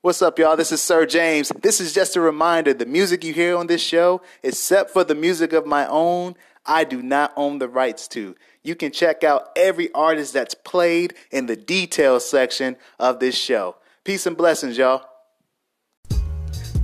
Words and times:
What's 0.00 0.22
up, 0.22 0.38
y'all? 0.38 0.56
This 0.56 0.70
is 0.70 0.80
Sir 0.80 1.06
James. 1.06 1.50
This 1.60 1.80
is 1.80 1.92
just 1.92 2.14
a 2.14 2.20
reminder 2.20 2.72
the 2.72 2.86
music 2.86 3.24
you 3.24 3.34
hear 3.34 3.56
on 3.56 3.66
this 3.66 3.82
show, 3.82 4.22
except 4.44 4.92
for 4.92 5.02
the 5.02 5.16
music 5.16 5.52
of 5.52 5.66
my 5.66 5.88
own, 5.88 6.36
I 6.64 6.84
do 6.84 7.02
not 7.02 7.32
own 7.34 7.58
the 7.58 7.66
rights 7.66 8.06
to. 8.08 8.36
You 8.62 8.76
can 8.76 8.92
check 8.92 9.24
out 9.24 9.50
every 9.56 9.92
artist 9.94 10.34
that's 10.34 10.54
played 10.54 11.14
in 11.32 11.46
the 11.46 11.56
details 11.56 12.30
section 12.30 12.76
of 13.00 13.18
this 13.18 13.36
show. 13.36 13.74
Peace 14.04 14.24
and 14.24 14.36
blessings, 14.36 14.78
y'all. 14.78 15.02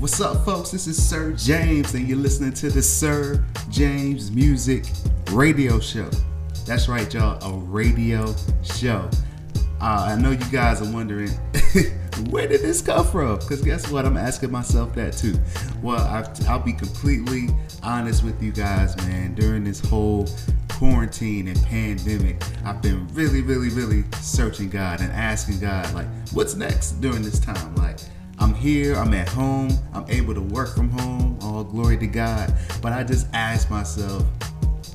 What's 0.00 0.20
up, 0.20 0.44
folks? 0.44 0.72
This 0.72 0.88
is 0.88 1.00
Sir 1.00 1.34
James, 1.34 1.94
and 1.94 2.08
you're 2.08 2.18
listening 2.18 2.52
to 2.54 2.68
the 2.68 2.82
Sir 2.82 3.44
James 3.70 4.32
Music 4.32 4.86
Radio 5.30 5.78
Show. 5.78 6.10
That's 6.66 6.88
right, 6.88 7.14
y'all, 7.14 7.40
a 7.44 7.58
radio 7.60 8.34
show. 8.64 9.08
Uh, 9.80 10.08
I 10.08 10.16
know 10.16 10.32
you 10.32 10.50
guys 10.50 10.82
are 10.82 10.92
wondering 10.92 11.30
where 12.30 12.46
did 12.46 12.62
this 12.62 12.80
come 12.80 13.06
from? 13.06 13.38
Because 13.38 13.60
guess 13.62 13.90
what? 13.90 14.06
I'm 14.06 14.16
asking 14.16 14.50
myself 14.50 14.95
that 14.95 15.14
too. 15.14 15.38
Well, 15.82 16.00
I, 16.00 16.24
I'll 16.48 16.60
be 16.60 16.72
completely 16.72 17.48
honest 17.82 18.24
with 18.24 18.42
you 18.42 18.52
guys, 18.52 18.96
man. 18.98 19.34
During 19.34 19.64
this 19.64 19.80
whole 19.80 20.28
quarantine 20.70 21.48
and 21.48 21.62
pandemic, 21.64 22.42
I've 22.64 22.80
been 22.82 23.06
really, 23.14 23.42
really, 23.42 23.69
really 23.70 24.05
searching 24.20 24.70
God 24.70 25.00
and 25.00 25.12
asking 25.12 25.60
God, 25.60 25.92
like, 25.95 26.06
what's 26.32 26.55
next 26.55 27.00
during 27.00 27.22
this 27.22 27.38
time? 27.38 27.74
Like, 27.77 27.98
I'm 28.38 28.55
here, 28.55 28.94
I'm 28.96 29.14
at 29.14 29.28
home, 29.28 29.70
I'm 29.92 30.05
able 30.08 30.34
to 30.34 30.41
work 30.41 30.74
from 30.74 30.91
home, 30.91 31.38
all 31.42 31.64
glory 31.64 31.96
to 31.98 32.06
God. 32.06 32.52
But 32.83 32.92
I 32.92 33.05
just 33.05 33.27
ask 33.33 33.70
myself, 33.70 34.24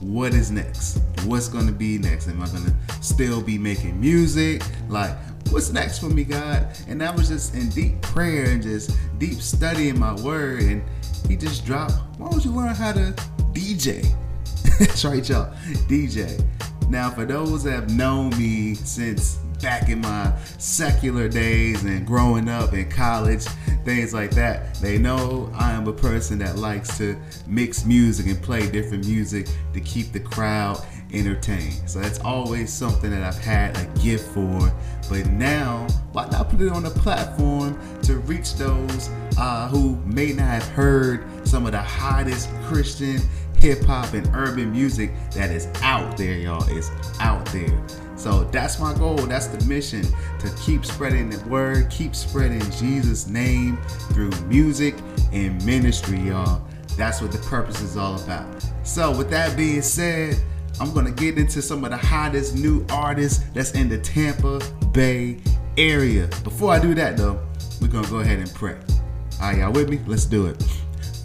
what 0.02 0.34
is 0.34 0.52
next? 0.52 1.00
What's 1.26 1.50
gonna 1.50 1.72
be 1.72 1.98
next? 1.98 2.28
Am 2.28 2.42
I 2.42 2.48
gonna 2.48 2.74
still 3.02 3.42
be 3.42 3.58
making 3.58 4.00
music? 4.00 4.62
Like, 4.88 5.12
what's 5.52 5.72
next 5.72 6.00
for 6.00 6.10
me, 6.10 6.24
God? 6.24 6.68
And 6.88 7.04
I 7.04 7.12
was 7.12 7.30
just 7.30 7.56
in 7.56 7.70
deep 7.70 8.02
prayer 8.02 8.46
and 8.46 8.62
just 8.62 8.96
deep 9.18 9.42
studying 9.42 10.00
my 10.00 10.14
word. 10.22 10.62
And 10.62 10.84
He 11.28 11.36
just 11.36 11.66
dropped, 11.66 11.94
why 12.18 12.30
don't 12.30 12.44
you 12.44 12.52
learn 12.52 12.76
how 12.76 12.92
to 12.94 13.14
DJ? 13.54 14.06
That's 14.80 15.04
right, 15.06 15.28
y'all, 15.28 15.54
DJ. 15.88 16.44
Now, 16.90 17.10
for 17.10 17.26
those 17.26 17.64
that 17.64 17.72
have 17.72 17.90
known 17.92 18.30
me 18.38 18.74
since 18.74 19.36
back 19.62 19.90
in 19.90 20.00
my 20.00 20.34
secular 20.58 21.28
days 21.28 21.84
and 21.84 22.06
growing 22.06 22.48
up 22.48 22.74
in 22.74 22.90
college, 22.90 23.44
things 23.86 24.14
like 24.14 24.32
that, 24.32 24.76
they 24.76 24.98
know 24.98 25.52
I 25.54 25.72
am 25.72 25.88
a 25.88 25.94
person 25.94 26.40
that 26.40 26.58
likes 26.58 26.98
to 26.98 27.18
mix 27.46 27.86
music 27.86 28.28
and 28.28 28.42
play 28.42 28.70
different 28.70 29.06
music 29.06 29.48
to 29.74 29.82
keep 29.82 30.12
the 30.12 30.20
crowd 30.20 30.84
entertained. 31.14 31.90
So 31.90 32.00
that's 32.00 32.20
always 32.20 32.72
something 32.72 33.10
that 33.12 33.24
I've 33.24 33.40
had 33.40 33.78
a 33.78 33.86
gift 34.00 34.28
for. 34.32 34.72
But 35.10 35.28
now, 35.28 35.88
why 36.12 36.28
not 36.30 36.50
put 36.50 36.62
it 36.62 36.72
on 36.72 36.86
a 36.86 36.92
platform 36.92 37.80
to 38.04 38.18
reach 38.18 38.56
those 38.56 39.10
uh, 39.38 39.68
who 39.70 39.96
may 40.06 40.34
not 40.34 40.48
have 40.48 40.68
heard 40.70 41.26
some 41.48 41.66
of 41.66 41.72
the 41.72 41.82
hottest 41.82 42.50
Christian 42.64 43.20
hip 43.58 43.84
hop 43.84 44.14
and 44.14 44.28
urban 44.34 44.72
music 44.72 45.12
that 45.32 45.52
is 45.52 45.68
out 45.82 46.18
there, 46.18 46.38
y'all. 46.38 46.64
It's 46.70 46.92
out 47.20 47.46
there. 47.48 47.84
So 48.16 48.44
that's 48.46 48.80
my 48.80 48.94
goal. 48.98 49.16
That's 49.16 49.48
the 49.48 49.64
mission 49.66 50.04
to 50.40 50.54
keep 50.62 50.86
spreading 50.86 51.30
the 51.30 51.40
word, 51.48 51.90
keep 51.90 52.16
spreading 52.16 52.62
Jesus' 52.72 53.28
name 53.28 53.78
through 54.12 54.32
music 54.48 54.96
and 55.32 55.64
ministry, 55.66 56.20
y'all. 56.20 56.62
That's 56.98 57.22
what 57.22 57.32
the 57.32 57.38
purpose 57.40 57.82
is 57.82 57.96
all 57.96 58.22
about. 58.22 58.46
So, 58.84 59.16
with 59.16 59.30
that 59.30 59.56
being 59.56 59.82
said, 59.82 60.36
I'm 60.80 60.94
gonna 60.94 61.12
get 61.12 61.38
into 61.38 61.62
some 61.62 61.84
of 61.84 61.92
the 61.92 61.98
hottest 61.98 62.56
new 62.56 62.86
artists 62.90 63.44
that's 63.54 63.72
in 63.72 63.90
the 63.90 63.98
Tampa 63.98 64.60
Bay 64.94 65.38
area. 65.78 66.28
Before 66.44 66.72
I 66.72 66.80
do 66.80 66.96
that, 66.96 67.18
though, 67.18 67.40
we're 67.82 67.90
gonna 67.90 68.08
go 68.08 68.20
ahead 68.20 68.40
and 68.40 68.54
pray. 68.54 68.78
All 69.42 69.50
right, 69.50 69.58
y'all 69.60 69.72
with 69.74 69.90
me? 69.90 70.00
Let's 70.08 70.26
do 70.26 70.48
it. 70.48 70.62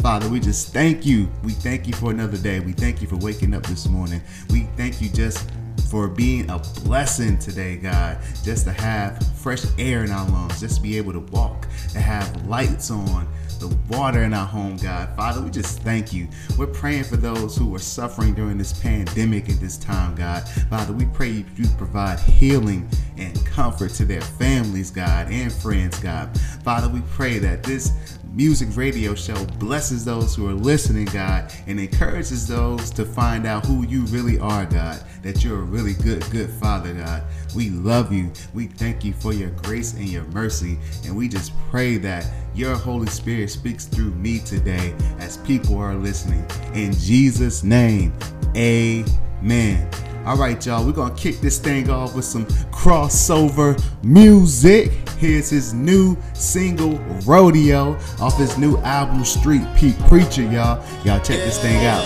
Father, 0.03 0.29
we 0.29 0.41
just 0.41 0.73
thank 0.73 1.07
you. 1.07 1.29
We 1.45 1.53
thank 1.53 1.87
you 1.87 1.93
for 1.95 2.11
another 2.11 2.37
day. 2.37 2.61
We 2.61 2.73
thank 2.73 3.01
you 3.01 3.07
for 3.07 3.17
waking 3.17 3.55
up 3.55 3.65
this 3.67 3.89
morning. 3.89 4.21
We 4.51 4.69
thank 4.77 5.01
you 5.01 5.09
just 5.09 5.49
for 5.89 6.09
being 6.09 6.51
a 6.51 6.59
blessing 6.85 7.39
today, 7.39 7.77
God. 7.77 8.19
Just 8.43 8.67
to 8.67 8.73
have 8.73 9.25
fresh 9.37 9.63
air 9.79 10.05
in 10.05 10.11
our 10.11 10.29
lungs, 10.29 10.61
just 10.61 10.77
to 10.77 10.83
be 10.83 10.97
able 10.99 11.13
to 11.13 11.21
walk, 11.21 11.67
to 11.93 12.01
have 12.01 12.47
lights 12.47 12.91
on, 12.91 13.29
the 13.69 13.77
water 13.89 14.23
in 14.23 14.35
our 14.35 14.47
home, 14.47 14.77
God. 14.77 15.09
Father, 15.17 15.41
we 15.41 15.51
just 15.51 15.81
thank 15.81 16.13
you. 16.13 16.29
We're 16.59 16.67
praying 16.67 17.05
for 17.05 17.17
those 17.17 17.57
who 17.57 17.75
are 17.75 17.79
suffering 17.79 18.35
during 18.35 18.59
this 18.59 18.73
pandemic 18.73 19.49
at 19.49 19.61
this 19.61 19.79
time, 19.79 20.15
God. 20.15 20.47
Father, 20.69 20.93
we 20.93 21.07
pray 21.07 21.45
you 21.57 21.69
provide 21.79 22.21
healing 22.21 22.89
and 23.17 23.45
comfort 23.47 23.93
to 23.93 24.05
their 24.05 24.21
families, 24.21 24.91
God, 24.91 25.31
and 25.31 25.51
friends, 25.53 25.99
God. 26.01 26.39
Father, 26.63 26.89
we 26.89 27.01
pray 27.13 27.39
that 27.39 27.63
this 27.63 28.19
music 28.35 28.69
radio 28.77 29.15
show 29.15 29.45
blesses 29.59 30.05
those 30.05 30.35
who 30.35 30.49
are 30.49 30.55
listening, 30.55 31.05
God, 31.07 31.53
and 31.67 31.79
encourages 31.79 32.49
those 32.49 32.91
to 32.91 33.05
find 33.05 33.47
out 33.47 33.65
who 33.65 33.87
you 33.87 34.03
really 34.07 34.39
are, 34.39 34.67
God. 34.67 35.03
That 35.23 35.45
you're 35.45 35.61
a 35.61 35.63
really 35.63 35.95
good, 35.95 36.29
good 36.31 36.51
Father, 36.51 36.93
God. 36.93 37.23
We 37.55 37.71
love 37.71 38.13
you. 38.13 38.33
We 38.53 38.67
thank 38.67 39.05
you 39.05 39.13
for 39.13 39.33
your 39.33 39.51
grace 39.51 39.95
and 39.95 40.09
your 40.09 40.25
mercy. 40.25 40.79
And 41.07 41.17
we 41.17 41.29
just 41.29 41.53
pray 41.71 41.97
that 41.99 42.27
your 42.55 42.75
Holy 42.75 43.07
Spirit 43.07 43.51
speaks 43.51 43.85
through 43.85 44.11
me 44.11 44.41
today 44.41 44.95
as 45.19 45.37
people 45.39 45.79
are 45.79 45.95
listening. 45.95 46.45
In 46.75 46.93
Jesus' 46.93 47.63
name, 47.63 48.13
amen. 48.57 49.89
All 50.27 50.39
right, 50.39 50.65
y'all, 50.65 50.87
we're 50.87 50.93
gonna 50.93 51.15
kick 51.15 51.41
this 51.41 51.59
thing 51.59 51.91
off 51.91 52.15
with 52.15 52.25
some 52.25 52.47
crossover 52.73 53.79
music. 54.03 54.91
Here's 55.19 55.51
his 55.51 55.75
new 55.75 56.17
single, 56.33 56.97
Rodeo, 57.27 57.99
off 58.19 58.39
his 58.39 58.57
new 58.57 58.79
album, 58.79 59.23
Street 59.27 59.63
Pete 59.77 59.99
Preacher, 60.09 60.43
y'all. 60.43 60.83
Y'all 61.05 61.21
check 61.21 61.37
this 61.45 61.61
thing 61.61 61.85
out. 61.85 62.03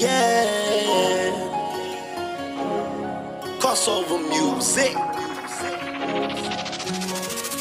Yeah. 0.00 1.30
Crossover 3.60 4.18
music. 4.28 4.94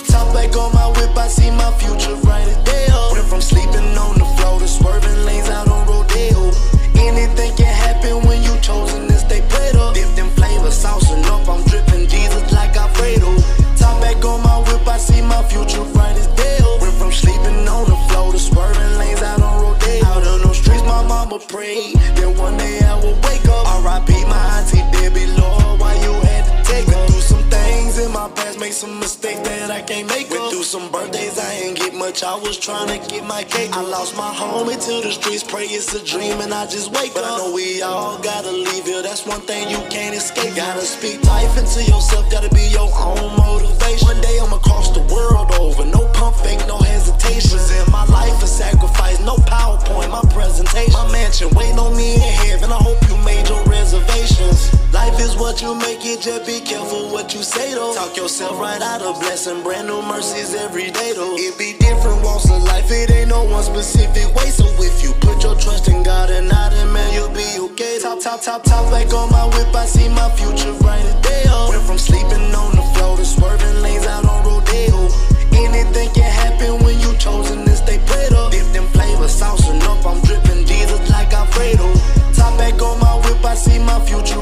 Top 0.07 0.33
back 0.33 0.57
on 0.57 0.73
my 0.73 0.87
whip, 0.97 1.15
I 1.15 1.27
see 1.27 1.51
my 1.51 1.71
future 1.77 2.15
right 2.27 2.47
as 2.47 2.63
day. 2.65 2.87
Went 3.11 3.27
from 3.27 3.41
sleeping 3.41 3.95
on 3.95 4.17
the 4.17 4.25
floor 4.37 4.59
to 4.59 4.67
swerving 4.67 5.23
lanes 5.23 5.49
out 5.49 5.67
on 5.69 5.85
Rodeo. 5.85 6.51
Anything 6.95 7.55
can 7.55 7.67
happen 7.67 8.22
much. 32.13 32.23
I 32.23 32.35
was 32.35 32.57
trying 32.57 32.87
to 32.87 33.09
get 33.09 33.25
my 33.25 33.43
cake. 33.43 33.71
I 33.73 33.81
lost 33.81 34.15
my 34.15 34.33
home 34.33 34.69
into 34.69 35.01
the 35.01 35.11
streets, 35.11 35.43
pray 35.43 35.65
it's 35.65 35.93
a 35.93 36.03
dream, 36.03 36.41
and 36.41 36.53
I 36.53 36.65
just 36.65 36.91
wake 36.91 37.15
up. 37.15 37.25
I 37.25 37.37
know 37.37 37.53
we 37.53 37.81
all 37.81 38.17
gotta 38.21 38.51
leave 38.51 38.85
here. 38.85 39.01
That's 39.01 39.25
one 39.25 39.41
thing 39.41 39.69
you 39.69 39.81
can't 39.89 40.15
escape. 40.15 40.55
Gotta 40.55 40.81
speak 40.81 41.23
life 41.25 41.57
into 41.57 41.81
yourself. 41.83 42.29
Gotta 42.29 42.49
be 42.53 42.67
your 42.69 42.89
own 42.93 43.37
motivation. 43.37 44.07
One 44.07 44.21
day 44.21 44.37
I'ma 44.41 44.59
cross 44.59 44.91
the 44.91 45.01
world 45.13 45.51
over. 45.59 45.85
No 45.85 46.07
pump 46.13 46.35
fake, 46.37 46.61
no 46.67 46.77
hesitation. 46.77 47.57
Present 47.57 47.91
my 47.91 48.05
life 48.05 48.41
a 48.43 48.47
sacrifice. 48.47 49.19
No 49.21 49.35
PowerPoint, 49.49 50.09
my 50.11 50.23
presentation. 50.33 50.93
My 50.93 51.11
mansion 51.11 51.49
waiting 51.55 51.79
on 51.79 51.95
me 51.97 52.15
in 52.15 52.33
heaven. 52.45 52.71
I 52.71 52.77
hope 52.77 52.99
you 53.09 53.17
made 53.25 53.47
your 53.49 53.63
reservations. 53.65 54.82
Life 54.93 55.19
is 55.19 55.35
what 55.35 55.59
you 55.61 55.73
make 55.73 56.05
it. 56.05 56.21
Just 56.21 56.45
be 56.45 56.61
careful 56.61 57.09
what 57.09 57.33
you 57.33 57.41
say 57.41 57.73
though. 57.73 57.95
Talk 57.95 58.15
yourself 58.15 58.59
right 58.59 58.81
out 58.81 59.01
of 59.01 59.19
blessing. 59.19 59.63
Brand 59.63 59.87
new 59.87 60.03
mercies 60.03 60.53
every 60.53 60.91
day 60.91 61.13
though. 61.13 61.35
It 61.35 61.57
be 61.57 61.73
different 61.79 62.21
walks 62.23 62.45
of 62.49 62.61
life. 62.61 62.91
It 62.91 63.09
ain't 63.09 63.29
no 63.29 63.43
one 63.43 63.63
specific 63.63 64.29
way. 64.35 64.49
So 64.53 64.65
if 64.77 65.01
you 65.01 65.13
put 65.13 65.41
your 65.41 65.55
trust 65.57 65.87
in 65.87 66.03
God 66.03 66.29
and 66.29 66.47
not 66.47 66.73
in 66.73 66.93
man, 66.93 67.11
you'll 67.11 67.33
be 67.33 67.49
okay. 67.73 67.97
Top, 67.99 68.21
top, 68.21 68.41
top, 68.43 68.63
top 68.63 68.91
back 68.91 69.11
on 69.13 69.31
my 69.31 69.45
whip. 69.57 69.73
I 69.73 69.85
see 69.85 70.07
my 70.09 70.29
future 70.37 70.73
bright 70.77 71.01
as 71.01 71.15
day. 71.25 71.43
up. 71.49 71.69
Went 71.69 71.83
from 71.83 71.97
sleeping 71.97 72.53
on 72.53 72.75
the 72.77 72.85
floor 72.93 73.17
to 73.17 73.25
swerving 73.25 73.81
lanes 73.81 74.05
out 74.05 74.25
on 74.29 74.45
Rodeo. 74.45 75.09
Anything 75.57 76.13
can 76.13 76.29
happen 76.29 76.83
when 76.85 76.99
you 76.99 77.17
chosen 77.17 77.65
to 77.65 77.75
stay 77.75 77.97
prayed 78.05 78.33
up. 78.33 78.51
Dip 78.51 78.69
them 78.71 78.85
flavors, 78.93 79.33
saucing 79.33 79.81
up. 79.89 80.05
I'm 80.05 80.21
dripping 80.21 80.67
Jesus 80.67 81.01
like 81.09 81.33
Alfredo. 81.33 81.89
Top 82.37 82.53
back 82.61 82.79
on 82.79 82.99
my 82.99 83.17
whip. 83.25 83.43
I 83.43 83.55
see 83.55 83.79
my 83.79 83.99
future 84.05 84.41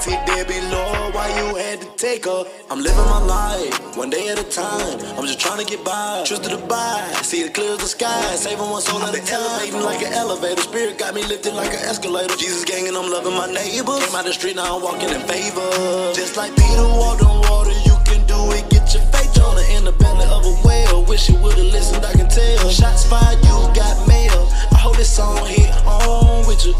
auntie 0.00 0.16
Debbie, 0.26 0.60
Lord, 0.72 1.14
why 1.14 1.28
you 1.38 1.54
had 1.56 1.80
to 1.80 1.86
take 1.96 2.24
her? 2.24 2.44
I'm 2.70 2.80
living 2.80 3.04
my 3.04 3.20
life, 3.20 3.96
one 3.96 4.08
day 4.08 4.28
at 4.28 4.38
a 4.38 4.44
time. 4.44 4.98
I'm 5.16 5.26
just 5.26 5.40
trying 5.40 5.58
to 5.58 5.64
get 5.64 5.84
by, 5.84 6.24
trust 6.26 6.44
to 6.44 6.56
the 6.56 6.66
buy. 6.66 7.06
See 7.22 7.42
it 7.42 7.54
clear 7.54 7.72
as 7.72 7.78
the 7.78 7.86
sky, 7.86 8.34
saving 8.36 8.70
one 8.70 8.80
soul 8.80 9.02
at 9.02 9.14
a 9.14 9.20
time. 9.20 9.40
Elevating 9.40 9.82
like 9.82 10.02
an 10.02 10.12
elevator, 10.12 10.62
spirit 10.62 10.98
got 10.98 11.14
me 11.14 11.22
lifted 11.24 11.54
like 11.54 11.72
an 11.72 11.84
escalator. 11.84 12.34
Jesus 12.36 12.64
gang 12.64 12.88
and 12.88 12.96
I'm 12.96 13.10
loving 13.10 13.34
my 13.34 13.46
neighbors. 13.46 14.00
Came 14.06 14.16
out 14.16 14.24
the 14.24 14.32
street, 14.32 14.56
now 14.56 14.76
I'm 14.76 14.82
walking 14.82 15.10
in 15.10 15.20
favor. 15.28 15.68
Just 16.14 16.36
like 16.36 16.54
Peter 16.56 16.88
walked 16.96 17.22
on 17.22 17.40
water, 17.50 17.76
you 17.84 17.96
can 18.04 18.24
do 18.26 18.40
it. 18.56 18.68
Get 18.70 18.94
your 18.94 19.04
faith 19.12 19.36
on 19.42 19.58
in 19.76 19.84
the 19.84 19.92
belly 19.92 20.24
of 20.32 20.44
a 20.44 20.54
whale. 20.66 21.04
Wish 21.04 21.28
you 21.28 21.36
would've 21.42 21.72
listened, 21.76 22.04
I 22.04 22.12
can 22.12 22.28
tell. 22.28 22.70
Shots 22.70 23.04
fired, 23.04 23.38
you 23.44 23.56
got 23.76 23.96
mail. 24.08 24.48
I 24.72 24.78
hope 24.80 24.96
this 24.96 25.12
song 25.12 25.44
hit 25.46 25.70
home 25.84 26.46
with 26.46 26.64
you. 26.64 26.74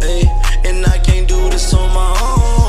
Hey, 0.00 0.24
and 0.64 0.86
I 0.86 0.98
can't 0.98 1.28
do 1.28 1.36
this 1.50 1.74
on 1.74 1.92
my 1.92 2.08
own. 2.22 2.61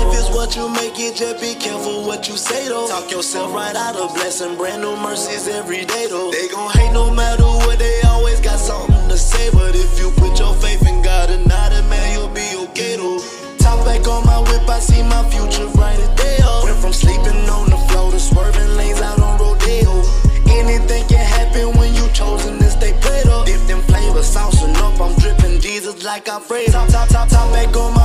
Life 0.00 0.16
is 0.16 0.28
what 0.30 0.56
you 0.56 0.66
make 0.72 0.98
it, 0.98 1.14
just 1.14 1.40
be 1.42 1.54
careful 1.54 2.06
what 2.06 2.26
you 2.26 2.36
say 2.36 2.68
though. 2.68 2.88
Talk 2.88 3.10
yourself 3.10 3.52
right 3.52 3.76
out 3.76 3.96
of 3.96 4.14
blessing, 4.14 4.56
brand 4.56 4.80
new 4.80 4.96
mercies 4.96 5.46
every 5.46 5.84
day 5.84 6.06
though. 6.08 6.30
They 6.30 6.48
gon' 6.48 6.70
hate 6.72 6.92
no 6.92 7.12
matter 7.12 7.44
what, 7.44 7.78
they 7.78 8.00
always 8.08 8.40
got 8.40 8.58
something 8.58 9.08
to 9.10 9.18
say. 9.18 9.50
But 9.52 9.76
if 9.76 9.98
you 10.00 10.10
put 10.16 10.38
your 10.38 10.54
faith 10.54 10.88
in 10.88 11.02
God 11.02 11.28
and 11.28 11.46
not 11.46 11.72
in 11.72 11.86
man, 11.90 12.16
you'll 12.16 12.32
be 12.32 12.48
okay 12.70 12.96
though. 12.96 13.20
Top 13.58 13.84
back 13.84 14.08
on 14.08 14.24
my 14.24 14.40
whip, 14.48 14.66
I 14.68 14.80
see 14.80 15.02
my 15.02 15.22
future 15.28 15.68
bright 15.76 16.00
as 16.00 16.08
day. 16.16 16.38
Went 16.64 16.78
from 16.78 16.94
sleeping 16.94 17.44
on 17.52 17.68
the 17.68 17.76
floor 17.92 18.10
to 18.10 18.18
swerving 18.18 18.76
lanes 18.78 19.02
out 19.02 19.20
on 19.20 19.38
Rodeo. 19.38 20.00
Anything 20.48 21.04
can 21.12 21.24
happen 21.36 21.76
when 21.76 21.94
you 21.94 22.08
chosen 22.16 22.56
to 22.58 22.70
stay 22.70 22.96
played 23.02 23.26
up. 23.26 23.44
Dipped 23.44 23.68
in 23.68 23.82
flavor, 23.82 24.24
saucing 24.24 24.74
up, 24.80 24.98
I'm 24.98 25.14
dripping 25.20 25.60
Jesus 25.60 26.02
like 26.04 26.26
I'm. 26.26 26.40
Top, 26.40 26.88
top, 26.88 27.08
top, 27.08 27.28
top 27.28 27.52
back 27.52 27.76
on 27.76 27.92
my 27.92 27.99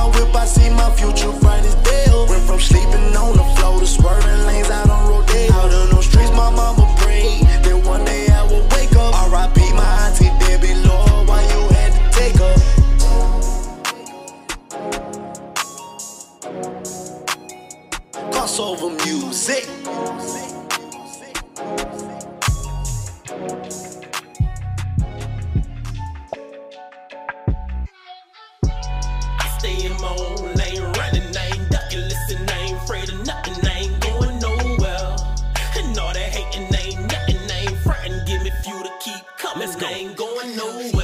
Crossover 18.56 18.88
music. 19.04 19.68
I 29.38 29.58
stay 29.58 29.84
in 29.84 29.92
my 30.00 30.08
own 30.08 30.54
lane, 30.54 30.82
running, 30.96 31.36
I 31.36 31.50
ain't 31.52 31.70
ducking, 31.70 32.00
listen, 32.00 32.48
I 32.48 32.58
ain't 32.60 32.78
afraid 32.78 33.10
of 33.10 33.26
nothing, 33.26 33.66
I 33.66 33.78
ain't 33.78 34.00
going 34.00 34.38
nowhere. 34.38 35.16
And 35.76 35.98
all 35.98 36.14
that 36.14 36.16
hating 36.16 36.74
ain't 36.74 37.12
nothing, 37.12 37.36
I 37.50 38.06
ain't 38.06 38.26
give 38.26 38.42
me 38.42 38.50
fuel 38.64 38.82
to 38.82 38.90
keep 39.00 39.22
coming, 39.36 39.68
I 39.68 39.92
ain't 39.92 40.16
going 40.16 40.56
nowhere. 40.56 40.96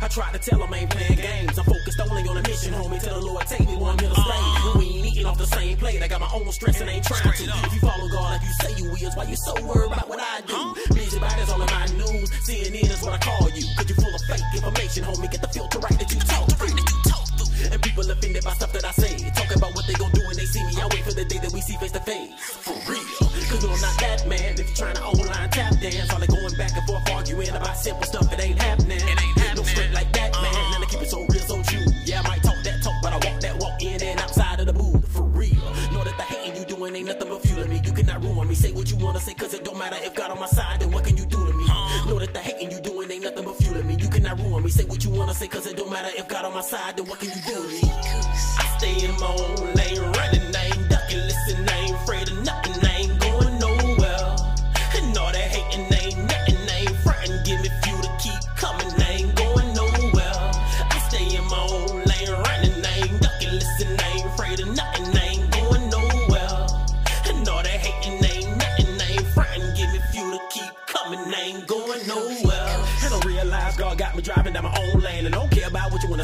I 0.00 0.08
tried 0.08 0.32
to 0.34 0.38
tell 0.38 0.58
them 0.58 0.74
I 0.74 0.78
ain't 0.78 0.90
playing 0.90 1.16
games. 1.16 1.58
I'm 1.58 1.64
focused 1.64 2.00
only 2.00 2.28
on 2.28 2.36
a 2.36 2.42
mission, 2.42 2.72
homie. 2.74 3.00
Tell 3.00 3.20
the 3.20 3.26
Lord, 3.26 3.46
take 3.46 3.66
me 3.68 3.76
where 3.76 3.92
I'm 3.92 3.98
here 3.98 4.10
off 5.32 5.38
the 5.38 5.46
same 5.46 5.76
plate. 5.76 6.02
I 6.02 6.08
got 6.08 6.20
my 6.20 6.30
own 6.34 6.50
stress 6.52 6.80
and 6.80 6.90
ain't 6.90 7.04
trying 7.04 7.22
to. 7.22 7.44
If 7.44 7.74
you 7.74 7.80
follow 7.80 8.08
God 8.08 8.36
like 8.36 8.42
you 8.42 8.54
say 8.60 8.70
you 8.76 8.90
is, 8.92 9.16
why 9.16 9.24
you 9.24 9.36
so 9.36 9.54
worried 9.64 9.90
about 9.90 10.08
what 10.08 10.20
I 10.20 10.40
do? 10.46 10.74
Busy 10.94 11.18
body's 11.18 11.48
all 11.48 11.60
in 11.60 11.70
my 11.72 11.86
news. 11.96 12.30
CNN 12.44 12.90
is 12.90 13.02
what 13.02 13.14
I 13.14 13.18
call 13.18 13.48
you. 13.50 13.64
Cause 13.76 13.88
you 13.88 13.96
full 13.96 14.14
of 14.14 14.22
fake 14.28 14.44
information, 14.54 15.04
homie. 15.04 15.30
Get 15.30 15.40
the 15.40 15.48
filter 15.48 15.78
right 15.78 15.98
that 15.98 16.12
you 16.12 16.20
talk 16.20 16.48
through. 16.52 16.76
And 17.72 17.80
people 17.82 18.10
offended 18.10 18.44
by 18.44 18.52
stuff 18.52 18.72
that 18.72 18.84
I 18.84 18.90
say. 18.92 19.01
Cause 46.02 46.12
matter 46.12 46.20
if 46.20 46.28
God 46.28 46.44
on 46.44 46.54
my 46.54 46.60
side, 46.60 46.96
then 46.96 47.06
what 47.06 47.18
can 47.18 47.28
you 47.28 47.42
do? 47.42 47.68
I 48.58 48.78
stay 48.78 49.04
in 49.04 49.12
my 49.18 49.26
own 49.26 49.74
lane, 49.74 49.91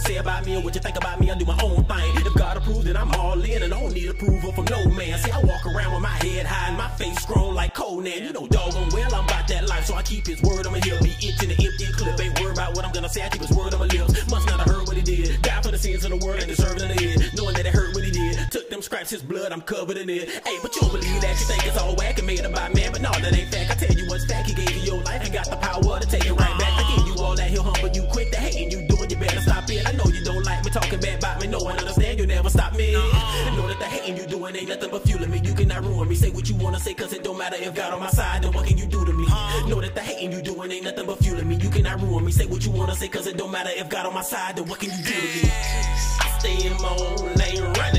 say 0.09 0.17
about 0.17 0.47
me 0.47 0.57
or 0.57 0.63
what 0.63 0.75
you 0.75 0.81
think 0.81 0.97
about 0.97 1.21
me, 1.21 1.31
I 1.31 1.37
do 1.37 1.45
my 1.45 1.59
own 1.63 1.85
thing. 1.85 2.17
If 2.17 2.35
God 2.35 2.57
approves, 2.57 2.85
then 2.85 2.97
I'm 2.97 3.13
all 3.21 3.39
in, 3.45 3.63
and 3.63 3.75
I 3.75 3.81
don't 3.81 3.93
need 3.93 4.09
approval 4.09 4.53
from 4.53 4.65
no 4.65 4.89
man. 4.97 5.19
See, 5.19 5.31
I 5.31 5.41
walk 5.45 5.67
around 5.67 5.93
with 5.93 6.03
my 6.03 6.17
head 6.25 6.47
high 6.47 6.69
and 6.69 6.79
my 6.79 6.89
face 6.97 7.21
strong 7.21 7.55
like 7.55 7.75
Conan. 7.75 8.25
You 8.25 8.33
know, 8.33 8.47
doggone 8.49 8.89
well, 8.93 9.15
I'm 9.15 9.25
about 9.25 9.47
that 9.49 9.69
life, 9.69 9.85
so 9.85 9.95
I 9.95 10.03
keep 10.03 10.27
his 10.27 10.41
word, 10.41 10.67
I'ma 10.67 10.79
hear 10.81 10.99
be 11.03 11.13
itching 11.21 11.51
the 11.53 11.59
empty 11.61 11.93
clip. 11.93 12.19
Ain't 12.21 12.41
worried 12.41 12.57
about 12.57 12.75
what 12.75 12.87
I'm 12.87 12.93
gonna 12.93 13.09
say, 13.09 13.23
I 13.23 13.29
keep 13.29 13.43
his 13.43 13.53
word 13.53 13.75
on 13.75 13.81
my 13.81 13.87
lips. 13.87 14.31
Must 14.31 14.47
not 14.47 14.61
have 14.61 14.69
heard 14.69 14.89
what 14.89 14.97
he 14.97 15.03
did. 15.03 15.43
Died 15.43 15.63
for 15.63 15.73
the 15.73 15.79
sins 15.79 16.05
of 16.05 16.11
the 16.11 16.25
world 16.25 16.41
and 16.41 16.49
deserved 16.49 16.81
it 16.81 16.91
in 16.91 16.97
the 16.97 17.05
end. 17.05 17.31
Knowing 17.37 17.55
that 17.57 17.67
it 17.67 17.75
hurt 17.75 17.95
what 17.95 18.05
he 18.05 18.11
did. 18.11 18.51
Took 18.51 18.71
them 18.71 18.81
scraps, 18.81 19.11
his 19.11 19.23
blood, 19.23 19.53
I'm 19.53 19.61
covered 19.61 19.99
in 19.99 20.09
it. 20.09 20.31
Hey, 20.47 20.57
but 20.63 20.75
you 20.75 20.81
don't 20.81 20.93
believe 20.93 21.21
that. 21.21 21.37
You 21.39 21.47
think 21.47 21.67
it's 21.67 21.77
all 21.77 21.95
whack 21.97 22.17
and 22.17 22.27
made 22.27 22.45
about 22.47 22.75
man, 22.75 22.93
but 22.93 23.03
no, 23.03 23.13
that 23.13 23.37
ain't 23.37 23.53
fact. 23.53 23.71
I 23.71 23.75
tell 23.75 23.95
you 23.95 23.98
say, 36.89 36.95
cause 36.95 37.13
it 37.13 37.23
don't 37.23 37.37
matter 37.37 37.57
if 37.59 37.75
God 37.75 37.93
on 37.93 38.01
my 38.01 38.09
side, 38.09 38.43
then 38.43 38.53
what 38.53 38.67
can 38.67 38.79
you 38.79 38.87
do 38.87 39.05
to 39.05 39.13
me? 39.13 39.27
Know 39.69 39.81
that 39.81 39.95
the 39.95 40.01
hating 40.01 40.33
you 40.33 40.41
doing 40.41 40.71
ain't 40.71 40.85
nothing 40.85 41.07
but 41.07 41.19
fueling 41.19 41.49
me. 41.49 41.57
You 41.57 41.69
cannot 41.69 42.01
ruin 42.01 42.25
me. 42.25 42.33
Say 42.33 42.47
what 42.47 42.65
you 42.65 42.73
wanna 42.73 42.95
say, 42.95 43.09
cause 43.09 43.27
it 43.27 43.37
don't 43.37 43.51
matter 43.51 43.71
if 43.75 43.89
God 43.89 44.07
on 44.07 44.15
my 44.15 44.23
side, 44.23 44.57
then 44.57 44.67
what 44.67 44.81
can 44.81 44.91
you 44.91 45.03
do 45.05 45.13
to 45.13 45.29
me? 45.43 45.51
I 46.21 46.37
stay 46.39 46.67
in 46.67 46.73
my 46.81 46.89
own 46.89 47.35
lane, 47.35 47.63
running, 47.79 47.98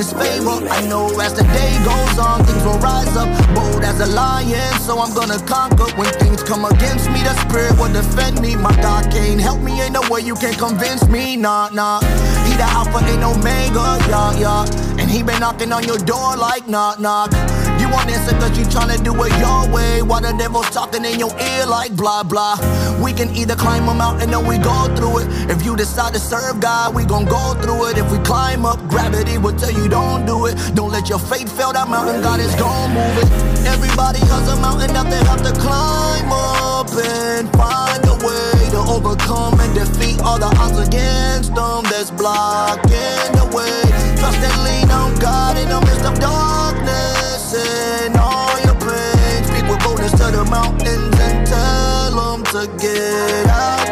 His 0.00 0.14
favor. 0.14 0.66
I 0.66 0.80
know 0.88 1.08
as 1.20 1.34
the 1.34 1.42
day 1.42 1.76
goes 1.84 2.18
on, 2.18 2.42
things 2.46 2.64
will 2.64 2.78
rise 2.78 3.14
up. 3.18 3.28
Bold 3.54 3.84
as 3.84 4.00
a 4.00 4.06
lion, 4.06 4.80
so 4.80 4.98
I'm 4.98 5.12
gonna 5.12 5.38
conquer. 5.44 5.94
When 5.94 6.08
things 6.14 6.42
come 6.42 6.64
against 6.64 7.10
me, 7.10 7.20
the 7.20 7.34
spirit 7.44 7.78
will 7.78 7.92
defend 7.92 8.40
me. 8.40 8.56
My 8.56 8.74
God 8.76 9.12
can't 9.12 9.38
help 9.38 9.60
me, 9.60 9.82
ain't 9.82 9.92
no 9.92 10.00
way 10.08 10.22
you 10.22 10.36
can 10.36 10.54
convince 10.54 11.06
me. 11.06 11.36
Nah, 11.36 11.68
nah. 11.74 12.00
He 12.48 12.56
the 12.56 12.64
Alpha, 12.64 13.04
ain't 13.04 13.22
Omega, 13.22 14.00
yeah, 14.08 14.40
yeah. 14.40 14.79
He 15.10 15.24
been 15.24 15.40
knocking 15.40 15.72
on 15.72 15.82
your 15.84 15.98
door 15.98 16.36
like 16.36 16.68
knock, 16.68 17.00
knock. 17.00 17.32
You 17.80 17.90
want 17.90 18.08
answer 18.10 18.36
cause 18.38 18.56
you 18.56 18.64
tryna 18.64 19.02
do 19.02 19.12
it 19.24 19.32
your 19.38 19.68
way. 19.74 20.02
While 20.02 20.20
the 20.20 20.32
devil's 20.38 20.70
talking 20.70 21.04
in 21.04 21.18
your 21.18 21.32
ear 21.38 21.66
like 21.66 21.96
blah 21.96 22.22
blah? 22.22 22.56
We 23.02 23.12
can 23.12 23.34
either 23.34 23.56
climb 23.56 23.88
a 23.88 23.94
mountain 23.94 24.32
or 24.32 24.42
we 24.44 24.58
go 24.58 24.78
through 24.94 25.18
it. 25.18 25.50
If 25.50 25.64
you 25.64 25.76
decide 25.76 26.14
to 26.14 26.20
serve 26.20 26.60
God, 26.60 26.94
we 26.94 27.04
gon' 27.04 27.24
go 27.24 27.54
through 27.60 27.88
it. 27.88 27.98
If 27.98 28.10
we 28.12 28.18
climb 28.18 28.64
up, 28.64 28.78
gravity 28.88 29.36
will 29.36 29.56
tell 29.56 29.72
you 29.72 29.88
don't 29.88 30.26
do 30.26 30.46
it. 30.46 30.54
Don't 30.74 30.92
let 30.92 31.08
your 31.08 31.18
faith 31.18 31.50
fail 31.56 31.72
that 31.72 31.88
mountain, 31.88 32.22
God 32.22 32.38
is 32.38 32.54
gon' 32.54 32.94
move 32.94 33.18
it 33.24 33.49
Everybody 33.66 34.20
has 34.20 34.48
a 34.48 34.56
mountain 34.60 34.92
that 34.94 35.08
they 35.10 35.22
have 35.28 35.42
to 35.42 35.52
climb 35.60 36.30
up 36.32 36.88
And 36.92 37.50
find 37.52 38.02
a 38.06 38.16
way 38.24 38.70
to 38.70 38.80
overcome 38.88 39.60
and 39.60 39.74
defeat 39.74 40.20
all 40.20 40.38
the 40.38 40.50
odds 40.58 40.78
against 40.78 41.54
them 41.54 41.84
That's 41.90 42.10
blocking 42.10 43.32
the 43.36 43.46
way. 43.56 43.82
Trust 44.18 44.38
and 44.38 44.56
lean 44.64 44.90
on 44.90 45.18
God 45.18 45.56
in 45.56 45.68
the 45.68 45.80
midst 45.80 46.04
of 46.04 46.18
darkness. 46.18 47.54
And 47.54 48.16
all 48.16 48.58
your 48.60 48.76
pain. 48.76 49.44
Speak 49.44 49.68
with 49.70 49.80
boldness 49.84 50.12
to 50.12 50.26
the 50.30 50.44
mountains 50.50 51.16
and 51.20 51.46
tell 51.46 52.12
them 52.16 52.44
to 52.54 52.66
get 52.78 53.46
out 53.48 53.89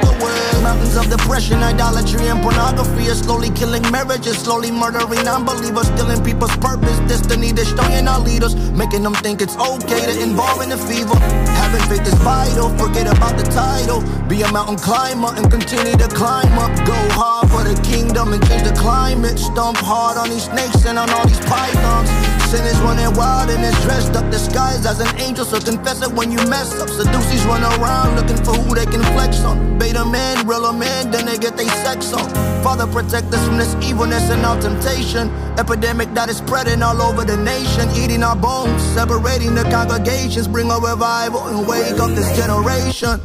of 0.99 1.09
depression, 1.09 1.63
idolatry, 1.63 2.27
and 2.27 2.43
pornography 2.43 3.09
are 3.09 3.15
slowly 3.15 3.51
killing 3.51 3.83
marriages, 3.91 4.39
slowly 4.39 4.71
murdering 4.71 5.27
unbelievers, 5.29 5.87
stealing 5.87 6.23
people's 6.25 6.55
purpose, 6.59 6.99
destiny, 7.07 7.53
destroying 7.53 8.09
our 8.09 8.21
leaders, 8.21 8.55
making 8.73 9.03
them 9.03 9.15
think 9.15 9.41
it's 9.41 9.57
okay 9.57 10.01
to 10.01 10.23
involve 10.23 10.61
in 10.63 10.71
the 10.71 10.77
fever. 10.77 11.15
Having 11.63 11.85
faith 11.89 12.07
is 12.07 12.19
vital, 12.21 12.69
forget 12.77 13.07
about 13.07 13.37
the 13.37 13.45
title. 13.45 14.03
Be 14.29 14.43
a 14.43 14.53
mountain 14.53 14.77
climber 14.77 15.33
and 15.37 15.51
continue 15.51 15.97
to 15.97 16.09
climb 16.09 16.59
up. 16.59 16.75
Go 16.87 16.99
hard 17.15 17.49
for 17.51 17.63
the 17.63 17.81
kingdom 17.83 18.33
and 18.33 18.47
change 18.49 18.65
the 18.65 18.75
climate. 18.75 19.39
Stomp 19.39 19.79
hard 19.79 20.19
on 20.19 20.29
these 20.31 20.45
snakes 20.45 20.85
and 20.85 20.99
on 20.99 21.09
all 21.11 21.27
these 21.27 21.41
pythons. 21.41 22.38
Sin 22.49 22.65
is 22.65 22.81
running 22.81 23.13
wild 23.13 23.51
and 23.51 23.63
it's 23.63 23.79
dressed 23.85 24.17
up, 24.17 24.25
disguised 24.31 24.87
as 24.87 25.01
an 25.01 25.21
angel. 25.21 25.45
So 25.45 25.61
confess 25.61 26.01
it 26.01 26.11
when 26.11 26.33
you 26.33 26.39
mess 26.49 26.73
up. 26.81 26.89
Seducees 26.89 27.45
run 27.45 27.63
around 27.63 28.17
looking 28.17 28.43
for 28.43 28.55
who 28.55 28.75
they 28.75 28.87
can 28.87 29.03
flex 29.13 29.45
on. 29.45 29.79
Beta 29.79 30.03
man, 30.03 30.47
real 30.47 30.65
a 30.65 30.73
man, 30.73 31.11
then 31.11 31.27
they 31.27 31.37
get 31.37 31.59
they 31.59 31.69
sex 31.85 32.11
on. 32.15 32.27
Father, 32.65 32.87
protect 32.87 33.27
us 33.35 33.47
from 33.47 33.59
this 33.59 33.75
evilness 33.85 34.31
and 34.31 34.47
our 34.47 34.59
temptation. 34.63 35.29
Epidemic 35.59 36.15
that 36.15 36.31
is 36.31 36.39
spreading 36.39 36.83
all 36.83 37.03
over 37.03 37.23
the 37.23 37.37
nation, 37.37 37.87
eating 37.91 38.23
our 38.23 38.35
bones, 38.35 38.81
separating 38.97 39.55
the 39.55 39.65
congregations. 39.65 40.49
Bring 40.49 40.71
a 40.71 40.79
revival 40.79 41.49
and 41.49 41.69
wake 41.69 42.01
up 42.01 42.09
this 42.17 42.35
generation. 42.35 43.21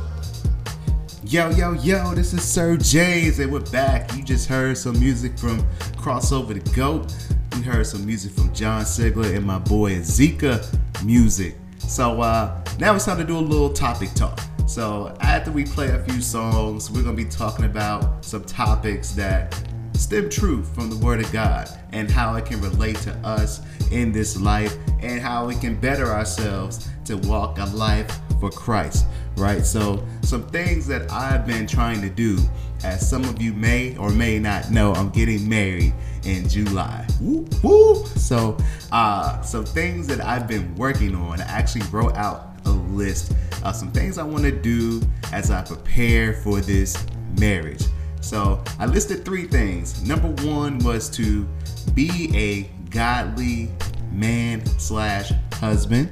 Yo, 1.34 1.50
yo, 1.50 1.74
yo, 1.74 2.14
this 2.14 2.32
is 2.32 2.44
Sir 2.44 2.78
James, 2.78 3.40
and 3.40 3.52
we're 3.52 3.60
back. 3.72 4.16
You 4.16 4.24
just 4.24 4.48
heard 4.48 4.78
some 4.78 5.00
music 5.00 5.36
from 5.36 5.64
Crossover 5.98 6.64
Da 6.64 6.72
Goat. 6.74 7.12
We 7.56 7.64
heard 7.64 7.88
some 7.88 8.06
music 8.06 8.34
from 8.34 8.54
Jon 8.54 8.84
Sigler 8.84 9.36
and 9.36 9.44
my 9.44 9.58
boy 9.58 9.94
Azeekah 9.94 11.04
Music. 11.04 11.56
So 11.80 12.22
uh, 12.22 12.64
now 12.78 12.94
it's 12.94 13.06
time 13.06 13.18
to 13.18 13.24
do 13.24 13.36
a 13.36 13.40
little 13.40 13.74
topic 13.74 14.14
talk. 14.14 14.40
So 14.68 15.18
after 15.22 15.52
we 15.52 15.66
play 15.66 15.90
a 15.90 16.04
few 16.04 16.22
songs, 16.22 16.92
we're 16.92 17.02
gonna 17.02 17.18
be 17.18 17.26
talking 17.26 17.66
about 17.66 18.24
some 18.24 18.44
topics 18.44 19.14
that 19.14 19.60
stem 19.94 20.30
true 20.30 20.64
from 20.64 20.92
the 20.92 20.98
Word 20.98 21.20
of 21.20 21.32
God 21.34 21.68
and 21.94 22.12
how 22.12 22.36
it 22.36 22.46
can 22.46 22.62
relate 22.62 22.98
to 22.98 23.12
us 23.28 23.60
in 23.92 24.12
this 24.12 24.40
life 24.40 24.78
and 25.02 25.20
how 25.20 25.48
we 25.48 25.56
can 25.56 25.80
better 25.80 26.12
ourselves 26.12 26.88
to 27.06 27.18
walk 27.18 27.58
a 27.58 27.66
life 27.66 28.20
for 28.40 28.50
Christ, 28.50 29.06
right? 29.38 29.66
So, 29.66 30.06
some 30.22 30.48
things 30.48 30.88
that 30.88 31.12
I've 31.12 31.46
been 31.46 31.68
trying 31.68 32.02
to 32.02 32.10
do, 32.10 32.38
as 32.84 33.08
some 33.08 33.24
of 33.26 33.42
you 33.42 33.54
may 33.54 33.98
or 33.98 34.10
may 34.10 34.40
not 34.40 34.72
know, 34.72 34.94
I'm 34.94 35.10
getting 35.10 35.48
married 35.48 35.94
in 36.24 36.48
July. 36.48 37.06
Woo, 37.22 37.48
woo. 37.64 38.06
So, 38.06 38.58
uh, 38.92 39.42
some 39.42 39.66
things 39.66 40.08
that 40.08 40.22
I've 40.22 40.48
been 40.48 40.76
working 40.76 41.16
on, 41.16 41.42
I 41.42 41.46
actually 41.46 41.86
wrote 41.92 42.16
out 42.16 42.58
a 42.66 42.72
list 42.72 43.34
of 43.64 43.76
some 43.76 43.92
things 43.92 44.18
I 44.18 44.24
want 44.24 44.44
to 44.44 44.52
do 44.52 45.02
as 45.32 45.52
I 45.52 45.62
prepare 45.62 46.34
for 46.34 46.62
this 46.62 47.06
marriage. 47.40 47.84
So 48.22 48.64
I 48.80 48.86
listed 48.86 49.26
three 49.26 49.48
things. 49.48 50.02
Number 50.08 50.30
one 50.48 50.80
was 50.80 51.10
to 51.12 51.48
be 51.94 52.32
a 52.36 52.64
godly 52.90 53.70
man 54.12 54.66
slash 54.80 55.32
husband. 55.54 56.12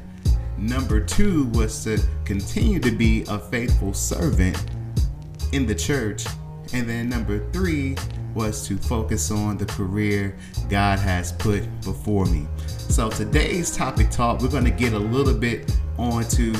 Number 0.61 1.01
two 1.01 1.45
was 1.55 1.83
to 1.85 1.99
continue 2.23 2.79
to 2.81 2.91
be 2.91 3.23
a 3.27 3.39
faithful 3.39 3.95
servant 3.95 4.63
in 5.53 5.65
the 5.65 5.73
church. 5.73 6.23
And 6.73 6.87
then 6.87 7.09
number 7.09 7.49
three 7.51 7.97
was 8.35 8.67
to 8.67 8.77
focus 8.77 9.31
on 9.31 9.57
the 9.57 9.65
career 9.65 10.37
God 10.69 10.99
has 10.99 11.31
put 11.31 11.63
before 11.81 12.25
me. 12.27 12.47
So 12.67 13.09
today's 13.09 13.75
topic 13.75 14.11
talk, 14.11 14.41
we're 14.41 14.49
going 14.49 14.65
to 14.65 14.69
get 14.69 14.93
a 14.93 14.99
little 14.99 15.33
bit 15.33 15.75
onto 15.97 16.53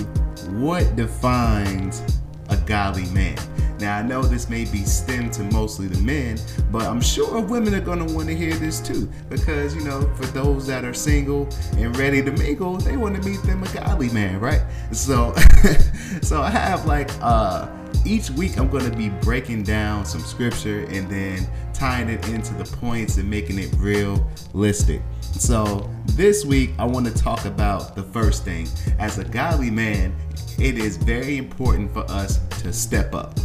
what 0.50 0.96
defines 0.96 2.02
a 2.50 2.58
godly 2.58 3.06
man. 3.12 3.38
Now 3.82 3.98
I 3.98 4.04
know 4.04 4.22
this 4.22 4.48
may 4.48 4.66
be 4.66 4.84
stemmed 4.84 5.34
to 5.34 5.44
mostly 5.46 5.88
the 5.88 6.00
men, 6.02 6.38
but 6.70 6.84
I'm 6.84 7.02
sure 7.02 7.42
women 7.42 7.74
are 7.74 7.82
gonna 7.82 8.06
want 8.06 8.28
to 8.28 8.36
hear 8.36 8.54
this 8.54 8.80
too, 8.80 9.10
because 9.28 9.74
you 9.74 9.82
know, 9.82 10.02
for 10.18 10.28
those 10.28 10.68
that 10.68 10.86
are 10.86 10.94
single 10.94 11.50
and 11.78 11.98
ready 11.98 12.22
to 12.22 12.32
mingle, 12.32 12.78
they 12.78 12.96
want 12.96 13.20
to 13.20 13.28
meet 13.28 13.42
them 13.42 13.64
a 13.64 13.74
godly 13.74 14.12
man, 14.12 14.40
right? 14.40 14.62
So, 14.92 15.34
so 16.22 16.44
I 16.44 16.52
have 16.52 16.86
like 16.86 17.10
uh, 17.22 17.70
each 18.06 18.30
week 18.30 18.60
I'm 18.60 18.70
gonna 18.70 18.96
be 18.96 19.10
breaking 19.10 19.64
down 19.64 20.06
some 20.06 20.22
scripture 20.22 20.82
and 20.92 21.10
then 21.10 21.50
tying 21.74 22.08
it 22.08 22.30
into 22.30 22.54
the 22.54 22.66
points 22.78 23.18
and 23.18 23.28
making 23.28 23.58
it 23.58 23.74
realistic. 23.80 25.02
So 25.22 25.90
this 26.06 26.46
week 26.46 26.70
I 26.78 26.86
want 26.86 27.08
to 27.08 27.14
talk 27.16 27.46
about 27.46 27.96
the 27.96 28.04
first 28.04 28.46
thing. 28.46 28.68
As 29.00 29.18
a 29.18 29.24
godly 29.24 29.72
man, 29.72 30.16
it 30.60 30.78
is 30.78 30.98
very 30.98 31.38
important 31.38 31.92
for 31.92 32.02
us 32.12 32.38
to 32.62 32.72
step 32.72 33.16
up. 33.16 33.40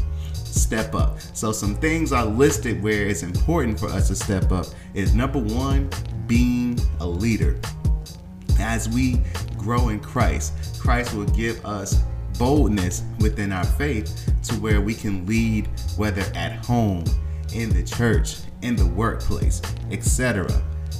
Step 0.57 0.95
up. 0.95 1.21
So 1.21 1.53
some 1.53 1.77
things 1.77 2.13
are 2.13 2.25
listed 2.25 2.83
where 2.83 3.07
it's 3.07 3.23
important 3.23 3.79
for 3.79 3.89
us 3.89 4.09
to 4.09 4.17
step 4.17 4.51
up 4.51 4.67
is 4.95 5.15
number 5.15 5.39
one, 5.39 5.91
being 6.27 6.81
a 7.01 7.07
leader. 7.07 7.61
As 8.59 8.89
we 8.89 9.21
grow 9.59 9.91
in 9.91 10.01
Christ, 10.01 10.81
Christ 10.81 11.15
will 11.15 11.27
give 11.27 11.65
us 11.65 12.03
boldness 12.39 13.05
within 13.21 13.53
our 13.53 13.65
faith 13.65 14.33
to 14.45 14.55
where 14.57 14.81
we 14.81 14.95
can 14.95 15.27
lead 15.27 15.69
whether 15.97 16.23
at 16.35 16.65
home, 16.65 17.05
in 17.55 17.71
the 17.71 17.85
church, 17.85 18.39
in 18.63 18.77
the 18.77 18.87
workplace, 18.87 19.61
etc. 19.91 20.49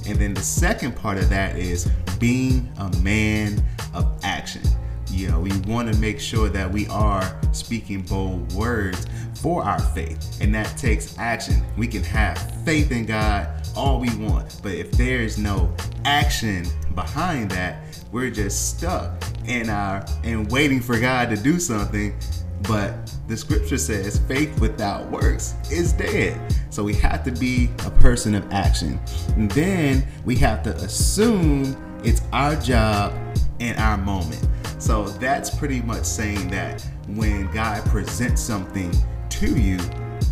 And 0.07 0.17
then 0.17 0.33
the 0.33 0.41
second 0.41 0.95
part 0.95 1.17
of 1.17 1.29
that 1.29 1.57
is 1.57 1.89
being 2.19 2.71
a 2.77 2.95
man 2.97 3.61
of 3.93 4.19
action. 4.23 4.61
You 5.09 5.29
know, 5.29 5.39
we 5.39 5.51
want 5.61 5.91
to 5.91 5.99
make 5.99 6.19
sure 6.19 6.49
that 6.49 6.71
we 6.71 6.87
are 6.87 7.39
speaking 7.51 8.01
bold 8.01 8.51
words 8.53 9.05
for 9.41 9.63
our 9.63 9.79
faith, 9.79 10.39
and 10.41 10.53
that 10.55 10.77
takes 10.77 11.17
action. 11.17 11.63
We 11.77 11.87
can 11.87 12.03
have 12.03 12.37
faith 12.63 12.91
in 12.91 13.05
God 13.05 13.49
all 13.75 13.99
we 13.99 14.13
want, 14.17 14.59
but 14.63 14.73
if 14.73 14.91
there's 14.91 15.37
no 15.37 15.73
action 16.05 16.65
behind 16.95 17.51
that, 17.51 17.77
we're 18.11 18.31
just 18.31 18.77
stuck 18.77 19.23
in 19.47 19.69
our 19.69 20.05
and 20.23 20.51
waiting 20.51 20.81
for 20.81 20.99
God 20.99 21.29
to 21.29 21.35
do 21.35 21.59
something. 21.59 22.17
But 22.63 23.13
the 23.27 23.37
scripture 23.37 23.77
says 23.77 24.19
faith 24.27 24.59
without 24.59 25.09
works 25.11 25.53
is 25.71 25.93
dead. 25.93 26.41
So 26.71 26.83
we 26.83 26.95
have 26.95 27.23
to 27.25 27.31
be 27.31 27.69
a 27.85 27.91
person 27.91 28.33
of 28.33 28.51
action. 28.51 28.99
And 29.35 29.49
then 29.51 30.05
we 30.25 30.35
have 30.37 30.63
to 30.63 30.75
assume 30.77 31.75
it's 32.03 32.21
our 32.33 32.55
job 32.55 33.13
and 33.59 33.77
our 33.79 33.97
moment. 33.97 34.45
So 34.79 35.05
that's 35.05 35.49
pretty 35.55 35.81
much 35.81 36.05
saying 36.05 36.49
that 36.49 36.85
when 37.07 37.51
God 37.51 37.83
presents 37.85 38.41
something 38.41 38.93
to 39.29 39.59
you, 39.59 39.79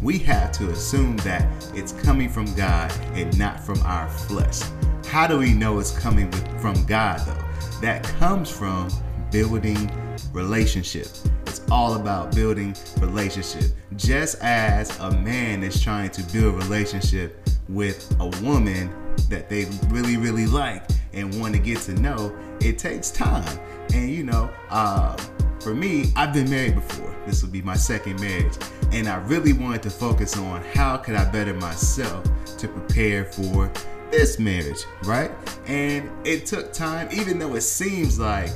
we 0.01 0.19
have 0.19 0.51
to 0.53 0.69
assume 0.69 1.17
that 1.17 1.47
it's 1.73 1.91
coming 1.91 2.29
from 2.29 2.53
God 2.55 2.91
and 3.13 3.37
not 3.37 3.59
from 3.59 3.81
our 3.81 4.07
flesh. 4.09 4.61
How 5.07 5.27
do 5.27 5.39
we 5.39 5.53
know 5.53 5.79
it's 5.79 5.97
coming 5.97 6.31
from 6.59 6.85
God 6.85 7.19
though? 7.25 7.79
That 7.81 8.03
comes 8.03 8.49
from 8.49 8.89
building 9.31 9.89
relationship. 10.31 11.07
It's 11.47 11.61
all 11.71 11.95
about 11.95 12.35
building 12.35 12.75
relationship. 12.99 13.71
Just 13.95 14.41
as 14.41 14.97
a 14.99 15.11
man 15.11 15.63
is 15.63 15.81
trying 15.81 16.09
to 16.11 16.23
build 16.33 16.55
relationship 16.55 17.41
with 17.69 18.15
a 18.19 18.27
woman 18.43 18.93
that 19.29 19.49
they 19.49 19.65
really, 19.87 20.17
really 20.17 20.45
like 20.45 20.83
and 21.13 21.39
want 21.39 21.53
to 21.53 21.59
get 21.59 21.79
to 21.79 21.93
know, 21.93 22.35
it 22.61 22.77
takes 22.77 23.09
time. 23.09 23.59
And 23.95 24.09
you 24.09 24.23
know, 24.23 24.51
uh, 24.69 25.15
for 25.61 25.73
me, 25.73 26.11
I've 26.17 26.33
been 26.33 26.49
married 26.49 26.75
before. 26.75 27.15
This 27.25 27.41
will 27.41 27.49
be 27.49 27.61
my 27.61 27.77
second 27.77 28.19
marriage. 28.19 28.53
And 28.91 29.07
I 29.07 29.15
really 29.15 29.53
wanted 29.53 29.83
to 29.83 29.89
focus 29.89 30.37
on 30.37 30.61
how 30.73 30.97
could 30.97 31.15
I 31.15 31.23
better 31.31 31.53
myself 31.53 32.25
to 32.57 32.67
prepare 32.67 33.23
for 33.23 33.71
this 34.11 34.37
marriage, 34.37 34.83
right? 35.03 35.31
And 35.65 36.11
it 36.27 36.45
took 36.45 36.73
time, 36.73 37.07
even 37.13 37.39
though 37.39 37.55
it 37.55 37.61
seems 37.61 38.19
like 38.19 38.51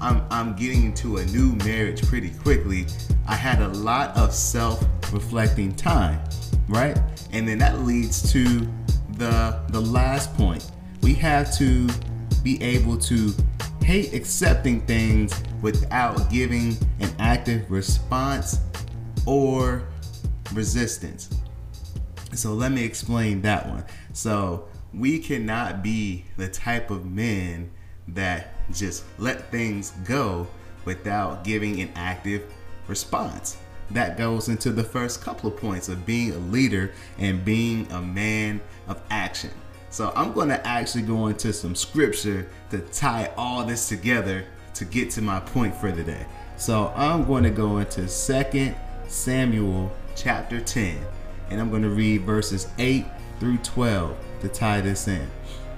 I'm, 0.00 0.22
I'm 0.30 0.54
getting 0.54 0.84
into 0.84 1.16
a 1.16 1.24
new 1.26 1.56
marriage 1.64 2.06
pretty 2.06 2.30
quickly, 2.30 2.86
I 3.26 3.34
had 3.34 3.62
a 3.62 3.68
lot 3.68 4.16
of 4.16 4.32
self 4.32 4.80
reflecting 5.12 5.74
time, 5.74 6.20
right? 6.68 6.96
And 7.32 7.48
then 7.48 7.58
that 7.58 7.80
leads 7.80 8.32
to 8.32 8.44
the 9.18 9.60
the 9.70 9.80
last 9.80 10.32
point. 10.34 10.70
We 11.02 11.14
have 11.14 11.52
to 11.58 11.88
be 12.44 12.62
able 12.62 12.96
to 12.98 13.34
hate 13.84 14.14
accepting 14.14 14.80
things 14.86 15.42
without 15.60 16.30
giving 16.30 16.74
an 17.00 17.14
active 17.18 17.70
response 17.70 18.58
or 19.26 19.86
resistance. 20.54 21.28
So 22.32 22.54
let 22.54 22.72
me 22.72 22.82
explain 22.82 23.42
that 23.42 23.68
one. 23.68 23.84
So 24.14 24.68
we 24.94 25.18
cannot 25.18 25.82
be 25.82 26.24
the 26.38 26.48
type 26.48 26.90
of 26.90 27.04
men 27.04 27.70
that 28.08 28.54
just 28.72 29.04
let 29.18 29.50
things 29.50 29.90
go 30.04 30.46
without 30.86 31.44
giving 31.44 31.80
an 31.82 31.90
active 31.94 32.42
response. 32.88 33.58
That 33.90 34.16
goes 34.16 34.48
into 34.48 34.70
the 34.70 34.82
first 34.82 35.20
couple 35.20 35.50
of 35.50 35.58
points 35.58 35.90
of 35.90 36.06
being 36.06 36.32
a 36.32 36.38
leader 36.38 36.92
and 37.18 37.44
being 37.44 37.86
a 37.92 38.00
man 38.00 38.62
of 38.88 39.02
action. 39.10 39.50
So 39.94 40.12
I'm 40.16 40.32
going 40.32 40.48
to 40.48 40.66
actually 40.66 41.02
go 41.02 41.28
into 41.28 41.52
some 41.52 41.76
scripture 41.76 42.48
to 42.70 42.80
tie 42.80 43.30
all 43.36 43.64
this 43.64 43.88
together 43.88 44.44
to 44.74 44.84
get 44.84 45.08
to 45.10 45.22
my 45.22 45.38
point 45.38 45.72
for 45.72 45.92
today. 45.92 46.26
So 46.56 46.92
I'm 46.96 47.24
going 47.24 47.44
to 47.44 47.50
go 47.50 47.78
into 47.78 48.08
2 48.08 48.74
Samuel 49.06 49.92
chapter 50.16 50.60
10 50.60 50.98
and 51.48 51.60
I'm 51.60 51.70
going 51.70 51.82
to 51.82 51.90
read 51.90 52.22
verses 52.22 52.66
8 52.76 53.06
through 53.38 53.58
12 53.58 54.16
to 54.40 54.48
tie 54.48 54.80
this 54.80 55.06
in. 55.06 55.30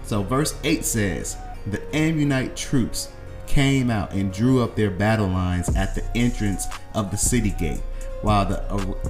So 0.03 0.23
verse 0.23 0.55
8 0.65 0.83
says, 0.87 1.37
"The 1.67 1.83
Ammonite 1.95 2.57
troops 2.57 3.11
came 3.47 3.91
out 3.91 4.13
and 4.13 4.33
drew 4.33 4.63
up 4.63 4.77
their 4.77 4.91
battle 4.91 5.29
lines 5.29 5.69
at 5.77 5.95
the 5.95 6.05
entrance 6.17 6.69
of 6.95 7.11
the 7.11 7.19
city 7.19 7.51
gate, 7.51 7.83
while 8.27 8.45
the 8.45 8.57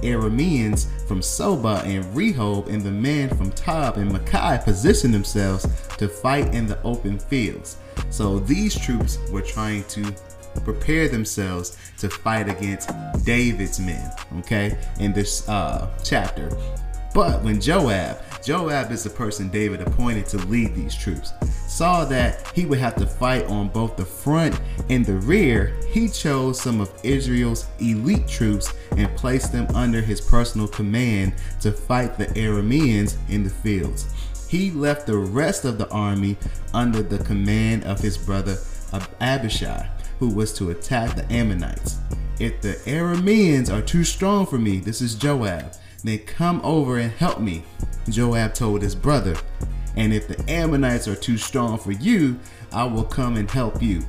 Arameans 0.03 0.85
from 1.07 1.21
Zobah 1.21 1.83
and 1.85 2.05
Rehob 2.15 2.67
and 2.67 2.83
the 2.83 2.91
men 2.91 3.29
from 3.29 3.49
Tob 3.49 3.97
and 3.97 4.11
Maakah 4.11 4.63
positioned 4.63 5.11
themselves 5.11 5.65
to 5.97 6.07
fight 6.07 6.53
in 6.53 6.67
the 6.67 6.79
open 6.83 7.17
fields. 7.17 7.77
So 8.11 8.37
these 8.37 8.77
troops 8.77 9.17
were 9.31 9.41
trying 9.41 9.85
to 9.85 10.13
prepare 10.63 11.07
themselves 11.07 11.77
to 11.97 12.09
fight 12.09 12.47
against 12.47 12.91
David's 13.25 13.79
men, 13.79 14.11
okay, 14.37 14.77
in 14.99 15.13
this 15.13 15.49
uh, 15.49 15.89
chapter. 16.03 16.55
But 17.13 17.43
when 17.43 17.59
Joab, 17.59 18.17
Joab 18.43 18.91
is 18.91 19.03
the 19.03 19.09
person 19.09 19.49
David 19.49 19.81
appointed 19.81 20.27
to 20.27 20.37
lead 20.37 20.75
these 20.75 20.95
troops, 20.95 21.33
saw 21.67 22.05
that 22.05 22.47
he 22.55 22.65
would 22.65 22.79
have 22.79 22.95
to 22.95 23.05
fight 23.05 23.45
on 23.47 23.69
both 23.69 23.97
the 23.97 24.05
front 24.05 24.59
and 24.89 25.05
the 25.05 25.15
rear, 25.15 25.73
he 25.91 26.07
chose 26.07 26.61
some 26.61 26.79
of 26.79 26.91
Israel's 27.03 27.65
elite 27.79 28.27
troops 28.27 28.73
and 28.95 29.15
placed 29.17 29.51
them 29.51 29.67
under 29.75 30.01
his 30.01 30.21
personal 30.21 30.67
command 30.67 31.33
to 31.61 31.71
fight 31.71 32.17
the 32.17 32.27
Arameans 32.27 33.17
in 33.29 33.43
the 33.43 33.49
fields. 33.49 34.13
He 34.47 34.71
left 34.71 35.07
the 35.07 35.17
rest 35.17 35.65
of 35.65 35.77
the 35.77 35.89
army 35.89 36.37
under 36.73 37.01
the 37.01 37.23
command 37.23 37.83
of 37.83 37.99
his 37.99 38.17
brother 38.17 38.57
Abishai, 39.19 39.89
who 40.19 40.29
was 40.29 40.53
to 40.53 40.69
attack 40.69 41.15
the 41.15 41.31
Ammonites. 41.31 41.97
If 42.39 42.61
the 42.61 42.73
Arameans 42.85 43.69
are 43.69 43.81
too 43.81 44.03
strong 44.03 44.45
for 44.45 44.57
me, 44.57 44.79
this 44.79 45.01
is 45.01 45.15
Joab 45.15 45.73
then 46.03 46.19
come 46.19 46.61
over 46.63 46.97
and 46.97 47.11
help 47.11 47.39
me, 47.39 47.63
Joab 48.09 48.53
told 48.53 48.81
his 48.81 48.95
brother. 48.95 49.35
And 49.95 50.13
if 50.13 50.27
the 50.27 50.39
Ammonites 50.49 51.07
are 51.07 51.15
too 51.15 51.37
strong 51.37 51.77
for 51.77 51.91
you, 51.91 52.39
I 52.71 52.83
will 52.83 53.03
come 53.03 53.35
and 53.37 53.49
help 53.49 53.81
you. 53.81 54.03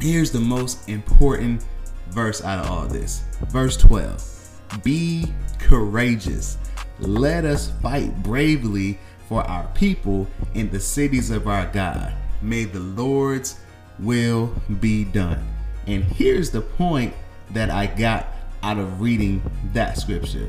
Here's 0.00 0.30
the 0.30 0.40
most 0.40 0.88
important 0.88 1.64
verse 2.10 2.42
out 2.42 2.64
of 2.64 2.70
all 2.70 2.86
this. 2.86 3.22
Verse 3.48 3.76
12 3.76 4.82
Be 4.82 5.26
courageous. 5.58 6.58
Let 6.98 7.44
us 7.44 7.70
fight 7.80 8.22
bravely 8.22 8.98
for 9.28 9.42
our 9.42 9.66
people 9.74 10.26
in 10.54 10.70
the 10.70 10.80
cities 10.80 11.30
of 11.30 11.46
our 11.46 11.66
God. 11.66 12.12
May 12.42 12.64
the 12.64 12.80
Lord's 12.80 13.60
will 13.98 14.52
be 14.80 15.04
done. 15.04 15.46
And 15.86 16.02
here's 16.04 16.50
the 16.50 16.60
point 16.60 17.14
that 17.50 17.70
I 17.70 17.86
got 17.86 18.26
out 18.62 18.78
of 18.78 19.00
reading 19.00 19.42
that 19.72 19.98
scripture 19.98 20.48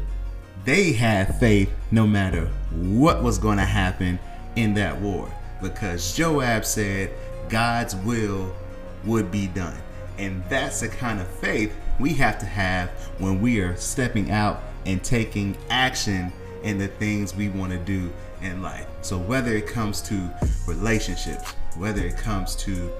they 0.69 0.93
had 0.93 1.33
faith 1.39 1.73
no 1.89 2.05
matter 2.05 2.45
what 2.71 3.23
was 3.23 3.39
going 3.39 3.57
to 3.57 3.65
happen 3.65 4.19
in 4.55 4.75
that 4.75 5.01
war 5.01 5.27
because 5.63 6.15
Joab 6.15 6.63
said 6.63 7.09
God's 7.49 7.95
will 7.95 8.55
would 9.03 9.31
be 9.31 9.47
done. 9.47 9.75
And 10.19 10.43
that's 10.47 10.81
the 10.81 10.87
kind 10.87 11.19
of 11.19 11.27
faith 11.27 11.75
we 11.99 12.13
have 12.13 12.37
to 12.37 12.45
have 12.45 12.91
when 13.17 13.41
we 13.41 13.61
are 13.61 13.75
stepping 13.77 14.29
out 14.29 14.61
and 14.85 15.03
taking 15.03 15.57
action 15.71 16.31
in 16.61 16.77
the 16.77 16.87
things 16.87 17.35
we 17.35 17.49
want 17.49 17.71
to 17.71 17.79
do 17.79 18.13
in 18.43 18.61
life. 18.61 18.85
So, 19.01 19.17
whether 19.17 19.55
it 19.55 19.65
comes 19.65 20.01
to 20.03 20.31
relationships, 20.67 21.51
whether 21.77 22.05
it 22.05 22.15
comes 22.15 22.55
to 22.57 22.91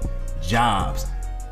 jobs, 0.42 1.06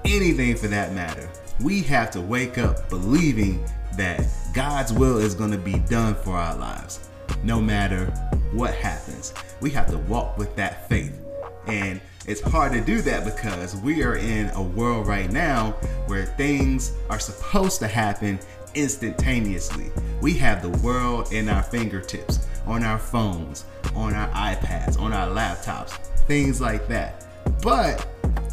anything 0.05 0.57
for 0.57 0.67
that 0.67 0.95
matter, 0.95 1.29
we 1.63 1.81
have 1.83 2.11
to 2.11 2.21
wake 2.21 2.59
up 2.59 2.89
believing 2.89 3.65
that 3.97 4.25
God's 4.55 4.93
will 4.93 5.19
is 5.19 5.35
going 5.35 5.51
to 5.51 5.59
be 5.59 5.79
done 5.81 6.15
for 6.15 6.37
our 6.37 6.57
lives, 6.57 7.09
no 7.43 7.61
matter 7.61 8.07
what 8.53 8.75
happens. 8.75 9.35
We 9.61 9.71
have 9.71 9.91
to 9.91 9.99
walk 9.99 10.39
with 10.39 10.55
that 10.57 10.89
faith. 10.89 11.19
And 11.67 12.01
it's 12.27 12.41
hard 12.41 12.73
to 12.73 12.81
do 12.81 13.03
that 13.03 13.25
because 13.25 13.77
we 13.77 14.03
are 14.03 14.17
in 14.17 14.49
a 14.51 14.63
world 14.63 15.07
right 15.07 15.31
now 15.31 15.73
where 16.07 16.25
things 16.25 16.93
are 17.11 17.19
supposed 17.19 17.79
to 17.81 17.89
happen 17.89 18.39
instantaneously. 18.75 19.91
We 20.21 20.35
have 20.39 20.63
the 20.63 20.77
world 20.83 21.33
in 21.33 21.49
our 21.49 21.63
fingertips, 21.63 22.47
on 22.67 22.85
our 22.85 22.99
phones, 22.99 23.65
on 23.95 24.15
our 24.15 24.29
iPads, 24.29 24.99
on 24.99 25.13
our 25.13 25.29
laptops, 25.29 25.91
things 26.27 26.61
like 26.61 26.89
that. 26.89 27.27
But 27.63 28.01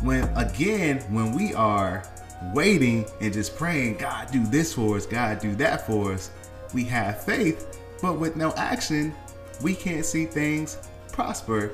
when 0.02 0.24
again, 0.38 1.00
when 1.14 1.34
we 1.34 1.54
are 1.54 2.04
waiting 2.54 3.06
and 3.22 3.34
just 3.34 3.56
praying, 3.56 3.98
God, 3.98 4.32
do 4.32 4.46
this 4.48 4.74
for 4.74 4.98
us, 4.98 5.06
God, 5.06 5.40
do 5.40 5.56
that 5.56 5.86
for 5.86 6.14
us. 6.14 6.32
We 6.74 6.84
have 6.86 7.24
faith, 7.24 7.80
but 8.02 8.20
with 8.20 8.36
no 8.36 8.54
action, 8.54 9.14
we 9.62 9.76
can't 9.76 10.06
see 10.06 10.26
things 10.26 10.78
prosper 11.12 11.72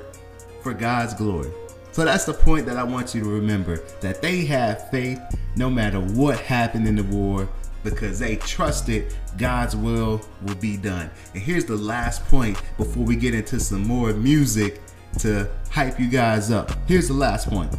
for 0.62 0.72
God's 0.72 1.14
glory. 1.14 1.50
So 1.92 2.04
that's 2.04 2.24
the 2.24 2.32
point 2.32 2.64
that 2.66 2.76
I 2.76 2.84
want 2.84 3.14
you 3.14 3.22
to 3.22 3.28
remember 3.28 3.76
that 4.00 4.22
they 4.22 4.44
have 4.46 4.90
faith 4.90 5.20
no 5.56 5.68
matter 5.68 6.00
what 6.00 6.38
happened 6.38 6.88
in 6.88 6.96
the 6.96 7.02
war 7.04 7.48
because 7.84 8.18
they 8.18 8.36
trusted 8.36 9.14
God's 9.36 9.76
will 9.76 10.22
will 10.42 10.54
be 10.54 10.76
done. 10.76 11.10
And 11.34 11.42
here's 11.42 11.64
the 11.64 11.76
last 11.76 12.24
point 12.26 12.60
before 12.76 13.02
we 13.02 13.16
get 13.16 13.34
into 13.34 13.58
some 13.60 13.86
more 13.86 14.12
music 14.12 14.80
to 15.18 15.50
hype 15.70 16.00
you 16.00 16.08
guys 16.08 16.50
up. 16.50 16.72
Here's 16.86 17.08
the 17.08 17.14
last 17.14 17.50
point 17.50 17.74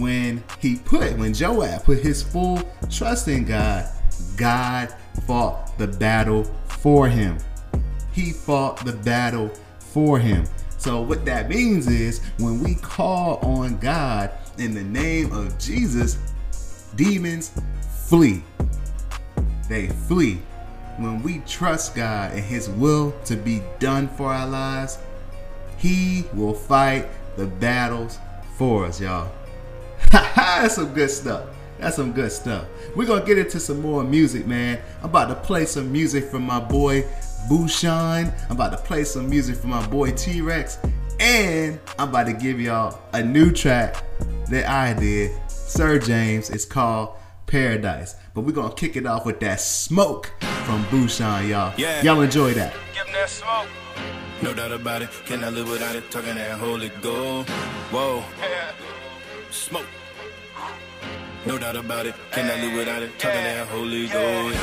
when 0.00 0.42
he 0.60 0.76
put, 0.76 1.16
when 1.18 1.34
Joab 1.34 1.84
put 1.84 1.98
his 1.98 2.22
full 2.22 2.60
trust 2.90 3.28
in 3.28 3.44
God, 3.44 3.88
God 4.36 4.94
fought 5.26 5.76
the 5.78 5.86
battle 5.86 6.44
for 6.68 7.08
him. 7.08 7.38
He 8.12 8.32
fought 8.32 8.84
the 8.84 8.92
battle 8.92 9.50
for 9.78 10.18
him. 10.18 10.46
So, 10.78 11.00
what 11.00 11.24
that 11.24 11.48
means 11.48 11.88
is 11.88 12.20
when 12.38 12.62
we 12.62 12.74
call 12.76 13.38
on 13.38 13.78
God 13.78 14.30
in 14.58 14.74
the 14.74 14.84
name 14.84 15.32
of 15.32 15.58
Jesus, 15.58 16.18
demons 16.94 17.52
flee. 18.06 18.42
They 19.68 19.88
flee. 19.88 20.40
When 20.98 21.22
we 21.22 21.40
trust 21.40 21.94
God 21.94 22.32
and 22.32 22.40
His 22.40 22.70
will 22.70 23.12
to 23.24 23.36
be 23.36 23.62
done 23.78 24.08
for 24.08 24.32
our 24.32 24.46
lives, 24.46 24.98
He 25.76 26.24
will 26.32 26.54
fight 26.54 27.06
the 27.36 27.46
battles 27.46 28.18
for 28.56 28.86
us, 28.86 29.00
y'all. 29.00 29.30
That's 30.12 30.74
some 30.76 30.92
good 30.92 31.10
stuff. 31.10 31.46
That's 31.78 31.96
some 31.96 32.12
good 32.12 32.32
stuff. 32.32 32.66
We're 32.94 33.06
gonna 33.06 33.24
get 33.24 33.38
into 33.38 33.60
some 33.60 33.80
more 33.80 34.02
music, 34.02 34.46
man. 34.46 34.80
I'm 35.00 35.10
about 35.10 35.28
to 35.28 35.34
play 35.34 35.66
some 35.66 35.92
music 35.92 36.24
from 36.24 36.42
my 36.42 36.60
boy 36.60 37.02
Busean. 37.50 38.32
I'm 38.48 38.56
about 38.56 38.72
to 38.72 38.78
play 38.78 39.04
some 39.04 39.28
music 39.28 39.56
from 39.56 39.70
my 39.70 39.86
boy 39.86 40.10
T-R3X. 40.12 40.92
And 41.20 41.78
I'm 41.98 42.08
about 42.10 42.26
to 42.26 42.32
give 42.32 42.60
y'all 42.60 42.98
a 43.12 43.22
new 43.22 43.50
track 43.52 44.02
that 44.50 44.68
I 44.68 44.92
did, 44.94 45.32
Sir 45.50 45.98
James. 45.98 46.50
It's 46.50 46.64
called 46.64 47.10
Paradise. 47.46 48.16
But 48.34 48.42
we're 48.42 48.52
gonna 48.52 48.74
kick 48.74 48.96
it 48.96 49.06
off 49.06 49.24
with 49.26 49.40
that 49.40 49.60
smoke 49.60 50.32
from 50.64 50.84
Busean, 50.86 51.48
y'all. 51.48 51.72
Yeah. 51.76 52.02
Y'all 52.02 52.20
enjoy 52.20 52.52
that. 52.54 52.72
Give 52.94 53.06
'em 53.06 53.12
that 53.12 53.30
smoke. 53.30 53.68
No 54.42 54.52
doubt 54.52 54.72
about 54.72 55.02
it. 55.02 55.08
Can 55.24 55.42
I 55.44 55.48
live 55.48 55.68
without 55.70 55.96
it? 55.96 56.10
Talking 56.10 56.34
that 56.34 56.58
holy 56.58 56.90
gold. 57.00 57.48
Whoa. 57.90 58.22
Smoke. 59.50 59.86
No 61.46 61.58
doubt 61.58 61.76
about 61.76 62.06
it, 62.06 62.14
cannot 62.32 62.58
live 62.58 62.74
without 62.74 63.02
it. 63.02 63.18
Talking 63.18 63.44
that 63.44 63.68
Holy 63.68 64.08
Ghost. 64.08 64.58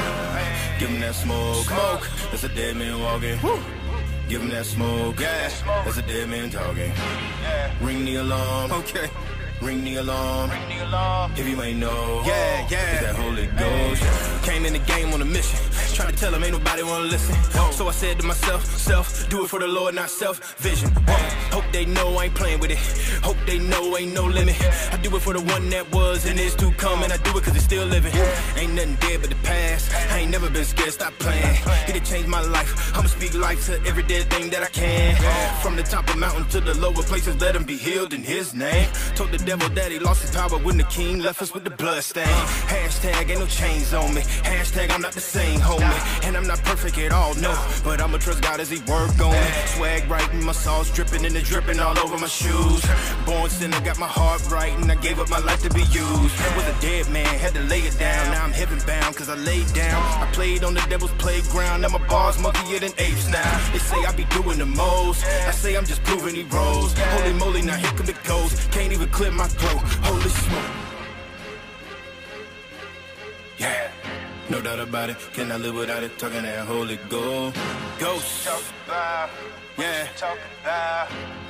Give 0.80 0.90
him 0.90 1.00
that 1.02 1.16
smoke. 1.16 1.66
Smoke. 1.66 2.10
That's 2.30 2.44
a 2.44 2.50
dead 2.50 2.76
man 2.76 3.00
walking. 3.00 3.40
Give 4.28 4.42
him 4.42 4.50
that 4.50 4.66
smoke. 4.66 5.20
Yeah. 5.20 5.50
That's 5.86 5.98
a 5.98 6.02
dead 6.02 6.30
man 6.30 6.50
talking. 6.50 6.92
Ring 7.82 8.06
the 8.06 8.16
alarm. 8.16 8.72
Okay. 8.72 9.10
Ring 9.64 9.86
the 9.86 9.96
alarm. 9.96 10.50
Ring 10.50 10.78
the 10.78 10.86
alarm. 10.86 11.32
If 11.38 11.48
you 11.48 11.62
ain't 11.62 11.80
know. 11.80 12.22
Yeah, 12.26 12.68
yeah. 12.70 12.92
It's 12.92 13.06
that 13.06 13.16
Holy 13.16 13.48
Ghost. 13.48 14.04
Came 14.44 14.66
in 14.66 14.74
the 14.74 14.80
game 14.80 15.14
on 15.14 15.22
a 15.22 15.26
mission. 15.26 15.58
Trying 15.96 16.12
to 16.12 16.20
tell 16.20 16.34
him 16.34 16.44
ain't 16.44 16.52
nobody 16.52 16.84
wanna 16.84 17.06
listen. 17.06 17.36
So 17.72 17.88
I 17.88 17.92
said 17.92 18.20
to 18.20 18.26
myself, 18.26 18.66
self, 18.66 19.30
do 19.30 19.46
it 19.46 19.48
for 19.48 19.60
the 19.60 19.68
Lord, 19.68 19.96
not 19.96 20.10
self. 20.10 20.58
Vision. 20.58 20.92
Hope 21.52 21.64
they 21.72 21.86
know 21.86 22.18
I 22.18 22.26
ain't 22.26 22.36
playing 22.36 22.60
with 22.60 22.72
it. 22.72 22.78
Hope 23.24 23.38
they 23.46 23.58
know 23.58 23.98
ain't 23.98 24.14
no 24.14 24.26
limit. 24.26 24.58
I 24.92 24.98
do 24.98 25.16
it 25.16 25.22
for 25.22 25.34
the 25.34 25.42
one 25.42 25.70
that 25.70 25.90
was 25.94 26.26
and 26.26 26.38
is 26.38 26.56
to 26.56 26.72
come. 26.74 27.02
And 27.04 27.14
I 27.14 27.18
do 27.18 27.38
it 27.38 27.44
cause 27.44 27.56
it's 27.56 27.64
still 27.64 27.86
living. 27.86 28.14
Ain't 28.58 28.74
nothing 28.74 28.96
dead 28.96 29.22
but 29.22 29.30
the 29.30 29.38
past. 29.48 29.92
I 30.12 30.20
ain't 30.20 30.32
never 30.32 30.50
been 30.50 30.66
scared, 30.66 30.92
stop 30.92 31.14
playing. 31.20 31.56
He 31.86 31.94
done 31.94 32.04
changed 32.04 32.28
my 32.28 32.42
life. 32.42 32.96
I'ma 32.98 33.08
speak 33.08 33.34
life 33.34 33.66
to 33.68 33.82
every 33.86 34.04
dead 34.04 34.30
thing 34.30 34.50
that 34.50 34.62
I 34.62 34.70
can. 34.70 35.16
From 35.62 35.78
the 35.78 35.84
top 35.84 36.10
of 36.10 36.18
mountain 36.18 36.46
to 36.50 36.60
the 36.60 36.74
lower 36.80 37.04
places, 37.04 37.40
let 37.40 37.56
him 37.56 37.64
be 37.64 37.78
healed 37.78 38.14
in 38.14 38.24
his 38.24 38.54
name. 38.54 38.90
Told 39.16 39.32
the 39.32 39.38
devil 39.38 39.53
that 39.60 39.92
he 39.92 40.00
lost 40.00 40.22
his 40.22 40.32
power 40.32 40.58
when 40.60 40.78
the 40.78 40.84
king 40.86 41.20
left 41.20 41.42
us 41.42 41.54
with 41.54 41.64
the 41.64 41.70
blood 41.70 42.04
stain. 42.04 42.26
Hashtag 42.68 43.30
ain't 43.30 43.40
no 43.40 43.46
chains 43.46 43.94
on 43.94 44.14
me. 44.14 44.22
Hashtag 44.22 44.92
I'm 44.92 45.02
not 45.02 45.14
the 45.14 45.22
same 45.22 45.60
homie. 45.60 46.26
And 46.26 46.36
I'm 46.36 46.48
not 46.48 46.60
perfect 46.64 46.98
at 46.98 47.12
all, 47.12 47.36
no. 47.36 47.54
But 47.84 48.02
I'ma 48.02 48.18
trust 48.18 48.42
God 48.42 48.60
as 48.60 48.70
he 48.70 48.80
work 48.92 49.20
on 49.20 49.32
me. 49.32 49.52
Swag 49.66 50.10
right 50.10 50.28
and 50.34 50.44
my 50.44 50.54
sauce 50.54 50.94
dripping 50.94 51.26
and 51.26 51.36
it 51.36 51.46
dripping 51.46 51.80
all 51.80 51.98
over 52.00 52.18
my 52.18 52.28
shoes. 52.28 52.86
Born 53.26 53.50
sinner, 53.50 53.80
got 53.82 54.00
my 54.00 54.08
heart 54.08 54.42
right 54.50 54.74
and 54.74 54.92
I 54.92 54.96
gave 54.96 55.20
up 55.20 55.30
my 55.30 55.40
life 55.40 55.62
to 55.64 55.70
be 55.70 55.82
used. 55.82 56.36
Was 56.56 56.68
a 56.68 56.82
dead 56.82 57.10
man, 57.10 57.26
had 57.26 57.54
to 57.54 57.62
lay 57.62 57.82
it 57.82 57.98
down. 58.00 58.32
Now 58.32 58.44
I'm 58.46 58.52
heaven 58.52 58.80
bound 58.86 59.16
cause 59.16 59.30
I 59.30 59.36
laid 59.36 59.72
down. 59.74 60.02
I 60.22 60.30
played 60.32 60.64
on 60.64 60.74
the 60.74 60.86
devil's 60.90 61.14
playground. 61.14 61.82
Now 61.82 61.90
my 61.90 62.06
bars 62.08 62.40
monkey 62.40 62.80
than 62.80 62.92
apes 62.98 63.28
now. 63.30 63.72
They 63.72 63.80
say 63.80 63.98
I 64.06 64.12
be 64.14 64.26
doing 64.26 64.58
the 64.58 64.66
most. 64.66 65.26
I 65.26 65.52
say 65.52 65.76
I'm 65.76 65.86
just 65.86 66.04
proving 66.04 66.36
he 66.36 66.44
rose. 66.44 66.94
Holy 66.98 67.34
moly, 67.34 67.62
now 67.62 67.76
here 67.76 67.92
come 67.92 68.06
the 68.06 68.18
ghost. 68.26 68.72
Can't 68.72 68.92
even 68.92 69.10
clip 69.10 69.34
my 69.34 69.43
throat. 69.50 69.82
Holy 70.04 70.30
smoke. 70.30 70.72
Yeah. 73.58 73.92
No 74.50 74.62
doubt 74.62 74.80
about 74.80 75.10
it, 75.10 75.18
cannot 75.34 75.62
live 75.62 75.76
without 75.76 76.04
it. 76.04 76.18
Talking 76.20 76.44
that 76.44 76.66
holy 76.68 76.98
ghost. 77.10 77.58
Ghost. 78.00 78.50
Yeah. 79.78 80.08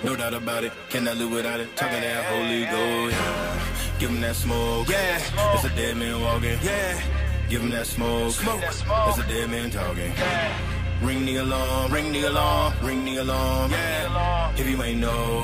No 0.04 0.16
doubt 0.16 0.34
about 0.34 0.64
it, 0.64 0.72
cannot 0.90 1.18
live 1.18 1.32
without 1.32 1.60
it. 1.60 1.76
Talking 1.76 2.02
that 2.02 2.26
holy 2.26 2.66
ghost. 2.66 3.16
Yeah. 3.16 4.00
Give 4.00 4.10
him 4.10 4.22
that 4.22 4.36
smoke. 4.36 4.88
Yeah. 4.90 5.56
It's 5.56 5.64
a 5.64 5.70
dead 5.70 5.98
man 5.98 6.22
walking. 6.22 6.60
Yeah. 6.62 7.02
Give 7.50 7.62
him 7.62 7.70
that 7.72 7.88
smoke. 7.88 8.32
Smoke. 8.34 8.62
It's 8.64 9.18
a 9.18 9.28
dead 9.28 9.50
man 9.50 9.70
talking. 9.72 10.14
Ring 11.02 11.26
the 11.26 11.38
alarm, 11.38 11.92
ring 11.92 12.12
the 12.14 12.24
alarm, 12.24 12.74
ring 12.82 13.04
the 13.04 13.18
alarm. 13.18 13.72
Yeah. 13.72 14.54
If 14.56 14.68
you 14.70 14.82
ain't 14.82 15.02
know, 15.02 15.44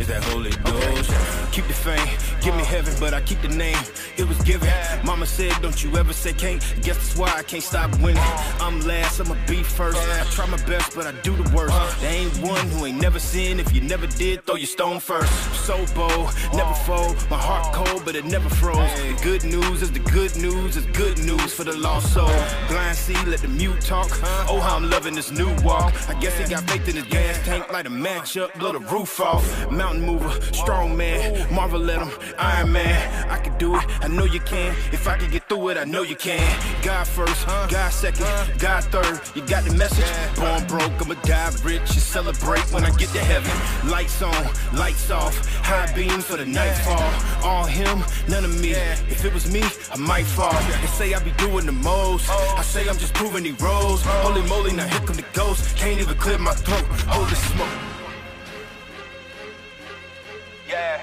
it's 0.00 0.08
that 0.08 0.24
Holy 0.24 0.50
Ghost. 0.50 1.10
Keep 1.52 1.66
the 1.66 1.74
fame, 1.74 2.08
give 2.40 2.56
me 2.56 2.64
heaven, 2.64 2.94
but 2.98 3.12
I 3.12 3.20
keep 3.20 3.40
the 3.42 3.48
name. 3.48 3.76
It 4.16 4.26
was 4.26 4.40
given. 4.42 4.68
Mama 5.04 5.26
said, 5.26 5.52
don't 5.60 5.82
you 5.82 5.96
ever 5.96 6.12
say 6.12 6.32
can't. 6.32 6.60
Guess 6.82 6.96
that's 6.96 7.16
why 7.16 7.32
I 7.36 7.42
can't 7.42 7.62
stop 7.62 7.90
winning. 8.00 8.22
I'm 8.60 8.80
last, 8.80 9.20
I'ma 9.20 9.36
be 9.46 9.62
first. 9.62 9.98
I 9.98 10.24
try 10.30 10.46
my 10.46 10.62
best, 10.64 10.94
but 10.94 11.06
I 11.06 11.12
do 11.22 11.36
the 11.36 11.48
worst. 11.54 12.00
There 12.00 12.12
ain't 12.12 12.36
one 12.38 12.66
who 12.68 12.86
ain't 12.86 13.00
never 13.00 13.18
sinned. 13.18 13.60
If 13.60 13.74
you 13.74 13.80
never 13.80 14.06
did, 14.06 14.46
throw 14.46 14.56
your 14.56 14.66
stone 14.66 15.00
first. 15.00 15.32
So 15.66 15.76
bold, 15.94 16.30
never 16.54 16.74
fold. 16.86 17.16
My 17.30 17.38
heart 17.38 17.74
cold, 17.74 18.02
but 18.04 18.14
it 18.16 18.24
never 18.24 18.48
froze. 18.48 18.76
The 18.76 19.18
good 19.22 19.44
news 19.44 19.82
is 19.82 19.92
the 19.92 20.00
good 20.00 20.34
news 20.36 20.76
is 20.76 20.86
good 20.86 21.18
news 21.18 21.52
for 21.52 21.64
the 21.64 21.76
lost 21.76 22.14
soul. 22.14 22.32
Blind 22.68 22.96
see, 22.96 23.20
let 23.26 23.40
the 23.40 23.48
mute 23.48 23.80
talk. 23.80 24.08
Oh, 24.48 24.60
how 24.60 24.76
I'm 24.76 24.88
loving 24.88 25.14
this 25.14 25.30
new 25.30 25.52
walk. 25.62 25.92
I 26.08 26.18
guess 26.20 26.38
he 26.38 26.48
got 26.48 26.68
faith 26.70 26.88
in 26.88 26.96
his 26.96 27.06
gas 27.06 27.44
tank, 27.44 27.70
light 27.72 27.86
a 27.86 27.90
match 27.90 28.36
up, 28.36 28.56
blow 28.58 28.72
the 28.72 28.80
roof 28.80 29.20
off. 29.20 29.44
Mountain 29.90 30.06
mover, 30.06 30.40
strong 30.54 30.96
man, 30.96 31.52
Marvel 31.52 31.90
at 31.90 32.00
him, 32.00 32.10
Iron 32.38 32.70
Man. 32.70 33.28
I 33.28 33.38
can 33.38 33.58
do 33.58 33.74
it, 33.74 33.84
I 34.00 34.06
know 34.06 34.22
you 34.24 34.38
can. 34.38 34.72
If 34.92 35.08
I 35.08 35.16
can 35.16 35.28
get 35.32 35.48
through 35.48 35.70
it, 35.70 35.78
I 35.78 35.82
know 35.82 36.02
you 36.02 36.14
can. 36.14 36.46
God 36.84 37.08
first, 37.08 37.44
God 37.46 37.90
second, 37.92 38.24
God 38.60 38.84
third. 38.84 39.20
You 39.34 39.44
got 39.48 39.64
the 39.64 39.74
message. 39.74 40.06
Born 40.36 40.64
broke, 40.68 40.92
I'ma 41.02 41.14
die 41.22 41.50
rich. 41.64 41.80
and 41.80 41.88
celebrate 41.90 42.62
when 42.72 42.84
I 42.84 42.90
get 42.90 43.08
to 43.08 43.18
heaven. 43.18 43.50
Lights 43.90 44.22
on, 44.22 44.46
lights 44.78 45.10
off, 45.10 45.34
high 45.64 45.92
beams 45.92 46.24
for 46.24 46.36
the 46.36 46.46
nightfall. 46.46 47.10
All 47.42 47.64
him, 47.64 48.04
none 48.28 48.44
of 48.44 48.60
me. 48.60 48.70
If 49.10 49.24
it 49.24 49.34
was 49.34 49.52
me, 49.52 49.64
I 49.92 49.96
might 49.96 50.26
fall. 50.26 50.52
They 50.52 50.86
say 50.86 51.14
I 51.14 51.18
be 51.18 51.32
doing 51.32 51.66
the 51.66 51.72
most. 51.72 52.30
I 52.30 52.62
say 52.62 52.88
I'm 52.88 52.98
just 52.98 53.14
proving 53.14 53.44
he 53.44 53.52
rose. 53.52 54.02
Holy 54.22 54.46
moly, 54.48 54.72
now 54.72 54.86
here 54.86 55.00
come 55.00 55.16
the 55.16 55.24
ghost. 55.32 55.76
Can't 55.76 56.00
even 56.00 56.16
clear 56.16 56.38
my 56.38 56.52
throat. 56.52 56.86
Holy 57.08 57.34
smoke. 57.34 57.99
Yeah. 60.70 61.02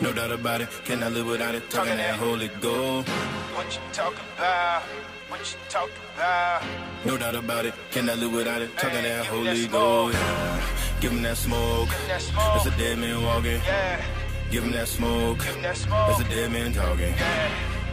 No 0.00 0.12
doubt 0.12 0.32
about 0.32 0.60
it, 0.60 0.68
cannot 0.84 1.12
live 1.12 1.26
without 1.26 1.54
it. 1.54 1.70
Talking 1.70 1.96
that 1.96 2.16
Holy 2.16 2.48
Ghost. 2.60 3.08
What 3.54 3.72
you 3.72 3.80
talking 3.92 4.18
about? 4.36 4.82
What 5.28 5.40
you 5.40 5.58
talking 5.68 5.94
about? 6.16 6.62
No 7.04 7.16
doubt 7.16 7.36
about 7.36 7.64
it, 7.64 7.74
cannot 7.92 8.18
live 8.18 8.32
without 8.32 8.60
it. 8.60 8.76
Talking 8.76 9.04
that 9.04 9.24
Holy 9.26 9.66
Ghost. 9.68 10.16
Yeah. 10.16 11.00
Give 11.00 11.12
him 11.12 11.22
that 11.22 11.36
smoke. 11.36 11.88
That's 12.08 12.66
a 12.66 12.70
dead 12.76 12.98
man 12.98 13.22
walking. 13.22 13.60
Give 14.50 14.64
him 14.64 14.72
that 14.72 14.88
smoke. 14.88 15.38
That's 15.38 16.20
a 16.20 16.24
dead 16.24 16.50
man 16.50 16.72
talking. 16.72 17.14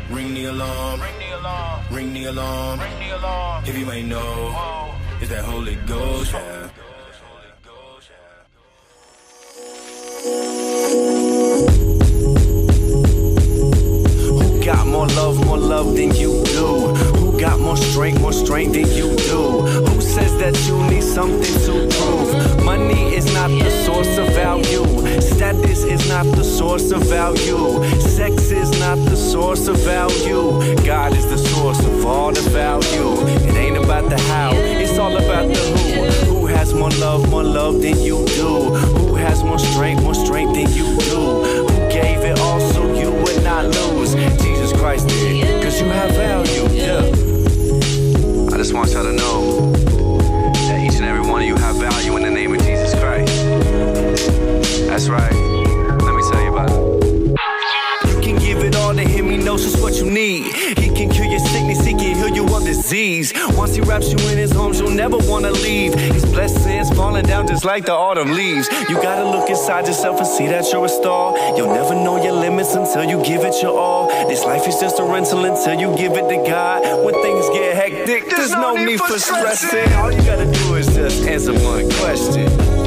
Ring 0.10 0.34
the 0.34 0.46
alarm. 0.46 1.02
Ring 1.02 1.20
the 1.20 1.38
alarm. 1.38 1.86
Ring 1.92 2.14
the 2.14 2.26
alarm. 2.26 2.80
Ring 2.80 3.00
the 3.00 3.18
alarm. 3.18 3.64
If 3.68 3.78
you 3.78 3.92
ain't 3.92 4.08
know, 4.10 4.96
it's 5.20 5.30
that 5.30 5.46
Holy 5.46 5.76
Ghost. 5.86 6.34
Yeah. 6.34 6.70
Who 10.24 10.30
got 14.64 14.86
more 14.86 15.08
love, 15.08 15.44
more 15.48 15.58
love 15.58 15.96
than 15.96 16.14
you 16.14 16.44
do? 16.46 16.94
Who 17.18 17.40
got 17.40 17.60
more 17.60 17.76
strength, 17.76 18.22
more 18.22 18.32
strength 18.32 18.74
than 18.74 18.86
you 18.92 19.16
do? 19.16 19.62
Who 19.62 20.00
says 20.00 20.38
that 20.38 20.56
you 20.68 20.78
need 20.92 21.02
something 21.02 21.42
to 21.66 21.88
prove? 21.98 22.64
Money 22.64 23.16
is 23.16 23.34
not 23.34 23.48
the 23.48 23.72
source 23.84 24.20
of 24.20 24.28
value. 24.36 24.86
Status 25.22 25.86
is 25.86 26.08
not 26.08 26.26
the 26.36 26.44
source 26.44 26.92
of 26.92 27.02
value. 27.02 27.84
Sex 28.00 28.52
is 28.52 28.70
not 28.80 28.98
the 29.10 29.16
source 29.16 29.68
of 29.68 29.78
value. 29.78 30.76
God 30.86 31.18
is 31.18 31.26
the 31.26 31.40
source 31.40 31.80
of 31.84 32.06
all 32.06 32.32
the 32.32 32.42
value. 32.52 33.26
It 33.48 33.56
ain't 33.56 33.78
about 33.84 34.08
the 34.12 34.20
how, 34.20 34.52
it's 34.54 35.00
all 35.00 35.18
about 35.18 35.48
the 35.52 35.58
who. 35.58 36.36
Who 36.42 36.46
has 36.46 36.76
more 36.76 36.92
love, 36.92 37.28
more 37.28 37.44
love 37.44 37.82
than 37.82 38.00
you 38.02 38.24
do? 38.28 39.01
Has 39.22 39.44
more 39.44 39.60
strength, 39.60 40.02
more 40.02 40.16
strength 40.16 40.56
than 40.56 40.68
you 40.74 40.98
do? 40.98 41.44
Who 41.44 41.90
gave 41.90 42.20
it 42.20 42.40
all 42.40 42.60
so 42.60 42.82
you 43.00 43.12
would 43.12 43.44
not 43.44 43.66
lose? 43.66 44.16
Jesus 44.16 44.74
Christ 44.74 45.08
did, 45.08 45.64
cause 45.64 45.80
you 45.80 45.88
have 45.88 46.10
value, 46.12 46.68
yeah. 46.74 47.06
I 48.54 48.58
just 48.58 48.74
want 48.74 48.92
y'all 48.92 49.04
to 49.04 49.14
know 49.14 49.72
that 50.68 50.84
each 50.84 50.96
and 50.96 51.06
every 51.06 51.22
one 51.22 51.42
of 51.42 51.48
you 51.48 51.56
have 51.56 51.76
value 51.76 52.18
in 52.18 52.24
the 52.24 52.32
name 52.32 52.54
of 52.56 52.62
Jesus 52.62 52.94
Christ. 53.00 53.46
That's 54.88 55.08
right. 55.08 55.41
You 60.02 60.10
need. 60.10 60.54
He 60.80 60.90
can 60.90 61.10
cure 61.10 61.26
your 61.26 61.40
sickness, 61.40 61.86
he 61.86 61.94
can 61.94 62.16
heal 62.16 62.30
you 62.30 62.44
of 62.56 62.64
disease. 62.64 63.34
Once 63.56 63.76
he 63.76 63.82
wraps 63.82 64.12
you 64.12 64.18
in 64.30 64.38
his 64.38 64.56
arms, 64.56 64.80
you'll 64.80 64.90
never 64.90 65.18
wanna 65.18 65.52
leave. 65.52 65.94
His 65.94 66.26
blessings 66.26 66.90
falling 66.92 67.26
down 67.26 67.48
just 67.48 67.64
like 67.64 67.86
the 67.86 67.94
autumn 67.94 68.34
leaves. 68.34 68.68
You 68.90 68.96
gotta 68.96 69.30
look 69.30 69.50
inside 69.50 69.88
yourself 69.88 70.18
and 70.18 70.28
see 70.28 70.48
that 70.48 70.72
you're 70.72 70.86
a 70.86 70.90
star. 70.90 71.38
You'll 71.56 71.74
never 71.74 71.94
know 71.94 72.22
your 72.22 72.34
limits 72.34 72.74
until 72.74 73.04
you 73.04 73.24
give 73.24 73.44
it 73.44 73.62
your 73.62 73.78
all. 73.78 74.08
This 74.28 74.44
life 74.44 74.68
is 74.68 74.80
just 74.80 75.00
a 75.00 75.04
rental 75.04 75.46
until 75.46 75.80
you 75.80 75.96
give 75.96 76.14
it 76.14 76.28
to 76.30 76.38
God. 76.50 77.06
When 77.06 77.14
things 77.22 77.48
get 77.50 77.76
hectic, 77.76 78.30
there's, 78.30 78.52
no, 78.52 78.76
need 78.76 79.00
for 79.00 79.20
stressing. 79.20 79.94
All 79.94 80.12
you 80.12 80.24
gotta 80.24 80.52
do 80.52 80.76
is 80.76 80.88
just 80.88 81.28
answer 81.28 81.54
one 81.54 81.90
question. 81.92 82.81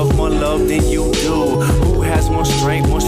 love, 0.00 0.16
more 0.16 0.30
love 0.30 0.68
than 0.68 0.82
you 0.88 1.12
do. 1.12 1.60
Who 1.84 2.00
has 2.02 2.30
more 2.30 2.44
strength, 2.44 2.88
more 2.88 2.99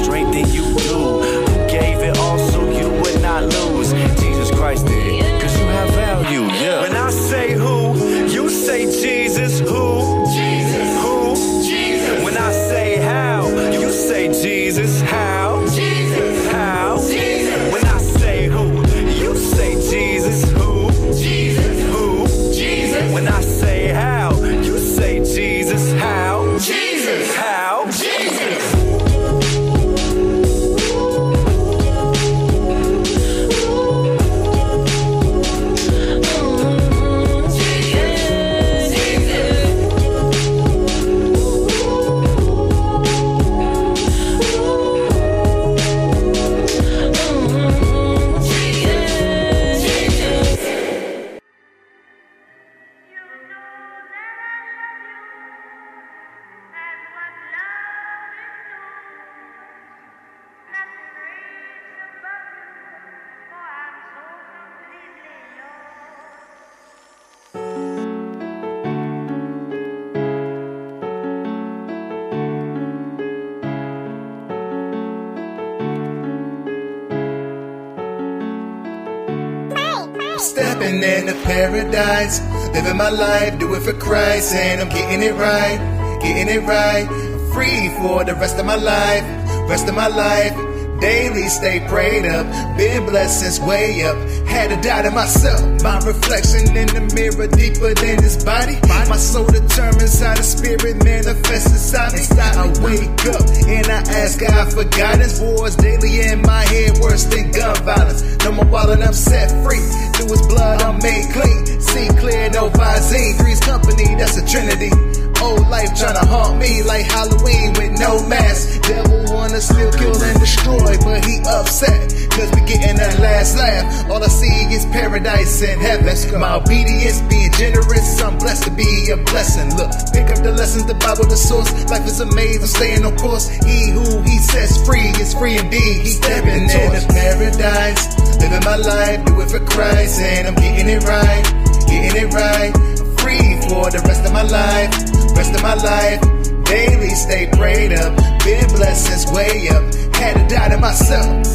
Living 82.82 82.98
my 82.98 83.10
life, 83.10 83.60
do 83.60 83.74
it 83.74 83.82
for 83.82 83.92
Christ, 83.92 84.52
and 84.54 84.80
I'm 84.80 84.88
getting 84.88 85.22
it 85.22 85.34
right, 85.34 85.78
getting 86.20 86.48
it 86.48 86.66
right. 86.66 87.06
Free 87.54 87.88
for 88.00 88.24
the 88.24 88.34
rest 88.34 88.58
of 88.58 88.66
my 88.66 88.74
life, 88.74 89.22
rest 89.70 89.86
of 89.86 89.94
my 89.94 90.08
life. 90.08 90.71
Daily 91.02 91.48
stay 91.48 91.84
prayed 91.88 92.26
up, 92.26 92.46
been 92.78 93.04
blessed 93.06 93.40
since 93.40 93.58
way 93.58 94.04
up. 94.06 94.14
Had 94.46 94.70
to 94.70 94.78
die 94.86 95.02
to 95.02 95.10
myself. 95.10 95.58
My 95.82 95.98
reflection 96.06 96.76
in 96.78 96.86
the 96.94 97.02
mirror 97.18 97.50
deeper 97.50 97.92
than 97.92 98.22
this 98.22 98.44
body. 98.44 98.78
My 99.10 99.18
soul 99.18 99.44
determines 99.50 100.20
how 100.22 100.36
the 100.36 100.46
spirit 100.46 101.02
manifests 101.02 101.74
inside 101.74 102.14
me. 102.14 102.22
I 102.38 102.70
wake 102.86 103.18
up 103.34 103.42
and 103.66 103.86
I 103.90 103.98
ask 104.22 104.38
God 104.38 104.72
for 104.72 104.84
guidance. 104.84 105.40
Wars 105.40 105.74
daily 105.74 106.22
in 106.22 106.40
my 106.42 106.62
head, 106.70 106.96
worse 107.02 107.24
than 107.24 107.50
gun 107.50 107.74
violence. 107.82 108.22
No 108.44 108.52
more 108.52 108.70
wildin', 108.70 109.02
I'm 109.02 109.12
set 109.12 109.50
free. 109.66 109.82
Through 110.14 110.38
his 110.38 110.46
blood, 110.46 110.82
I'm 110.82 111.02
made 111.02 111.26
clean. 111.34 111.66
See 111.82 112.06
clear, 112.14 112.48
no 112.50 112.70
Visine. 112.70 113.42
Three's 113.42 113.58
company, 113.58 114.14
that's 114.14 114.38
a 114.38 114.46
trinity. 114.46 115.11
Old 115.42 115.66
life 115.68 115.90
tryna 115.98 116.22
haunt 116.30 116.58
me 116.60 116.82
like 116.84 117.04
Halloween 117.06 117.74
with 117.74 117.98
no 117.98 118.22
mask. 118.28 118.82
Devil 118.82 119.34
wanna 119.34 119.60
still 119.60 119.90
kill 119.90 120.14
and 120.14 120.38
destroy, 120.38 120.94
but 121.02 121.24
he 121.24 121.42
upset. 121.42 122.14
Cause 122.30 122.48
we 122.54 122.62
getting 122.62 122.96
that 122.96 123.18
last 123.18 123.58
laugh. 123.58 124.08
All 124.08 124.22
I 124.22 124.28
see 124.28 124.70
is 124.70 124.86
paradise 124.86 125.60
and 125.62 125.80
heaven. 125.80 126.06
My 126.38 126.54
obedience 126.56 127.20
being 127.22 127.50
generous, 127.52 128.22
I'm 128.22 128.38
blessed 128.38 128.64
to 128.64 128.70
be 128.70 129.10
a 129.10 129.16
blessing. 129.16 129.74
Look, 129.76 129.90
pick 130.14 130.30
up 130.30 130.42
the 130.46 130.52
lessons, 130.52 130.86
the 130.86 130.94
Bible, 130.94 131.26
the 131.26 131.36
source. 131.36 131.68
Life 131.90 132.06
is 132.06 132.20
amazing, 132.20 132.66
staying 132.66 133.04
on 133.04 133.16
course. 133.18 133.48
He 133.48 133.90
who 133.90 134.22
he 134.22 134.38
sets 134.38 134.78
free 134.86 135.10
is 135.18 135.34
free 135.34 135.58
indeed. 135.58 136.06
He 136.06 136.10
stepping 136.22 136.70
into 136.70 137.02
paradise. 137.10 138.02
Living 138.38 138.64
my 138.64 138.76
life, 138.76 139.24
do 139.26 139.40
it 139.40 139.50
for 139.50 139.60
Christ, 139.66 140.20
and 140.20 140.48
I'm 140.48 140.54
getting 140.54 140.88
it 140.88 141.02
right, 141.02 141.44
getting 141.90 142.14
it 142.14 142.32
right. 142.32 143.01
Free 143.32 143.56
for 143.68 143.90
the 143.90 144.02
rest 144.04 144.26
of 144.26 144.32
my 144.32 144.42
life, 144.42 144.92
rest 145.36 145.54
of 145.54 145.62
my 145.62 145.74
life. 145.74 146.20
Daily 146.64 147.08
stay 147.10 147.48
prayed 147.52 147.92
up, 147.92 148.14
been 148.44 148.68
blessed 148.68 149.06
since 149.06 149.32
way 149.32 149.68
up. 149.68 149.82
Had 150.14 150.36
to 150.36 150.54
die 150.54 150.68
to 150.68 150.76
myself, 150.76 151.46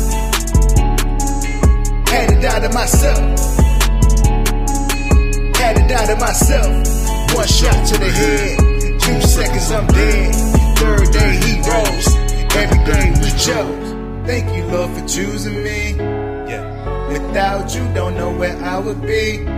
had 2.09 2.29
to 2.29 2.41
die 2.41 2.59
to 2.65 2.69
myself, 2.73 3.21
had 5.57 5.73
to 5.77 5.83
die 5.87 6.05
to 6.07 6.15
myself. 6.17 7.35
One 7.35 7.47
shot 7.47 7.85
to 7.89 7.97
the 7.99 8.09
head, 8.09 8.57
two 8.99 9.21
seconds 9.21 9.71
I'm 9.71 9.85
dead. 9.87 10.33
Third 10.79 11.11
day 11.13 11.33
he 11.45 11.61
rose, 11.61 12.07
every 12.57 12.81
day 12.89 13.05
we 13.21 13.29
chose. 13.37 14.25
Thank 14.25 14.55
you, 14.57 14.65
Lord, 14.65 14.97
for 14.97 15.07
choosing 15.07 15.63
me. 15.63 15.93
Yeah. 16.49 17.07
Without 17.09 17.75
you, 17.75 17.83
don't 17.93 18.15
know 18.15 18.35
where 18.35 18.57
I 18.63 18.79
would 18.79 19.01
be. 19.01 19.56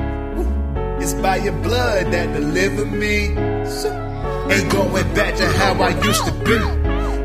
It's 1.12 1.20
by 1.20 1.38
your 1.38 1.58
blood 1.64 2.14
that 2.14 2.34
delivered 2.34 2.92
me. 2.92 3.34
Ain't 3.34 4.72
going 4.72 5.14
back 5.16 5.36
to 5.38 5.48
how 5.58 5.74
I 5.82 5.90
used 6.06 6.24
to 6.24 6.32
be. 6.46 6.54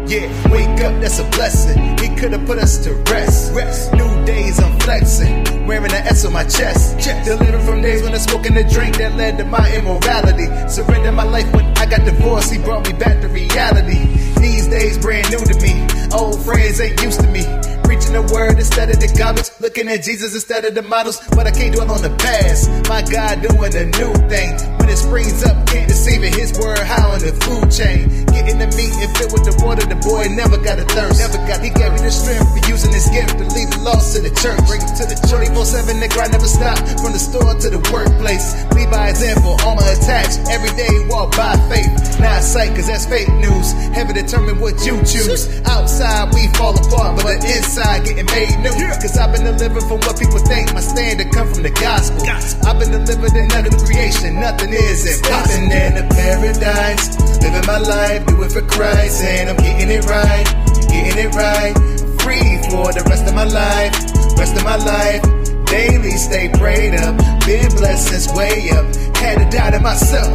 Yeah, 0.08 0.24
wake 0.50 0.80
up, 0.80 0.98
that's 1.02 1.18
a 1.18 1.28
blessing. 1.36 1.98
He 1.98 2.08
could 2.16 2.32
have 2.32 2.46
put 2.46 2.56
us 2.56 2.78
to 2.84 2.94
rest. 3.12 3.52
rest. 3.52 3.92
New 3.92 4.24
days, 4.24 4.58
I'm 4.58 4.80
flexing. 4.80 5.66
Wearing 5.66 5.92
an 5.92 6.06
S 6.08 6.24
on 6.24 6.32
my 6.32 6.44
chest. 6.44 6.96
Delivered 7.26 7.60
from 7.60 7.82
days 7.82 8.02
when 8.02 8.14
I 8.14 8.18
smoking 8.18 8.54
the 8.54 8.64
drink 8.64 8.96
that 8.96 9.16
led 9.16 9.36
to 9.36 9.44
my 9.44 9.70
immorality. 9.76 10.46
Surrendered 10.66 11.12
my 11.12 11.24
life 11.24 11.52
when 11.52 11.66
I 11.76 11.84
got 11.84 12.06
divorced. 12.06 12.54
He 12.54 12.58
brought 12.60 12.90
me 12.90 12.94
back 12.94 13.20
to 13.20 13.28
reality. 13.28 14.06
These 14.40 14.68
days, 14.68 14.96
brand 14.96 15.30
new 15.30 15.44
to 15.44 15.60
me. 15.60 15.86
Old 16.10 16.42
friends 16.42 16.80
ain't 16.80 17.02
used 17.02 17.20
to 17.20 17.26
me. 17.26 17.44
Preaching 17.84 18.12
the 18.12 18.22
word 18.32 18.58
instead 18.58 18.90
of 18.90 19.00
the 19.00 19.12
garbage. 19.16 19.50
Looking 19.60 19.88
at 19.88 20.02
Jesus 20.02 20.34
instead 20.34 20.64
of 20.64 20.74
the 20.74 20.82
models. 20.82 21.20
But 21.30 21.46
I 21.46 21.50
can't 21.50 21.74
dwell 21.74 21.90
on 21.90 22.02
the 22.02 22.14
past. 22.16 22.68
My 22.88 23.02
God 23.02 23.42
doing 23.42 23.74
a 23.76 23.84
new 23.84 24.12
thing. 24.28 24.73
When 24.84 24.92
it 24.92 25.00
springs 25.00 25.42
up, 25.48 25.56
can't 25.64 25.88
deceive 25.88 26.22
it. 26.24 26.36
His 26.36 26.52
word 26.60 26.76
high 26.76 27.08
on 27.08 27.16
the 27.16 27.32
food 27.48 27.72
chain. 27.72 28.04
Getting 28.36 28.60
the 28.60 28.68
meat 28.76 28.92
and 29.00 29.08
filled 29.16 29.32
with 29.32 29.48
the 29.48 29.56
water. 29.64 29.80
The 29.80 29.96
boy 29.96 30.28
never 30.36 30.60
got 30.60 30.76
a 30.76 30.84
thirst. 30.84 31.24
Never 31.24 31.40
got. 31.48 31.64
He 31.64 31.72
gave 31.72 31.96
me 31.96 32.04
the 32.04 32.12
strength 32.12 32.52
for 32.52 32.60
using 32.68 32.92
his 32.92 33.08
gift 33.08 33.32
to 33.40 33.48
lead 33.48 33.72
the 33.72 33.80
lost 33.80 34.12
to 34.12 34.20
the 34.20 34.28
church. 34.28 34.60
Bring 34.68 34.84
him 34.84 34.92
to 35.00 35.08
the 35.08 35.16
24-7. 35.24 35.88
The 36.04 36.08
grind 36.12 36.36
never 36.36 36.44
stop. 36.44 36.76
From 37.00 37.16
the 37.16 37.22
store 37.24 37.56
to 37.56 37.68
the 37.72 37.80
workplace. 37.88 38.44
Lead 38.76 38.92
by 38.92 39.08
example. 39.08 39.56
Armor 39.64 39.88
attached. 39.88 40.44
Every 40.52 40.68
day 40.76 40.92
walk 41.08 41.32
by 41.32 41.56
faith. 41.72 42.20
Not 42.20 42.44
sight, 42.44 42.76
cause 42.76 42.84
that's 42.84 43.08
fake 43.08 43.32
news. 43.40 43.72
Heaven 43.96 44.12
determine 44.12 44.60
what 44.60 44.84
you 44.84 45.00
choose. 45.08 45.48
Outside 45.64 46.28
we 46.36 46.52
fall 46.60 46.76
apart, 46.76 47.24
but 47.24 47.40
the 47.40 47.56
inside 47.56 48.04
getting 48.04 48.28
made 48.28 48.52
new. 48.60 48.76
Cause 49.00 49.16
I've 49.16 49.32
been 49.32 49.48
delivered 49.48 49.88
from 49.88 50.04
what 50.04 50.20
people 50.20 50.44
think. 50.44 50.76
My 50.76 50.84
standard 50.84 51.32
come 51.32 51.48
from 51.48 51.64
the 51.64 51.72
gospel. 51.72 52.20
I've 52.68 52.76
been 52.76 52.92
delivered 52.92 53.32
in 53.32 53.48
other 53.48 53.72
creation. 53.80 54.40
Nothing 54.44 54.73
is 54.74 55.06
impossible. 55.06 55.72
in 55.72 55.94
the 55.94 56.06
paradise. 56.14 57.18
Living 57.42 57.66
my 57.66 57.78
life, 57.78 58.26
do 58.26 58.42
it 58.42 58.52
for 58.52 58.62
Christ. 58.62 59.22
And 59.22 59.50
I'm 59.50 59.56
getting 59.56 59.90
it 59.90 60.04
right. 60.06 60.46
Getting 60.88 61.18
it 61.24 61.34
right. 61.34 61.74
Free 62.22 62.58
for 62.70 62.92
the 62.92 63.04
rest 63.08 63.26
of 63.26 63.34
my 63.34 63.44
life. 63.44 63.92
Rest 64.38 64.56
of 64.56 64.64
my 64.64 64.76
life. 64.76 65.22
Daily 65.66 66.10
stay 66.12 66.48
prayed 66.48 66.94
up. 66.94 67.16
Been 67.46 67.68
blessed 67.76 68.08
since 68.08 68.26
way 68.34 68.70
up. 68.70 68.86
Had 69.16 69.38
to 69.38 69.46
die 69.56 69.70
to 69.70 69.80
myself. 69.80 70.32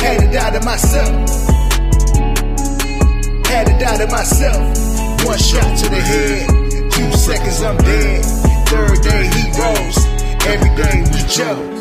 Had 0.00 0.20
to 0.20 0.28
die 0.32 0.50
to 0.56 0.64
myself. 0.64 1.14
Had 3.48 3.66
to 3.66 3.74
die 3.78 3.98
to 3.98 4.06
myself. 4.08 4.62
One 5.24 5.38
shot 5.38 5.78
to 5.78 5.88
the 5.88 6.00
head. 6.00 6.90
Two 6.92 7.12
seconds 7.12 7.62
I'm 7.62 7.76
dead. 7.78 8.24
Third 8.68 9.02
day 9.02 9.24
he 9.34 9.42
rose. 9.58 9.98
Every 10.46 10.70
day 10.76 11.04
we 11.12 11.28
chose. 11.28 11.77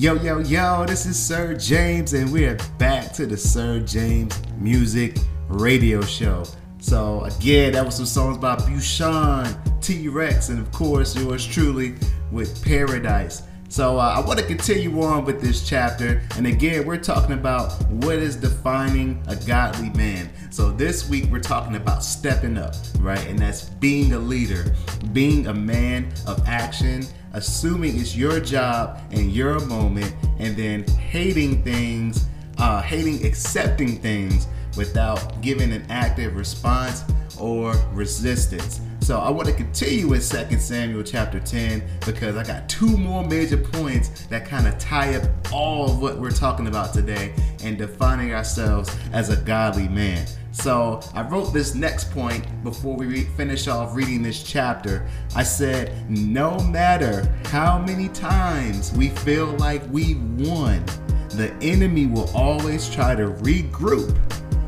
Yo, 0.00 0.14
yo, 0.14 0.38
yo, 0.38 0.86
this 0.86 1.04
is 1.04 1.14
Sir 1.14 1.52
James, 1.52 2.14
and 2.14 2.32
we 2.32 2.46
are 2.46 2.56
back 2.78 3.12
to 3.12 3.26
the 3.26 3.36
Sir 3.36 3.80
James 3.80 4.34
Music 4.56 5.18
Radio 5.46 6.00
Show. 6.00 6.44
So, 6.78 7.20
again, 7.24 7.74
that 7.74 7.84
was 7.84 7.96
some 7.96 8.06
songs 8.06 8.38
by 8.38 8.56
Busean, 8.56 9.54
T 9.82 10.08
Rex, 10.08 10.48
and 10.48 10.58
of 10.58 10.72
course, 10.72 11.14
yours 11.14 11.46
truly 11.46 11.96
with 12.32 12.64
Paradise. 12.64 13.42
So, 13.68 13.98
uh, 13.98 14.14
I 14.16 14.26
want 14.26 14.38
to 14.38 14.46
continue 14.46 15.02
on 15.02 15.26
with 15.26 15.42
this 15.42 15.68
chapter, 15.68 16.22
and 16.34 16.46
again, 16.46 16.86
we're 16.86 16.96
talking 16.96 17.34
about 17.34 17.70
what 17.90 18.16
is 18.16 18.36
defining 18.36 19.22
a 19.28 19.36
godly 19.36 19.90
man. 19.90 20.30
So, 20.50 20.70
this 20.70 21.10
week, 21.10 21.26
we're 21.30 21.40
talking 21.40 21.76
about 21.76 22.02
stepping 22.02 22.56
up, 22.56 22.74
right? 23.00 23.26
And 23.26 23.38
that's 23.38 23.64
being 23.68 24.14
a 24.14 24.18
leader, 24.18 24.74
being 25.12 25.48
a 25.48 25.54
man 25.54 26.10
of 26.26 26.42
action 26.48 27.04
assuming 27.32 27.98
it's 27.98 28.16
your 28.16 28.40
job 28.40 29.00
and 29.10 29.32
your 29.32 29.60
moment, 29.66 30.14
and 30.38 30.56
then 30.56 30.84
hating 30.98 31.62
things, 31.62 32.26
uh, 32.58 32.82
hating 32.82 33.24
accepting 33.26 33.98
things 33.98 34.46
without 34.76 35.40
giving 35.40 35.72
an 35.72 35.84
active 35.90 36.36
response 36.36 37.04
or 37.38 37.74
resistance. 37.92 38.80
So 39.00 39.18
I 39.18 39.30
want 39.30 39.48
to 39.48 39.54
continue 39.54 40.12
in 40.12 40.20
2 40.20 40.58
Samuel 40.58 41.02
chapter 41.02 41.40
10 41.40 41.82
because 42.06 42.36
I 42.36 42.44
got 42.44 42.68
two 42.68 42.96
more 42.96 43.26
major 43.26 43.56
points 43.56 44.26
that 44.26 44.46
kind 44.46 44.68
of 44.68 44.78
tie 44.78 45.16
up 45.16 45.24
all 45.52 45.90
of 45.90 46.00
what 46.00 46.20
we're 46.20 46.30
talking 46.30 46.68
about 46.68 46.92
today 46.94 47.34
and 47.64 47.76
defining 47.76 48.34
ourselves 48.34 48.94
as 49.12 49.30
a 49.30 49.36
godly 49.36 49.88
man. 49.88 50.26
So 50.52 51.00
I 51.14 51.22
wrote 51.22 51.52
this 51.52 51.74
next 51.74 52.10
point 52.10 52.44
before 52.64 52.96
we 52.96 53.06
re- 53.06 53.28
finish 53.36 53.68
off 53.68 53.94
reading 53.94 54.22
this 54.22 54.42
chapter. 54.42 55.06
I 55.34 55.42
said, 55.42 56.10
no 56.10 56.58
matter 56.58 57.32
how 57.46 57.78
many 57.78 58.08
times 58.08 58.92
we 58.92 59.10
feel 59.10 59.46
like 59.58 59.82
we've 59.90 60.22
won, 60.40 60.84
the 61.30 61.54
enemy 61.62 62.06
will 62.06 62.30
always 62.34 62.90
try 62.90 63.14
to 63.14 63.28
regroup 63.28 64.16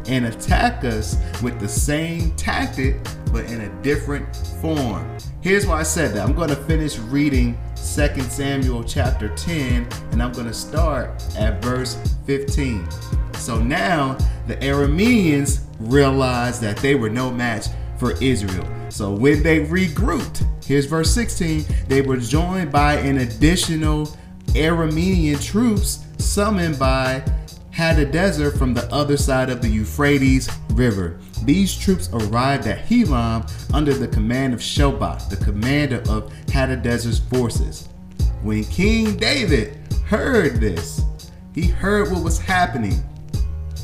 and 0.09 0.27
attack 0.27 0.85
us 0.85 1.17
with 1.43 1.59
the 1.61 1.69
same 1.69 2.31
tactic 2.33 2.97
but 3.33 3.47
in 3.47 3.63
a 3.63 3.83
different 3.83 4.35
form. 4.61 5.17
Here's 5.41 5.67
why 5.67 5.81
I 5.81 5.83
said 5.83 6.15
that. 6.15 6.29
I'm 6.29 6.35
going 6.35 6.51
to 6.51 6.57
finish 6.57 6.99
reading 6.99 7.59
2 7.77 7.83
Samuel 8.23 8.85
chapter 8.85 9.35
10 9.35 9.89
and 10.13 10.23
I'm 10.23 10.33
going 10.33 10.47
to 10.47 10.55
start 10.55 11.11
at 11.37 11.63
verse 11.63 11.97
15. 12.27 12.87
So 13.35 13.59
now 13.61 14.17
the 14.47 14.57
Arameans 14.59 15.63
realized 15.79 16.61
that 16.63 16.77
they 16.79 16.95
were 16.95 17.11
no 17.11 17.31
match 17.31 17.67
for 17.99 18.13
Israel. 18.23 18.67
So 18.89 19.13
when 19.13 19.43
they 19.43 19.61
regrouped, 19.61 20.45
here's 20.65 20.87
verse 20.87 21.13
16, 21.15 21.65
they 21.89 22.03
were 22.03 22.17
joined 22.17 22.73
by 22.73 22.95
an 22.95 23.19
additional 23.19 24.07
Aramean 24.49 25.43
troops 25.43 26.05
summoned 26.19 26.79
by 26.79 27.23
Hadadezer 27.73 28.57
from 28.57 28.75
the 28.75 28.93
other 28.93 29.17
side 29.17 29.49
of 29.49 29.63
the 29.63 29.69
Euphrates 29.69 30.51
River. 30.73 31.19
These 31.45 31.77
troops 31.77 32.11
arrived 32.13 32.67
at 32.67 32.87
Helam 32.87 33.51
under 33.75 33.95
the 33.95 34.09
command 34.09 34.53
of 34.53 34.61
Shobach, 34.61 35.29
the 35.29 35.43
commander 35.43 36.03
of 36.09 36.33
Hadadezer's 36.47 37.19
forces. 37.19 37.89
when 38.43 38.65
King 38.65 39.17
David 39.17 39.79
heard 40.07 40.61
this, 40.61 41.03
he 41.55 41.67
heard 41.67 42.11
what 42.11 42.23
was 42.23 42.39
happening. 42.39 43.03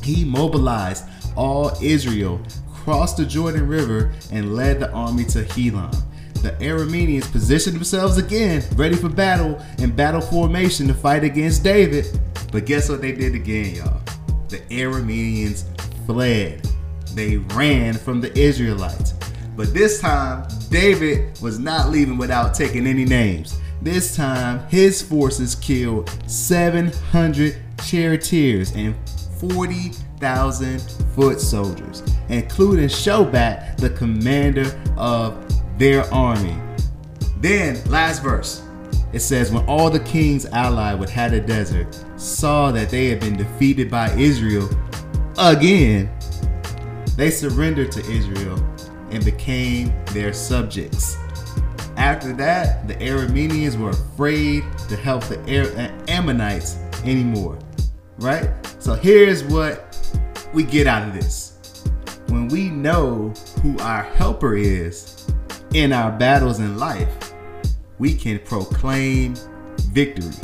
He 0.02 0.24
mobilized 0.24 1.04
all 1.38 1.72
Israel, 1.80 2.40
crossed 2.74 3.16
the 3.16 3.24
Jordan 3.24 3.68
River, 3.68 4.12
and 4.32 4.56
led 4.56 4.80
the 4.80 4.90
army 4.90 5.24
to 5.26 5.44
Helam. 5.44 5.94
The 6.42 6.50
Arameans 6.60 7.30
positioned 7.30 7.76
themselves 7.76 8.18
again, 8.18 8.62
ready 8.74 8.96
for 8.96 9.08
battle 9.08 9.60
in 9.78 9.94
battle 9.94 10.20
formation 10.20 10.86
to 10.88 10.94
fight 10.94 11.24
against 11.24 11.64
David. 11.64 12.06
But 12.52 12.66
guess 12.66 12.88
what 12.88 13.00
they 13.00 13.12
did 13.12 13.34
again, 13.34 13.74
y'all? 13.76 14.00
The 14.48 14.58
Arameans 14.70 15.64
fled. 16.06 16.66
They 17.14 17.38
ran 17.38 17.94
from 17.94 18.20
the 18.20 18.36
Israelites. 18.38 19.14
But 19.56 19.74
this 19.74 20.00
time, 20.00 20.46
David 20.70 21.40
was 21.40 21.58
not 21.58 21.90
leaving 21.90 22.18
without 22.18 22.54
taking 22.54 22.86
any 22.86 23.04
names. 23.04 23.58
This 23.82 24.14
time, 24.14 24.66
his 24.68 25.02
forces 25.02 25.54
killed 25.54 26.10
700 26.26 27.56
charioteers 27.84 28.72
and 28.72 28.94
40,000 30.18 30.80
foot 31.14 31.40
soldiers, 31.40 32.02
including 32.28 32.88
Shobach, 32.88 33.76
the 33.76 33.90
commander 33.90 34.66
of 34.96 35.38
their 35.78 36.12
army. 36.12 36.56
Then, 37.36 37.80
last 37.88 38.22
verse. 38.22 38.64
It 39.12 39.20
says, 39.20 39.52
When 39.52 39.64
all 39.66 39.90
the 39.90 40.00
kings 40.00 40.44
allied 40.46 40.98
with 40.98 41.08
Hadadezer 41.08 41.86
saw 42.18 42.72
that 42.72 42.90
they 42.90 43.06
had 43.08 43.20
been 43.20 43.36
defeated 43.36 43.90
by 43.90 44.12
Israel 44.14 44.68
again, 45.38 46.10
they 47.16 47.30
surrendered 47.30 47.92
to 47.92 48.00
Israel 48.10 48.56
and 49.10 49.24
became 49.24 49.92
their 50.06 50.32
subjects. 50.32 51.16
After 51.96 52.32
that, 52.34 52.88
the 52.88 52.94
Arameans 52.94 53.78
were 53.78 53.90
afraid 53.90 54.64
to 54.88 54.96
help 54.96 55.24
the 55.24 55.38
Ammonites 56.08 56.76
anymore. 57.04 57.58
Right? 58.18 58.50
So 58.80 58.94
here's 58.94 59.44
what 59.44 59.87
we 60.52 60.64
get 60.64 60.86
out 60.86 61.06
of 61.06 61.14
this. 61.14 61.84
When 62.28 62.48
we 62.48 62.70
know 62.70 63.32
who 63.62 63.78
our 63.78 64.02
helper 64.02 64.54
is 64.54 65.26
in 65.74 65.92
our 65.92 66.12
battles 66.12 66.58
in 66.58 66.78
life, 66.78 67.32
we 67.98 68.14
can 68.14 68.38
proclaim 68.40 69.34
victory. 69.92 70.34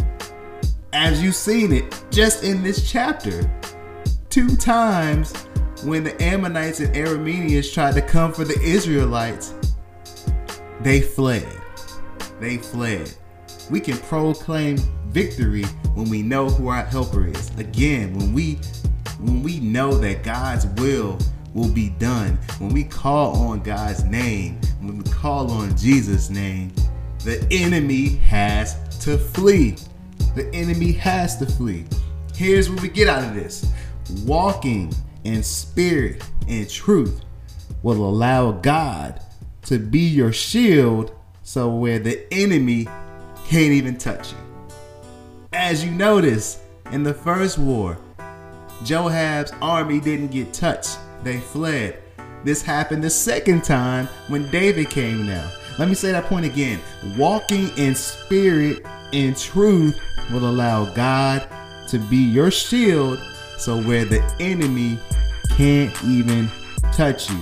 As 0.93 1.23
you've 1.23 1.35
seen 1.35 1.73
it 1.73 2.05
just 2.11 2.45
in 2.45 2.63
this 2.63 2.91
chapter, 2.91 3.51
two 4.29 4.57
times 4.57 5.35
when 5.85 6.05
the 6.05 6.21
Ammonites 6.23 6.81
and 6.81 6.95
Arameans 6.95 7.73
tried 7.73 7.95
to 7.95 8.03
come 8.03 8.33
for 8.33 8.45
the 8.45 8.59
Israelites, 8.61 9.55
they 10.81 11.01
fled. 11.01 11.47
They 12.41 12.59
fled. 12.59 13.13
We 13.71 13.81
can 13.81 13.97
proclaim 13.99 14.77
victory 15.09 15.65
when 15.95 16.11
we 16.11 16.23
know 16.23 16.49
who 16.49 16.69
our 16.69 16.83
helper 16.85 17.27
is. 17.29 17.51
Again, 17.59 18.15
when 18.15 18.33
we 18.33 18.59
when 19.21 19.43
we 19.43 19.61
know 19.61 19.97
that 19.99 20.23
God's 20.23 20.67
will 20.81 21.19
will 21.55 21.69
be 21.69 21.91
done, 21.91 22.39
when 22.59 22.73
we 22.73 22.85
call 22.85 23.37
on 23.37 23.63
God's 23.63 24.05
name, 24.05 24.61
when 24.81 24.99
we 24.99 25.05
call 25.05 25.51
on 25.51 25.77
Jesus' 25.77 26.31
name, 26.31 26.73
the 27.25 27.47
enemy 27.51 28.17
has 28.17 28.77
to 28.99 29.17
flee. 29.17 29.77
The 30.35 30.53
enemy 30.53 30.93
has 30.93 31.39
to 31.39 31.47
flee. 31.47 31.87
Here's 32.35 32.69
what 32.69 32.83
we 32.83 32.89
get 32.89 33.09
out 33.09 33.23
of 33.23 33.35
this 33.35 33.73
walking 34.25 34.93
in 35.23 35.43
spirit 35.43 36.23
and 36.49 36.69
truth 36.69 37.23
will 37.83 38.05
allow 38.05 38.53
God 38.53 39.21
to 39.63 39.79
be 39.79 40.01
your 40.01 40.33
shield 40.33 41.13
so 41.43 41.69
where 41.69 41.99
the 41.99 42.27
enemy 42.33 42.87
can't 43.47 43.73
even 43.73 43.97
touch 43.97 44.33
you. 44.33 44.39
As 45.53 45.85
you 45.85 45.91
notice 45.91 46.61
in 46.91 47.03
the 47.03 47.15
first 47.15 47.59
war, 47.59 47.99
Joab's 48.83 49.53
army 49.63 50.01
didn't 50.01 50.29
get 50.29 50.53
touched, 50.53 50.99
they 51.23 51.39
fled. 51.39 51.99
This 52.45 52.63
happened 52.63 53.03
the 53.03 53.11
second 53.11 53.65
time 53.65 54.07
when 54.29 54.51
David 54.51 54.91
came 54.91 55.27
now. 55.27 55.51
Let 55.79 55.89
me 55.89 55.95
say 55.95 56.13
that 56.13 56.25
point 56.25 56.45
again. 56.45 56.81
Walking 57.17 57.71
in 57.79 57.95
spirit 57.95 58.85
and 59.13 59.37
truth 59.37 59.99
will 60.31 60.49
allow 60.49 60.85
God 60.93 61.49
to 61.89 61.99
be 61.99 62.17
your 62.19 62.51
shield 62.51 63.19
so 63.57 63.81
where 63.81 64.05
the 64.05 64.23
enemy 64.41 64.99
can't 65.57 65.97
even 66.05 66.51
touch 66.93 67.31
you. 67.31 67.41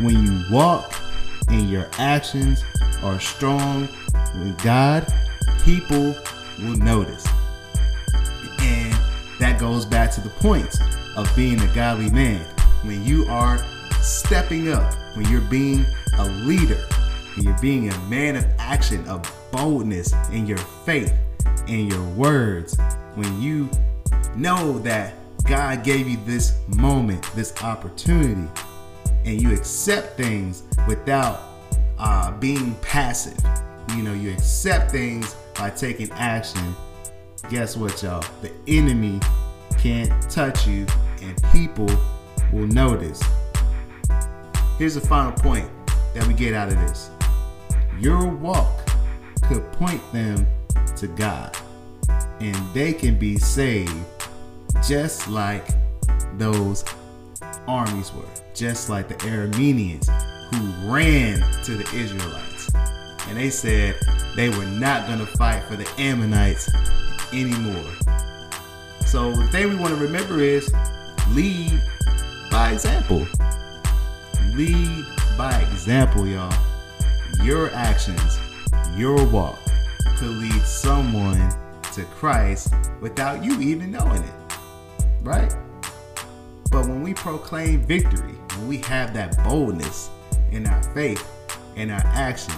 When 0.00 0.26
you 0.26 0.44
walk 0.50 0.94
and 1.48 1.70
your 1.70 1.88
actions 1.98 2.64
are 3.02 3.20
strong 3.20 3.88
with 4.34 4.60
God, 4.62 5.06
people 5.64 6.16
will 6.58 6.76
notice. 6.76 7.26
That 9.52 9.60
goes 9.60 9.84
back 9.84 10.10
to 10.12 10.22
the 10.22 10.30
point 10.30 10.80
of 11.14 11.30
being 11.36 11.60
a 11.60 11.74
godly 11.74 12.08
man. 12.08 12.40
When 12.84 13.04
you 13.04 13.26
are 13.26 13.58
stepping 14.00 14.72
up, 14.72 14.94
when 15.14 15.28
you're 15.28 15.42
being 15.42 15.84
a 16.16 16.24
leader, 16.24 16.80
when 17.36 17.44
you're 17.44 17.58
being 17.60 17.90
a 17.90 17.98
man 18.08 18.36
of 18.36 18.46
action, 18.58 19.06
of 19.06 19.30
boldness 19.52 20.14
in 20.32 20.46
your 20.46 20.56
faith, 20.56 21.12
in 21.66 21.86
your 21.86 22.02
words, 22.14 22.78
when 23.14 23.42
you 23.42 23.68
know 24.34 24.78
that 24.78 25.12
God 25.46 25.84
gave 25.84 26.08
you 26.08 26.16
this 26.24 26.58
moment, 26.68 27.22
this 27.34 27.52
opportunity, 27.62 28.48
and 29.26 29.38
you 29.38 29.52
accept 29.52 30.16
things 30.16 30.62
without 30.88 31.42
uh, 31.98 32.32
being 32.38 32.74
passive. 32.76 33.36
You 33.98 34.02
know, 34.02 34.14
you 34.14 34.32
accept 34.32 34.92
things 34.92 35.36
by 35.58 35.68
taking 35.68 36.10
action. 36.12 36.74
Guess 37.50 37.76
what, 37.76 38.02
y'all? 38.02 38.24
The 38.40 38.50
enemy 38.66 39.20
can't 39.82 40.30
touch 40.30 40.68
you, 40.68 40.86
and 41.22 41.42
people 41.52 41.90
will 42.52 42.68
notice. 42.68 43.20
Here's 44.78 44.94
the 44.94 45.00
final 45.00 45.32
point 45.32 45.68
that 46.14 46.24
we 46.28 46.34
get 46.34 46.54
out 46.54 46.68
of 46.68 46.76
this 46.76 47.10
your 47.98 48.26
walk 48.26 48.88
could 49.48 49.70
point 49.72 50.00
them 50.12 50.46
to 50.96 51.08
God, 51.08 51.56
and 52.38 52.54
they 52.72 52.92
can 52.92 53.18
be 53.18 53.36
saved 53.38 53.92
just 54.86 55.28
like 55.28 55.66
those 56.38 56.84
armies 57.66 58.12
were, 58.12 58.22
just 58.54 58.88
like 58.88 59.08
the 59.08 59.14
Arameans 59.16 60.06
who 60.54 60.92
ran 60.92 61.40
to 61.64 61.74
the 61.74 61.88
Israelites. 61.92 62.72
And 63.26 63.36
they 63.36 63.50
said 63.50 63.96
they 64.36 64.48
were 64.48 64.66
not 64.66 65.08
going 65.08 65.18
to 65.18 65.26
fight 65.26 65.64
for 65.64 65.74
the 65.74 65.90
Ammonites 65.98 66.70
anymore. 67.32 68.21
So 69.12 69.30
the 69.30 69.46
thing 69.48 69.68
we 69.68 69.76
want 69.76 69.94
to 69.94 70.00
remember 70.00 70.40
is 70.40 70.72
lead 71.32 71.78
by 72.50 72.72
example. 72.72 73.26
Lead 74.54 75.04
by 75.36 75.60
example, 75.70 76.26
y'all. 76.26 76.50
Your 77.42 77.70
actions, 77.74 78.40
your 78.96 79.22
walk 79.26 79.58
could 80.16 80.30
lead 80.30 80.62
someone 80.62 81.52
to 81.92 82.04
Christ 82.04 82.72
without 83.02 83.44
you 83.44 83.60
even 83.60 83.90
knowing 83.90 84.22
it 84.22 84.34
right? 85.22 85.54
But 86.70 86.86
when 86.86 87.02
we 87.02 87.12
proclaim 87.12 87.82
victory, 87.82 88.32
when 88.56 88.66
we 88.66 88.78
have 88.78 89.12
that 89.12 89.36
boldness 89.44 90.08
in 90.52 90.66
our 90.66 90.82
faith, 90.94 91.22
in 91.76 91.90
our 91.90 92.06
action, 92.06 92.54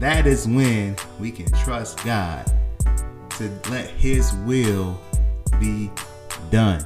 that 0.00 0.26
is 0.26 0.48
when 0.48 0.96
we 1.20 1.30
can 1.30 1.46
trust 1.52 2.04
God 2.04 2.50
to 3.38 3.48
let 3.70 3.90
His 3.90 4.34
will 4.44 5.00
be 5.58 5.90
done. 6.50 6.84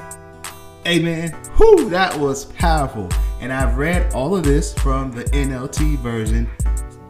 Amen. 0.87 1.37
whoo, 1.59 1.91
that 1.91 2.19
was 2.19 2.47
powerful. 2.47 3.09
And 3.41 3.53
I've 3.53 3.77
read 3.77 4.13
all 4.15 4.35
of 4.35 4.45
this 4.45 4.73
from 4.75 5.13
the 5.13 5.25
NLT 5.25 5.99
version. 5.99 6.49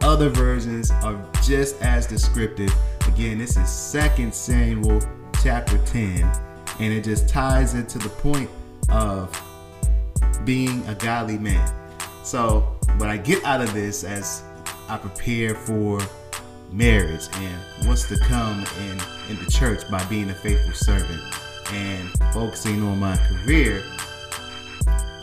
Other 0.01 0.29
versions 0.29 0.91
are 0.91 1.23
just 1.43 1.81
as 1.81 2.05
descriptive. 2.05 2.73
Again, 3.07 3.37
this 3.37 3.57
is 3.57 4.09
2 4.17 4.31
Samuel 4.31 5.01
chapter 5.41 5.77
10 5.79 6.29
and 6.79 6.93
it 6.93 7.03
just 7.03 7.27
ties 7.27 7.73
into 7.73 7.97
the 7.99 8.09
point 8.09 8.49
of 8.89 9.29
being 10.45 10.85
a 10.87 10.95
godly 10.95 11.37
man. 11.37 11.73
So, 12.23 12.61
what 12.97 13.09
I 13.09 13.17
get 13.17 13.43
out 13.43 13.61
of 13.61 13.73
this 13.73 14.03
as 14.03 14.43
I 14.87 14.97
prepare 14.97 15.55
for 15.55 15.99
marriage 16.71 17.27
and 17.33 17.87
what's 17.87 18.07
to 18.07 18.17
come 18.19 18.65
in 18.81 18.99
in 19.29 19.43
the 19.43 19.49
church 19.49 19.89
by 19.89 20.03
being 20.05 20.29
a 20.29 20.35
faithful 20.35 20.73
servant 20.73 21.21
and 21.73 22.09
focusing 22.33 22.81
on 22.83 22.99
my 22.99 23.17
career, 23.17 23.83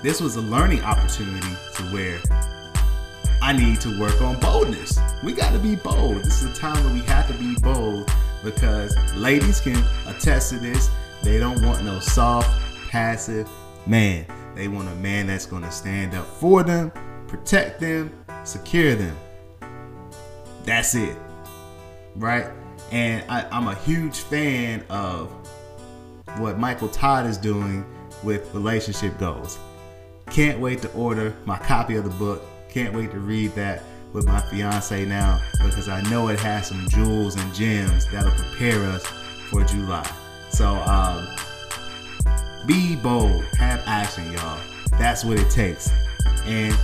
this 0.02 0.20
was 0.20 0.36
a 0.36 0.42
learning 0.42 0.82
opportunity 0.82 1.48
to 1.74 1.82
where 1.92 2.20
I 3.42 3.52
need 3.52 3.80
to 3.82 4.00
work 4.00 4.20
on 4.22 4.38
boldness. 4.40 4.98
We 5.22 5.32
got 5.32 5.52
to 5.52 5.58
be 5.58 5.76
bold. 5.76 6.16
This 6.18 6.42
is 6.42 6.56
a 6.56 6.60
time 6.60 6.82
where 6.84 6.94
we 6.94 7.00
have 7.02 7.28
to 7.28 7.34
be 7.34 7.54
bold 7.60 8.10
because 8.42 8.96
ladies 9.14 9.60
can 9.60 9.82
attest 10.06 10.50
to 10.50 10.58
this. 10.58 10.90
They 11.22 11.38
don't 11.38 11.62
want 11.64 11.84
no 11.84 11.98
soft, 12.00 12.48
passive 12.88 13.48
man. 13.86 14.26
They 14.54 14.68
want 14.68 14.88
a 14.88 14.94
man 14.96 15.26
that's 15.26 15.46
going 15.46 15.62
to 15.62 15.70
stand 15.70 16.14
up 16.14 16.26
for 16.26 16.62
them, 16.62 16.90
protect 17.26 17.80
them, 17.80 18.12
secure 18.44 18.94
them. 18.94 19.16
That's 20.64 20.94
it. 20.94 21.16
Right? 22.14 22.46
And 22.90 23.28
I, 23.30 23.46
I'm 23.50 23.68
a 23.68 23.74
huge 23.74 24.20
fan 24.20 24.84
of 24.88 25.32
what 26.38 26.58
Michael 26.58 26.88
Todd 26.88 27.26
is 27.26 27.36
doing 27.36 27.84
with 28.22 28.52
relationship 28.54 29.18
goals. 29.18 29.58
Can't 30.30 30.58
wait 30.60 30.82
to 30.82 30.92
order 30.92 31.36
my 31.44 31.58
copy 31.58 31.96
of 31.96 32.04
the 32.04 32.10
book. 32.10 32.42
Can't 32.68 32.94
wait 32.94 33.10
to 33.12 33.18
read 33.18 33.54
that 33.54 33.82
with 34.12 34.26
my 34.26 34.40
fiance 34.50 35.04
now 35.04 35.40
because 35.58 35.88
I 35.88 36.00
know 36.10 36.28
it 36.28 36.40
has 36.40 36.68
some 36.68 36.86
jewels 36.88 37.36
and 37.36 37.54
gems 37.54 38.10
that'll 38.10 38.32
prepare 38.32 38.82
us 38.84 39.04
for 39.50 39.62
July. 39.64 40.10
So, 40.50 40.74
um, 40.74 41.26
be 42.66 42.96
bold, 42.96 43.44
have 43.58 43.82
action, 43.86 44.32
y'all. 44.32 44.60
That's 44.92 45.24
what 45.24 45.38
it 45.38 45.50
takes. 45.50 45.90
And 46.44 46.76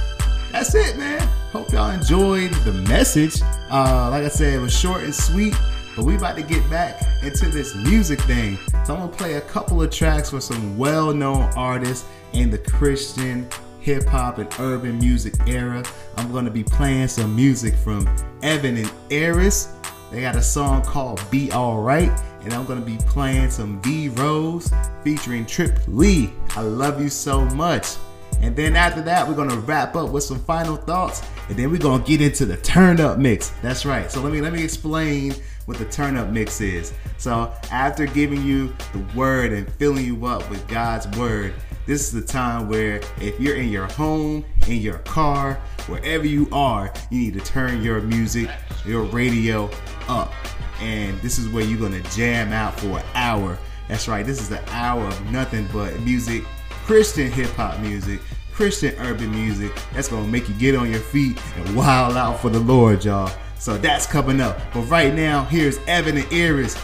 that's 0.52 0.74
it, 0.74 0.96
man. 0.96 1.20
Hope 1.50 1.72
y'all 1.72 1.90
enjoyed 1.90 2.52
the 2.64 2.72
message. 2.72 3.40
Uh, 3.70 4.08
like 4.10 4.24
I 4.24 4.28
said, 4.28 4.54
it 4.54 4.58
was 4.58 4.78
short 4.78 5.02
and 5.02 5.14
sweet, 5.14 5.54
but 5.96 6.04
we 6.04 6.16
about 6.16 6.36
to 6.36 6.42
get 6.42 6.68
back 6.70 7.00
into 7.22 7.48
this 7.48 7.74
music 7.74 8.20
thing. 8.22 8.56
So 8.84 8.94
I'm 8.94 9.00
gonna 9.00 9.08
play 9.08 9.34
a 9.34 9.40
couple 9.42 9.82
of 9.82 9.90
tracks 9.90 10.30
for 10.30 10.40
some 10.40 10.76
well-known 10.76 11.42
artists 11.56 12.06
in 12.32 12.50
the 12.50 12.58
Christian 12.58 13.48
hip 13.80 14.04
hop 14.06 14.38
and 14.38 14.48
urban 14.60 14.98
music 14.98 15.34
era. 15.46 15.82
I'm 16.16 16.32
gonna 16.32 16.50
be 16.50 16.64
playing 16.64 17.08
some 17.08 17.34
music 17.34 17.74
from 17.74 18.08
Evan 18.42 18.76
and 18.76 18.92
Eris. 19.10 19.68
They 20.10 20.20
got 20.20 20.36
a 20.36 20.42
song 20.42 20.82
called 20.82 21.22
Be 21.30 21.50
Alright, 21.52 22.12
and 22.42 22.52
I'm 22.52 22.64
gonna 22.66 22.80
be 22.80 22.98
playing 23.06 23.50
some 23.50 23.80
V 23.82 24.08
Rose 24.10 24.70
featuring 25.02 25.46
Trip 25.46 25.78
Lee. 25.86 26.32
I 26.50 26.60
love 26.60 27.00
you 27.00 27.08
so 27.08 27.44
much. 27.46 27.96
And 28.40 28.56
then 28.56 28.76
after 28.76 29.00
that, 29.02 29.26
we're 29.26 29.34
gonna 29.34 29.58
wrap 29.60 29.94
up 29.94 30.10
with 30.10 30.24
some 30.24 30.40
final 30.40 30.76
thoughts, 30.76 31.22
and 31.48 31.56
then 31.56 31.70
we're 31.70 31.78
gonna 31.78 32.04
get 32.04 32.20
into 32.20 32.44
the 32.44 32.56
turn 32.58 33.00
up 33.00 33.18
mix. 33.18 33.50
That's 33.62 33.84
right. 33.84 34.10
So 34.10 34.20
let 34.20 34.32
me 34.32 34.40
let 34.40 34.52
me 34.52 34.62
explain 34.62 35.34
what 35.66 35.78
the 35.78 35.84
turn 35.84 36.16
up 36.16 36.28
mix 36.28 36.60
is. 36.60 36.92
So 37.18 37.52
after 37.70 38.06
giving 38.06 38.44
you 38.44 38.74
the 38.92 39.04
word 39.16 39.52
and 39.52 39.70
filling 39.74 40.04
you 40.04 40.26
up 40.26 40.48
with 40.50 40.66
God's 40.68 41.06
word, 41.18 41.54
this 41.86 42.00
is 42.02 42.12
the 42.12 42.22
time 42.22 42.68
where 42.68 43.00
if 43.20 43.38
you're 43.40 43.56
in 43.56 43.68
your 43.68 43.86
home, 43.88 44.44
in 44.68 44.76
your 44.76 44.98
car, 44.98 45.54
wherever 45.86 46.26
you 46.26 46.48
are, 46.52 46.92
you 47.10 47.18
need 47.18 47.34
to 47.34 47.40
turn 47.40 47.82
your 47.82 48.00
music, 48.00 48.48
your 48.86 49.02
radio 49.02 49.68
up. 50.08 50.32
And 50.80 51.20
this 51.20 51.38
is 51.38 51.48
where 51.48 51.64
you're 51.64 51.80
gonna 51.80 52.02
jam 52.10 52.52
out 52.52 52.78
for 52.78 52.98
an 52.98 53.04
hour. 53.14 53.58
That's 53.88 54.06
right, 54.08 54.24
this 54.24 54.40
is 54.40 54.48
the 54.48 54.62
hour 54.70 55.04
of 55.04 55.30
nothing 55.32 55.68
but 55.72 55.98
music, 56.00 56.44
Christian 56.84 57.30
hip 57.30 57.50
hop 57.50 57.80
music, 57.80 58.20
Christian 58.52 58.94
urban 58.98 59.30
music. 59.30 59.72
That's 59.92 60.08
gonna 60.08 60.26
make 60.26 60.48
you 60.48 60.54
get 60.54 60.76
on 60.76 60.90
your 60.90 61.00
feet 61.00 61.40
and 61.56 61.76
wild 61.76 62.16
out 62.16 62.40
for 62.40 62.48
the 62.48 62.60
Lord, 62.60 63.04
y'all. 63.04 63.32
So 63.62 63.78
that's 63.78 64.08
coming 64.08 64.40
up. 64.40 64.58
But 64.74 64.90
right 64.90 65.14
now, 65.14 65.44
here's 65.44 65.78
Evan 65.86 66.16
and 66.16 66.32
Eris. 66.32 66.76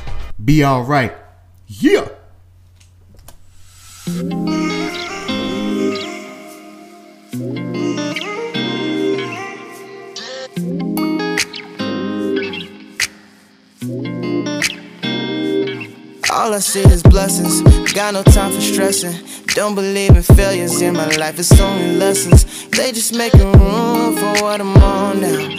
Be 0.44 0.64
alright. 0.64 1.12
Yeah! 1.66 2.06
All 16.30 16.54
I 16.54 16.60
see 16.60 16.82
is 16.82 17.02
blessings. 17.02 17.92
Got 17.92 18.14
no 18.14 18.22
time 18.22 18.52
for 18.52 18.60
stressing. 18.60 19.16
Don't 19.48 19.74
believe 19.74 20.14
in 20.14 20.22
failures 20.22 20.80
in 20.80 20.94
my 20.94 21.08
life, 21.16 21.40
it's 21.40 21.60
only 21.60 21.96
lessons. 21.96 22.68
They 22.68 22.92
just 22.92 23.16
making 23.16 23.50
room 23.50 24.16
for 24.16 24.44
what 24.44 24.60
I'm 24.60 24.76
on 24.76 25.20
now. 25.20 25.58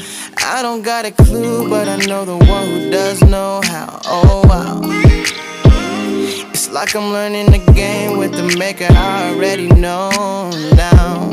I 0.51 0.63
don't 0.63 0.81
got 0.81 1.05
a 1.05 1.11
clue, 1.11 1.69
but 1.69 1.87
I 1.87 1.97
know 2.07 2.25
the 2.25 2.35
one 2.35 2.67
who 2.69 2.89
does 2.89 3.21
know 3.21 3.61
how. 3.65 4.01
Oh 4.05 4.41
wow. 4.47 4.81
It's 6.49 6.71
like 6.71 6.95
I'm 6.95 7.13
learning 7.13 7.51
the 7.51 7.59
game 7.73 8.17
with 8.17 8.31
the 8.31 8.57
maker 8.57 8.87
I 8.89 9.29
already 9.29 9.67
know 9.67 10.09
now. 10.73 11.29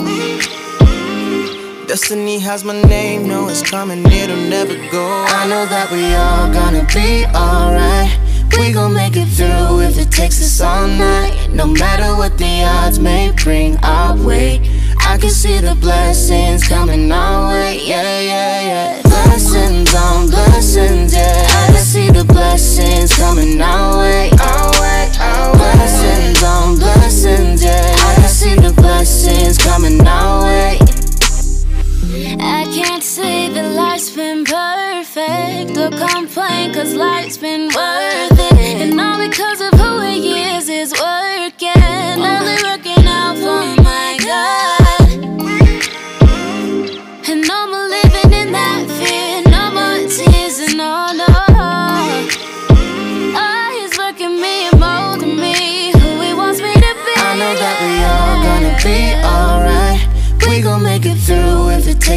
Destiny 1.87 2.39
has 2.41 2.63
my 2.63 2.79
name, 2.83 3.27
know 3.27 3.49
it's 3.49 3.63
coming, 3.63 4.05
it'll 4.05 4.37
never 4.37 4.75
go. 4.91 5.25
I 5.29 5.47
know 5.49 5.65
that 5.65 5.91
we 5.91 6.15
all 6.15 6.53
gonna 6.53 6.85
be 6.93 7.25
alright. 7.35 8.13
We 8.59 8.71
gon' 8.71 8.93
make 8.93 9.17
it 9.17 9.29
through 9.29 9.81
if 9.81 9.99
it 9.99 10.11
takes 10.11 10.43
us 10.43 10.61
all 10.61 10.87
night. 10.87 11.49
No 11.55 11.67
matter 11.67 12.15
what 12.19 12.37
the 12.37 12.65
odds 12.65 12.99
may 12.99 13.33
bring 13.33 13.79
our 13.79 14.15
way. 14.15 14.76
I 15.17 15.19
can 15.19 15.31
see 15.31 15.59
the 15.61 15.75
blessings 15.77 16.69
coming 16.69 17.11
our 17.11 17.49
way, 17.49 17.81
yeah, 17.83 18.21
yeah, 18.21 18.61
yeah. 18.61 19.03
Blessings 19.03 19.95
on 19.95 20.27
blessings, 20.29 21.15
yeah. 21.15 21.47
I 21.49 21.73
can 21.73 21.83
see 21.83 22.11
the 22.11 22.23
blessings 22.23 23.15
coming 23.17 23.59
our 23.63 23.97
way, 23.97 24.31
our 24.39 24.71
way, 24.79 25.11
our 25.19 25.53
way. 25.55 25.73
Blessings 25.73 26.43
on 26.43 26.77
blessings, 26.77 27.65
yeah. 27.65 27.97
I 27.97 28.15
can 28.17 28.29
see 28.29 28.57
the 28.57 28.75
blessings 28.75 29.57
coming 29.57 30.07
our 30.07 30.43
way. 30.45 30.79
I 32.39 32.71
can't 32.75 33.03
say 33.03 33.49
that 33.49 33.73
life's 33.73 34.11
been 34.11 34.45
perfect 34.45 35.79
or 35.79 35.89
complain 35.97 36.75
cause 36.75 36.95
life's 36.95 37.39
been 37.39 37.69
worth 37.69 38.39
it. 38.39 38.83
And 38.83 39.01
all 39.01 39.19
because 39.27 39.63
of 39.63 39.73
who 39.81 40.03
he 40.03 40.43
is 40.57 40.69
is 40.69 40.93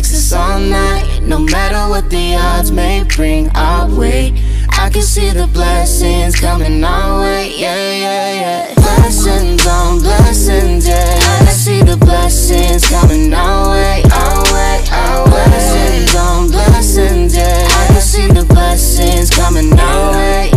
takes 0.02 0.32
all 0.32 0.60
night. 0.60 1.22
No 1.24 1.40
matter 1.40 1.90
what 1.90 2.10
the 2.10 2.36
odds 2.36 2.72
may 2.72 3.04
bring 3.04 3.50
our 3.50 3.90
way. 3.94 4.34
I 4.72 4.90
can 4.90 5.02
see 5.02 5.30
the 5.32 5.48
blessings 5.48 6.40
coming 6.40 6.84
our 6.84 7.22
way, 7.22 7.54
yeah, 7.58 7.76
yeah, 7.76 8.42
yeah. 8.42 8.74
Blessings 8.76 9.68
on 9.68 10.00
blessings, 10.00 10.88
yeah. 10.88 11.20
I 11.22 11.46
can 11.46 11.54
see 11.54 11.82
the 11.82 11.98
blessings 11.98 12.88
coming 12.88 13.34
our 13.34 13.72
way, 13.72 14.04
our 14.14 14.44
way, 14.54 14.84
our 14.92 15.26
way. 15.26 15.46
Blessings 15.50 16.16
on 16.16 16.48
blessings, 16.48 17.36
yeah. 17.36 17.68
I 17.70 17.88
can 17.88 18.02
see 18.02 18.28
the 18.28 18.46
blessings 18.46 19.30
coming 19.32 19.78
our 19.78 20.12
way. 20.14 20.52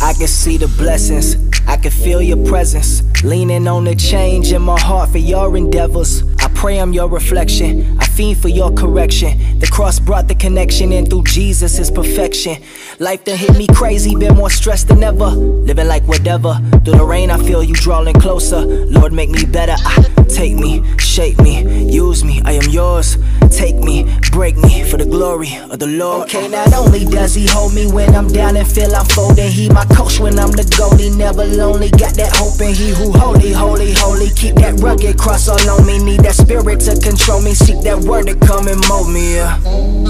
I 0.00 0.14
can 0.14 0.28
see 0.28 0.56
the 0.56 0.68
blessings, 0.68 1.36
I 1.66 1.76
can 1.76 1.90
feel 1.90 2.22
your 2.22 2.42
presence. 2.46 3.02
Leaning 3.22 3.68
on 3.68 3.84
the 3.84 3.94
change 3.94 4.52
in 4.52 4.62
my 4.62 4.80
heart 4.80 5.10
for 5.10 5.18
your 5.18 5.56
endeavors. 5.56 6.22
Pray 6.56 6.80
I'm 6.80 6.94
your 6.94 7.08
reflection, 7.08 7.98
I 8.00 8.06
fiend 8.06 8.38
for 8.38 8.48
your 8.48 8.72
correction. 8.72 9.58
The 9.58 9.66
cross 9.66 10.00
brought 10.00 10.26
the 10.26 10.34
connection, 10.34 10.90
and 10.92 11.08
through 11.08 11.24
Jesus 11.24 11.78
is 11.78 11.90
perfection. 11.90 12.62
Life 12.98 13.24
done 13.24 13.36
hit 13.36 13.56
me 13.58 13.66
crazy, 13.66 14.16
been 14.16 14.34
more 14.36 14.48
stressed 14.48 14.88
than 14.88 15.04
ever. 15.04 15.26
Living 15.26 15.86
like 15.86 16.02
whatever. 16.04 16.54
Through 16.82 16.96
the 16.96 17.04
rain, 17.04 17.30
I 17.30 17.36
feel 17.36 17.62
you 17.62 17.74
drawing 17.74 18.18
closer. 18.18 18.62
Lord, 18.64 19.12
make 19.12 19.28
me 19.28 19.44
better. 19.44 19.76
I 19.78 20.15
take 20.28 20.54
me, 20.54 20.82
shape 20.98 21.40
me, 21.40 21.90
use 21.90 22.24
me. 22.24 22.42
I 22.44 22.52
am 22.52 22.68
yours. 22.70 23.18
Take 23.50 23.76
me, 23.76 24.04
break 24.32 24.56
me 24.56 24.84
for 24.84 24.96
the 24.96 25.04
glory 25.04 25.56
of 25.70 25.78
the 25.78 25.86
Lord. 25.86 26.28
Okay, 26.28 26.48
not 26.48 26.72
only 26.74 27.04
does 27.04 27.34
he 27.34 27.46
hold 27.46 27.74
me 27.74 27.90
when 27.90 28.14
I'm 28.14 28.28
down 28.28 28.56
and 28.56 28.66
feel 28.66 28.94
I'm 28.94 29.06
folding, 29.06 29.50
he 29.50 29.68
my 29.68 29.84
coach 29.86 30.20
when 30.20 30.38
I'm 30.38 30.52
the 30.52 30.62
goalie. 30.62 31.16
Never 31.16 31.44
lonely, 31.44 31.90
got 31.90 32.14
that 32.14 32.34
hope 32.34 32.60
in 32.60 32.74
he 32.74 32.90
who 32.90 33.12
holy, 33.12 33.52
holy, 33.52 33.92
holy. 33.94 34.30
Keep 34.30 34.56
that 34.56 34.80
rugged 34.80 35.18
cross 35.18 35.48
all 35.48 35.70
on 35.70 35.86
me. 35.86 35.98
Need 35.98 36.20
that 36.20 36.34
spirit 36.34 36.80
to 36.80 37.00
control 37.00 37.40
me. 37.40 37.54
Seek 37.54 37.82
that 37.82 37.98
word 37.98 38.26
to 38.26 38.34
come 38.34 38.68
and 38.68 38.82
mold 38.88 39.08
me. 39.08 39.34
Yeah, 39.34 39.58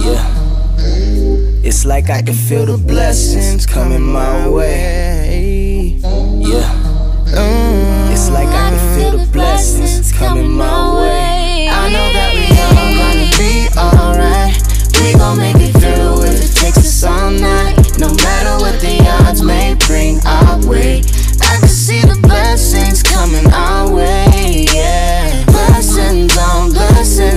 yeah. 0.01 0.47
It's 1.63 1.85
like 1.85 2.11
I 2.11 2.23
can 2.23 2.35
feel 2.35 2.67
the 2.67 2.79
blessings 2.79 3.67
coming 3.67 4.03
my 4.03 4.49
way. 4.49 5.99
Yeah. 6.39 6.97
It's 8.13 8.31
like 8.31 8.47
I 8.49 8.51
can 8.51 8.53
feel 8.53 8.61
the 8.61 8.66
blessings 9.37 10.13
coming 10.13 10.51
my 10.51 10.97
way. 10.99 11.69
I 11.69 11.91
know 11.93 12.09
that 12.17 12.33
we 12.33 12.45
all 12.65 12.93
gonna 13.01 13.29
be 13.37 13.69
alright. 13.77 14.57
We 15.01 15.13
gon' 15.13 15.37
make 15.37 15.61
it 15.61 15.73
through 15.77 16.25
if 16.25 16.41
it 16.43 16.55
takes 16.57 16.79
us 16.79 17.05
all 17.05 17.31
night. 17.31 17.77
No 17.99 18.09
matter 18.25 18.57
what 18.65 18.81
the 18.81 18.97
odds 19.21 19.43
may 19.43 19.77
bring 19.87 20.25
our 20.25 20.57
way. 20.67 21.03
I 21.53 21.61
can 21.61 21.69
see 21.69 22.01
the 22.01 22.19
blessings 22.23 23.03
coming 23.03 23.47
our 23.53 23.93
way, 23.93 24.67
yeah. 24.73 25.45
Blessings 25.47 26.37
on 26.39 26.73
blessings, 26.73 27.36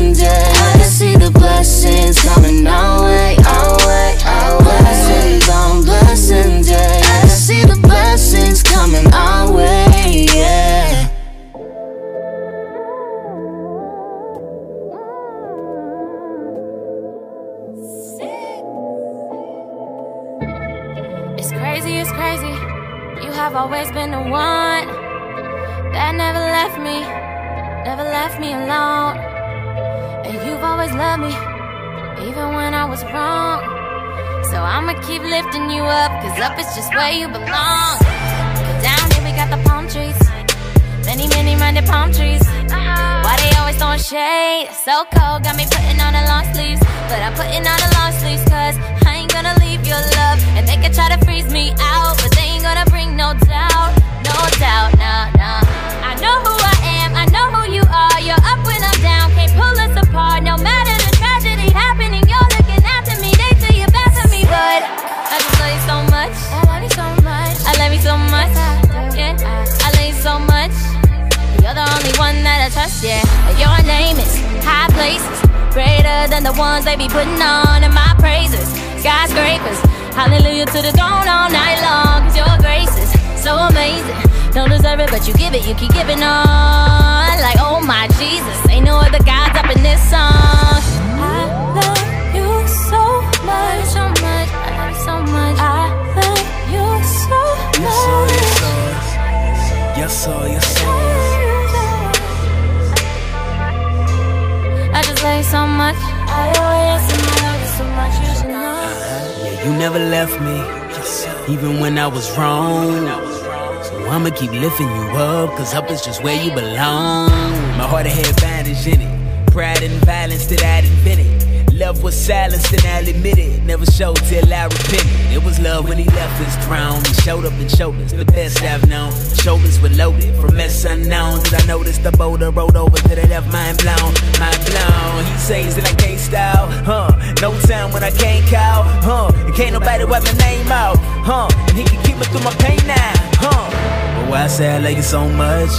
Notice 132.00 132.12
the 132.12 132.18
boulder 132.18 132.52
rolled 132.52 132.78
over 132.78 132.98
to 132.98 133.16
the 133.16 133.28
left, 133.28 133.52
mind 133.52 133.78
blown, 133.80 134.14
mind 134.40 134.62
blown. 134.66 135.26
He 135.26 135.38
says 135.38 135.76
that 135.76 135.86
I 135.86 135.94
can't 135.96 136.20
style, 136.20 136.68
huh? 136.86 137.12
No 137.42 137.52
time 137.62 137.92
when 137.92 138.04
I 138.04 138.12
can't 138.12 138.46
call, 138.48 138.84
huh? 139.04 139.32
And 139.46 139.54
can't 139.56 139.74
nobody 139.74 140.06
wipe 140.06 140.24
my 140.24 140.32
name 140.34 140.72
out, 140.72 140.98
huh? 141.26 141.50
And 141.68 141.78
he 141.78 141.84
can 141.84 142.02
keep 142.04 142.18
me 142.18 142.24
through 142.26 142.44
my 142.44 142.54
pain 142.56 142.80
now, 142.88 143.14
huh? 143.36 143.70
But 144.16 144.32
why 144.32 144.44
I 144.44 144.48
say 144.48 144.70
I 144.70 144.80
like 144.80 144.98
you 144.98 145.04
so 145.04 145.28
much? 145.28 145.72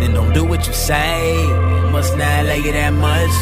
Then 0.00 0.14
don't 0.14 0.32
do 0.32 0.44
what 0.44 0.66
you 0.66 0.72
say. 0.72 1.36
Must 1.92 2.16
not 2.16 2.46
like 2.46 2.64
it 2.64 2.72
that 2.72 2.92
much. 2.92 3.34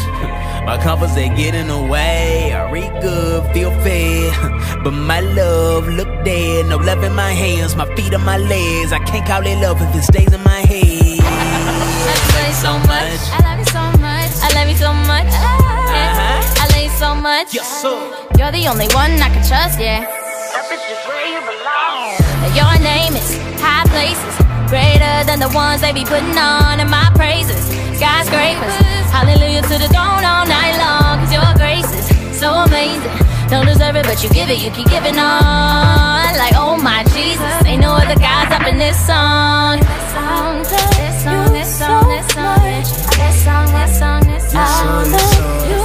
My 0.65 0.77
comforts 0.83 1.15
they 1.15 1.29
get 1.29 1.55
in 1.55 1.67
the 1.67 1.81
way. 1.81 2.51
I 2.51 2.69
read 2.69 2.91
good, 3.01 3.53
feel 3.53 3.71
fed, 3.81 4.33
but 4.83 4.91
my 4.91 5.21
love 5.21 5.87
look 5.87 6.09
dead. 6.25 6.67
No 6.67 6.77
love 6.77 7.03
in 7.03 7.15
my 7.15 7.31
hands, 7.31 7.75
my 7.75 7.85
feet 7.95 8.13
on 8.13 8.25
my 8.25 8.37
legs. 8.37 8.91
I 8.91 8.99
can't 8.99 9.25
call 9.25 9.45
it 9.45 9.55
love 9.61 9.81
if 9.81 9.95
it 9.95 10.03
stays 10.03 10.33
in 10.33 10.43
my 10.43 10.46
Yes, 17.57 17.81
sir. 17.81 17.97
You're 18.37 18.53
the 18.53 18.69
only 18.69 18.85
one 18.93 19.17
I 19.17 19.33
can 19.33 19.41
trust, 19.41 19.81
yeah. 19.81 20.05
Up 20.05 20.69
is 20.69 21.01
where 21.09 21.25
you 21.25 21.41
belong. 21.41 22.13
Your 22.53 22.69
name 22.85 23.17
is 23.17 23.33
high 23.57 23.81
places, 23.89 24.33
greater 24.69 25.25
than 25.25 25.41
the 25.41 25.49
ones 25.57 25.81
they 25.81 25.89
be 25.89 26.05
putting 26.05 26.37
on 26.37 26.77
in 26.77 26.85
my 26.85 27.09
praises. 27.17 27.57
Skyscrapers, 27.97 28.77
hallelujah 29.09 29.65
to 29.65 29.75
the 29.81 29.89
throne 29.89 30.21
all 30.21 30.45
night 30.45 30.77
long. 30.77 31.17
Cause 31.25 31.33
your 31.33 31.49
grace 31.57 31.89
is 31.97 32.05
so 32.37 32.61
amazing. 32.61 33.09
Don't 33.49 33.65
deserve 33.65 33.97
it, 33.97 34.05
but 34.05 34.21
you 34.21 34.29
give 34.29 34.53
it, 34.53 34.61
you 34.61 34.69
keep 34.69 34.93
giving 34.93 35.17
on. 35.17 36.29
Like, 36.37 36.53
oh 36.53 36.77
my 36.77 37.01
Jesus, 37.09 37.41
ain't 37.65 37.81
no 37.81 37.97
other 37.97 38.21
gods 38.21 38.53
up 38.53 38.69
in 38.69 38.77
this 38.77 38.93
song. 39.01 39.81
This 39.81 40.05
song, 40.13 40.61
this 40.61 41.17
song, 41.25 41.49
this 41.57 41.73
song, 41.73 42.05
this 42.05 42.27
song, 42.37 42.61
this 42.61 43.33
song, 43.41 43.65
this 43.73 43.97
song, 43.97 44.21
this 44.29 44.45
song. 44.53 45.76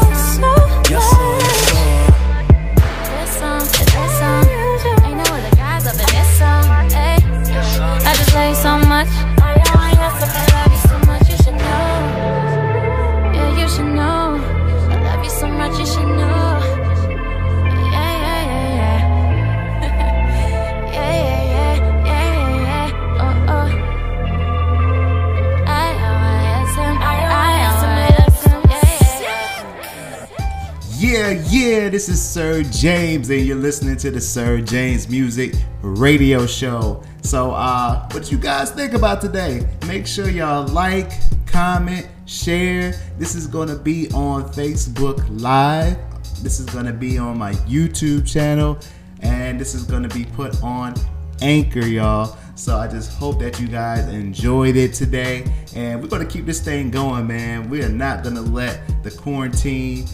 So 8.54 8.76
much. 8.86 9.31
This 32.02 32.18
is 32.18 32.20
Sir 32.20 32.64
James, 32.64 33.30
and 33.30 33.46
you're 33.46 33.54
listening 33.54 33.96
to 33.98 34.10
the 34.10 34.20
Sir 34.20 34.60
James 34.60 35.08
Music 35.08 35.54
Radio 35.82 36.48
Show. 36.48 37.00
So, 37.22 37.52
uh, 37.52 38.08
what 38.10 38.32
you 38.32 38.38
guys 38.38 38.72
think 38.72 38.94
about 38.94 39.20
today? 39.20 39.64
Make 39.86 40.08
sure 40.08 40.28
y'all 40.28 40.66
like, 40.66 41.12
comment, 41.46 42.08
share. 42.26 42.92
This 43.20 43.36
is 43.36 43.46
gonna 43.46 43.76
be 43.76 44.10
on 44.10 44.52
Facebook 44.52 45.24
Live. 45.40 45.96
This 46.42 46.58
is 46.58 46.66
gonna 46.66 46.92
be 46.92 47.18
on 47.18 47.38
my 47.38 47.52
YouTube 47.68 48.26
channel, 48.26 48.80
and 49.20 49.60
this 49.60 49.72
is 49.72 49.84
gonna 49.84 50.08
be 50.08 50.24
put 50.24 50.60
on 50.60 50.94
Anchor, 51.40 51.86
y'all. 51.86 52.36
So 52.56 52.78
I 52.78 52.88
just 52.88 53.12
hope 53.12 53.38
that 53.38 53.60
you 53.60 53.68
guys 53.68 54.08
enjoyed 54.08 54.74
it 54.74 54.92
today. 54.92 55.44
And 55.76 56.02
we're 56.02 56.08
gonna 56.08 56.26
keep 56.26 56.46
this 56.46 56.58
thing 56.58 56.90
going, 56.90 57.28
man. 57.28 57.70
We 57.70 57.80
are 57.84 57.88
not 57.88 58.24
gonna 58.24 58.42
let 58.42 58.80
the 59.04 59.12
quarantine, 59.12 60.08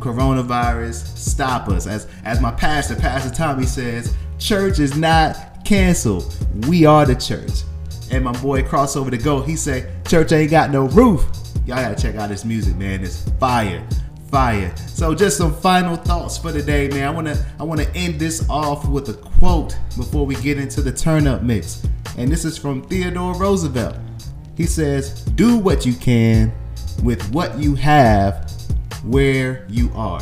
coronavirus 0.00 1.16
stop 1.16 1.68
us. 1.68 1.86
As 1.86 2.06
as 2.24 2.40
my 2.40 2.50
pastor, 2.52 2.96
Pastor 2.96 3.34
Tommy 3.34 3.66
says, 3.66 4.14
church 4.38 4.78
is 4.78 4.96
not 4.96 5.64
canceled. 5.64 6.34
We 6.66 6.86
are 6.86 7.06
the 7.06 7.14
church. 7.14 7.62
And 8.10 8.24
my 8.24 8.32
boy 8.40 8.62
Crossover 8.62 9.10
Da 9.10 9.18
Goat, 9.18 9.46
he 9.46 9.54
say, 9.54 9.88
church 10.06 10.32
ain't 10.32 10.50
got 10.50 10.70
no 10.70 10.88
roof. 10.88 11.24
Y'all 11.66 11.76
gotta 11.76 12.00
check 12.00 12.16
out 12.16 12.30
his 12.30 12.44
music, 12.44 12.76
man. 12.76 13.04
It's 13.04 13.28
fire 13.38 13.86
fire. 14.30 14.72
So 14.76 15.14
just 15.14 15.36
some 15.36 15.54
final 15.54 15.96
thoughts 15.96 16.38
for 16.38 16.52
today, 16.52 16.88
man. 16.88 17.08
I 17.08 17.10
wanna 17.10 17.46
I 17.58 17.64
wanna 17.64 17.86
end 17.94 18.18
this 18.20 18.48
off 18.48 18.88
with 18.88 19.08
a 19.08 19.14
quote 19.14 19.76
before 19.96 20.24
we 20.24 20.36
get 20.36 20.58
into 20.58 20.80
the 20.80 20.92
turn 20.92 21.26
up 21.26 21.42
mix. 21.42 21.82
And 22.16 22.30
this 22.30 22.44
is 22.44 22.56
from 22.56 22.82
Theodore 22.82 23.34
Roosevelt. 23.34 23.96
He 24.56 24.66
says, 24.66 25.24
do 25.24 25.56
what 25.56 25.86
you 25.86 25.94
can 25.94 26.52
with 27.02 27.22
what 27.32 27.58
you 27.58 27.74
have 27.76 28.49
where 29.04 29.66
you 29.68 29.90
are. 29.94 30.20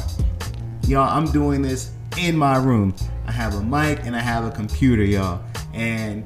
Y'all, 0.86 1.08
I'm 1.08 1.30
doing 1.32 1.62
this 1.62 1.92
in 2.18 2.36
my 2.36 2.56
room. 2.56 2.94
I 3.26 3.32
have 3.32 3.54
a 3.54 3.62
mic 3.62 4.00
and 4.04 4.16
I 4.16 4.20
have 4.20 4.44
a 4.44 4.50
computer, 4.50 5.04
y'all. 5.04 5.42
And 5.74 6.24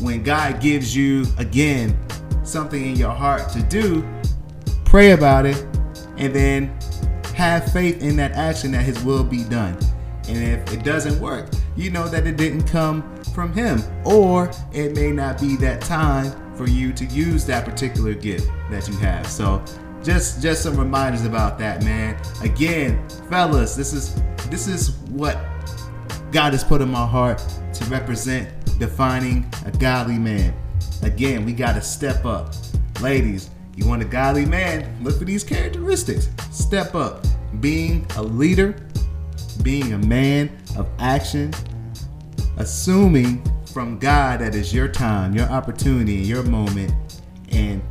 when 0.00 0.22
God 0.22 0.60
gives 0.60 0.96
you 0.96 1.26
again 1.38 1.96
something 2.44 2.82
in 2.82 2.96
your 2.96 3.10
heart 3.10 3.50
to 3.50 3.62
do, 3.62 4.06
pray 4.84 5.12
about 5.12 5.46
it 5.46 5.64
and 6.16 6.34
then 6.34 6.76
have 7.34 7.70
faith 7.72 8.02
in 8.02 8.16
that 8.16 8.32
action 8.32 8.72
that 8.72 8.82
his 8.82 9.02
will 9.04 9.24
be 9.24 9.44
done. 9.44 9.78
And 10.28 10.38
if 10.38 10.72
it 10.72 10.84
doesn't 10.84 11.20
work, 11.20 11.50
you 11.76 11.90
know 11.90 12.08
that 12.08 12.26
it 12.26 12.36
didn't 12.36 12.64
come 12.64 13.02
from 13.34 13.52
him, 13.52 13.82
or 14.04 14.50
it 14.72 14.94
may 14.94 15.10
not 15.10 15.40
be 15.40 15.56
that 15.56 15.80
time 15.80 16.54
for 16.54 16.68
you 16.68 16.92
to 16.92 17.04
use 17.06 17.46
that 17.46 17.64
particular 17.64 18.12
gift 18.12 18.48
that 18.70 18.86
you 18.88 18.96
have. 18.98 19.26
So 19.26 19.64
just 20.02 20.42
just 20.42 20.62
some 20.62 20.76
reminders 20.76 21.24
about 21.24 21.58
that, 21.58 21.82
man. 21.84 22.16
Again, 22.42 23.06
fellas, 23.28 23.74
this 23.74 23.92
is 23.92 24.20
this 24.48 24.66
is 24.66 24.96
what 25.10 25.38
God 26.32 26.52
has 26.52 26.64
put 26.64 26.80
in 26.80 26.90
my 26.90 27.06
heart 27.06 27.38
to 27.74 27.84
represent 27.86 28.48
defining 28.78 29.50
a 29.66 29.70
godly 29.70 30.18
man. 30.18 30.54
Again, 31.02 31.44
we 31.44 31.52
got 31.52 31.74
to 31.74 31.82
step 31.82 32.24
up. 32.24 32.54
Ladies, 33.00 33.50
you 33.76 33.86
want 33.86 34.02
a 34.02 34.06
godly 34.06 34.46
man? 34.46 35.02
Look 35.02 35.18
for 35.18 35.24
these 35.24 35.44
characteristics. 35.44 36.28
Step 36.50 36.94
up. 36.94 37.24
Being 37.60 38.06
a 38.16 38.22
leader, 38.22 38.76
being 39.62 39.92
a 39.92 39.98
man 39.98 40.56
of 40.76 40.88
action, 40.98 41.52
assuming 42.58 43.42
from 43.72 43.98
God 43.98 44.40
that 44.40 44.54
is 44.54 44.72
your 44.72 44.88
time, 44.88 45.34
your 45.34 45.48
opportunity, 45.48 46.14
your 46.14 46.42
moment, 46.42 46.92
and 47.50 47.82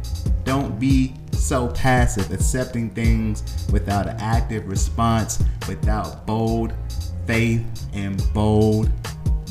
don't 0.44 0.80
be 0.80 1.14
so 1.40 1.68
passive, 1.70 2.32
accepting 2.32 2.90
things 2.90 3.68
without 3.72 4.08
an 4.08 4.18
active 4.20 4.68
response, 4.68 5.42
without 5.68 6.26
bold 6.26 6.74
faith 7.26 7.64
and 7.94 8.22
bold 8.34 8.90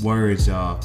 words, 0.02 0.48
y'all. 0.48 0.80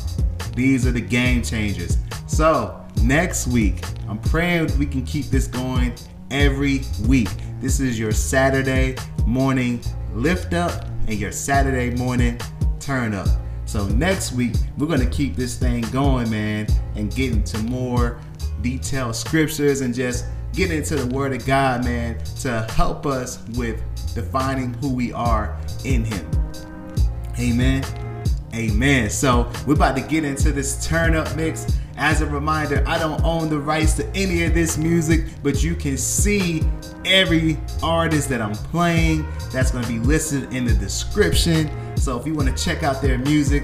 These 0.56 0.86
are 0.88 0.92
the 0.92 1.02
game 1.02 1.42
changers. 1.42 1.98
So, 2.28 2.80
next 3.02 3.48
week, 3.48 3.84
I'm 4.08 4.20
praying 4.20 4.78
we 4.78 4.86
can 4.86 5.04
keep 5.06 5.26
this 5.28 5.48
going 5.48 5.94
every 6.32 6.82
week. 7.08 7.30
This 7.62 7.80
is 7.80 8.00
your 8.00 8.12
Saturday 8.12 8.96
morning 9.26 9.82
lift 10.14 10.54
up 10.54 10.86
and 11.08 11.18
your 11.20 11.32
Saturday 11.32 11.96
morning 11.96 12.40
turn 12.80 13.14
up. 13.14 13.28
So 13.66 13.88
next 13.88 14.34
week 14.34 14.54
we're 14.78 14.88
gonna 14.88 15.06
keep 15.06 15.36
this 15.36 15.58
thing 15.58 15.82
going, 15.92 16.30
man, 16.30 16.68
and 16.96 17.14
get 17.14 17.32
into 17.32 17.58
more 17.60 18.20
detailed 18.62 19.16
scriptures 19.16 19.82
and 19.82 19.94
just 19.94 20.26
get 20.54 20.72
into 20.72 20.96
the 20.96 21.14
Word 21.14 21.34
of 21.34 21.46
God, 21.46 21.84
man, 21.84 22.18
to 22.42 22.66
help 22.72 23.06
us 23.06 23.44
with 23.56 23.82
defining 24.14 24.74
who 24.76 24.94
we 24.94 25.12
are 25.12 25.58
in 25.84 26.06
Him. 26.06 26.30
Amen. 27.40 27.84
Amen. 28.54 29.10
So 29.10 29.52
we're 29.66 29.74
about 29.74 29.98
to 29.98 30.04
get 30.04 30.24
into 30.24 30.52
this 30.52 30.86
turn 30.86 31.16
up 31.16 31.36
mix. 31.36 31.66
As 31.98 32.22
a 32.22 32.26
reminder, 32.28 32.84
I 32.88 33.00
don't 33.00 33.24
own 33.24 33.50
the 33.50 33.60
rights 33.60 33.94
to 33.94 34.08
any 34.16 34.44
of 34.44 34.54
this 34.54 34.78
music, 34.78 35.26
but 35.42 35.64
you 35.64 35.76
can 35.76 35.98
see 35.98 36.64
every 37.06 37.58
artist 37.82 38.30
that 38.30 38.42
I'm 38.42 38.54
playing. 38.54 39.28
That's 39.52 39.72
going 39.72 39.84
to 39.84 39.90
be 39.90 40.00
listed 40.00 40.54
in 40.54 40.66
the 40.66 40.74
description. 40.74 41.70
So 41.98 42.20
if 42.20 42.28
you 42.28 42.36
want 42.36 42.56
to 42.56 42.64
check 42.64 42.84
out 42.84 43.02
their 43.02 43.18
music, 43.18 43.64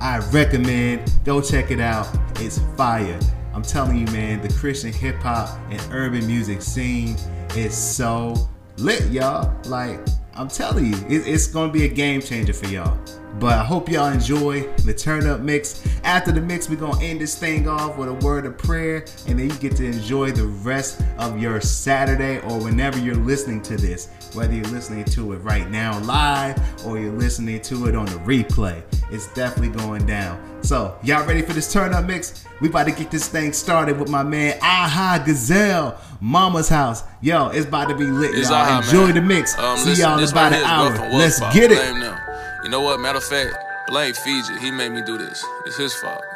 I 0.00 0.18
recommend 0.30 1.10
go 1.24 1.40
check 1.40 1.70
it 1.70 1.80
out. 1.80 2.08
It's 2.36 2.58
fire. 2.76 3.18
I'm 3.52 3.62
telling 3.62 3.98
you, 3.98 4.06
man, 4.12 4.40
the 4.40 4.48
Christian 4.54 4.92
hip 4.92 5.16
hop 5.16 5.58
and 5.70 5.80
urban 5.92 6.26
music 6.26 6.62
scene 6.62 7.16
is 7.56 7.76
so 7.76 8.34
lit, 8.76 9.10
y'all. 9.10 9.52
Like, 9.64 10.00
I'm 10.34 10.48
telling 10.48 10.86
you, 10.86 10.94
it- 11.08 11.26
it's 11.26 11.46
gonna 11.48 11.72
be 11.72 11.84
a 11.84 11.88
game 11.88 12.20
changer 12.22 12.52
for 12.52 12.66
y'all. 12.68 12.96
But 13.38 13.54
I 13.58 13.64
hope 13.64 13.88
y'all 13.88 14.08
enjoy 14.12 14.62
the 14.84 14.92
turn 14.92 15.26
up 15.26 15.40
mix. 15.40 15.86
After 16.04 16.30
the 16.32 16.40
mix, 16.40 16.68
we're 16.68 16.76
gonna 16.76 17.02
end 17.02 17.20
this 17.20 17.38
thing 17.38 17.68
off 17.68 17.96
with 17.96 18.08
a 18.08 18.14
word 18.14 18.44
of 18.44 18.58
prayer, 18.58 19.04
and 19.28 19.38
then 19.38 19.48
you 19.48 19.56
get 19.56 19.76
to 19.76 19.84
enjoy 19.86 20.30
the 20.32 20.46
rest 20.46 21.00
of 21.18 21.40
your 21.40 21.60
Saturday 21.60 22.38
or 22.40 22.58
whenever 22.62 22.98
you're 22.98 23.14
listening 23.14 23.62
to 23.62 23.76
this. 23.76 24.08
Whether 24.34 24.54
you're 24.54 24.64
listening 24.66 25.04
to 25.06 25.32
it 25.32 25.38
right 25.38 25.68
now 25.70 25.98
live 26.00 26.58
or 26.86 26.98
you're 26.98 27.12
listening 27.12 27.60
to 27.62 27.86
it 27.86 27.96
on 27.96 28.06
the 28.06 28.12
replay, 28.18 28.82
it's 29.10 29.32
definitely 29.32 29.76
going 29.76 30.06
down. 30.06 30.40
So, 30.62 30.96
y'all 31.02 31.26
ready 31.26 31.42
for 31.42 31.52
this 31.54 31.72
turn 31.72 31.94
up 31.94 32.04
mix? 32.04 32.44
We 32.60 32.68
about 32.68 32.84
to 32.84 32.92
get 32.92 33.10
this 33.10 33.26
thing 33.26 33.52
started 33.54 33.98
with 33.98 34.10
my 34.10 34.22
man 34.22 34.58
Aha 34.60 35.22
Gazelle, 35.24 35.98
Mama's 36.20 36.68
House. 36.68 37.02
Yo, 37.22 37.48
it's 37.48 37.66
about 37.66 37.88
to 37.88 37.94
be 37.96 38.04
lit, 38.04 38.34
It's 38.34 38.50
y'all. 38.50 38.58
all 38.58 38.66
right, 38.66 38.84
Enjoy 38.84 39.06
man. 39.06 39.14
the 39.14 39.22
mix. 39.22 39.58
Um, 39.58 39.78
See 39.78 39.90
listen, 39.90 40.04
y'all 40.10 40.18
in 40.18 40.28
about 40.28 40.52
an 40.52 40.62
hour. 40.64 40.90
Let's 41.12 41.40
get 41.54 41.72
it. 41.72 41.78
You 42.70 42.76
know 42.76 42.82
what? 42.82 43.00
Matter 43.00 43.18
of 43.18 43.24
fact, 43.24 43.52
blame 43.88 44.14
Fiji. 44.14 44.56
He 44.60 44.70
made 44.70 44.92
me 44.92 45.02
do 45.02 45.18
this. 45.18 45.44
It's 45.66 45.76
his 45.76 45.92
fault. 45.92 46.29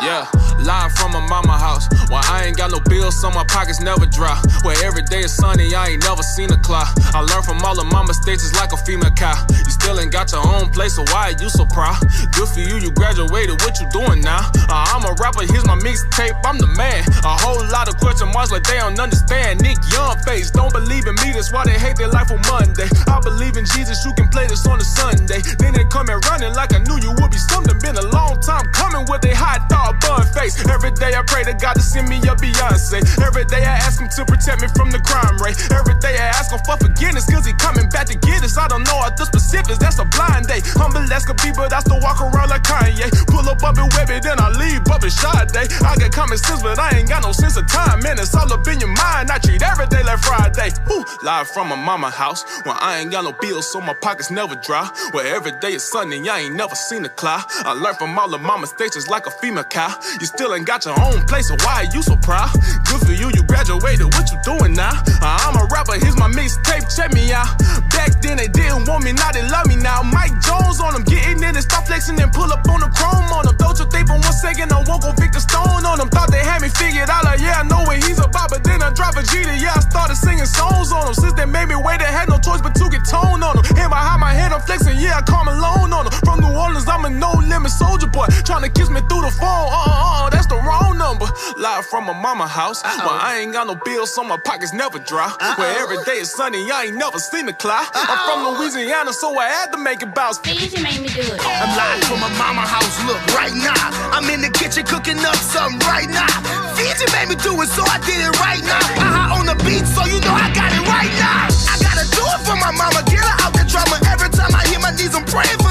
Yeah, 0.00 0.30
live 0.62 0.92
from 0.92 1.12
my 1.12 1.20
mama 1.26 1.58
house. 1.58 1.88
Why 2.08 2.22
I 2.24 2.44
ain't 2.44 2.56
got 2.56 2.70
no 2.70 2.80
bills, 2.80 3.20
so 3.20 3.28
my 3.30 3.44
pockets 3.44 3.80
never 3.80 4.06
dry. 4.06 4.40
Where 4.62 4.76
every 4.84 5.02
day 5.02 5.20
is 5.20 5.34
sunny, 5.34 5.74
I 5.74 5.88
ain't 5.88 6.04
never 6.04 6.22
seen 6.22 6.50
a 6.52 6.58
cloud. 6.58 6.86
I 7.12 7.20
learned 7.20 7.44
from 7.44 7.58
all 7.64 7.78
of 7.78 7.86
my 7.90 8.04
mistakes, 8.06 8.46
it's 8.46 8.54
like 8.54 8.72
a 8.72 8.76
female 8.76 9.10
cow. 9.10 9.34
You 9.50 9.70
still 9.70 9.98
ain't 9.98 10.12
got 10.12 10.30
your 10.32 10.46
own 10.46 10.70
place, 10.70 10.94
so 10.94 11.02
why 11.10 11.34
are 11.34 11.42
you 11.42 11.50
so 11.50 11.66
proud? 11.66 11.98
Good 12.32 12.48
for 12.48 12.60
you, 12.60 12.78
you 12.78 12.90
graduated, 12.92 13.60
what 13.62 13.80
you 13.80 13.90
doing 13.90 14.22
now? 14.22 14.46
Uh, 14.70 14.94
I'm 14.94 15.04
a 15.04 15.12
rapper, 15.18 15.42
here's 15.42 15.66
my 15.66 15.76
mixtape, 15.76 16.38
I'm 16.46 16.58
the 16.58 16.70
man. 16.78 17.02
A 17.26 17.34
whole 17.42 17.60
lot 17.68 17.88
of 17.88 17.98
question 17.98 18.30
marks 18.32 18.52
like 18.52 18.62
they 18.62 18.78
don't 18.78 18.98
understand. 18.98 19.60
Nick 19.60 19.78
Young 19.92 20.16
face, 20.22 20.50
don't 20.50 20.72
believe 20.72 21.06
in 21.06 21.16
me, 21.26 21.34
that's 21.34 21.52
why 21.52 21.64
they 21.64 21.76
hate 21.78 21.96
their 21.96 22.08
life 22.08 22.30
on 22.30 22.40
Monday. 22.46 22.88
I 23.10 23.20
believe 23.20 23.56
in 23.56 23.66
Jesus, 23.66 24.04
you 24.04 24.14
can 24.14 24.28
play 24.28 24.46
this 24.46 24.66
on 24.66 24.80
a 24.80 24.86
Sunday. 24.86 25.42
Then 25.58 25.74
they 25.74 25.84
come 25.90 26.08
and 26.08 26.24
running 26.30 26.54
like 26.54 26.72
I 26.72 26.78
knew 26.78 26.96
you 27.02 27.12
would 27.18 27.30
be 27.30 27.38
something. 27.38 27.76
Been 27.78 27.96
a 27.96 28.06
long 28.14 28.40
time 28.40 28.67
coming 28.72 29.04
with 29.08 29.24
a 29.24 29.34
hot 29.34 29.68
dog 29.68 30.00
bun 30.00 30.24
face. 30.32 30.58
Every 30.68 30.90
day 30.92 31.14
I 31.14 31.22
pray 31.26 31.44
to 31.44 31.54
God 31.54 31.74
to 31.74 31.82
send 31.82 32.08
me 32.08 32.18
a 32.28 32.34
Beyonce. 32.36 33.02
Every 33.24 33.44
day 33.44 33.64
I 33.64 33.76
ask 33.80 34.00
him 34.00 34.08
to 34.08 34.24
protect 34.24 34.62
me 34.62 34.68
from 34.76 34.90
the 34.90 35.00
crime 35.00 35.36
rate. 35.38 35.56
Every 35.70 35.96
day 35.98 36.16
I 36.18 36.32
ask 36.36 36.52
him 36.52 36.60
for 36.64 36.76
forgiveness, 36.76 37.26
cause 37.26 37.46
he 37.46 37.52
coming 37.54 37.88
back 37.88 38.06
to 38.08 38.16
get 38.18 38.42
us. 38.44 38.56
I 38.58 38.68
don't 38.68 38.84
know 38.84 38.96
all 38.96 39.12
the 39.14 39.24
specifics, 39.24 39.78
that's 39.78 39.98
a 39.98 40.04
blind 40.04 40.46
day. 40.46 40.60
Humble 40.76 41.04
as 41.12 41.24
could 41.24 41.40
be, 41.42 41.52
but 41.52 41.72
I 41.72 41.80
still 41.80 42.00
walk 42.00 42.20
around 42.20 42.50
like 42.50 42.62
Kanye. 42.62 43.08
Pull 43.26 43.48
up 43.48 43.62
up 43.62 43.78
and 43.78 43.90
web 43.94 44.10
it, 44.10 44.22
then 44.22 44.38
I 44.40 44.50
leave 44.58 44.84
up 44.88 45.02
and 45.02 45.12
shot 45.12 45.52
day. 45.52 45.66
I 45.84 45.96
got 45.96 46.12
common 46.12 46.38
sense, 46.38 46.62
but 46.62 46.78
I 46.78 46.98
ain't 46.98 47.08
got 47.08 47.22
no 47.22 47.32
sense 47.32 47.56
of 47.56 47.66
time. 47.66 48.00
Man, 48.02 48.18
it's 48.18 48.34
all 48.34 48.50
up 48.52 48.66
in 48.68 48.80
your 48.80 48.92
mind. 48.92 49.30
I 49.30 49.38
treat 49.38 49.62
every 49.62 49.86
day 49.86 50.02
like 50.02 50.20
Friday. 50.20 50.70
Whew. 50.86 51.04
Live 51.22 51.48
from 51.48 51.68
my 51.68 51.76
mama 51.76 52.10
house, 52.10 52.44
where 52.64 52.76
I 52.78 52.98
ain't 53.00 53.10
got 53.10 53.24
no 53.24 53.32
bills, 53.32 53.70
so 53.70 53.80
my 53.80 53.94
pockets 53.94 54.30
never 54.30 54.54
dry. 54.56 54.88
Where 55.12 55.26
every 55.34 55.52
day 55.60 55.74
is 55.74 55.84
sunny, 55.84 56.28
I 56.28 56.40
ain't 56.40 56.54
never 56.54 56.74
seen 56.74 57.04
a 57.04 57.08
cloud. 57.08 57.44
I 57.64 57.72
learned 57.72 57.98
from 57.98 58.18
all 58.18 58.32
of 58.34 58.40
my 58.40 58.57
mistakes, 58.60 58.94
just 58.94 59.08
like 59.08 59.26
a 59.26 59.30
female 59.30 59.64
cow. 59.64 59.94
You 60.20 60.26
still 60.26 60.54
ain't 60.54 60.66
got 60.66 60.84
your 60.84 60.98
own 61.00 61.24
place, 61.26 61.48
so 61.48 61.56
why 61.64 61.84
are 61.84 61.90
you 61.94 62.02
so 62.02 62.16
proud? 62.16 62.52
Good 62.88 63.06
for 63.06 63.12
you, 63.12 63.30
you 63.34 63.42
graduated, 63.44 64.06
what 64.14 64.30
you 64.30 64.38
doing 64.44 64.74
now? 64.74 64.94
Uh, 65.22 65.38
I'm 65.46 65.56
a 65.56 65.66
rapper, 65.70 65.94
here's 65.98 66.16
my 66.16 66.28
mixtape, 66.28 66.88
check 66.94 67.12
me 67.12 67.32
out. 67.32 67.48
Back 67.90 68.20
then 68.22 68.36
they 68.36 68.48
didn't 68.48 68.88
want 68.88 69.04
me, 69.04 69.12
now 69.12 69.30
they 69.32 69.42
love 69.48 69.66
me 69.66 69.76
now. 69.76 70.02
Mike 70.02 70.34
Jones 70.40 70.80
on 70.80 70.92
them, 70.92 71.04
getting 71.04 71.42
in 71.42 71.54
and 71.54 71.62
stop 71.62 71.86
flexing 71.86 72.20
and 72.20 72.32
pull 72.32 72.52
up 72.52 72.66
on 72.68 72.80
the 72.80 72.90
chrome 72.94 73.30
on 73.32 73.44
them. 73.46 73.56
Don't 73.56 73.78
you 73.78 73.86
think 73.90 74.08
for 74.08 74.18
one 74.18 74.36
second 74.36 74.72
I 74.72 74.82
won't 74.86 75.02
go 75.02 75.12
Victor 75.12 75.40
Stone 75.40 75.84
on 75.86 75.98
them? 75.98 76.08
Thought 76.08 76.30
they 76.30 76.42
had 76.42 76.62
me 76.62 76.68
figured 76.68 77.10
out, 77.10 77.24
like 77.24 77.40
yeah, 77.40 77.60
I 77.60 77.64
know 77.64 77.82
what 77.86 78.02
he's 78.02 78.18
about, 78.18 78.50
but 78.50 78.64
then 78.64 78.82
I 78.82 78.90
drop 78.92 79.16
a 79.16 79.22
G 79.22 79.42
to 79.42 79.54
yeah, 79.56 79.74
I 79.74 79.80
started 79.80 80.16
singing 80.16 80.46
songs 80.46 80.92
on 80.92 81.06
them. 81.06 81.14
Since 81.14 81.34
they 81.34 81.46
made 81.46 81.68
me 81.68 81.76
wait, 81.76 82.00
they 82.00 82.10
had 82.10 82.28
no 82.28 82.38
choice 82.38 82.60
but 82.60 82.74
to 82.76 82.88
get 82.90 83.04
tone 83.06 83.42
on 83.42 83.56
them. 83.56 83.64
Hand 83.76 83.90
behind 83.90 84.20
my 84.20 84.32
head, 84.32 84.52
I'm 84.52 84.60
flexing, 84.62 84.98
yeah, 84.98 85.18
I 85.18 85.22
call 85.22 85.44
Malone 85.44 85.92
on 85.92 86.04
them. 86.06 86.14
From 86.24 86.40
New 86.40 86.52
Orleans, 86.52 86.88
I'm 86.88 87.04
a 87.04 87.10
no 87.10 87.32
limit 87.38 87.70
soldier 87.70 88.06
boy, 88.06 88.26
trying 88.48 88.64
to 88.64 88.72
kiss 88.72 88.88
me 88.88 89.04
through 89.12 89.20
the 89.20 89.34
phone. 89.36 89.68
Uh 89.68 89.76
uh 89.76 90.24
uh, 90.24 90.30
that's 90.32 90.48
the 90.48 90.56
wrong 90.56 90.96
number. 90.96 91.28
Live 91.60 91.84
from 91.84 92.08
my 92.08 92.16
mama 92.16 92.48
house, 92.48 92.80
where 92.82 93.20
I 93.20 93.44
ain't 93.44 93.52
got 93.52 93.66
no 93.66 93.76
bills, 93.76 94.08
so 94.14 94.24
my 94.24 94.38
pockets 94.38 94.72
never 94.72 94.98
dry. 94.98 95.28
Where 95.60 95.76
every 95.76 96.00
day 96.08 96.24
is 96.24 96.32
sunny, 96.32 96.64
I 96.72 96.88
ain't 96.88 96.96
never 96.96 97.18
seen 97.18 97.46
a 97.48 97.52
cloud. 97.52 97.92
I'm 97.92 98.18
from 98.24 98.56
Louisiana, 98.56 99.12
so 99.12 99.36
I 99.36 99.48
had 99.52 99.68
to 99.72 99.78
make 99.78 100.00
it 100.00 100.14
bounce. 100.14 100.38
Fiji 100.38 100.80
made 100.80 101.04
me 101.04 101.12
do 101.12 101.20
it. 101.20 101.36
I'm 101.44 101.76
live 101.76 102.00
from 102.08 102.24
my 102.24 102.32
mama 102.40 102.64
house, 102.64 102.96
look, 103.04 103.20
right 103.36 103.52
now. 103.52 103.84
I'm 104.16 104.24
in 104.32 104.40
the 104.40 104.48
kitchen 104.48 104.86
cooking 104.88 105.20
up 105.28 105.36
something 105.36 105.84
right 105.84 106.08
now. 106.08 106.32
Fiji 106.72 107.04
made 107.12 107.28
me 107.28 107.36
do 107.36 107.52
it, 107.60 107.68
so 107.68 107.84
I 107.84 108.00
did 108.08 108.16
it 108.16 108.32
right 108.40 108.64
now. 108.64 108.80
Haha 108.96 109.36
on 109.36 109.44
the 109.44 109.60
beat, 109.60 109.84
so 109.84 110.08
you 110.08 110.24
know 110.24 110.32
I 110.32 110.48
got 110.56 110.72
it 110.72 110.84
right 110.88 111.12
now. 111.20 111.52
I 111.68 111.76
gotta 111.84 112.08
do 112.16 112.24
it 112.24 112.40
for 112.48 112.56
my 112.56 112.72
mama, 112.72 113.04
get 113.12 113.20
her 113.20 113.36
out 113.44 113.52
the 113.52 113.68
drama. 113.68 114.00
Every 114.08 114.32
time 114.32 114.56
I 114.56 114.64
hit 114.72 114.80
my 114.80 114.96
knees, 114.96 115.12
I'm 115.12 115.28
praying 115.28 115.60
for 115.60 115.67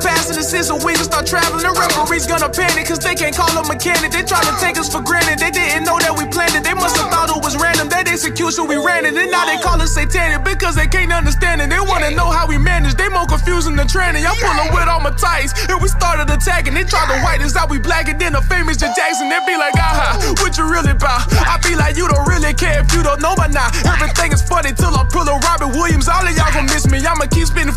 passing 0.00 0.36
the 0.36 0.80
we 0.84 0.96
can 0.96 1.04
start 1.04 1.26
traveling. 1.26 1.62
The 1.62 1.72
referees 1.72 2.26
gonna 2.26 2.48
panic 2.48 2.88
cause 2.88 2.98
they 2.98 3.14
can't 3.14 3.36
call 3.36 3.52
a 3.56 3.62
mechanic. 3.68 4.10
They 4.10 4.24
try 4.24 4.40
to 4.40 4.54
take 4.58 4.76
us 4.80 4.88
for 4.88 5.00
granted. 5.00 5.38
They 5.38 5.52
didn't 5.52 5.84
know 5.84 6.00
that 6.00 6.16
we 6.16 6.24
planned 6.26 6.56
it. 6.56 6.64
They 6.64 6.74
must 6.74 6.96
have 6.96 7.12
thought 7.12 7.28
it 7.30 7.40
was 7.44 7.56
random. 7.60 7.88
That 7.88 8.08
execution 8.08 8.66
we 8.66 8.76
ran 8.80 9.04
it. 9.04 9.14
And 9.14 9.30
now 9.30 9.44
they 9.44 9.60
call 9.60 9.80
us 9.80 9.94
satanic 9.94 10.44
because 10.44 10.74
they 10.74 10.88
can't 10.88 11.12
understand 11.12 11.60
it. 11.60 11.70
They 11.70 11.80
wanna 11.80 12.10
know 12.10 12.30
how 12.32 12.48
we 12.48 12.56
manage. 12.58 12.96
They 12.96 13.08
more 13.08 13.26
confusing 13.26 13.76
than 13.76 13.86
training. 13.86 14.24
I'm 14.26 14.36
pulling 14.40 14.72
with 14.72 14.88
all 14.88 15.00
my 15.00 15.12
tights. 15.14 15.52
And 15.68 15.78
we 15.80 15.88
started 15.88 16.32
attacking. 16.32 16.74
They 16.74 16.84
try 16.84 17.04
to 17.06 17.16
white 17.22 17.44
us 17.44 17.54
out. 17.56 17.70
We 17.70 17.78
black 17.78 18.08
and 18.08 18.18
then 18.18 18.32
the 18.32 18.42
famous 18.42 18.76
J. 18.76 18.88
Jackson. 18.96 19.28
They 19.28 19.40
be 19.46 19.56
like, 19.56 19.74
aha, 19.76 20.34
what 20.40 20.56
you 20.56 20.64
really 20.64 20.96
about? 20.96 21.28
I 21.44 21.60
be 21.62 21.76
like, 21.76 21.96
you 21.96 22.08
don't 22.08 22.26
really 22.26 22.54
care 22.54 22.80
if 22.80 22.92
you 22.94 23.02
don't 23.02 23.20
know 23.20 23.34
by 23.36 23.48
now. 23.48 23.68
Everything 23.84 24.32
is 24.32 24.42
funny 24.42 24.72
till 24.72 24.94
I 24.94 25.04
pull 25.10 25.28
a 25.28 25.36
Robin 25.44 25.70
Williams, 25.76 26.08
all 26.08 26.24
of 26.24 26.32
y'all 26.36 26.52
gon' 26.52 26.66
miss 26.66 26.86
me. 26.88 26.98
I'ma 27.04 27.26
keep 27.26 27.46
spinning 27.46 27.74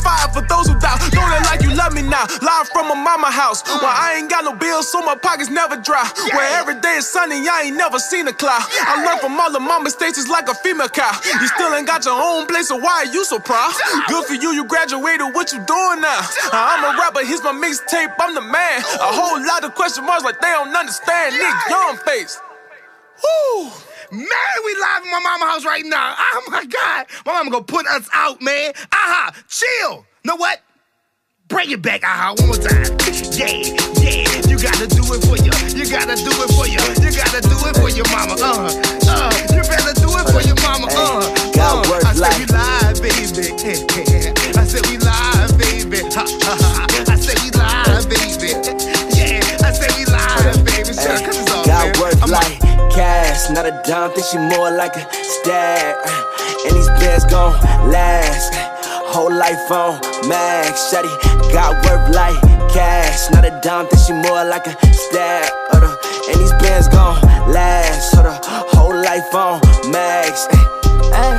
now. 2.14 2.30
Live 2.46 2.70
from 2.70 2.94
a 2.94 2.96
mama 2.96 3.34
house. 3.34 3.66
Where 3.66 3.90
I 3.90 4.22
ain't 4.22 4.30
got 4.30 4.46
no 4.46 4.54
bills, 4.54 4.86
so 4.92 5.02
my 5.02 5.18
pockets 5.18 5.50
never 5.50 5.76
dry. 5.76 6.06
Where 6.38 6.50
every 6.62 6.78
day 6.80 7.02
is 7.02 7.10
sunny, 7.10 7.42
I 7.50 7.66
ain't 7.66 7.78
never 7.78 7.98
seen 7.98 8.28
a 8.30 8.34
cloud. 8.34 8.62
I 8.70 9.02
learned 9.02 9.22
from 9.22 9.34
all 9.40 9.50
of 9.50 9.62
my 9.62 9.80
mistakes, 9.80 10.22
like 10.30 10.48
a 10.48 10.54
female 10.54 10.90
cow. 10.90 11.12
You 11.42 11.48
still 11.58 11.74
ain't 11.74 11.88
got 11.88 12.06
your 12.06 12.14
own 12.14 12.46
place, 12.46 12.70
so 12.70 12.78
why 12.78 13.04
are 13.04 13.10
you 13.10 13.26
so 13.26 13.40
proud? 13.40 13.74
Good 14.08 14.26
for 14.26 14.36
you, 14.36 14.54
you 14.54 14.66
graduated, 14.66 15.34
what 15.34 15.52
you 15.52 15.60
doing 15.66 16.00
now? 16.06 16.22
I'm 16.54 16.86
a 16.86 16.98
rapper, 17.02 17.26
here's 17.26 17.44
my 17.44 17.52
mixtape, 17.52 18.14
I'm 18.20 18.36
the 18.36 18.42
man. 18.42 18.80
A 19.02 19.10
whole 19.10 19.42
lot 19.42 19.64
of 19.64 19.74
question 19.74 20.06
marks 20.06 20.24
like 20.24 20.40
they 20.40 20.54
don't 20.54 20.70
understand. 20.76 21.36
Nick 21.36 21.56
Young 21.70 21.98
face. 22.06 22.40
Woo! 23.24 23.72
Man, 24.12 24.58
we 24.66 24.76
live 24.76 25.04
in 25.06 25.12
my 25.12 25.20
mama 25.24 25.46
house 25.46 25.66
right 25.66 25.86
now. 25.86 26.14
Oh 26.18 26.44
my 26.52 26.66
God. 26.66 27.08
My 27.26 27.34
mama 27.34 27.50
gonna 27.50 27.64
put 27.64 27.88
us 27.88 28.08
out, 28.14 28.42
man. 28.42 28.74
Aha, 28.92 29.34
chill. 29.48 30.06
Know 30.24 30.36
what? 30.36 30.62
Bring 31.50 31.72
it 31.72 31.82
back, 31.82 32.04
aha, 32.04 32.34
one 32.40 32.48
more 32.48 32.58
time. 32.58 32.88
Yeah, 33.36 33.52
yeah, 34.00 34.24
you 34.48 34.56
gotta 34.58 34.88
do 34.88 35.04
it 35.12 35.22
for 35.28 35.36
you. 35.44 35.52
You 35.76 35.86
gotta 35.86 36.16
do 36.16 36.32
it 36.32 36.50
for 36.56 36.66
you. 36.66 36.80
You 37.04 37.12
gotta 37.12 37.42
do 37.44 37.58
it 37.68 37.76
for 37.78 37.92
your 37.92 38.08
mama. 38.10 38.36
Uh, 38.40 38.72
uh, 39.12 39.30
you 39.52 39.62
better 39.68 39.94
do 40.00 40.08
it 40.08 40.26
for 40.32 40.42
your 40.42 40.56
mama. 40.64 40.88
Uh, 40.90 41.20
God 41.52 41.86
uh. 41.86 42.08
I 42.08 42.16
said 42.16 42.32
we 42.40 42.48
live, 42.48 42.98
baby. 43.04 43.52
I 44.56 44.64
said 44.64 44.88
we 44.88 44.98
live, 44.98 45.52
baby. 45.60 46.00
Ha, 46.16 46.24
ha, 46.24 46.54
ha. 46.58 46.88
I 47.12 47.16
said 47.20 47.38
we 47.44 47.52
live, 47.52 48.08
baby. 48.08 48.56
Yeah, 49.14 49.44
I 49.68 49.72
said 49.76 49.92
we 50.00 50.06
live, 50.08 50.64
baby. 50.66 50.96
Sure, 50.96 51.20
cause 51.28 51.38
it's 51.38 51.52
all 51.52 51.66
God. 51.66 51.92
I'm 52.24 52.32
like 52.32 52.60
cash, 52.90 53.50
not 53.52 53.66
a 53.66 53.76
dime. 53.86 54.12
Think 54.12 54.26
she 54.26 54.38
more 54.38 54.72
like 54.72 54.96
a 54.96 55.04
stag. 55.12 55.96
And 56.66 56.76
these 56.76 56.88
bands 57.04 57.26
gon' 57.26 57.54
last. 57.92 58.54
Whole 59.14 59.32
life 59.32 59.70
on 59.70 60.02
max, 60.28 60.90
shawty. 60.90 61.14
Got 61.54 61.86
work 61.86 62.10
like 62.10 62.42
cash, 62.74 63.30
not 63.30 63.46
a 63.46 63.52
dime. 63.62 63.86
Think 63.86 64.02
she 64.02 64.14
more 64.14 64.44
like 64.44 64.66
a 64.66 64.74
stag. 64.92 65.52
Uh, 65.72 65.96
and 66.30 66.40
these 66.42 66.52
bands 66.54 66.88
gon' 66.88 67.22
last. 67.54 68.16
The 68.16 68.34
whole 68.74 68.96
life 68.96 69.30
on 69.36 69.62
max. 69.92 70.48
Ay, 71.14 71.38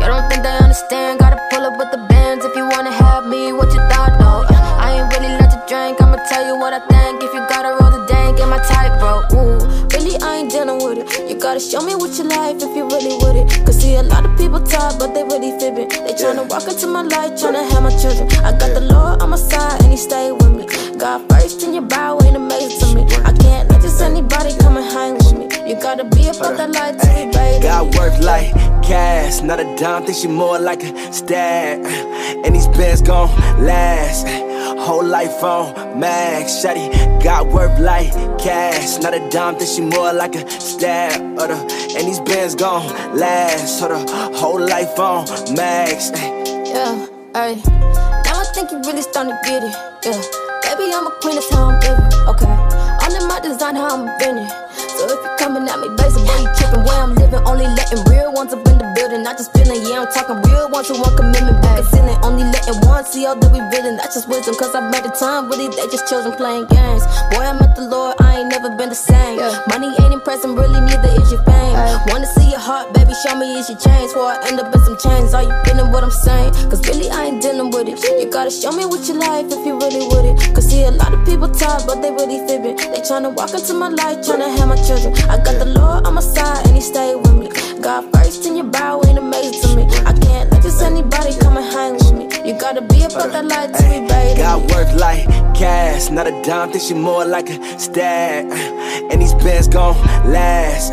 you 0.00 0.06
don't 0.08 0.26
think 0.30 0.42
they 0.42 0.56
understand? 0.56 1.20
Gotta 1.20 1.36
pull 1.50 1.66
up 1.66 1.76
with 1.76 1.90
the 1.90 2.00
bands 2.08 2.46
if 2.46 2.56
you 2.56 2.64
wanna 2.64 2.92
have 2.92 3.26
me. 3.26 3.52
What 3.52 3.68
you 3.74 3.80
thought, 3.92 4.16
no? 4.18 4.48
I 4.80 4.96
ain't 4.96 5.12
really 5.12 5.36
let 5.36 5.52
you 5.52 5.60
drink. 5.68 6.00
I'ma 6.00 6.16
tell 6.30 6.46
you 6.46 6.56
what 6.58 6.72
I 6.72 6.80
think. 6.88 7.22
If 7.22 7.34
you 7.34 7.44
gotta 7.52 7.76
roll 7.76 7.90
the 7.92 8.06
dank 8.06 8.40
in 8.40 8.48
my 8.48 8.56
tight, 8.56 8.96
bro. 8.98 9.20
Ooh, 9.36 9.60
really, 9.92 10.16
I 10.22 10.36
ain't 10.36 10.50
dealing 10.50 10.80
with 10.82 10.96
it. 11.04 11.28
You 11.28 11.36
gotta 11.36 11.60
show 11.60 11.82
me 11.82 11.94
what 11.94 12.16
you 12.16 12.24
like 12.24 12.56
if 12.56 12.74
you 12.74 12.88
really 12.88 13.20
with 13.20 13.36
it. 13.36 13.59
See, 13.90 13.96
a 13.96 14.04
lot 14.04 14.24
of 14.24 14.38
people 14.38 14.60
talk, 14.60 15.00
but 15.00 15.14
they 15.14 15.24
really 15.24 15.50
fibbing. 15.58 15.88
They 15.88 16.14
tryna 16.14 16.48
walk 16.48 16.68
into 16.68 16.86
my 16.86 17.02
life, 17.02 17.32
tryna 17.32 17.68
have 17.70 17.82
my 17.82 17.90
children. 17.90 18.30
I 18.44 18.52
got 18.56 18.72
the 18.72 18.82
Lord 18.82 19.20
on 19.20 19.30
my 19.30 19.36
side, 19.36 19.82
and 19.82 19.90
He 19.90 19.96
stay 19.96 20.30
with 20.30 20.52
me. 20.54 20.66
God 20.96 21.28
first 21.28 21.64
in 21.64 21.74
your 21.74 21.82
bow 21.82 22.20
ain't 22.22 22.36
amazing 22.36 22.78
to 22.78 22.94
me. 22.94 23.02
I 23.24 23.32
can't 23.32 23.69
just 24.00 24.10
anybody 24.10 24.56
come 24.58 24.76
and 24.76 24.86
hang 24.86 25.14
with 25.14 25.32
me. 25.38 25.68
You 25.68 25.76
gotta 25.80 26.04
be 26.04 26.28
about 26.28 26.56
that 26.56 26.70
life 26.70 26.96
to 26.98 27.06
be 27.06 27.30
baby. 27.36 27.62
Got 27.62 27.94
work 27.96 28.18
like 28.20 28.52
cash, 28.82 29.42
not 29.42 29.60
a 29.60 29.64
dime. 29.76 30.04
Think 30.04 30.18
she 30.18 30.28
more 30.28 30.58
like 30.58 30.82
a 30.82 31.12
stag. 31.12 31.84
And 32.44 32.54
these 32.54 32.68
bands 32.68 33.02
gon' 33.02 33.28
last. 33.64 34.26
Whole 34.80 35.04
life 35.04 35.42
on 35.44 36.00
max, 36.00 36.64
shawty. 36.64 36.88
Got 37.22 37.48
work 37.48 37.78
like 37.78 38.10
cash, 38.38 38.98
not 39.02 39.14
a 39.14 39.28
dime. 39.30 39.56
Think 39.56 39.70
she 39.70 39.82
more 39.82 40.12
like 40.12 40.34
a. 40.34 40.40
Uh, 40.40 41.46
the- 41.46 41.94
and 41.98 42.06
these 42.08 42.20
bands 42.20 42.54
gon' 42.54 42.86
last. 43.16 43.78
So 43.78 43.88
the 43.88 43.98
whole 44.38 44.60
life 44.60 44.98
on 44.98 45.26
max. 45.54 46.10
Yeah, 46.14 47.06
ayy. 47.34 48.29
Think 48.52 48.72
you 48.72 48.78
really 48.82 49.00
starting 49.00 49.32
to 49.32 49.38
get 49.46 49.62
it. 49.62 49.74
Yeah, 50.04 50.74
baby, 50.76 50.92
I'm 50.92 51.06
a 51.06 51.10
queen, 51.22 51.36
that's 51.36 51.48
how 51.54 51.70
I'm 51.70 51.80
living. 51.80 52.04
Okay, 52.28 52.50
all 52.50 53.14
in 53.14 53.28
my 53.28 53.38
design, 53.40 53.76
how 53.76 53.94
I'm 53.94 54.18
bending. 54.18 54.48
So 54.76 55.06
if 55.06 55.22
you're 55.22 55.38
coming 55.38 55.68
at 55.68 55.78
me, 55.78 55.88
basic, 55.96 56.26
boy, 56.26 56.36
you 56.42 56.50
tripping 56.58 56.84
where 56.84 57.00
I'm 57.00 57.14
living. 57.14 57.40
Only 57.46 57.66
letting 57.78 58.02
real 58.10 58.32
ones 58.32 58.52
up 58.52 58.66
in 58.66 58.78
the 58.78 58.89
not 59.30 59.38
just 59.38 59.54
feeling. 59.54 59.78
Yeah, 59.86 60.02
I'm 60.02 60.10
talking 60.10 60.42
real 60.50 60.66
ones 60.68 60.88
who 60.88 60.98
want 60.98 61.14
commitment. 61.14 61.62
Back 61.62 61.86
ceiling, 61.86 62.18
only 62.26 62.42
letting 62.42 62.82
one 62.82 63.04
see 63.04 63.26
all 63.26 63.38
that 63.38 63.50
we 63.54 63.62
reading. 63.70 63.94
That's 63.94 64.18
just 64.18 64.26
wisdom, 64.26 64.58
cause 64.58 64.74
I've 64.74 64.90
made 64.90 65.06
the 65.06 65.14
time 65.14 65.48
with 65.48 65.62
it. 65.62 65.70
They 65.70 65.86
just 65.86 66.10
children 66.10 66.34
playing 66.34 66.66
games. 66.66 67.06
Boy, 67.30 67.46
I 67.46 67.54
met 67.54 67.78
the 67.78 67.86
Lord, 67.86 68.18
I 68.18 68.42
ain't 68.42 68.50
never 68.50 68.74
been 68.74 68.90
the 68.90 68.98
same. 68.98 69.38
Money 69.70 69.94
ain't 70.02 70.12
impressing, 70.12 70.58
really, 70.58 70.80
neither 70.82 71.14
is 71.22 71.30
your 71.30 71.42
fame. 71.46 71.78
Wanna 72.10 72.26
see 72.26 72.50
your 72.50 72.58
heart, 72.58 72.92
baby, 72.92 73.14
show 73.22 73.38
me 73.38 73.54
is 73.54 73.70
your 73.70 73.78
chains. 73.78 74.10
Before 74.10 74.34
I 74.34 74.42
end 74.50 74.58
up 74.58 74.74
in 74.74 74.80
some 74.82 74.98
chains, 74.98 75.30
are 75.30 75.46
you 75.46 75.54
feeling 75.62 75.92
what 75.94 76.02
I'm 76.02 76.10
saying? 76.10 76.50
Cause 76.66 76.82
really, 76.90 77.06
I 77.10 77.30
ain't 77.30 77.38
dealing 77.40 77.70
with 77.70 77.86
it. 77.86 78.02
You 78.02 78.26
gotta 78.26 78.50
show 78.50 78.72
me 78.74 78.82
what 78.84 79.06
you 79.06 79.14
like 79.14 79.46
if 79.46 79.62
you 79.62 79.78
really 79.78 80.10
with 80.10 80.26
it. 80.26 80.54
Cause 80.54 80.66
see, 80.66 80.82
a 80.82 80.90
lot 80.90 81.14
of 81.14 81.22
people 81.22 81.46
talk, 81.46 81.86
but 81.86 82.02
they 82.02 82.10
really 82.10 82.42
fibbing. 82.50 82.76
They 82.76 83.02
tryna 83.06 83.30
walk 83.30 83.54
into 83.54 83.74
my 83.74 83.94
life, 83.94 84.26
tryna 84.26 84.50
have 84.58 84.66
my 84.66 84.78
children. 84.82 85.14
I 85.30 85.38
got 85.38 85.62
the 85.62 85.70
Lord 85.70 86.02
on 86.06 86.18
my 86.18 86.20
side, 86.20 86.66
and 86.66 86.74
He 86.74 86.82
stay 86.82 87.14
with 87.14 87.36
me. 87.38 87.46
God 87.80 88.10
first 88.12 88.44
in 88.46 88.56
your 88.56 88.66
bow 88.66 89.00
ain't 89.06 89.19
amazing 89.20 89.62
to 89.62 89.76
me. 89.76 89.82
I 90.06 90.12
can't 90.12 90.50
let 90.50 90.62
just 90.62 90.82
anybody 90.82 91.36
come 91.38 91.56
and 91.56 91.66
hang 91.66 91.92
with 91.94 92.12
me. 92.12 92.24
You 92.48 92.58
gotta 92.58 92.80
be 92.80 93.02
about 93.02 93.30
that 93.32 93.44
life 93.44 93.72
to 93.72 93.82
be 93.82 94.06
baby. 94.08 94.40
Got 94.40 94.62
work 94.72 94.88
like 94.94 95.26
cash, 95.54 96.10
not 96.10 96.26
a 96.26 96.42
dime. 96.42 96.70
Think 96.72 96.82
she 96.82 96.94
more 96.94 97.24
like 97.24 97.48
a 97.50 97.78
stag. 97.78 98.46
And 99.10 99.20
these 99.20 99.34
bands 99.34 99.68
gon' 99.68 99.96
last. 100.32 100.92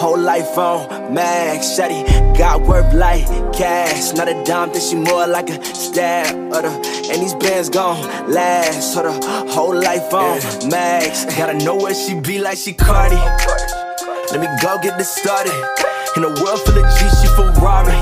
Whole 0.00 0.18
life 0.18 0.56
on 0.56 1.12
max, 1.12 1.66
shawty. 1.78 2.02
Got 2.38 2.62
work 2.62 2.92
like 2.94 3.24
cash, 3.52 4.12
not 4.14 4.28
a 4.28 4.42
dime. 4.44 4.70
Think 4.70 4.84
she 4.84 4.94
more 4.96 5.26
like 5.26 5.50
a 5.50 5.62
stag. 5.64 6.34
Uh, 6.52 6.62
the- 6.62 7.08
and 7.12 7.22
these 7.22 7.34
bands 7.34 7.68
gon' 7.68 8.00
last. 8.30 8.94
So 8.94 9.02
the 9.02 9.12
whole 9.52 9.74
life 9.74 10.12
on 10.14 10.38
max. 10.70 11.24
Gotta 11.36 11.54
know 11.64 11.76
where 11.76 11.94
she 11.94 12.14
be 12.18 12.38
like 12.38 12.58
she 12.58 12.72
Cardi. 12.72 13.16
Let 14.32 14.40
me 14.40 14.48
go 14.62 14.78
get 14.82 14.96
this 14.98 15.10
started. 15.14 15.52
In 16.16 16.24
a 16.24 16.28
world 16.42 16.60
full 16.60 16.76
of 16.76 16.84
G, 16.98 16.98
she 17.20 17.27
Ferrari. 17.38 17.94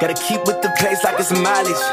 Gotta 0.00 0.16
keep 0.16 0.40
with 0.48 0.64
the 0.64 0.72
pace 0.80 1.04
like 1.04 1.20
it's 1.20 1.28
mileage. 1.28 1.84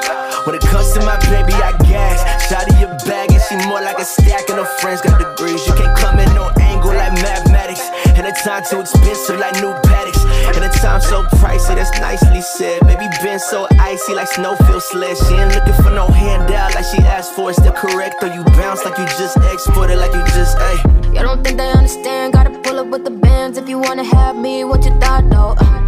When 0.48 0.56
it 0.56 0.64
comes 0.64 0.96
to 0.96 1.04
my 1.04 1.20
baby, 1.28 1.52
I 1.60 1.76
gas. 1.84 2.24
Shot 2.48 2.64
of 2.72 2.80
your 2.80 2.96
bag, 3.04 3.36
and 3.36 3.44
she 3.44 3.60
more 3.68 3.84
like 3.84 4.00
a 4.00 4.06
stack. 4.08 4.48
And 4.48 4.60
her 4.64 4.70
friends 4.80 5.02
got 5.02 5.20
degrees. 5.20 5.60
You 5.68 5.74
can't 5.76 5.92
come 6.00 6.20
in 6.20 6.32
no 6.32 6.48
angle 6.64 6.96
like 6.96 7.12
mathematics. 7.20 7.84
And 8.16 8.24
the 8.24 8.32
time 8.32 8.64
too 8.64 8.80
expensive 8.80 9.40
like 9.40 9.60
new 9.60 9.76
paddocks. 9.84 10.24
And 10.56 10.64
the 10.64 10.72
time 10.80 11.02
so 11.02 11.24
pricey, 11.44 11.76
that's 11.76 11.92
nicely 12.00 12.40
said. 12.40 12.80
Baby 12.88 13.12
been 13.22 13.40
so 13.40 13.68
icy 13.76 14.16
like 14.16 14.32
snowfield 14.32 14.84
sled. 14.84 15.18
She 15.18 15.36
ain't 15.36 15.52
looking 15.54 15.76
for 15.84 15.92
no 15.92 16.08
handout 16.08 16.76
like 16.76 16.86
she 16.86 17.04
asked 17.04 17.34
for. 17.36 17.52
Is 17.52 17.58
that 17.58 17.76
correct? 17.76 18.24
Or 18.24 18.28
you 18.32 18.44
bounce 18.56 18.86
like 18.86 18.98
you 18.98 19.06
just 19.20 19.36
exported, 19.52 20.00
like 20.00 20.14
you 20.14 20.24
just, 20.32 20.56
ayy. 20.58 21.14
You 21.14 21.24
don't 21.28 21.44
think 21.44 21.58
they 21.58 21.70
understand? 21.72 22.32
Gotta 22.32 22.52
pull 22.64 22.80
up 22.80 22.88
with 22.88 23.04
the 23.04 23.12
bands 23.12 23.58
if 23.58 23.68
you 23.68 23.80
wanna 23.80 24.06
have 24.06 24.38
me. 24.38 24.64
What 24.64 24.86
you 24.86 24.92
thought, 25.00 25.28
though? 25.30 25.56
I 25.60 25.87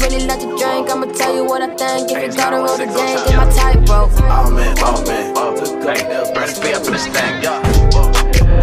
really 0.00 0.26
let 0.26 0.40
you 0.40 0.56
drink. 0.58 0.90
I'ma 0.90 1.06
tell 1.12 1.34
you 1.34 1.44
what 1.44 1.62
I 1.62 1.74
think. 1.76 2.10
If 2.10 2.32
you 2.32 2.36
gotta 2.36 2.56
roll 2.56 2.76
the 2.76 2.86
gang, 2.86 3.18
get 3.26 3.36
my 3.36 3.50
tight, 3.52 3.84
bro. 3.86 4.08
Oh 4.10 4.50
man, 4.50 4.74
oh 4.78 5.04
man, 5.06 5.34
oh, 5.36 5.54
hey, 5.82 6.32
Brad 6.32 6.50
Pitt 6.60 6.74
up 6.74 6.86
in 6.86 6.92
this 6.92 7.06
thing, 7.06 7.42
yeah. 7.42 7.60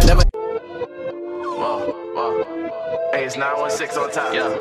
Never. 0.06 0.24
Whoa, 1.58 1.92
whoa. 2.14 3.10
Hey, 3.12 3.24
it's 3.24 3.36
916 3.36 4.02
on 4.02 4.10
top. 4.12 4.34
Yeah. 4.34 4.58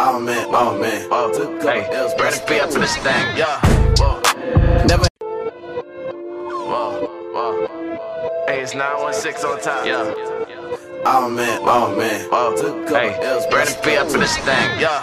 Oh 0.00 0.20
man, 0.20 0.46
oh 0.50 0.78
man, 0.78 1.08
oh, 1.10 1.32
hey, 1.60 1.82
Brad 2.16 2.46
Pitt 2.46 2.62
up 2.62 2.72
in 2.72 2.80
this 2.80 2.96
thing, 2.96 3.36
yeah. 3.36 3.60
Whoa. 3.98 4.20
Never. 4.86 5.06
Whoa, 6.70 7.06
whoa. 7.34 8.44
Hey, 8.46 8.60
it's 8.60 8.74
916 8.74 9.50
on 9.50 9.60
top. 9.60 9.86
Yeah. 9.86 10.14
Oh 11.04 11.30
man, 11.30 11.60
oh 11.62 11.96
man, 11.96 12.28
oh, 12.32 12.54
hey, 12.88 13.48
Brad 13.50 13.68
Pitt 13.82 13.98
up 13.98 14.12
in 14.12 14.20
this 14.20 14.36
thing, 14.38 14.80
yeah. 14.80 15.02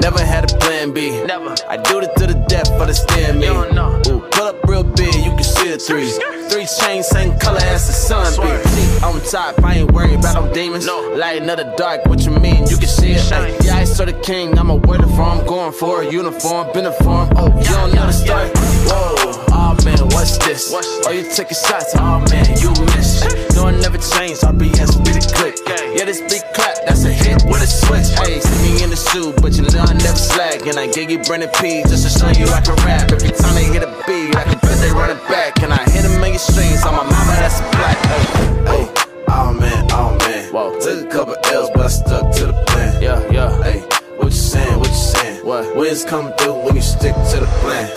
Never 0.00 0.24
had 0.24 0.50
a 0.50 0.58
plan 0.58 0.92
B. 0.92 1.24
Never. 1.24 1.54
I 1.68 1.76
do 1.76 2.00
it 2.00 2.14
to 2.16 2.26
the 2.26 2.34
death 2.48 2.68
for 2.78 2.86
the 2.86 2.94
stand 2.94 3.40
me. 3.40 3.48
Ooh, 3.48 4.20
pull 4.30 4.46
up 4.46 4.62
real 4.64 4.84
big, 4.84 5.14
you 5.14 5.30
can 5.30 5.42
see 5.42 5.70
the 5.70 5.78
three. 5.78 6.10
Three 6.48 6.66
chains, 6.66 7.06
same 7.08 7.38
color 7.38 7.60
as 7.60 7.86
the 7.86 7.92
sun 7.92 8.32
be. 8.40 9.04
On 9.04 9.20
top, 9.30 9.62
I 9.64 9.78
ain't 9.78 9.92
worried 9.92 10.20
about 10.20 10.44
them 10.44 10.52
demons. 10.52 10.86
No. 10.86 11.00
Light 11.14 11.44
the 11.44 11.74
dark, 11.76 12.06
what 12.06 12.24
you 12.24 12.30
mean? 12.30 12.66
You 12.66 12.76
can 12.76 12.88
see 12.88 13.12
it. 13.12 13.32
Ay, 13.32 13.56
yeah, 13.62 13.76
I 13.76 13.84
saw 13.84 14.04
the 14.04 14.12
king, 14.12 14.58
I'm 14.58 14.70
a 14.70 14.76
word 14.76 15.02
for 15.02 15.22
I'm 15.22 15.44
going 15.46 15.72
for 15.72 16.02
a 16.02 16.10
uniform, 16.10 16.72
been 16.72 16.86
a 16.86 16.92
form. 16.92 17.28
Oh, 17.36 17.48
you 17.58 17.64
don't 17.64 17.94
know 17.94 18.06
the 18.06 18.12
story. 18.12 18.48
Whoa, 18.88 19.47
oh 19.58 19.74
man, 19.84 19.98
what's 20.14 20.38
this? 20.38 20.70
Oh, 20.70 21.10
you 21.10 21.26
taking 21.34 21.58
shots, 21.58 21.92
oh 21.98 22.22
man, 22.30 22.46
you 22.62 22.70
miss. 22.94 23.26
No, 23.54 23.66
I 23.66 23.74
never 23.74 23.98
changed, 23.98 24.46
RBS 24.46 24.94
be 25.02 25.10
the 25.10 25.22
click. 25.34 25.58
Yeah, 25.96 26.04
this 26.06 26.22
big 26.30 26.42
clap, 26.54 26.78
that's 26.86 27.04
a 27.04 27.12
hit 27.12 27.42
with 27.50 27.62
a 27.62 27.66
switch. 27.66 28.14
Hey, 28.22 28.38
see 28.38 28.58
me 28.62 28.82
in 28.84 28.90
the 28.90 28.96
suit, 28.96 29.34
but 29.42 29.56
you 29.58 29.62
know 29.66 29.82
I 29.82 29.92
never 29.98 30.16
slack. 30.16 30.66
And 30.66 30.78
I 30.78 30.86
gave 30.86 31.10
you 31.10 31.18
Brvndon 31.18 31.50
P 31.58 31.82
just 31.90 32.06
to 32.06 32.10
show 32.10 32.30
you 32.30 32.46
I 32.54 32.60
can 32.60 32.76
rap. 32.86 33.10
Every 33.10 33.34
time 33.34 33.54
they 33.54 33.66
hit 33.66 33.82
a 33.82 33.90
beat, 34.06 34.36
I 34.36 34.44
can 34.46 34.58
bet 34.62 34.78
they 34.78 34.92
run 34.94 35.10
it 35.10 35.22
back. 35.26 35.62
And 35.62 35.72
I 35.72 35.82
hit 35.90 36.06
a 36.06 36.12
million 36.22 36.38
strings 36.38 36.84
on 36.86 36.94
my 36.94 37.02
mama, 37.02 37.34
that's 37.42 37.58
a 37.58 37.66
black. 37.74 37.98
Hey, 38.06 38.24
hey, 38.70 38.84
oh 39.28 39.52
man, 39.58 39.88
oh 39.90 40.14
man. 40.22 40.52
Whoa. 40.54 40.78
Took 40.78 41.06
a 41.06 41.10
couple 41.10 41.36
L's, 41.50 41.70
but 41.74 41.86
I 41.86 41.88
stuck 41.88 42.32
to 42.36 42.46
the 42.46 42.56
plan. 42.70 43.02
Yeah, 43.02 43.18
yeah. 43.30 43.50
Hey, 43.62 43.80
what 44.16 44.30
you 44.30 44.42
saying, 44.52 44.78
what 44.78 44.88
you 44.88 44.94
saying? 44.94 45.46
What? 45.46 45.76
Wins 45.76 46.04
come 46.04 46.32
through 46.38 46.62
when 46.64 46.76
you 46.76 46.82
stick 46.82 47.14
to 47.14 47.36
the 47.42 47.50
plan. 47.60 47.90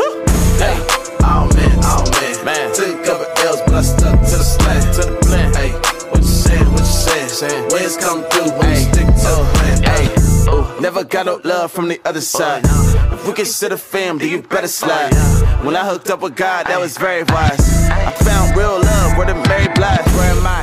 hey 0.57 1.00
oh 1.23 1.49
man, 1.55 1.79
oh 1.83 2.03
man, 2.19 2.45
man. 2.45 2.75
Took 2.75 2.99
a 2.99 3.03
couple 3.05 3.25
L's, 3.45 3.61
but 3.61 3.73
I 3.73 3.81
stuck 3.81 4.19
to 4.19 4.37
the 4.37 4.57
plan. 4.59 4.93
To 4.93 5.01
the 5.09 5.19
plan. 5.25 5.53
Hey, 5.53 5.71
what 6.09 6.21
you 6.21 6.27
saying? 6.27 6.71
What 6.71 6.79
you 6.79 6.85
saying? 6.85 7.29
saying? 7.29 7.69
Wins 7.71 7.97
come 7.97 8.23
through 8.23 8.51
when 8.57 8.69
you 8.69 8.75
stick 8.77 9.05
to 9.05 9.13
the 9.13 9.41
uh, 9.41 9.53
plan. 9.53 9.83
Hey, 9.83 10.07
oh, 10.49 10.77
never 10.81 11.03
got 11.03 11.25
no 11.25 11.41
love 11.43 11.71
from 11.71 11.87
the 11.87 11.99
other 12.05 12.21
side. 12.21 12.63
If 13.13 13.27
we 13.27 13.33
consider 13.33 13.77
fam, 13.77 14.17
then 14.17 14.29
you 14.29 14.41
better 14.41 14.67
slide. 14.67 15.13
When 15.63 15.75
I 15.75 15.87
hooked 15.87 16.09
up 16.09 16.21
with 16.21 16.35
God, 16.35 16.67
that 16.67 16.79
was 16.79 16.97
very 16.97 17.23
wise. 17.23 17.89
I 17.89 18.11
found 18.11 18.57
real 18.57 18.79
love 18.81 19.17
where 19.17 19.27
the 19.27 19.35
Mary 19.47 19.67
Blige. 19.75 20.05
Where 20.17 20.31
am 20.31 20.47
I? 20.47 20.61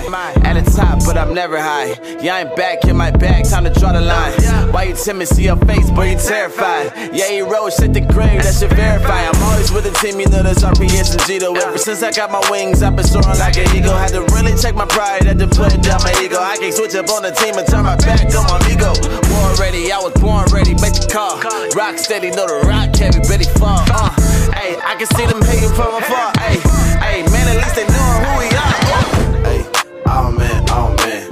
The 0.59 0.75
top, 0.75 0.99
but 1.07 1.17
I'm 1.17 1.35
never 1.35 1.55
high. 1.55 1.95
Yeah, 2.19 2.35
I'm 2.35 2.51
back 2.57 2.83
in 2.83 2.97
my 2.97 3.13
bag, 3.13 3.47
time 3.47 3.63
to 3.63 3.71
draw 3.71 3.93
the 3.93 4.01
line. 4.01 4.35
Why 4.75 4.91
you 4.91 4.95
timid? 4.99 5.29
See 5.29 5.45
your 5.45 5.55
face, 5.55 5.89
boy, 5.89 6.11
you 6.11 6.19
terrified. 6.19 6.91
Yeah, 7.15 7.31
you 7.31 7.47
rose, 7.47 7.79
hit 7.79 7.95
the 7.95 8.03
grave, 8.03 8.43
that 8.43 8.59
should 8.59 8.75
verify. 8.75 9.23
I'm 9.23 9.39
always 9.47 9.71
with 9.71 9.87
the 9.87 9.95
team, 10.03 10.19
you 10.19 10.27
know 10.27 10.43
that's 10.43 10.67
RPS 10.67 11.15
and 11.15 11.23
Gito. 11.31 11.55
Ever 11.55 11.79
since 11.79 12.03
I 12.03 12.11
got 12.11 12.33
my 12.33 12.43
wings, 12.51 12.83
I've 12.83 12.97
been 12.97 13.07
soaring 13.07 13.39
like 13.39 13.55
an 13.55 13.71
eagle. 13.71 13.95
Had 13.95 14.11
to 14.19 14.27
really 14.35 14.51
check 14.59 14.75
my 14.75 14.87
pride, 14.87 15.31
had 15.31 15.39
to 15.39 15.47
put 15.47 15.79
down 15.79 16.03
my 16.03 16.11
ego. 16.19 16.43
I 16.43 16.59
can't 16.59 16.75
switch 16.75 16.97
up 16.99 17.07
on 17.07 17.23
the 17.23 17.31
team 17.31 17.55
and 17.55 17.63
turn 17.63 17.87
my 17.87 17.95
back 17.95 18.27
on 18.35 18.43
my 18.51 18.59
ego. 18.67 18.91
Born 19.31 19.55
ready, 19.63 19.95
I 19.95 20.03
was 20.03 20.19
born 20.19 20.43
ready, 20.51 20.75
make 20.83 20.99
the 20.99 21.07
call. 21.07 21.39
Rock 21.79 22.03
steady, 22.03 22.35
know 22.35 22.51
the 22.51 22.67
rock 22.67 22.91
heavy, 22.99 23.23
ready 23.31 23.47
fall. 23.63 23.87
Uh, 23.95 24.11
hey, 24.59 24.75
I 24.83 24.99
can 24.99 25.07
see 25.15 25.23
them 25.23 25.39
hating 25.39 25.71
from 25.79 25.95
afar. 26.03 26.35
Hey, 26.43 26.59
hey, 26.99 27.19
man, 27.31 27.47
at 27.47 27.63
least 27.63 27.79
they 27.79 27.87
knowin' 27.87 28.27
who 28.27 28.38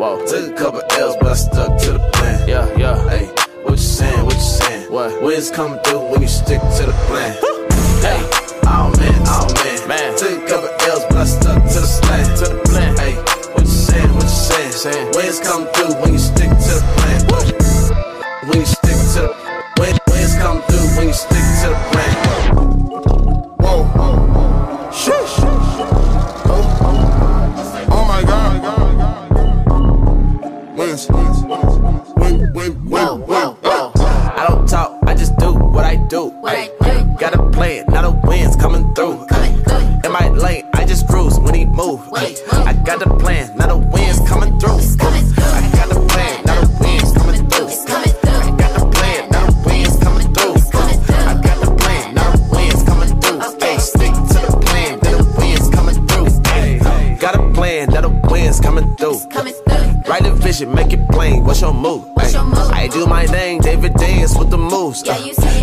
Whoa. 0.07 0.25
Took 0.25 0.53
a 0.53 0.55
couple 0.55 0.83
L's, 0.93 1.17
but 1.19 1.33
I 1.33 1.35
stuck 1.35 1.79
to 1.83 1.99
the 1.99 2.11
plan. 2.15 2.49
Yeah, 2.49 2.71
yeah. 2.79 3.11
Hey, 3.11 3.27
what 3.65 3.73
you 3.73 3.77
saying? 3.77 4.25
What 4.25 4.35
you 4.35 4.41
saying? 4.41 4.93
What? 4.93 5.21
Wins 5.21 5.51
come 5.51 5.81
through 5.83 6.13
when 6.13 6.23
you 6.23 6.29
stick 6.29 6.61
to 6.61 6.83
the 6.87 6.95
plan. 7.11 7.35
hey, 8.07 8.23
oh 8.71 8.95
man, 9.03 9.19
oh 9.27 9.51
man. 9.59 9.89
Man, 9.89 10.17
took 10.17 10.31
a 10.31 10.47
couple 10.47 10.71
L's, 10.87 11.05
but 11.11 11.17
I 11.17 11.25
stuck 11.25 11.59
to 11.59 11.81
the 11.83 11.99
plan. 12.07 12.25
To 12.39 12.45
the 12.55 12.63
plan. 12.71 12.97
Hey, 13.03 13.15
what 13.51 13.63
you 13.63 13.67
saying? 13.67 14.15
What 14.15 14.23
you 14.23 14.29
saying? 14.31 14.73
saying? 14.73 15.07
Wins 15.17 15.41
come 15.41 15.67
through 15.75 15.95
when 15.99 16.13
you 16.13 16.23
stick 16.23 16.51
to 16.55 16.73
the 16.79 16.87
plan. 16.95 17.21
When 18.47 18.59
you 18.63 18.67
stick 18.67 18.99
to 19.19 19.21
the 19.27 19.35
when, 19.83 19.99
wins 20.07 20.35
come 20.39 20.63
through 20.71 20.87
when 20.95 21.09
you 21.11 21.19
stick 21.19 21.47
to 21.67 21.69
the 21.75 21.79
plan. 21.91 21.96
Got 42.99 43.09
the 43.09 43.15
plan, 43.17 43.57
not 43.57 43.71
a 43.71 43.77
wins 43.77 44.21
coming 44.29 44.59
through. 44.59 44.79
I 44.79 45.71
got 45.75 45.89
the 45.89 46.01
plan, 46.09 46.45
not 46.45 46.65
a 46.65 46.69
wins 46.81 47.13
coming 47.13 47.49
through. 47.49 47.69
I 47.69 48.51
got 48.57 48.79
the 48.79 48.91
plan, 48.95 49.31
not 49.31 49.49
a 49.49 49.69
wins 49.69 49.97
coming 49.99 50.33
through. 50.33 50.55
I 50.75 51.41
got 51.43 51.61
the 51.61 51.75
plan, 51.77 52.15
not 52.15 52.35
a 52.35 52.55
wins 52.55 52.83
coming 52.85 53.21
through. 53.21 53.41
Ay, 53.41 53.77
stick 53.79 54.13
to 54.13 54.39
the 54.47 54.59
plan, 54.65 54.99
not 55.03 55.21
a 55.21 55.25
wins 55.39 55.69
coming 55.69 56.07
through. 56.07 56.27
Ay, 56.47 57.17
got 57.21 57.35
a 57.35 57.51
plan, 57.53 57.89
not 57.91 58.05
a 58.05 58.09
wins 58.31 58.61
coming 58.61 58.97
through. 58.97 59.19
Write 60.09 60.27
a 60.27 60.33
vision, 60.33 60.73
make 60.75 60.93
it 60.93 61.07
plain. 61.09 61.45
What's 61.45 61.61
your 61.61 61.75
move? 61.75 62.16
I 62.35 62.89
do 62.89 63.07
my 63.07 63.27
thing, 63.27 63.61
David 63.61 63.95
dance 63.95 64.37
with 64.37 64.51
the 64.51 64.59
moves. 64.59 65.07
Uh, 65.07 65.15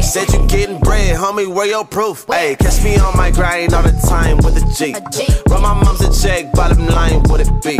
said 0.02 0.32
you 0.32 0.46
getting 0.48 0.80
bread, 0.80 1.18
homie. 1.18 1.48
Where 1.48 1.68
your 1.68 1.86
proof? 1.86 2.26
Hey, 2.28 2.56
catch 2.60 2.84
me 2.84 2.98
on 2.98 3.16
my 3.18 3.32
grind 3.32 3.74
all 3.74 3.84
the 3.84 3.92
time 4.08 4.38
with 4.38 4.58
a 4.58 4.66
G. 4.74 4.94
Run 5.50 5.62
my 5.62 5.74
mom's 5.74 6.02
a 6.02 6.22
check, 6.22 6.52
bottom 6.54 6.88
line, 6.88 7.22
what 7.24 7.42
it 7.42 7.50
be? 7.64 7.78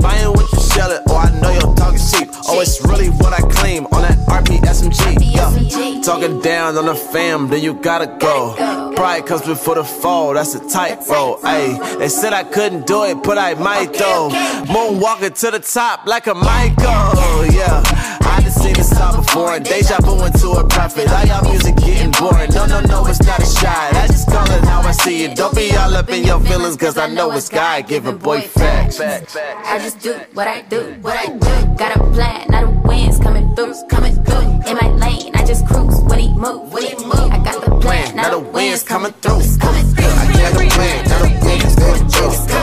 Buying 0.00 0.32
what 0.32 0.52
you 0.52 0.58
sell 0.60 0.90
it, 0.90 1.02
or 1.10 1.16
I 1.16 1.40
know 1.40 1.50
you're 1.50 1.74
talking 1.74 2.00
cheap. 2.10 2.28
Oh, 2.48 2.60
it's 2.60 2.80
really 2.84 3.08
what 3.08 3.32
I 3.32 3.40
claim 3.48 3.86
on 3.86 4.02
that 4.02 4.18
RP 4.28 4.58
SMG. 4.60 5.18
Yeah. 5.20 6.00
Talking 6.02 6.40
down 6.40 6.76
on 6.76 6.86
the 6.86 6.94
fam, 6.94 7.48
then 7.48 7.62
you 7.62 7.74
gotta 7.74 8.06
go. 8.18 8.54
Pride 8.96 9.26
comes 9.26 9.42
before 9.42 9.76
the 9.76 9.84
fall, 9.84 10.34
that's 10.34 10.54
a 10.54 10.68
tight 10.68 10.98
roll. 11.08 11.40
Hey, 11.42 11.78
they 11.98 12.08
said 12.08 12.32
I 12.32 12.44
couldn't 12.44 12.86
do 12.86 13.04
it, 13.04 13.22
but 13.22 13.38
I 13.38 13.54
might 13.54 13.92
though. 13.94 14.30
Moonwalking 14.66 15.38
to 15.40 15.50
the 15.50 15.60
top 15.60 16.06
like 16.06 16.26
a 16.26 16.34
Michael, 16.34 17.46
yeah. 17.52 18.18
I 18.30 18.40
just 18.42 18.62
seen 18.62 18.74
this 18.74 18.90
song 18.96 19.16
before, 19.16 19.54
and 19.54 19.64
deja 19.64 19.98
vu 20.02 20.24
into 20.24 20.50
a 20.50 20.66
prophet. 20.66 21.08
All 21.10 21.24
y'all 21.26 21.44
music 21.50 21.76
getting 21.76 22.12
boring. 22.12 22.50
No, 22.54 22.64
no, 22.66 22.80
no, 22.80 23.06
it's 23.06 23.22
not 23.22 23.40
a 23.40 23.46
shot. 23.46 23.94
I 23.94 24.06
just 24.06 24.28
call 24.28 24.48
it 24.50 24.64
how 24.64 24.80
I 24.82 24.92
see 24.92 25.24
it. 25.24 25.36
Don't 25.36 25.54
be 25.54 25.74
all 25.76 25.94
up 25.94 26.08
in 26.10 26.24
your 26.24 26.40
feelings, 26.40 26.76
cause 26.76 26.96
I 26.96 27.08
know 27.08 27.30
it's 27.32 27.48
God 27.48 27.88
giving 27.88 28.18
boy 28.18 28.42
facts. 28.42 29.00
I 29.00 29.78
just 29.78 30.00
do 30.00 30.14
what 30.34 30.46
I 30.46 30.62
do, 30.62 30.80
what 31.02 31.16
I 31.16 31.26
do. 31.26 31.74
Got 31.76 31.96
a 31.96 32.00
plan, 32.12 32.46
not 32.50 32.64
a 32.64 32.70
wins 32.88 33.18
coming 33.18 33.54
through, 33.56 33.74
coming 33.88 34.14
through. 34.24 34.48
In 34.70 34.76
my 34.76 34.88
lane, 35.04 35.34
I 35.34 35.44
just 35.44 35.66
cruise 35.66 36.00
when 36.04 36.18
he 36.20 36.28
move, 36.28 36.72
when 36.72 36.84
he 36.84 36.94
move. 37.04 37.30
I 37.30 37.42
got 37.42 37.64
the 37.64 37.70
plan, 37.80 38.14
not 38.16 38.32
a 38.32 38.38
wins 38.38 38.82
coming 38.84 39.12
through, 39.22 39.42
coming 39.58 39.86
through. 39.94 40.14
I 40.22 40.26
got 40.32 40.52
the 40.54 40.68
plan, 40.70 41.08
not 41.08 41.22
a 41.22 41.44
wins 41.44 41.74
coming 41.76 42.08
through, 42.08 42.59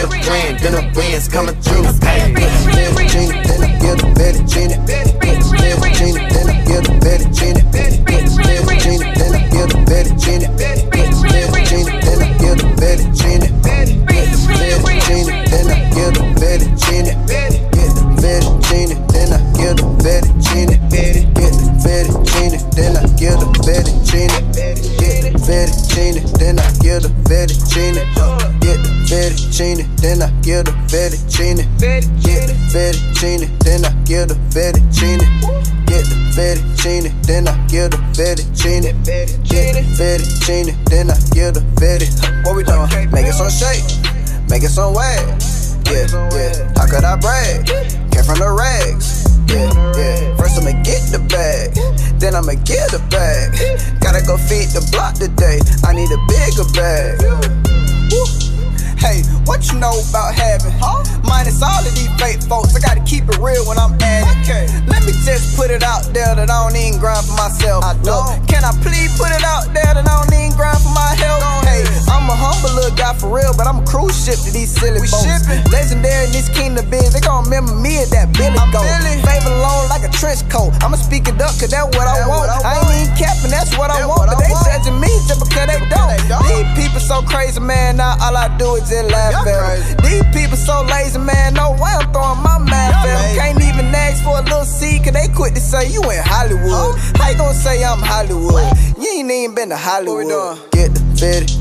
to 0.00 0.06
the 0.06 0.18
plan, 0.22 0.56
then 0.60 0.72
the 0.72 0.82
wins 0.96 1.28
coming 1.28 1.54
through. 1.60 1.84
Hey, 2.04 2.32
then 2.34 3.62
I 3.62 3.72
get 3.80 4.02
a 4.02 4.06
fettuccine. 4.12 4.72
Fettuccine, 5.20 6.16
then 6.28 6.48
I 6.48 6.64
get 6.64 6.88
a 6.88 6.92
fettuccine. 7.04 7.58
Fettuccine, 7.72 9.00
then 9.16 9.34
I 9.34 9.48
get 9.48 9.72
a 9.72 9.78
fettuccine. 9.78 10.46
Fettuccine, 10.46 10.55
then 26.46 26.60
I 26.60 26.70
get 26.78 27.04
a 27.04 27.08
fettuccine. 27.26 27.98
Uh, 28.16 28.38
get 28.60 28.78
the 28.78 28.90
fettuccine, 29.10 29.82
then 29.96 30.22
I 30.22 30.30
get 30.42 30.68
a 30.68 30.72
fettuccine. 30.86 31.58
Get 31.80 32.06
the 32.46 32.54
fettuccine, 32.70 33.58
then 33.64 33.84
I 33.84 33.90
get 34.04 34.30
a 34.30 34.34
fettuccine. 34.54 35.26
Get 35.86 36.04
the 36.06 36.14
fettuccine, 36.36 37.26
then 37.26 37.48
I 37.48 37.66
get 37.66 37.94
a 37.94 37.96
fettuccine. 38.14 38.82
Get 39.04 39.74
the 39.74 39.82
fettuccine, 39.98 40.84
then 40.84 41.10
I 41.10 41.18
get 41.34 41.56
a 41.56 41.60
fettuccine. 41.82 42.44
What 42.44 42.54
we 42.54 42.62
doing? 42.62 43.10
Make 43.10 43.26
it 43.26 43.34
some 43.34 43.50
shake, 43.50 43.82
make 44.48 44.62
it 44.62 44.70
some 44.70 44.94
wag. 44.94 45.65
Yeah, 45.86 46.06
yeah. 46.34 46.72
How 46.74 46.86
could 46.90 47.04
I 47.04 47.14
brag? 47.14 47.66
Came 48.10 48.24
from 48.26 48.42
the 48.42 48.50
rags. 48.50 49.22
Yeah, 49.46 49.70
yeah. 49.94 50.36
First 50.36 50.58
I'ma 50.58 50.74
get 50.82 50.98
the 51.14 51.22
bag, 51.30 51.78
then 52.18 52.34
I'ma 52.34 52.58
get 52.66 52.90
a 52.92 52.98
bag. 53.06 53.54
Gotta 54.02 54.24
go 54.26 54.36
feed 54.36 54.74
the 54.74 54.82
block 54.90 55.14
today. 55.14 55.62
I 55.86 55.94
need 55.94 56.10
a 56.10 56.20
bigger 56.26 56.66
bag. 56.74 57.22
Woo. 58.10 58.26
Hey, 58.98 59.22
what 59.46 59.62
you 59.70 59.78
know 59.78 59.94
about 60.10 60.34
having? 60.34 60.74
Huh? 60.82 61.06
Minus 61.22 61.62
all 61.62 61.78
of 61.78 61.94
these 61.94 62.10
fake 62.18 62.42
folks, 62.42 62.74
I 62.74 62.80
gotta 62.80 63.04
keep 63.06 63.28
it 63.30 63.38
real 63.38 63.62
when 63.70 63.78
I'm 63.78 63.94
at 64.02 64.26
it. 64.26 64.34
Okay. 64.42 64.66
Let 64.90 65.06
me 65.06 65.12
just 65.22 65.54
put 65.54 65.70
it 65.70 65.84
out 65.84 66.02
there 66.10 66.34
that 66.34 66.50
I 66.50 66.66
don't 66.66 66.74
even 66.74 66.98
grind 66.98 67.26
for 67.26 67.38
myself. 67.38 67.84
I 67.84 67.94
don't. 68.02 68.42
Can 68.50 68.64
I 68.64 68.74
please 68.82 69.14
put 69.14 69.30
it 69.30 69.44
out 69.46 69.70
there 69.70 69.94
that 69.94 70.02
I 70.02 70.02
don't 70.02 70.34
even 70.34 70.50
grind 70.58 70.82
for 70.82 70.90
my 70.90 71.14
health? 71.14 71.65
I'm 72.08 72.30
a 72.30 72.36
humble 72.36 72.72
little 72.72 72.94
guy 72.96 73.12
for 73.14 73.28
real, 73.28 73.52
but 73.56 73.66
I'm 73.66 73.82
a 73.82 73.86
cruise 73.86 74.16
ship 74.16 74.38
to 74.46 74.50
these 74.50 74.72
silly 74.72 75.00
we 75.02 75.08
boats. 75.10 75.26
Shipping. 75.26 75.60
Legendary 75.72 76.26
in 76.26 76.32
this 76.32 76.48
kingdom 76.48 76.88
biz, 76.88 77.12
they 77.12 77.20
gon' 77.20 77.44
remember 77.44 77.74
me 77.74 77.98
as 77.98 78.10
that 78.10 78.32
Billy 78.32 78.56
I'm 78.56 78.70
Goat. 78.72 78.86
Favor 79.26 79.52
alone 79.52 79.88
like 79.92 80.04
a 80.06 80.12
trench 80.12 80.46
coat. 80.48 80.72
I'ma 80.80 80.96
speak 80.96 81.28
it 81.28 81.40
up, 81.40 81.52
cause 81.58 81.70
that's 81.70 81.88
what 81.96 82.06
I 82.06 82.24
want. 82.24 82.48
What 82.48 82.64
I, 82.64 82.76
I, 82.76 82.80
ain't 82.80 83.08
even 83.08 83.16
capping, 83.16 83.50
that's 83.50 83.76
what 83.76 83.90
I 83.90 84.06
want. 84.06 84.30
But 84.30 84.40
they 84.40 84.52
judging 84.64 84.98
me 85.00 85.10
just 85.28 85.42
because 85.42 85.66
they 85.68 85.80
don't. 85.90 86.08
they 86.08 86.20
don't. 86.28 86.44
These 86.46 86.68
people 86.78 87.00
so 87.00 87.22
crazy, 87.22 87.60
man, 87.60 87.98
now 87.98 88.16
all 88.22 88.36
I 88.36 88.48
do 88.56 88.76
is 88.76 88.88
just 88.88 89.10
laugh 89.10 89.44
at 89.44 89.44
them. 89.44 90.00
These 90.04 90.26
people 90.32 90.56
so 90.56 90.82
lazy, 90.88 91.18
man, 91.18 91.54
no 91.54 91.76
way 91.76 91.92
I'm 91.92 92.08
throwing 92.12 92.40
my 92.40 92.58
math 92.62 93.04
at 93.04 93.06
them. 93.06 93.22
Can't 93.36 93.60
even 93.62 93.92
ask 93.94 94.22
for 94.24 94.38
a 94.38 94.42
little 94.42 94.64
seed, 94.64 95.04
cause 95.04 95.12
they 95.12 95.28
quit 95.28 95.54
to 95.54 95.60
say 95.60 95.90
you 95.90 96.02
in 96.10 96.22
Hollywood. 96.24 96.96
How 97.16 97.30
you 97.30 97.36
gonna 97.36 97.54
say 97.54 97.84
I'm 97.84 98.00
Hollywood? 98.00 98.64
You 98.98 99.08
ain't 99.20 99.30
even 99.30 99.54
been 99.54 99.68
to 99.70 99.76
Hollywood. 99.76 100.58
Get 100.70 100.94
the 100.94 101.02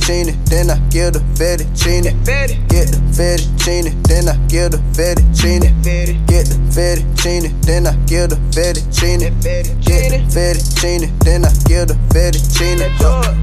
fettuccine, 0.06 0.46
then 0.46 0.70
I 0.70 0.78
get 0.90 1.14
the 1.14 1.20
fettuccine. 1.34 2.04
Get 2.26 2.88
the 2.92 2.98
fettuccine, 3.12 4.08
then 4.08 4.30
I 4.30 4.36
get 4.48 4.72
the 4.72 4.78
fettuccine. 4.94 5.84
Get 5.84 6.46
the 6.46 6.56
fettuccine, 6.70 7.62
then 7.66 7.88
I 7.88 7.96
get 8.06 8.30
the 8.30 8.36
fettuccine. 8.54 9.20
Get 9.42 9.66
the 9.66 10.18
fettuccine, 10.30 11.20
then 11.20 11.46
I 11.46 11.50
get 11.68 11.88
the 11.88 11.96
fettuccine. 12.14 12.78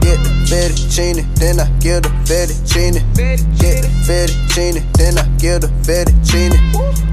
Get 0.01 0.19
the 0.23 0.31
fettuccine, 0.47 1.35
then 1.35 1.59
I 1.61 1.67
get 1.81 2.03
the 2.03 2.11
fettuccine. 2.25 2.95
Get 3.17 3.41
the 3.41 3.89
fettuccine, 4.07 4.93
then 4.97 5.19
I 5.19 5.25
get 5.39 5.61
the 5.63 5.69
fettuccine. 5.83 6.53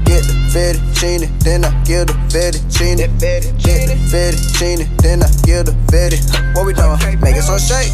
Get 0.04 0.24
the 0.24 0.34
fettuccine, 0.50 1.38
then 1.40 1.64
I 1.64 1.70
give 1.84 2.06
the 2.06 2.14
fettuccine. 2.30 2.98
Get 3.18 3.42
the 3.42 3.94
fettuccine, 4.10 4.96
then 5.02 5.22
I 5.22 5.28
give 5.44 5.66
the 5.66 5.72
fetty. 5.90 6.18
What 6.54 6.66
we 6.66 6.72
doing? 6.74 6.98
Making 7.20 7.42
some 7.42 7.58
shake, 7.58 7.92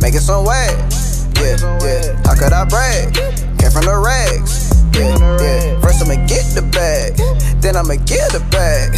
making 0.00 0.20
some 0.20 0.44
waves. 0.44 1.26
Yeah, 1.36 1.56
yeah. 1.82 2.16
How 2.24 2.34
could 2.34 2.52
I 2.52 2.64
brag? 2.64 3.14
Came 3.58 3.70
from 3.70 3.84
the 3.86 3.96
rags. 3.98 4.70
Yeah, 4.94 5.18
yeah. 5.40 5.80
First 5.80 6.02
I'ma 6.02 6.14
get 6.26 6.44
the 6.54 6.62
bag, 6.62 7.16
then 7.60 7.76
I'ma 7.76 7.96
get 8.06 8.30
the 8.32 8.40
bag. 8.50 8.94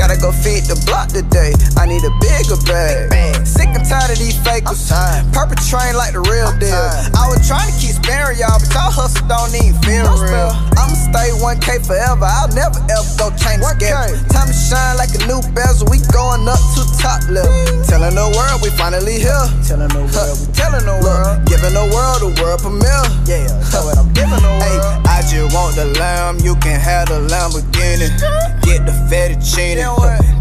Gotta 0.00 0.16
go 0.16 0.32
feed 0.32 0.64
the 0.64 0.80
block 0.88 1.12
today. 1.12 1.52
I 1.76 1.84
need 1.84 2.00
a 2.00 2.12
bigger 2.24 2.56
bag. 2.64 3.12
Sick 3.44 3.68
and 3.68 3.84
tired 3.84 4.08
of 4.08 4.16
these 4.16 4.40
fakers. 4.40 4.88
Perpetrating 5.36 5.92
like 5.92 6.16
the 6.16 6.24
real 6.24 6.48
deal. 6.56 6.72
I 7.12 7.28
was 7.28 7.44
trying 7.44 7.68
to 7.68 7.76
keep 7.76 8.00
sparing 8.00 8.40
y'all, 8.40 8.56
but 8.56 8.72
y'all 8.72 8.88
hustle 8.88 9.28
don't 9.28 9.52
even 9.52 9.76
feel 9.84 10.08
real. 10.16 10.56
I'ma 10.80 10.96
stay 10.96 11.36
1K 11.36 11.84
forever. 11.84 12.24
I'll 12.24 12.48
never 12.56 12.80
ever 12.88 13.12
go 13.20 13.28
change 13.36 13.60
schedule. 13.60 14.16
Time 14.32 14.48
to 14.48 14.56
shine 14.56 14.96
like 14.96 15.12
a 15.12 15.20
new 15.28 15.44
bezel. 15.52 15.84
We 15.92 16.00
going 16.16 16.48
up 16.48 16.56
to 16.56 16.82
top 16.96 17.20
level. 17.28 17.52
Telling 17.84 18.16
the 18.16 18.24
world 18.32 18.64
we 18.64 18.72
finally 18.80 19.20
here. 19.20 19.44
Telling 19.68 19.92
the 19.92 20.08
world, 20.08 20.36
we 20.40 20.48
telling 20.56 20.88
the 20.88 20.96
world. 21.04 21.44
Giving 21.44 21.76
the 21.76 21.84
world 21.92 22.24
a 22.24 22.32
world 22.40 22.64
premiere. 22.64 23.04
Yeah, 23.28 23.52
that's 23.52 23.76
what 23.84 24.00
I'm 24.00 24.08
giving 24.16 24.40
the 24.40 24.48
world. 24.48 24.64
Hey, 24.64 24.80
I 25.12 25.20
just 25.28 25.52
want 25.52 25.76
the 25.76 25.92
lamb. 26.00 26.40
You 26.40 26.56
can 26.56 26.80
have 26.80 27.12
the 27.12 27.20
Lamborghini. 27.28 28.08
Get 28.64 28.86
the 28.86 28.92
fettuccine. 29.10 29.89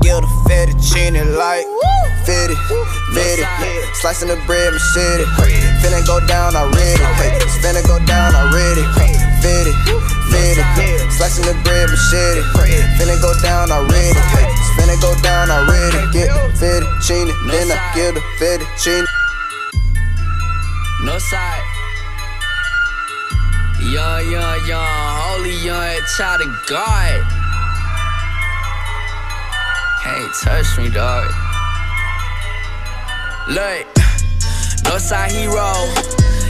Get 0.01 0.21
the 0.21 0.29
fettuccine 0.47 1.17
like 1.37 1.65
fitty, 2.25 2.55
fitty. 3.13 3.43
Slicing 4.01 4.29
the 4.29 4.37
bread, 4.45 4.73
machete. 4.73 5.25
Finna 5.81 6.05
go 6.05 6.19
down 6.27 6.55
already. 6.55 7.03
Hey, 7.19 7.31
finna 7.61 7.81
go 7.85 7.99
down 8.05 8.35
already. 8.35 8.83
Fitty, 9.41 9.73
fitty. 10.31 10.61
Slicing 11.11 11.45
the 11.45 11.53
bread, 11.63 11.89
machete. 11.89 12.41
Finna 12.97 13.19
go 13.21 13.33
down 13.41 13.71
already. 13.71 14.19
Hey, 14.33 14.47
finna 14.77 14.95
go 15.01 15.13
down 15.21 15.49
already. 15.51 15.99
Get 16.13 16.29
fettuccine, 16.55 17.31
then 17.51 17.71
I 17.71 17.77
get 17.95 18.13
the 18.13 18.21
fettuccine. 18.39 19.05
No 21.03 21.17
side. 21.17 21.63
Young, 23.81 24.31
young, 24.31 24.67
young, 24.67 24.85
holy 24.85 25.55
young 25.65 25.95
child 26.17 26.41
of 26.41 26.67
God. 26.67 27.38
Can't 30.03 30.33
touch 30.41 30.77
me, 30.77 30.89
dog. 30.89 31.27
Look, 33.49 33.85
Northside 34.87 35.31
hero, 35.31 35.73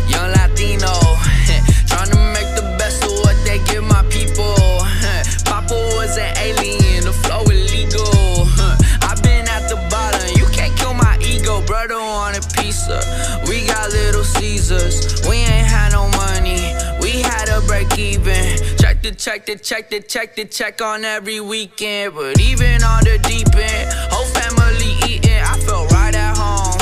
young 0.08 0.30
Latino. 0.38 0.93
Trying 1.89 2.12
to 2.12 2.20
make 2.34 2.50
the 2.56 2.76
best 2.78 3.04
of 3.04 3.12
what 3.24 3.36
they 3.45 3.58
give 3.66 3.84
my 3.84 4.04
people. 4.10 4.54
Papa 5.45 5.74
was 5.97 6.18
an 6.18 6.38
alien, 6.38 7.06
the 7.06 7.14
flow 7.24 7.41
illegal. 7.45 8.45
I've 9.10 9.22
been 9.24 9.47
at 9.47 9.68
the 9.68 9.78
bottom, 9.89 10.22
you 10.38 10.45
can't 10.54 10.76
kill 10.78 10.93
my 10.93 11.18
ego. 11.20 11.66
Brother 11.66 11.97
wanted 11.97 12.45
pizza, 12.54 13.02
we 13.47 13.66
got 13.66 13.89
little 13.89 14.24
Caesars. 14.24 15.28
We 15.28 15.38
ain't 15.38 15.68
had 15.68 15.93
no 15.93 16.08
money, 16.10 16.76
we 17.02 17.22
had 17.22 17.45
to 17.45 17.66
break 17.66 17.97
even. 17.97 18.68
Check 19.02 19.16
the 19.16 19.16
check 19.16 19.45
the 19.45 19.56
check 19.56 19.89
the 19.89 20.02
check 20.02 20.36
the 20.36 20.43
check 20.43 20.82
on 20.82 21.06
every 21.06 21.39
weekend. 21.39 22.16
But 22.16 22.38
even 22.41 22.84
on 22.84 23.06
the 23.06 23.18
deep 23.24 23.56
end, 23.56 23.89
whole 24.12 24.26
family 24.26 24.91
eating. 25.08 25.39
I 25.39 25.58
felt 25.60 25.89
right 25.93 26.14
at 26.14 26.36
home 26.36 26.76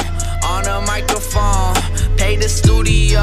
on 0.44 0.66
a 0.66 0.84
microphone. 0.88 1.76
Pay 2.18 2.38
the 2.38 2.50
studio 2.50 3.22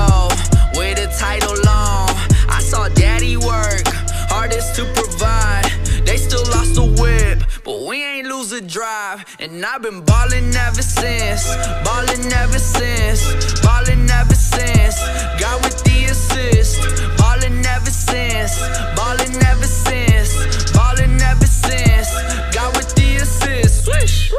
with 0.79 1.01
a 1.01 1.13
title 1.19 1.59
on. 1.69 2.15
I 2.49 2.61
saw 2.61 2.89
daddy 2.89 3.37
work, 3.37 3.83
hardest 4.31 4.77
to 4.77 4.85
provide. 4.95 5.64
Lost 6.65 6.77
the 6.77 7.03
whip, 7.03 7.43
but 7.63 7.87
we 7.87 8.03
ain't 8.03 8.27
lose 8.27 8.49
the 8.49 8.63
drive. 8.63 9.23
And 9.39 9.63
I've 9.67 9.83
been 9.83 10.03
ballin' 10.03 10.57
ever 10.57 10.81
since, 10.81 11.45
ballin' 11.85 12.33
ever 12.33 12.59
since, 12.59 13.61
ballin' 13.61 14.09
ever 14.11 14.35
since. 14.35 14.97
Got 15.39 15.63
with 15.63 15.85
the 15.85 16.07
assist, 16.07 16.81
ballin' 17.19 17.67
ever 17.67 17.91
since, 17.91 18.59
ballin' 18.97 19.45
ever 19.45 19.67
since, 19.67 20.73
ballin' 20.73 21.21
ever 21.21 21.47
since. 21.47 22.09
Got 22.55 22.75
with 22.77 22.95
the 22.95 23.17
assist. 23.17 23.85
Swish. 23.85 24.33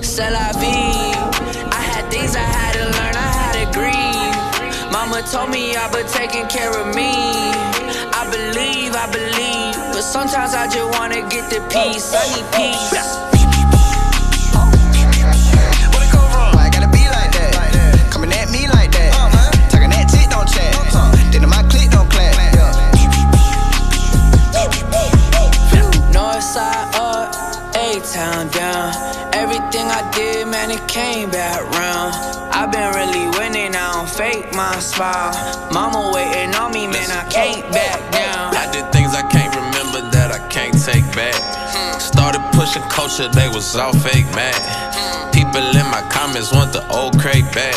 C'est 0.00 0.30
la 0.30 0.50
vie. 0.58 1.11
Mama 4.92 5.22
told 5.22 5.48
me 5.48 5.74
I've 5.74 5.90
been 5.90 6.06
taking 6.06 6.46
care 6.48 6.70
of 6.78 6.94
me. 6.94 7.16
I 8.12 8.28
believe, 8.28 8.94
I 8.94 9.08
believe. 9.10 9.74
But 9.90 10.02
sometimes 10.02 10.52
I 10.52 10.68
just 10.68 10.98
wanna 10.98 11.22
get 11.30 11.48
the 11.48 11.60
peace. 11.72 12.12
I 12.12 12.28
need 12.36 12.44
peace. 12.52 12.92
Why 16.52 16.66
I 16.66 16.70
gotta 16.70 16.92
be 16.92 17.08
like 17.08 17.32
that? 17.32 18.08
Coming 18.10 18.32
at 18.32 18.50
me 18.50 18.68
like 18.68 18.92
that. 18.92 19.12
Talking 19.70 19.88
that 19.96 20.10
shit, 20.12 20.28
don't 20.28 20.46
chat. 20.46 20.76
Then 21.32 21.48
my 21.48 21.62
click 21.70 21.90
don't. 21.90 22.12
North 26.12 26.42
side 26.42 26.94
up, 26.96 27.32
A 27.74 27.98
town 28.12 28.48
down. 28.48 28.92
Everything 29.32 29.88
I 29.88 30.06
did, 30.14 30.46
man, 30.48 30.70
it 30.70 30.86
came 30.86 31.30
back 31.30 31.62
round. 31.78 32.11
Fake 34.22 34.54
my 34.54 34.78
smile. 34.78 35.34
Mama 35.72 36.12
waiting 36.14 36.54
on 36.54 36.70
me, 36.70 36.86
man, 36.86 37.10
I 37.10 37.24
can't 37.28 37.62
back 37.74 37.98
down. 38.12 38.54
I 38.54 38.70
did 38.70 38.86
things 38.94 39.14
I 39.14 39.24
can't 39.34 39.50
remember 39.50 39.98
that 40.14 40.30
I 40.30 40.40
can't 40.46 40.78
take 40.78 41.06
back. 41.10 41.34
Started 42.00 42.42
pushing 42.54 42.86
culture, 42.86 43.26
they 43.28 43.48
was 43.48 43.74
all 43.74 43.92
fake 44.06 44.30
mad. 44.38 44.62
People 45.34 45.64
in 45.80 45.86
my 45.90 46.02
comments 46.14 46.52
want 46.54 46.70
the 46.72 46.86
old 46.86 47.18
crate 47.18 47.50
back. 47.50 47.74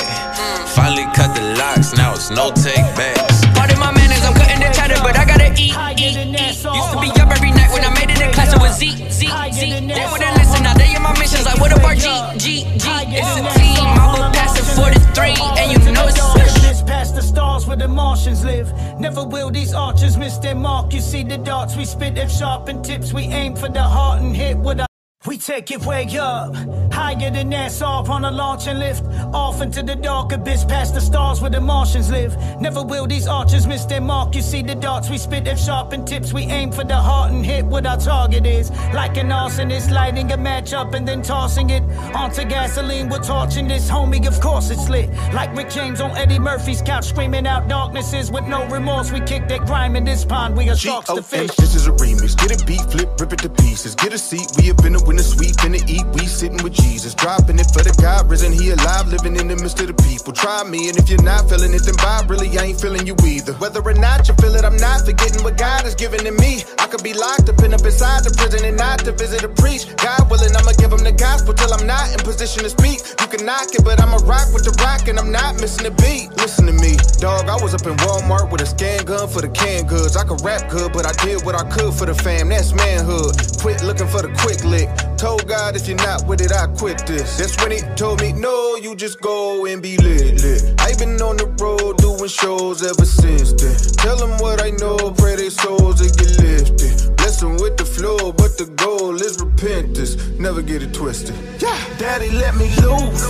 Finally 0.78 1.08
cut 1.18 1.34
the 1.34 1.42
locks, 1.58 1.98
now 1.98 2.14
it's 2.14 2.30
no 2.30 2.54
take 2.54 2.86
backs. 2.94 3.42
Pardon 3.58 3.80
my 3.80 3.92
manners, 3.98 4.22
I'm 4.22 4.36
cutting 4.38 4.62
the 4.62 4.70
cheddar, 4.70 5.02
but 5.02 5.18
I 5.18 5.26
gotta 5.26 5.50
eat, 5.58 5.74
eat, 5.98 6.14
eat. 6.14 6.46
Used 6.46 6.92
to 6.94 7.00
be 7.02 7.10
up 7.22 7.34
every 7.34 7.52
night 7.58 7.74
when 7.74 7.82
I 7.82 7.92
made 7.98 8.14
it 8.14 8.22
in 8.22 8.30
class, 8.38 8.54
it 8.54 8.62
was 8.62 8.78
Z, 8.78 8.94
Z, 9.10 9.26
Z. 9.50 9.62
They 9.90 10.06
wouldn't 10.14 10.35
listen, 10.46 10.64
now 10.64 10.74
they 10.74 10.96
in 10.96 11.02
my 11.02 11.18
missions, 11.20 11.46
like 11.46 11.60
what 11.60 11.72
about 11.72 11.98
G, 11.98 12.08
G, 12.38 12.64
G? 12.78 12.88
It's 13.18 13.38
a 13.38 13.60
team, 13.60 13.78
I 13.78 14.14
will 14.14 14.32
pass 14.34 14.58
it 14.58 14.66
for 14.76 14.90
the 14.94 15.00
three, 15.14 15.36
and 15.60 15.72
you 15.72 15.92
know 15.92 16.06
it's 16.08 16.82
past 16.84 17.16
the 17.16 17.22
stars 17.22 17.66
where 17.66 17.78
the 17.78 17.88
Martians 17.88 18.44
live. 18.46 18.72
Never 19.00 19.24
will 19.24 19.50
these 19.50 19.74
archers 19.74 20.18
miss 20.18 20.38
their 20.38 20.56
mark. 20.56 20.94
You 20.94 21.02
see 21.02 21.24
the 21.24 21.38
darts 21.38 21.76
we 21.76 21.86
spit, 21.86 22.18
if 22.18 22.32
sharpened 22.32 22.86
tips, 22.86 23.14
we 23.14 23.24
aim 23.24 23.56
for 23.56 23.70
the 23.70 23.84
heart 23.84 24.22
and 24.22 24.36
hit 24.36 24.58
with 24.58 24.80
a. 24.80 24.85
We 25.26 25.40
take 25.40 25.72
it 25.72 25.84
way 25.84 26.06
up, 26.20 26.54
higher 26.94 27.32
than 27.32 27.50
NASA 27.50 28.08
on 28.08 28.26
a 28.26 28.32
launching 28.32 28.78
lift. 28.78 29.04
Off 29.34 29.60
into 29.60 29.82
the 29.82 29.96
dark 29.96 30.32
abyss, 30.32 30.64
past 30.64 30.94
the 30.94 31.02
stars 31.02 31.42
where 31.42 31.50
the 31.50 31.60
Martians 31.60 32.12
live. 32.12 32.38
Never 32.62 32.84
will 32.84 33.08
these 33.08 33.28
archers 33.28 33.66
miss 33.66 33.86
their 33.86 34.02
mark. 34.02 34.36
You 34.36 34.44
see 34.44 34.62
the 34.62 34.76
darts 34.76 35.10
we 35.10 35.18
spit, 35.18 35.48
if 35.48 35.58
sharpened 35.58 36.08
tips, 36.08 36.32
we 36.32 36.44
aim 36.44 36.72
for 36.72 36.84
the 36.84 36.96
heart 36.96 37.32
and 37.32 37.44
hit 37.44 37.66
what 37.66 37.88
our 37.88 37.98
target 37.98 38.46
is. 38.46 38.70
Like 38.94 39.18
an 39.18 39.30
arsonist, 39.30 39.92
lighting 39.92 40.32
a 40.32 40.38
match 40.38 40.74
up 40.74 40.94
and 40.94 41.08
then 41.08 41.24
tossing 41.24 41.72
it 41.72 41.82
onto 42.14 42.44
gasoline. 42.44 43.10
We're 43.10 43.24
torching 43.24 43.68
this, 43.68 43.90
homie, 43.90 44.28
of 44.28 44.40
course 44.40 44.70
it's 44.70 44.90
lit. 44.90 45.10
Like 45.34 45.56
Rick 45.56 45.72
James 45.72 46.02
on 46.02 46.12
Eddie 46.12 46.40
Murphy's 46.40 46.84
couch, 46.84 47.06
screaming 47.06 47.48
out 47.48 47.68
darknesses 47.68 48.32
with 48.32 48.46
no 48.46 48.68
remorse. 48.68 49.12
We 49.12 49.22
kick 49.22 49.48
that 49.48 49.66
grime 49.66 49.96
in 49.96 50.04
this 50.04 50.24
pond, 50.24 50.56
we 50.56 50.70
are 50.70 50.76
sharks 50.76 51.12
to 51.12 51.24
fish. 51.24 51.50
This 51.56 51.74
is 51.74 51.88
a 51.88 51.92
remix. 51.92 52.38
Get 52.38 52.62
a 52.62 52.66
beat, 52.66 52.82
flip, 52.92 53.10
rip 53.20 53.34
it 53.34 53.40
to 53.40 53.50
pieces. 53.50 53.96
Get 53.96 54.14
a 54.14 54.20
seat, 54.20 54.52
we 54.58 54.66
have 54.68 54.78
been 54.78 54.96
up 54.96 55.15
in 55.16 55.24
the 55.24 55.24
suite, 55.24 55.56
finna 55.64 55.80
eat. 55.88 56.04
We 56.12 56.28
sitting 56.28 56.60
with 56.60 56.74
Jesus, 56.74 57.16
dropping 57.16 57.56
it 57.56 57.72
for 57.72 57.80
the 57.80 57.96
God 58.04 58.28
risen. 58.30 58.52
He 58.52 58.72
alive, 58.76 59.08
living 59.08 59.40
in 59.40 59.48
the 59.48 59.56
midst 59.56 59.80
of 59.80 59.88
the 59.88 59.96
people. 60.04 60.34
Try 60.36 60.68
me, 60.68 60.90
and 60.92 60.98
if 61.00 61.08
you're 61.08 61.24
not 61.24 61.48
feeling 61.48 61.72
it, 61.72 61.88
then 61.88 61.96
bye. 62.04 62.28
Really, 62.28 62.52
I 62.60 62.76
ain't 62.76 62.82
feeling 62.82 63.08
you 63.08 63.16
either. 63.24 63.54
Whether 63.64 63.80
or 63.80 63.96
not 63.96 64.28
you 64.28 64.36
feel 64.44 64.56
it, 64.60 64.68
I'm 64.68 64.76
not 64.76 65.08
forgetting 65.08 65.40
what 65.44 65.56
God 65.56 65.88
has 65.88 65.96
given 65.96 66.20
to 66.28 66.36
me. 66.36 66.68
I 66.84 66.88
could 66.92 67.04
be 67.04 67.14
locked 67.16 67.48
up 67.48 67.64
and 67.64 67.72
up 67.72 67.86
inside 67.88 68.28
the 68.28 68.36
prison 68.36 68.68
and 68.68 68.76
not 68.76 69.08
to 69.08 69.16
visit 69.16 69.44
a 69.44 69.50
preach. 69.56 69.88
God 69.96 70.28
willing, 70.28 70.52
I'ma 70.52 70.76
give 70.76 70.92
him 70.92 71.04
the 71.08 71.16
gospel 71.16 71.56
till 71.56 71.72
I'm 71.72 71.88
not 71.88 72.12
in 72.12 72.20
position 72.20 72.68
to 72.68 72.70
speak. 72.70 73.00
You 73.24 73.28
can 73.32 73.48
knock 73.48 73.72
it, 73.72 73.88
but 73.88 74.04
I'ma 74.04 74.20
rock 74.28 74.52
with 74.52 74.68
the 74.68 74.76
rock, 74.84 75.08
and 75.08 75.16
I'm 75.16 75.32
not 75.32 75.56
missing 75.64 75.88
a 75.88 75.96
beat. 75.96 76.36
Listen 76.44 76.68
to 76.68 76.76
me, 76.76 77.00
dog. 77.24 77.48
I 77.48 77.56
was 77.64 77.72
up 77.72 77.88
in 77.88 77.96
Walmart 78.04 78.52
with 78.52 78.60
a 78.60 78.68
scan 78.68 79.08
gun 79.08 79.32
for 79.32 79.40
the 79.40 79.50
canned 79.50 79.88
goods. 79.88 80.20
I 80.20 80.28
could 80.28 80.44
rap 80.44 80.68
good, 80.68 80.92
but 80.92 81.08
I 81.08 81.16
did 81.24 81.48
what 81.48 81.56
I 81.56 81.64
could 81.72 81.94
for 81.96 82.06
the 82.06 82.16
fam. 82.16 82.50
That's 82.50 82.76
manhood. 82.76 83.40
Quit 83.64 83.80
looking 83.88 84.12
for 84.12 84.22
the 84.22 84.34
quick 84.44 84.60
lick. 84.66 84.90
Told 85.18 85.48
God 85.48 85.76
if 85.76 85.88
you're 85.88 85.98
not 85.98 86.28
with 86.28 86.42
it, 86.42 86.52
I 86.52 86.68
quit 86.68 87.06
this. 87.06 87.38
That's 87.38 87.56
when 87.62 87.72
he 87.72 87.82
told 87.96 88.22
me, 88.22 88.34
no, 88.34 88.76
you 88.76 88.96
just 88.96 89.22
go 89.22 89.66
and 89.66 89.82
be 89.82 89.98
lit, 89.98 90.42
lit. 90.42 90.76
i 90.80 90.94
been 90.98 91.22
on 91.22 91.38
the 91.38 91.48
road 91.60 91.98
doing 91.98 92.30
shows 92.30 92.84
ever 92.84 93.06
since 93.06 93.54
then. 93.54 93.76
Tell 93.98 94.18
them 94.18 94.38
what 94.40 94.62
I 94.62 94.72
know, 94.72 95.12
pray 95.18 95.36
their 95.36 95.50
souls 95.50 96.00
they 96.00 96.10
get 96.10 96.38
lifted. 96.42 97.16
Bless 97.18 97.44
with 97.44 97.76
the 97.76 97.86
flow, 97.86 98.32
but 98.32 98.58
the 98.58 98.66
goal 98.78 99.16
is 99.16 99.42
repentance. 99.42 100.16
Never 100.40 100.62
get 100.62 100.84
it 100.84 100.94
twisted. 100.94 101.36
Yeah, 101.60 101.76
daddy, 101.98 102.30
let 102.32 102.56
me 102.56 102.70
loose. 102.82 103.26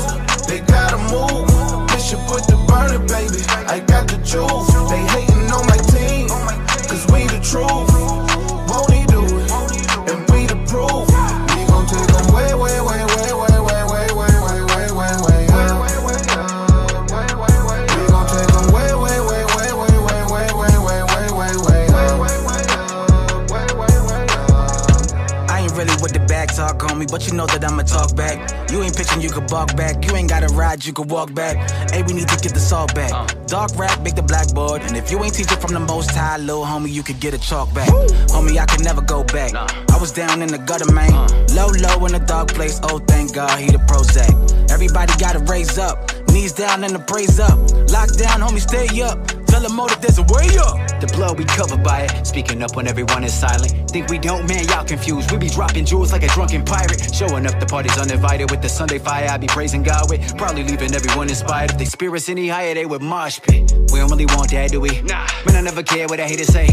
They 0.46 0.60
gotta 0.62 0.98
move. 1.10 1.88
Bishop 1.88 2.20
with 2.30 2.46
the 2.46 2.58
burner, 2.68 3.00
baby. 3.08 3.42
I 3.66 3.80
got 3.80 4.08
the 4.08 4.18
juice. 4.18 4.70
They 4.92 5.02
hating 5.16 5.50
on 5.50 5.66
my 5.66 5.78
team. 5.90 6.28
Cause 6.88 7.08
we 7.12 7.26
the 7.26 7.40
back. 28.16 28.72
You 28.72 28.82
ain't 28.82 28.96
pitching, 28.96 29.22
you 29.22 29.30
could 29.30 29.48
balk 29.48 29.76
back. 29.76 30.04
You 30.06 30.16
ain't 30.16 30.30
got 30.30 30.44
a 30.44 30.48
ride, 30.48 30.86
you 30.86 30.94
could 30.94 31.10
walk 31.10 31.34
back. 31.34 31.56
Hey, 31.92 32.04
we 32.04 32.14
need 32.14 32.28
to 32.28 32.38
get 32.38 32.54
the 32.54 32.60
salt 32.60 32.96
back. 32.96 33.12
Uh. 33.12 33.28
Dark 33.48 33.72
rap, 33.78 34.02
make 34.02 34.16
the 34.16 34.24
blackboard. 34.24 34.82
And 34.84 34.98
if 34.98 35.12
you 35.12 35.24
ain't 35.24 35.34
teaching 35.34 35.60
from 35.60 35.74
the 35.74 35.80
most 35.80 36.12
high, 36.12 36.38
little 36.38 36.66
homie, 36.66 36.92
you 36.92 37.04
could 37.04 37.20
get 37.20 37.34
a 37.34 37.38
chalk 37.38 37.74
back. 37.74 37.90
Homie, 38.34 38.58
I 38.58 38.66
can 38.66 38.84
never 38.84 39.02
go 39.02 39.24
back. 39.24 39.54
I 39.54 39.98
was 39.98 40.12
down 40.12 40.42
in 40.42 40.50
the 40.50 40.58
gutter, 40.58 40.92
man. 40.92 41.14
Uh. 41.14 41.28
Low, 41.54 41.70
low 41.70 42.06
in 42.06 42.16
a 42.16 42.26
dark 42.26 42.50
place. 42.50 42.80
Oh, 42.84 43.00
thank 43.00 43.34
God, 43.34 43.60
he 43.60 43.68
the 43.68 43.80
Prozac. 43.80 44.72
Everybody 44.72 45.14
gotta 45.20 45.40
raise 45.40 45.78
up. 45.78 45.98
Knees 46.30 46.54
down 46.54 46.84
and 46.84 46.94
the 46.94 47.00
praise 47.00 47.40
up. 47.40 47.58
Lock 47.92 48.12
down, 48.18 48.42
homie, 48.42 48.60
stay 48.60 49.02
up. 49.02 49.45
Tell 49.56 49.64
the 49.64 49.70
motive 49.70 50.02
there's 50.02 50.18
a 50.18 50.24
way 50.24 50.52
up. 50.68 51.00
The 51.00 51.08
blood 51.16 51.38
we 51.38 51.46
covered 51.46 51.82
by 51.82 52.02
it. 52.02 52.28
Speaking 52.28 52.62
up 52.62 52.76
when 52.76 52.88
everyone 52.88 53.24
is 53.24 53.34
silent. 53.34 53.90
Think 53.90 54.10
we 54.10 54.20
don't, 54.20 54.46
man, 54.50 54.68
y'all 54.68 54.84
confused. 54.84 55.32
We 55.32 55.38
be 55.38 55.48
dropping 55.48 55.86
jewels 55.86 56.12
like 56.12 56.24
a 56.24 56.28
drunken 56.28 56.66
pirate. 56.66 57.16
Showing 57.16 57.48
up 57.48 57.58
the 57.62 57.66
parties 57.66 57.98
uninvited 57.98 58.52
with 58.52 58.62
the 58.62 58.68
Sunday 58.68 59.00
fire. 59.00 59.30
I 59.30 59.38
be 59.38 59.48
praising 59.48 59.82
God 59.82 60.10
with. 60.10 60.38
Probably 60.38 60.66
leaving 60.66 60.94
everyone 60.94 61.30
inspired. 61.30 61.72
If 61.72 61.78
they 61.78 61.86
spirits 61.86 62.28
any 62.28 62.50
higher, 62.50 62.74
they 62.74 62.86
would 62.86 63.02
mosh 63.02 63.40
pit. 63.40 63.72
We 63.94 64.00
don't 64.00 64.12
really 64.12 64.26
want 64.26 64.52
that, 64.52 64.72
do 64.72 64.82
we? 64.82 64.90
Nah. 65.04 65.26
Man, 65.46 65.56
I 65.56 65.62
never 65.62 65.84
care 65.84 66.06
what 66.08 66.20
I 66.20 66.28
hate 66.28 66.40
to 66.40 66.52
say. 66.52 66.68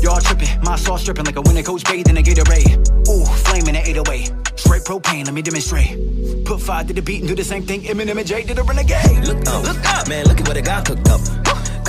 Y'all 0.00 0.18
tripping, 0.18 0.48
my 0.62 0.76
sauce 0.76 1.04
dripping 1.04 1.26
like 1.26 1.36
a 1.36 1.42
winter 1.42 1.62
coach 1.62 1.84
bathed 1.84 2.08
in 2.08 2.16
a 2.16 2.22
Gatorade. 2.22 2.80
Ooh, 3.10 3.26
flaming 3.44 3.74
the 3.74 3.82
808. 3.84 4.32
Straight 4.58 4.84
propane, 4.84 5.26
let 5.26 5.34
me 5.34 5.42
demonstrate. 5.42 6.46
Put 6.46 6.62
five 6.62 6.86
to 6.86 6.94
the 6.94 7.02
beat 7.02 7.20
and 7.20 7.28
do 7.28 7.34
the 7.34 7.44
same 7.44 7.66
thing 7.66 7.82
Eminem 7.82 8.16
and 8.16 8.26
Jay 8.26 8.42
did 8.42 8.58
a 8.58 8.62
renegade. 8.62 9.28
Look 9.28 9.46
up, 9.48 9.64
look 9.64 9.84
up, 9.84 10.08
man, 10.08 10.24
look 10.24 10.40
at 10.40 10.48
what 10.48 10.56
I 10.56 10.62
got 10.62 10.86
cooked 10.86 11.10
up. 11.10 11.20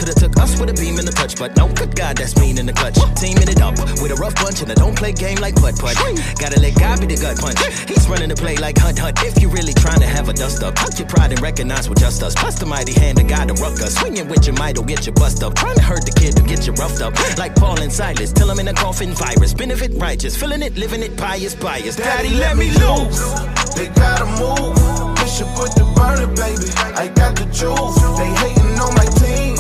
Could've 0.04 0.20
took 0.20 0.36
us 0.44 0.60
with 0.60 0.68
a 0.70 0.74
beam 0.74 1.00
in 1.00 1.06
the 1.06 1.16
touch, 1.16 1.40
but 1.40 1.56
no, 1.56 1.72
good 1.72 1.96
God, 1.96 2.18
that's 2.18 2.36
mean 2.36 2.58
in 2.58 2.66
the 2.66 2.74
clutch. 2.74 3.00
Teaming 3.16 3.48
it 3.48 3.62
up 3.64 3.80
with 4.04 4.12
a 4.12 4.20
rough 4.20 4.36
punch, 4.36 4.60
and 4.60 4.70
I 4.70 4.76
don't 4.76 4.98
play 4.98 5.14
game 5.14 5.40
like 5.40 5.56
putt 5.56 5.80
putt. 5.80 5.96
Gotta 6.36 6.60
let 6.60 6.76
God 6.76 7.00
be 7.00 7.08
the 7.08 7.16
gut 7.16 7.40
punch. 7.40 7.56
He's 7.88 8.04
running 8.10 8.28
the 8.28 8.36
play 8.36 8.58
like 8.58 8.78
hunt 8.78 9.00
hunt. 9.00 9.24
If 9.24 9.42
you 9.42 9.48
really 9.48 9.72
trying 9.72 10.02
to 10.02 10.06
have 10.06 10.28
a 10.28 10.34
dust 10.34 10.62
up, 10.62 10.76
tuck 10.76 11.00
your 11.00 11.08
pride 11.08 11.32
and 11.32 11.40
recognize 11.40 11.88
what 11.88 12.00
just 12.00 12.22
us. 12.22 12.36
Plus 12.36 12.60
the 12.60 12.66
mighty 12.66 12.92
hand 12.92 13.18
of 13.18 13.28
God 13.28 13.48
to 13.48 13.54
ruck 13.64 13.80
us. 13.80 13.96
Swinging 13.96 14.28
with 14.28 14.46
your 14.46 14.60
might 14.60 14.76
will 14.76 14.84
get 14.84 15.08
you 15.08 15.14
bust 15.14 15.42
up. 15.42 15.56
Trying 15.56 15.76
to 15.76 15.82
hurt 15.82 16.04
the 16.04 16.12
kid 16.12 16.36
to 16.36 16.44
get 16.44 16.68
you 16.68 16.74
roughed 16.74 17.00
up. 17.00 17.16
Like 17.38 17.56
Paul 17.56 17.80
and 17.80 17.88
Silas, 17.90 18.34
till 18.34 18.52
I'm 18.52 18.60
in 18.60 18.68
a 18.68 18.74
coffin 18.74 19.14
virus. 19.14 19.54
Benefit 19.54 19.94
righteous, 19.96 20.36
feeling 20.36 20.64
it, 20.64 20.76
living 20.76 21.02
it, 21.02 21.16
pious, 21.16 21.56
bias. 21.56 21.96
Daddy, 21.96 22.36
let 22.36 22.58
me 22.58 22.72
loose. 22.76 23.24
They 23.72 23.88
gotta 23.88 24.28
move. 24.36 24.76
Bishop 25.16 25.48
with 25.56 25.72
the 25.80 25.88
burner, 25.96 26.28
baby. 26.36 26.68
I 26.92 27.08
got 27.08 27.38
the 27.40 27.48
juice. 27.56 27.96
They 28.20 28.28
hating 28.44 28.76
on 28.84 28.94
my 29.00 29.08
team. 29.16 29.53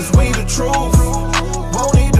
Cause 0.00 0.16
we 0.16 0.32
the 0.32 0.46
truth. 0.48 0.96
Won't 1.74 1.98
he 1.98 2.19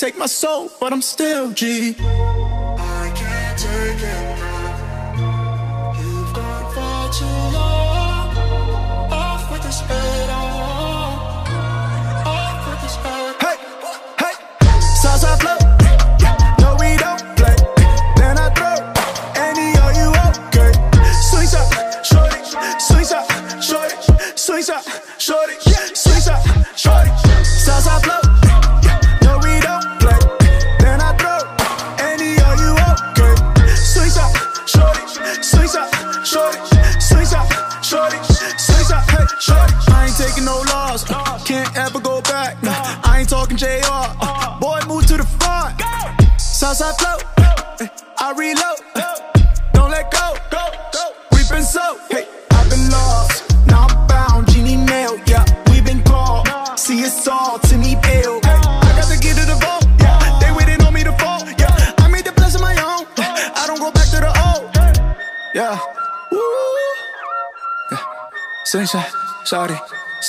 take 0.00 0.16
my 0.16 0.24
soul, 0.24 0.70
but 0.80 0.94
I'm 0.94 1.02
still 1.02 1.50
G. 1.52 1.94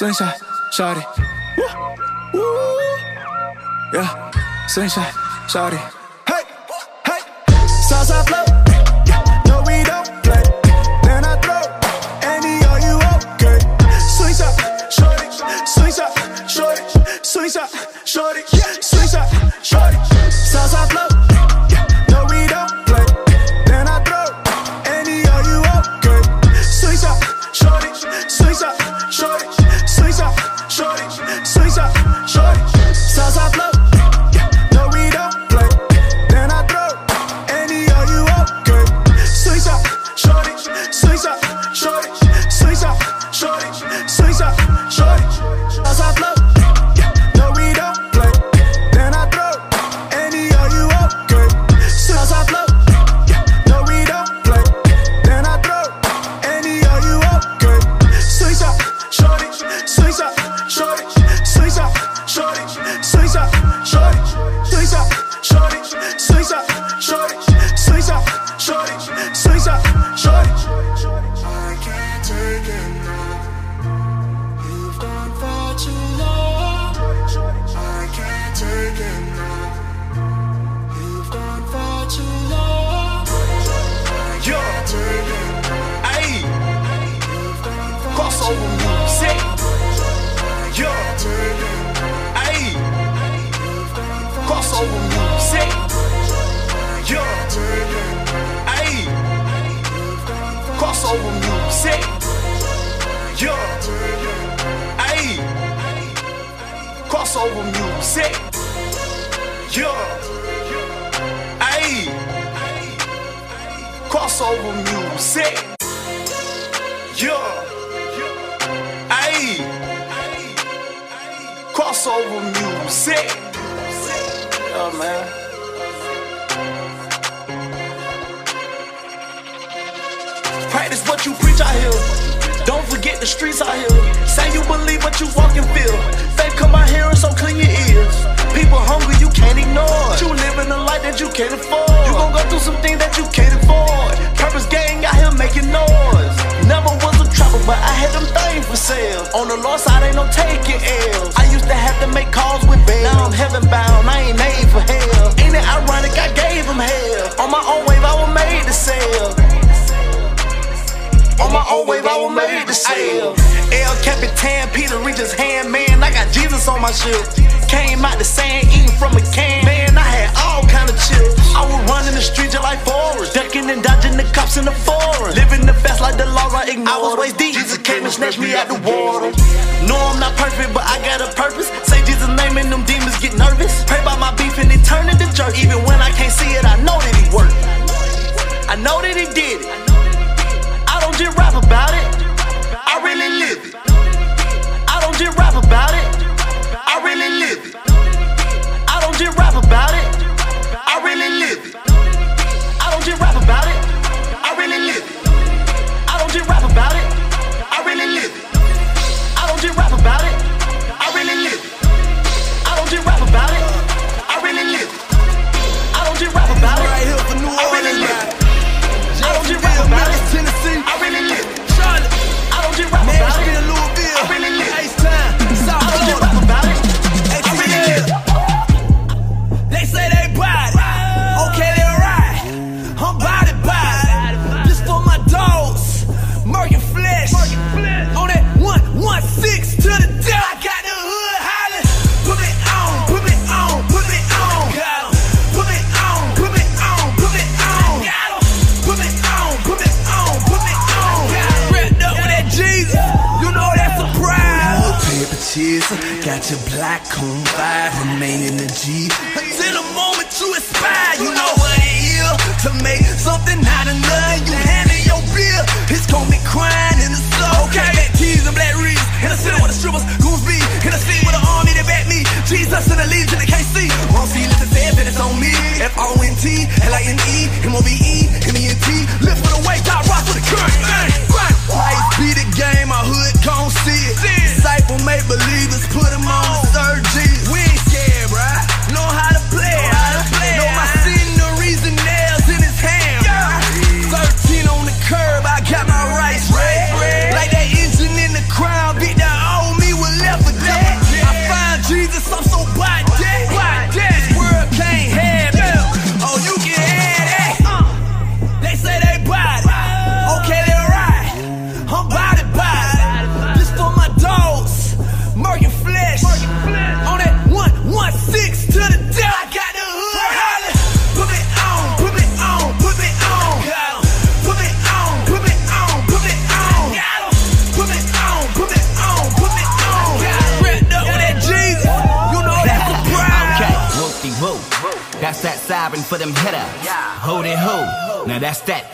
slingshot, 0.02 0.34
shawty. 0.72 1.04
Woo. 1.58 2.40
Woo. 2.40 2.98
Yeah, 3.94 4.32
slingshot, 4.68 5.14
shawty. 5.48 6.01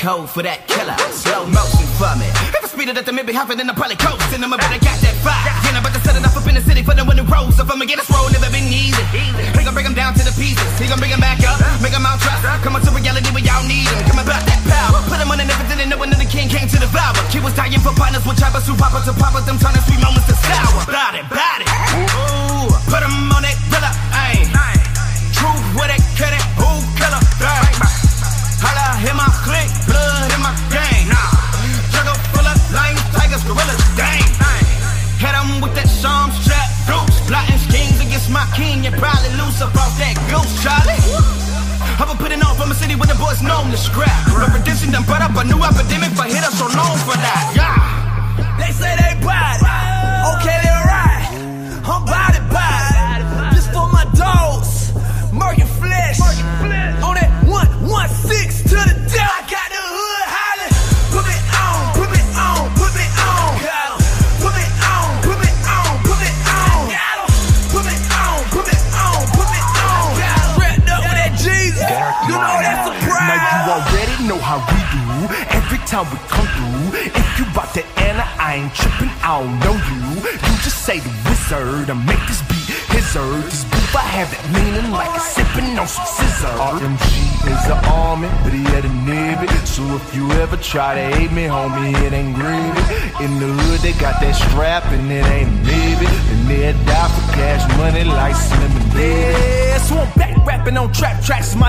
code 0.08 0.32
for 0.32 0.40
that 0.40 0.64
killer. 0.72 0.96
Slow 1.12 1.44
motion 1.52 1.84
from 2.00 2.24
it. 2.24 2.32
If 2.48 2.56
I 2.56 2.68
speed 2.72 2.88
it 2.88 2.96
up, 2.96 3.04
then 3.04 3.20
maybe 3.20 3.36
hopping 3.36 3.60
Then 3.60 3.68
the 3.68 3.76
probably 3.76 4.00
coasting. 4.00 4.40
I'm 4.40 4.56
about 4.56 4.72
to 4.72 4.80
bet 4.80 4.80
got 4.80 4.96
that 5.04 5.16
fire. 5.20 5.36
Yeah, 5.68 5.76
I'm 5.76 5.84
about 5.84 5.92
to 6.00 6.02
set 6.08 6.16
it 6.16 6.24
up 6.24 6.32
up 6.32 6.48
in 6.48 6.56
the 6.56 6.64
city 6.64 6.80
for 6.80 6.96
the 6.96 7.04
winning 7.04 7.28
who 7.28 7.60
If. 7.60 7.68
I'ma 7.68 7.84
get 7.84 8.00
this 8.00 8.08
roll, 8.08 8.32
never 8.32 8.48
been 8.48 8.72
easy. 8.72 9.04
He 9.12 9.36
gon' 9.68 9.76
break 9.76 9.84
him 9.84 9.92
down 10.00 10.16
to 10.16 10.24
the 10.24 10.32
pieces. 10.32 10.64
He 10.80 10.88
gon' 10.88 11.04
bring 11.04 11.12
him 11.12 11.20
back 11.20 11.44
up, 11.44 11.60
make 11.84 11.92
him 11.92 12.08
out 12.08 12.24
trust. 12.24 12.40
on 12.80 12.88
to 12.88 12.92
reality 12.96 13.28
where 13.36 13.44
y'all 13.44 13.68
need 13.68 13.84
him. 13.84 14.00
Come 14.08 14.24
back 14.24 14.48
that 14.48 14.64
power. 14.64 15.04
Put 15.12 15.20
him 15.20 15.28
on 15.28 15.44
an 15.44 15.52
infant 15.52 15.76
and 15.76 15.92
no 15.92 16.00
one 16.00 16.08
the 16.16 16.30
king 16.32 16.48
came 16.48 16.72
to 16.72 16.80
the 16.80 16.88
flower. 16.88 17.20
He 17.28 17.44
was 17.44 17.52
dying 17.52 17.84
for 17.84 17.92
partners 17.92 18.24
with 18.24 18.40
choppers 18.40 18.64
who 18.64 18.80
pop 18.80 18.96
up 18.96 19.04
to 19.04 19.12
pop 19.12 19.27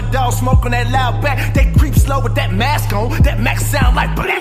My 0.08 0.14
dog 0.24 0.32
smoking 0.32 0.72
that 0.72 0.88
loud 0.88 1.20
back. 1.20 1.52
They 1.52 1.68
creep 1.76 1.92
slow 1.92 2.24
with 2.24 2.34
that 2.40 2.48
mask 2.48 2.96
on. 2.96 3.12
That 3.28 3.44
max 3.44 3.66
sound 3.68 3.92
like 3.92 4.16
black. 4.16 4.40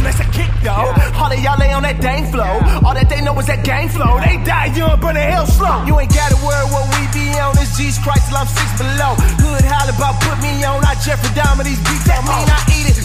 Let's 0.00 0.16
a 0.16 0.24
kick 0.32 0.48
though. 0.64 0.96
Of 0.96 1.42
y'all 1.44 1.60
lay 1.60 1.76
on 1.76 1.84
that 1.84 2.00
dang 2.00 2.24
flow. 2.32 2.64
All 2.80 2.96
that 2.96 3.10
they 3.12 3.20
know 3.20 3.36
is 3.36 3.52
that 3.52 3.68
gang 3.68 3.92
flow. 3.92 4.16
They 4.24 4.40
die 4.48 4.72
young, 4.72 4.96
burn 4.96 5.12
the 5.12 5.20
hell 5.20 5.44
slow. 5.44 5.84
You 5.84 6.00
ain't 6.00 6.08
gotta 6.08 6.40
worry 6.40 6.64
what 6.72 6.88
we 6.96 7.04
be 7.12 7.36
on. 7.36 7.52
This 7.52 7.76
G's 7.76 8.00
Christ 8.00 8.32
till 8.32 8.40
I'm 8.40 8.48
six 8.48 8.64
below. 8.80 9.12
Hood 9.44 9.66
holler 9.68 9.92
about 9.92 10.16
put 10.24 10.40
me 10.40 10.64
on. 10.64 10.80
I 10.88 10.96
Jeffrey 11.04 11.28
Dahmer 11.36 11.60
these 11.60 11.82
beats. 11.84 12.08
That 12.08 12.24
mean 12.24 12.48
I 12.48 12.60
eat 12.72 12.86
it. 12.88 12.96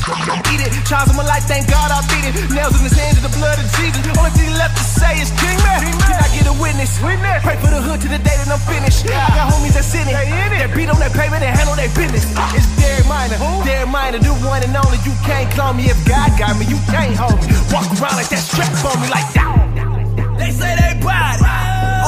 Eat 0.55 0.61
it. 0.63 0.71
Charles 0.87 1.11
of 1.11 1.19
my 1.19 1.27
life, 1.27 1.43
thank 1.51 1.67
God 1.67 1.91
I 1.91 1.99
beat 2.07 2.31
it. 2.31 2.47
Nails 2.47 2.79
in 2.79 2.87
his 2.87 2.95
hands 2.95 3.19
of 3.19 3.27
the 3.27 3.33
blood 3.35 3.59
of 3.59 3.67
Jesus. 3.75 3.99
Only 4.15 4.31
thing 4.39 4.55
left 4.55 4.79
to 4.79 4.85
say 4.87 5.19
is 5.19 5.35
King 5.35 5.59
Man. 5.67 5.83
Can 6.07 6.15
I 6.15 6.29
get 6.31 6.47
a 6.47 6.55
witness? 6.55 6.95
Pray 7.01 7.59
for 7.59 7.75
the 7.75 7.81
hood 7.83 7.99
to 8.05 8.07
the 8.07 8.21
day 8.23 8.39
that 8.39 8.47
I'm 8.47 8.61
finished. 8.63 9.03
I 9.09 9.35
got 9.35 9.51
homies 9.51 9.75
that's 9.75 9.90
on 11.01 11.09
that 11.09 11.17
pavement 11.17 11.41
and 11.43 11.57
handle 11.57 11.75
their 11.75 11.89
business. 11.97 12.25
It's 12.53 12.69
Derek 12.77 13.07
Minor. 13.07 13.37
Derek 13.65 13.89
Minor, 13.89 14.19
the 14.19 14.33
one 14.45 14.61
and 14.61 14.75
only. 14.77 14.97
You 15.01 15.13
can't 15.25 15.49
clone 15.53 15.77
me 15.77 15.89
if 15.89 15.97
God 16.05 16.29
got 16.37 16.57
me. 16.59 16.65
You 16.65 16.77
can't 16.93 17.15
hold 17.17 17.41
me. 17.41 17.49
Walk 17.73 17.89
around 17.97 18.17
like 18.21 18.29
that 18.29 18.43
strap 18.45 18.69
on 18.85 19.01
me 19.01 19.09
like 19.09 19.25
that. 19.33 19.49
They 20.37 20.51
say 20.51 20.75
they 20.77 20.93
body. 21.01 21.41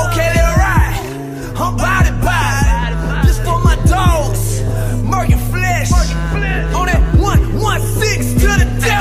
Okay, 0.05 0.29
they 0.29 0.45
right. 0.61 0.93
I'm 1.57 1.73
body 1.77 2.11
body. 2.21 3.25
This 3.25 3.39
for 3.41 3.57
my 3.65 3.75
dogs. 3.89 4.61
Murky 5.01 5.37
flesh. 5.49 5.89
On 6.77 6.85
that 6.85 7.01
one, 7.17 7.41
one, 7.59 7.81
six 7.81 8.33
to 8.41 8.49
the 8.61 8.67
death. 8.81 8.92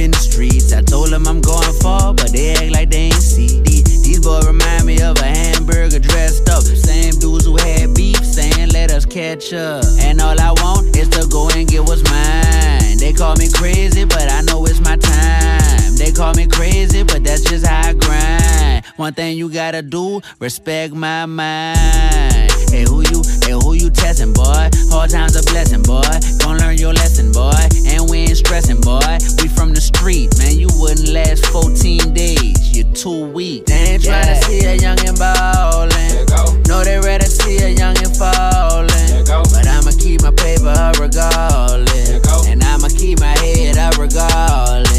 In 0.00 0.10
the 0.10 0.18
streets. 0.18 0.72
I 0.72 0.80
told 0.82 1.10
them 1.10 1.26
I'm 1.28 1.40
going 1.40 1.74
far, 1.80 2.14
but 2.14 2.32
they 2.32 2.52
act 2.54 2.72
like 2.72 2.90
they 2.90 3.12
ain't 3.12 3.22
see. 3.22 3.60
These, 3.60 4.02
these 4.02 4.20
boys 4.20 4.46
remind 4.46 4.86
me 4.86 5.00
of 5.02 5.18
a 5.18 5.24
hamburger 5.24 6.00
dressed 6.00 6.48
up. 6.48 6.62
Same 6.62 7.14
dudes 7.20 7.44
who 7.44 7.56
had 7.56 7.94
beef 7.94 8.24
saying 8.24 8.70
let 8.72 8.90
us 8.90 9.04
catch 9.04 9.52
up. 9.52 9.84
And 10.00 10.20
all 10.20 10.38
I 10.40 10.52
want 10.62 10.96
is 10.96 11.08
to 11.10 11.28
go 11.28 11.50
and 11.50 11.68
get 11.68 11.82
what's 11.84 12.02
mine. 12.10 12.98
They 12.98 13.12
call 13.12 13.36
me 13.36 13.48
crazy, 13.52 14.04
but 14.04 14.30
I 14.32 14.40
know 14.40 14.64
it's 14.64 14.80
my 14.80 14.96
time. 14.96 15.96
They 15.96 16.12
call 16.12 16.34
me 16.34 16.46
crazy, 16.46 17.02
but 17.02 17.22
that's 17.22 17.44
just 17.44 17.66
how 17.66 17.90
I 17.90 17.92
grind. 17.92 18.59
One 19.00 19.14
thing 19.14 19.38
you 19.38 19.50
gotta 19.50 19.80
do, 19.80 20.20
respect 20.40 20.92
my 20.92 21.24
mind. 21.24 22.52
Hey, 22.68 22.84
who 22.84 23.00
you, 23.00 23.22
hey, 23.40 23.52
who 23.52 23.72
you 23.72 23.88
testing, 23.88 24.34
boy? 24.34 24.68
Hard 24.92 25.08
times 25.08 25.36
a 25.36 25.42
blessing, 25.50 25.80
boy. 25.80 26.04
Gonna 26.38 26.58
learn 26.58 26.76
your 26.76 26.92
lesson, 26.92 27.32
boy. 27.32 27.56
And 27.86 28.10
we 28.10 28.18
ain't 28.28 28.36
stressing, 28.36 28.82
boy. 28.82 29.00
We 29.40 29.48
from 29.48 29.72
the 29.72 29.80
street, 29.80 30.36
man. 30.36 30.58
You 30.58 30.68
wouldn't 30.76 31.08
last 31.08 31.46
14 31.46 32.12
days. 32.12 32.76
You're 32.76 32.92
too 32.92 33.24
weak. 33.24 33.64
They 33.64 33.96
ain't 33.96 34.02
tryna 34.02 34.36
see 34.44 34.66
a 34.66 34.76
youngin' 34.76 35.18
ballin'. 35.18 36.62
No, 36.68 36.84
they 36.84 37.00
rather 37.00 37.24
see 37.24 37.56
a 37.56 37.74
youngin' 37.74 38.12
fallin'. 38.18 39.24
But 39.24 39.66
I'ma 39.66 39.92
keep 39.98 40.20
my 40.20 40.30
paper 40.32 40.76
up 40.76 41.00
regardless. 41.00 42.20
And 42.46 42.62
I'ma 42.62 42.88
keep 42.88 43.18
my 43.18 43.32
head 43.38 43.78
up 43.78 43.96
regardless. 43.96 44.89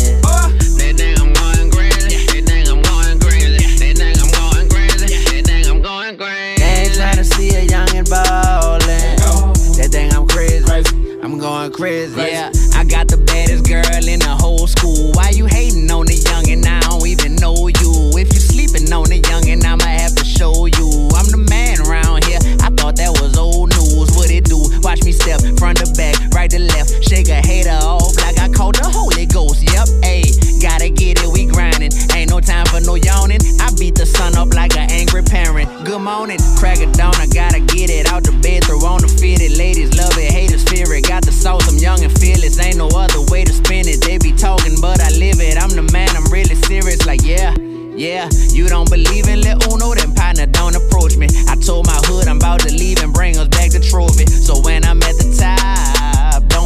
School. 14.81 15.11
Why 15.13 15.29
you 15.29 15.45
hating 15.45 15.89
on 15.91 16.05
the 16.05 16.17
youngin'? 16.17 16.65
I 16.65 16.79
don't 16.89 17.05
even 17.05 17.35
know 17.35 17.69
you. 17.69 18.17
If 18.17 18.33
you 18.33 18.41
sleeping 18.41 18.91
on 18.91 19.05
the 19.05 19.21
youngin', 19.21 19.63
I'ma 19.63 19.85
have 19.85 20.15
to 20.15 20.25
show 20.25 20.65
you. 20.65 20.89
I'm 21.13 21.29
the 21.29 21.45
man 21.49 21.77
around 21.85 22.25
here. 22.25 22.41
I 22.65 22.73
thought 22.73 22.97
that 22.97 23.13
was 23.21 23.37
old 23.37 23.69
news. 23.77 24.09
What 24.17 24.31
it 24.31 24.45
do? 24.45 24.57
Watch 24.81 25.03
me 25.03 25.11
step 25.11 25.39
front 25.61 25.77
to 25.85 25.87
back, 25.93 26.17
right 26.33 26.49
to 26.49 26.59
left. 26.59 26.89
Shake 27.05 27.29
a 27.29 27.37
hater 27.45 27.77
off 27.77 28.17
like 28.25 28.39
I 28.41 28.49
called 28.49 28.75
the 28.75 28.89
Holy 28.89 29.25
Ghost. 29.25 29.61
Yep, 29.61 29.87
ayy, 30.01 30.33
gotta 30.61 30.89
get 30.89 31.21
it. 31.21 31.29
We 31.29 31.45
grindin'. 31.45 31.93
Ain't 32.15 32.31
no 32.31 32.39
time 32.41 32.65
for 32.65 32.81
no 32.81 32.95
yawning. 32.95 33.41
I 33.61 33.69
beat 33.77 33.95
the 33.95 34.05
sun 34.05 34.35
up 34.35 34.53
like 34.53 34.75
an 34.75 34.89
Good 35.11 35.99
morning, 35.99 36.39
crack 36.57 36.79
of 36.79 36.93
dawn. 36.93 37.15
I 37.15 37.27
gotta 37.27 37.59
get 37.59 37.89
it 37.89 38.07
out 38.07 38.23
the 38.23 38.31
bed, 38.31 38.63
throw 38.63 38.79
on 38.87 39.01
the 39.01 39.09
fitted. 39.09 39.57
Ladies 39.57 39.97
love 39.97 40.17
it, 40.17 40.31
haters 40.31 40.63
fear 40.63 40.87
it. 40.93 41.05
Got 41.05 41.25
the 41.25 41.33
sauce, 41.33 41.67
I'm 41.67 41.77
young 41.77 42.01
and 42.01 42.17
fearless. 42.17 42.57
Ain't 42.59 42.77
no 42.77 42.87
other 42.87 43.19
way 43.27 43.43
to 43.43 43.51
spin 43.51 43.89
it. 43.89 43.99
They 43.99 44.17
be 44.17 44.31
talking, 44.31 44.79
but 44.79 45.01
I 45.01 45.09
live 45.11 45.41
it. 45.41 45.61
I'm 45.61 45.69
the 45.69 45.83
man, 45.91 46.07
I'm 46.15 46.31
really 46.31 46.55
serious. 46.55 47.05
Like, 47.05 47.23
yeah. 47.23 47.53
Yeah, 47.91 48.29
you 48.55 48.69
don't 48.69 48.89
believe 48.89 49.27
in 49.27 49.41
Lil 49.41 49.59
Uno, 49.67 49.93
then 49.93 50.15
partner 50.15 50.45
don't 50.45 50.75
approach 50.75 51.17
me. 51.17 51.27
I 51.49 51.55
told 51.59 51.87
my 51.87 51.99
hood 52.07 52.29
I'm 52.29 52.37
about 52.37 52.61
to 52.61 52.71
leave 52.71 53.03
and 53.03 53.11
bring 53.11 53.35
us 53.35 53.49
back 53.49 53.71
the 53.71 53.81
trophy. 53.83 54.25
So 54.27 54.61
when 54.61 54.85
I'm 54.85 55.03
at 55.03 55.17
the 55.19 55.27
top, 55.35 56.00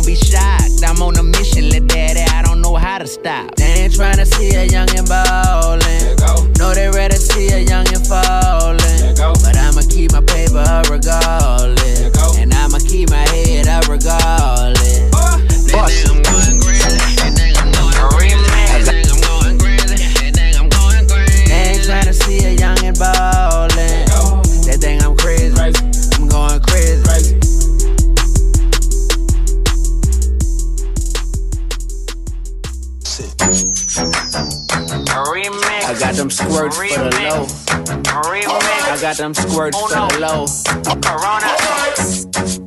don't 0.06 0.14
be 0.14 0.16
shocked. 0.16 0.84
I'm 0.86 1.02
on 1.02 1.18
a 1.18 1.24
mission, 1.24 1.70
let 1.70 1.88
daddy, 1.88 2.22
I 2.22 2.42
don't 2.44 2.62
know 2.62 2.76
how 2.76 2.98
to 2.98 3.08
stop. 3.08 3.56
They 3.56 3.84
ain't 3.84 3.96
trying 3.96 4.18
to 4.18 4.26
see 4.26 4.50
a 4.50 4.68
youngin' 4.68 5.08
ballin'. 5.08 6.16
No, 6.60 6.74
they 6.74 6.90
rather 6.90 7.16
see 7.16 7.48
a 7.48 7.66
youngin' 7.66 8.08
fallin'. 8.08 9.16
But 9.16 9.58
I'ma 9.58 9.82
keep 9.90 10.12
my 10.12 10.22
paper 10.22 10.64
up 10.68 10.90
regardless. 10.90 12.38
And 12.38 12.54
I'ma 12.54 12.80
keep 12.80 13.10
my 13.10 13.28
head 13.30 13.68
up 13.68 13.88
regardless. 13.88 15.12
They 21.48 21.62
ain't 21.72 21.84
tryna 21.84 22.14
see 22.14 22.46
a 22.46 22.56
youngin' 22.56 23.00
ballin'. 23.00 23.55
I 35.28 35.98
got 36.00 36.14
them 36.14 36.30
squirts 36.30 36.78
for 36.78 36.86
the 36.86 37.10
low. 37.24 37.48
I 37.82 38.98
got 39.02 39.18
them 39.18 39.34
squirts 39.34 39.76
for 39.76 39.90
the 39.90 40.20
low. 40.22 40.46
Corona. 41.02 41.50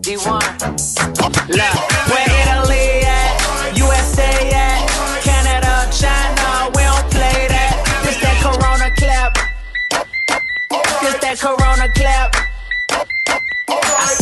Dee 0.01 0.16
1. 0.16 0.26
Look, 1.55 1.74
where 2.10 2.30
Italy 2.43 3.06
at? 3.06 3.76
USA 3.76 4.51
at? 4.51 4.90
Canada, 5.22 5.89
China, 5.94 6.70
we 6.74 6.82
don't 6.82 7.10
play 7.12 7.47
that. 7.47 7.78
This 8.02 8.18
that 8.22 8.43
Corona 8.43 8.90
clap. 8.97 9.35
This 11.01 11.14
that 11.20 11.39
Corona 11.39 11.89
clap. 11.94 12.38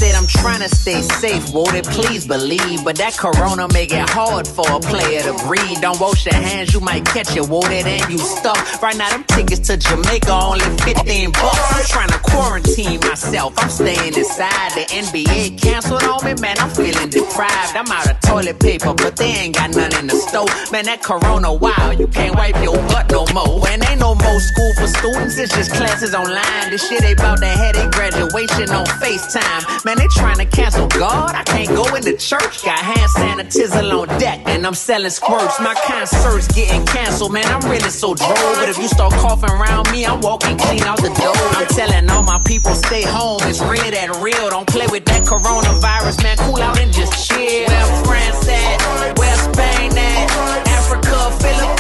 Said 0.07 0.15
I'm 0.15 0.29
trying 0.29 0.61
to 0.61 0.69
stay 0.69 1.03
safe, 1.03 1.53
won't 1.53 1.85
please 1.87 2.27
believe? 2.27 2.85
But 2.85 2.95
that 2.97 3.17
corona 3.17 3.67
make 3.73 3.93
it 3.93 4.09
hard 4.11 4.47
for 4.47 4.65
a 4.71 4.79
player 4.79 5.23
to 5.23 5.35
breathe. 5.47 5.81
Don't 5.81 5.99
wash 5.99 6.27
your 6.27 6.35
hands, 6.35 6.73
you 6.73 6.81
might 6.81 7.05
catch 7.05 7.37
it, 7.37 7.49
won't 7.49 7.73
it? 7.73 7.87
And 7.87 8.13
you 8.13 8.19
stuck. 8.19 8.57
Right 8.81 8.97
now, 8.97 9.11
them 9.11 9.25
tickets 9.25 9.67
to 9.67 9.77
Jamaica 9.77 10.31
only 10.31 10.65
15 10.87 11.33
bucks. 11.33 11.75
I'm 11.75 11.85
trying 11.87 12.11
to 12.15 12.21
quarantine 12.23 13.01
myself, 13.01 13.55
I'm 13.59 13.69
staying 13.69 14.15
inside. 14.15 14.71
The 14.79 14.87
NBA 14.95 15.61
canceled 15.61 16.05
on 16.05 16.25
me, 16.25 16.35
man, 16.41 16.57
I'm 16.61 16.71
feeling 16.71 17.11
deprived. 17.11 17.75
I'm 17.75 17.91
out 17.91 18.09
of 18.09 18.21
toilet 18.21 18.61
paper, 18.61 18.95
but 18.95 19.17
they 19.17 19.35
ain't 19.43 19.57
got 19.57 19.75
none 19.75 19.93
in 19.99 20.07
the 20.07 20.15
store. 20.15 20.47
Man, 20.71 20.85
that 20.85 21.03
corona 21.03 21.53
wild, 21.53 21.99
you 21.99 22.07
can't 22.07 22.37
wipe 22.37 22.63
your 22.63 22.79
butt 22.95 23.11
no 23.11 23.27
more. 23.35 23.67
And 23.69 23.83
ain't 23.91 23.99
no 23.99 24.15
more 24.15 24.39
school 24.39 24.73
for 24.79 24.87
students, 24.87 25.37
it's 25.39 25.53
just 25.53 25.73
classes 25.73 26.15
online. 26.15 26.71
This 26.71 26.87
shit 26.89 27.03
they 27.03 27.15
bout 27.15 27.39
to 27.39 27.47
have 27.47 27.75
their 27.75 27.91
graduation 27.91 28.71
on 28.71 28.87
FaceTime. 29.03 29.85
Man, 29.85 29.96
they 29.99 30.09
trying 30.09 30.39
to 30.39 30.47
cancel 30.47 30.87
God. 30.89 31.35
I 31.35 31.43
can't 31.45 31.69
go 31.69 31.85
into 31.95 32.17
church. 32.17 32.65
Got 32.65 32.79
hand 32.79 33.11
sanitizer 33.11 33.85
on 33.93 34.09
deck, 34.19 34.41
and 34.47 34.67
I'm 34.67 34.75
selling 34.75 35.11
squirts. 35.11 35.61
My 35.61 35.75
concert's 35.87 36.49
getting 36.49 36.85
canceled, 36.87 37.33
man. 37.33 37.47
I'm 37.47 37.69
really 37.71 37.91
so 37.91 38.15
droll. 38.15 38.55
But 38.55 38.69
if 38.69 38.79
you 38.79 38.89
start 38.89 39.13
coughing 39.15 39.51
around 39.51 39.91
me, 39.93 40.05
I'm 40.07 40.21
walking 40.21 40.57
clean 40.59 40.83
out 40.83 40.99
the 40.99 41.11
door. 41.11 41.37
I'm 41.59 41.67
telling 41.69 42.09
all 42.11 42.23
my 42.23 42.41
people, 42.47 42.75
stay 42.75 43.03
home. 43.03 43.41
It's 43.45 43.61
real 43.61 43.91
that 43.91 44.19
real. 44.23 44.51
Don't 44.51 44.67
play 44.67 44.87
with 44.91 45.05
that 45.07 45.23
coronavirus, 45.23 46.23
man. 46.23 46.37
Cool 46.39 46.63
out 46.63 46.79
and 46.79 46.93
just 46.93 47.29
chill. 47.29 47.69
Where 47.69 48.05
France 48.05 48.49
at? 48.49 49.19
Where 49.19 49.37
Spain 49.37 49.93
at? 49.97 50.67
Africa, 50.69 51.31
Philippines, 51.41 51.76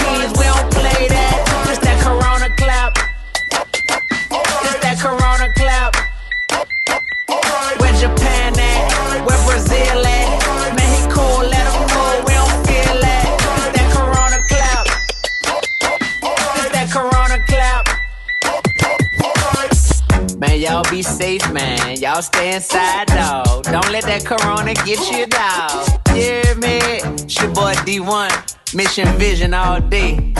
y'all 20.77 20.91
be 20.91 21.03
safe, 21.03 21.53
man. 21.53 21.99
Y'all 22.01 22.21
stay 22.21 22.55
inside, 22.55 23.07
dog. 23.07 23.63
Don't 23.65 23.91
let 23.91 24.05
that 24.05 24.27
corona 24.27 24.75
get 24.75 25.01
you, 25.11 25.25
dog. 25.27 25.89
Yeah, 26.15 26.53
man. 26.55 27.15
It's 27.15 27.41
your 27.41 27.51
boy 27.55 27.75
Dee 27.87 28.01
1. 28.01 28.31
Mission 28.75 29.09
Vision 29.17 29.55
all 29.55 29.81
day. 29.81 30.35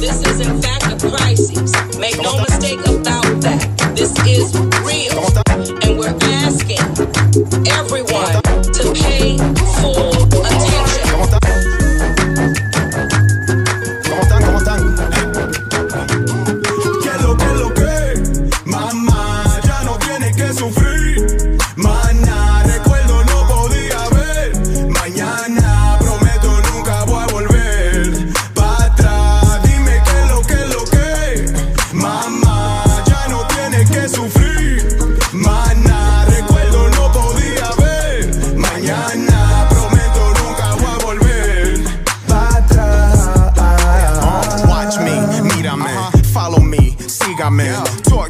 This 0.00 0.24
is 0.26 0.40
in 0.40 0.62
fact 0.62 0.86
a 0.86 1.10
crisis. 1.10 1.72
Make 1.98 2.16
no 2.22 2.38
mistake 2.38 2.80
about 2.80 3.28
that. 3.44 3.60
This 3.94 4.12
is 4.24 4.54
real. 4.88 5.20
And 5.84 5.98
we're 5.98 6.16
asking 6.40 6.80
everyone 7.68 8.40
to 8.72 8.92
pay 9.02 9.36
full 9.82 10.14
attention. 10.22 10.63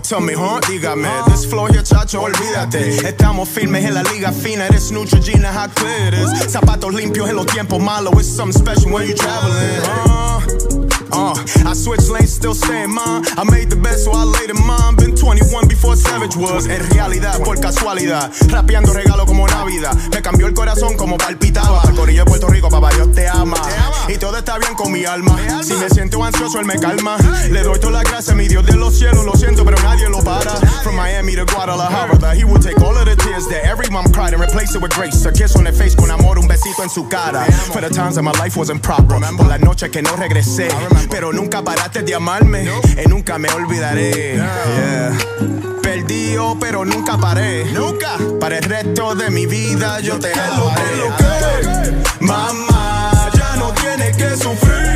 To 0.08 0.20
me, 0.20 0.34
huh? 0.34 0.60
Dígame. 0.68 1.08
This 1.26 1.46
flow 1.46 1.64
here, 1.66 1.82
chacho, 1.82 2.20
olvídate. 2.20 3.08
Estamos 3.08 3.48
firmes 3.48 3.84
en 3.86 3.94
la 3.94 4.02
liga 4.02 4.32
fina. 4.32 4.66
Eres 4.66 4.92
Neutrogena, 4.92 5.50
how 5.50 5.68
clear 5.68 6.12
it. 6.12 6.50
Zapatos 6.50 6.92
limpios 6.92 7.30
en 7.30 7.36
los 7.36 7.46
tiempos 7.46 7.80
malos. 7.80 8.12
It's 8.18 8.28
something 8.28 8.52
special 8.60 8.92
when 8.92 9.08
you 9.08 9.14
traveling. 9.14 10.83
Uh, 11.12 11.34
I 11.66 11.74
switch 11.74 12.08
lanes, 12.08 12.32
still 12.32 12.54
staying 12.54 12.92
mine. 12.92 13.24
I 13.36 13.44
made 13.44 13.70
the 13.70 13.76
best, 13.76 14.04
so 14.04 14.12
I 14.12 14.24
laid 14.24 14.50
in 14.50 14.60
mine. 14.66 14.96
Been 14.96 15.14
21 15.16 15.68
before 15.68 15.96
Savage 15.96 16.36
was. 16.36 16.66
En 16.66 16.80
realidad, 16.90 17.40
por 17.44 17.60
casualidad. 17.60 18.30
Rapeando 18.48 18.92
regalo 18.92 19.26
como 19.26 19.46
Navidad. 19.46 19.94
Me 20.12 20.22
cambió 20.22 20.46
el 20.46 20.54
corazón 20.54 20.96
como 20.96 21.16
palpitaba. 21.16 21.82
Al 21.82 21.94
corillo 21.94 22.24
de 22.24 22.30
Puerto 22.30 22.48
Rico, 22.48 22.68
papá, 22.68 22.90
Dios 22.90 23.12
te 23.12 23.28
ama. 23.28 23.56
Y 24.08 24.18
todo 24.18 24.38
está 24.38 24.58
bien 24.58 24.74
con 24.74 24.92
mi 24.92 25.04
alma. 25.04 25.36
Si 25.62 25.74
me 25.74 25.88
siento 25.88 26.22
ansioso, 26.22 26.58
él 26.60 26.66
me 26.66 26.78
calma. 26.78 27.16
Le 27.50 27.62
doy 27.62 27.78
toda 27.78 27.92
la 27.92 28.02
gracia 28.02 28.32
a 28.32 28.36
mi 28.36 28.48
Dios 28.48 28.64
de 28.66 28.76
los 28.76 28.94
cielos. 28.98 29.24
Lo 29.24 29.34
siento, 29.34 29.64
pero 29.64 29.80
nadie 29.82 30.08
lo 30.08 30.22
para. 30.22 30.52
From 30.82 30.96
Miami 30.96 31.34
to 31.36 31.44
Guadalajara, 31.46 32.18
that 32.18 32.36
he 32.36 32.44
will 32.44 32.60
take 32.60 32.78
all 32.80 32.96
of 32.96 33.04
the 33.04 33.16
tears 33.16 33.46
that 33.48 33.64
everyone 33.64 34.10
cried 34.12 34.34
and 34.34 34.42
replace 34.42 34.74
it 34.74 34.82
with 34.82 34.92
grace. 34.94 35.24
A 35.26 35.32
kiss 35.32 35.56
on 35.56 35.64
the 35.64 35.72
face 35.72 35.94
con 35.94 36.10
amor, 36.10 36.38
un 36.38 36.48
besito 36.48 36.82
en 36.82 36.88
su 36.88 37.04
cara. 37.08 37.44
For 37.72 37.80
the 37.80 37.88
times 37.88 38.16
that 38.16 38.22
my 38.22 38.32
life 38.32 38.56
wasn't 38.56 38.82
proper. 38.82 39.18
Por 39.36 39.48
las 39.48 39.60
noches 39.60 39.90
que 39.90 40.02
no 40.02 40.14
regresé. 40.16 40.68
Pero 41.10 41.32
nunca 41.32 41.62
paraste 41.62 42.02
de 42.02 42.14
amarme. 42.14 42.68
Y 43.02 43.08
nunca 43.08 43.38
me 43.38 43.48
olvidaré. 43.50 44.34
Yeah. 44.34 45.18
Perdido, 45.82 46.56
pero 46.58 46.84
nunca 46.84 47.16
paré. 47.18 47.64
Nunca. 47.72 48.16
Para 48.40 48.58
el 48.58 48.64
resto 48.64 49.14
de 49.14 49.30
mi 49.30 49.46
vida 49.46 50.00
yo 50.00 50.18
te 50.18 50.32
amaré. 50.32 50.84
Mamá, 52.20 53.30
ya 53.34 53.56
no 53.56 53.72
tienes 53.72 54.16
que 54.16 54.36
sufrir. 54.36 54.93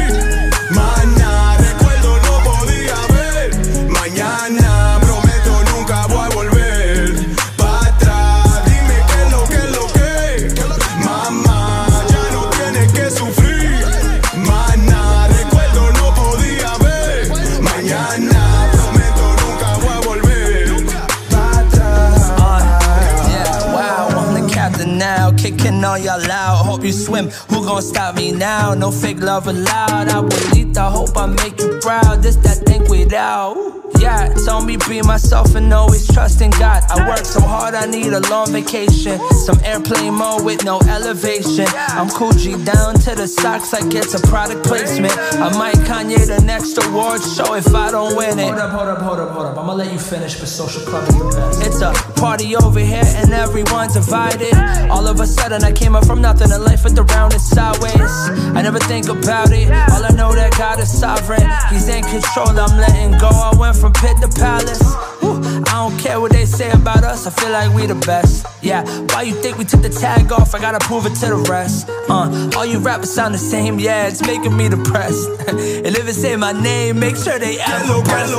Kicking 25.79 25.85
on 25.85 26.03
y'all 26.03 26.29
loud. 26.29 26.65
Hope 26.65 26.85
you 26.85 26.93
swim. 26.93 27.29
Who 27.51 27.65
gon' 27.65 27.83
stop 27.83 28.17
me 28.17 28.33
now? 28.33 28.75
No 28.75 28.91
fake 28.91 29.21
love 29.21 29.47
allowed. 29.47 30.09
I 30.09 30.21
believe, 30.23 30.77
I 30.77 30.91
hope 30.91 31.17
I 31.17 31.27
make 31.27 31.61
you 31.61 31.79
proud. 31.81 32.23
This 32.23 32.37
that 32.37 32.59
thing 32.67 32.89
without. 32.89 33.88
Yeah, 34.09 34.33
told 34.47 34.65
me 34.65 34.79
be 34.89 35.03
myself 35.03 35.55
and 35.55 35.71
always 35.71 36.09
trust 36.09 36.41
in 36.41 36.51
God. 36.53 36.83
I 36.89 37.07
work 37.07 37.27
so 37.27 37.43
hard, 37.43 37.75
I 37.75 37.85
need 37.85 38.11
a 38.15 38.21
long 38.31 38.51
vacation. 38.51 39.21
Some 39.45 39.61
airplane 39.63 40.15
mode 40.15 40.47
with 40.47 40.65
no 40.65 40.81
elevation. 40.89 41.67
I'm 41.93 42.09
cool 42.09 42.33
G 42.33 42.57
down 42.65 42.95
to 43.05 43.15
the 43.15 43.29
socks 43.29 43.75
I 43.75 43.81
it's 43.85 44.15
a 44.15 44.27
product 44.27 44.65
placement. 44.65 45.13
I 45.37 45.53
might 45.59 45.77
Kanye 45.85 46.25
the 46.27 46.41
next 46.43 46.79
award 46.83 47.21
show 47.21 47.53
if 47.53 47.69
I 47.75 47.91
don't 47.91 48.17
win 48.17 48.39
it. 48.39 48.49
Hold 48.49 48.59
up, 48.59 48.71
hold 48.71 48.89
up, 48.89 48.99
hold 49.03 49.19
up, 49.19 49.31
hold 49.31 49.47
up. 49.47 49.59
I'ma 49.59 49.75
let 49.75 49.93
you 49.93 49.99
finish, 49.99 50.41
but 50.41 50.49
social 50.49 50.81
club 50.89 51.07
is 51.09 51.15
the 51.19 51.25
best. 51.25 51.67
It's 51.67 51.83
a 51.83 51.93
party 52.19 52.57
over 52.57 52.81
here 52.81 53.05
and 53.05 53.31
everyone's 53.35 53.93
divided. 53.93 54.55
All 54.89 55.07
of 55.07 55.21
a 55.21 55.27
sudden 55.27 55.63
I 55.65 55.73
came 55.73 55.95
up 55.95 56.07
from 56.07 56.23
nothing 56.23 56.51
and 56.51 56.65
life 56.65 56.85
went 56.85 56.99
around 56.99 57.35
and 57.35 57.43
sideways. 57.43 58.15
I 58.57 58.63
never 58.63 58.79
think 58.79 59.11
about 59.11 59.53
it. 59.53 59.69
All 59.69 60.03
I 60.03 60.13
know 60.17 60.33
that 60.35 60.57
God 60.57 60.81
is 60.81 60.89
sovereign. 60.89 61.45
He's 61.69 61.89
in 61.89 62.03
control, 62.05 62.59
I'm 62.59 62.79
letting 62.81 63.13
go. 63.19 63.29
I 63.29 63.55
went 63.55 63.77
from 63.77 63.93
pit 64.01 64.17
to 64.23 64.29
palace. 64.29 64.83
I 65.23 65.89
don't 65.89 65.99
care 65.99 66.21
what 66.21 66.33
they 66.33 66.47
say 66.47 66.71
about 66.71 67.05
us, 67.05 67.27
I 67.27 67.31
feel 67.31 67.51
like 67.51 67.73
we 67.75 67.87
the 67.87 67.95
best. 67.95 68.47
Yeah, 68.63 68.85
why 69.13 69.23
you 69.23 69.35
think 69.35 69.59
we 69.59 69.65
took 69.65 69.83
the 69.83 69.89
tag 69.89 70.33
off? 70.33 70.55
I 70.55 70.61
gotta 70.61 70.79
prove 70.85 71.07
it 71.07 71.15
to 71.21 71.27
the 71.27 71.47
rest. 71.51 71.89
Uh, 72.09 72.51
all 72.57 72.67
you 72.67 72.79
rappers 72.79 73.13
sound 73.13 73.35
the 73.35 73.39
same, 73.39 73.79
yeah, 73.79 74.09
it's 74.09 74.23
making 74.27 74.57
me 74.57 74.69
depressed. 74.69 75.29
and 75.49 75.59
if 75.97 76.09
it 76.09 76.15
say 76.15 76.37
my 76.37 76.53
name, 76.53 76.99
make 76.99 77.17
sure 77.17 77.39
they 77.39 77.59
ever 77.61 78.03
press. 78.03 78.31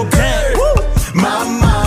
Mamá, 1.14 1.70
ya 1.74 1.79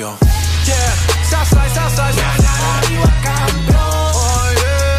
Yeah, 0.00 0.08
campeón. 3.20 3.76
Oh, 3.76 4.48
yeah. 4.56 4.96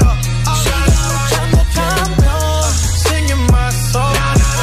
Luchando, 1.10 1.62
campeón. 1.74 2.70
Singing 3.02 3.44
my 3.50 3.72
song. 3.90 4.16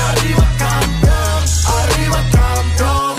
Arriba, 0.06 0.46
campeón. 0.62 1.40
Arriba, 1.74 2.20
campeón. 2.30 3.18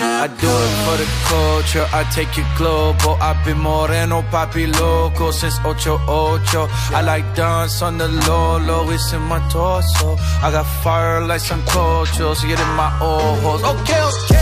I 0.00 0.26
do 0.26 0.48
it 0.48 0.74
for 0.84 0.96
the 0.98 1.06
culture, 1.28 1.86
I 1.92 2.02
take 2.12 2.36
it 2.36 2.46
global. 2.58 3.16
I've 3.20 3.44
been 3.44 3.60
moreno, 3.60 4.22
papi 4.22 4.66
loco 4.80 5.30
since 5.30 5.60
88. 5.60 6.68
I 6.92 7.02
like 7.02 7.36
dance 7.36 7.82
on 7.82 7.98
the 7.98 8.08
low, 8.26 8.58
low, 8.58 8.90
it's 8.90 9.12
in 9.12 9.22
my 9.22 9.38
torso. 9.48 10.18
I 10.42 10.50
got 10.50 10.66
fire 10.82 11.20
like 11.20 11.40
some 11.40 11.62
cultures, 11.66 12.42
get 12.42 12.58
in 12.58 12.72
my 12.74 12.90
ojos. 13.00 13.62
Okay, 13.62 14.02
okay, 14.02 14.35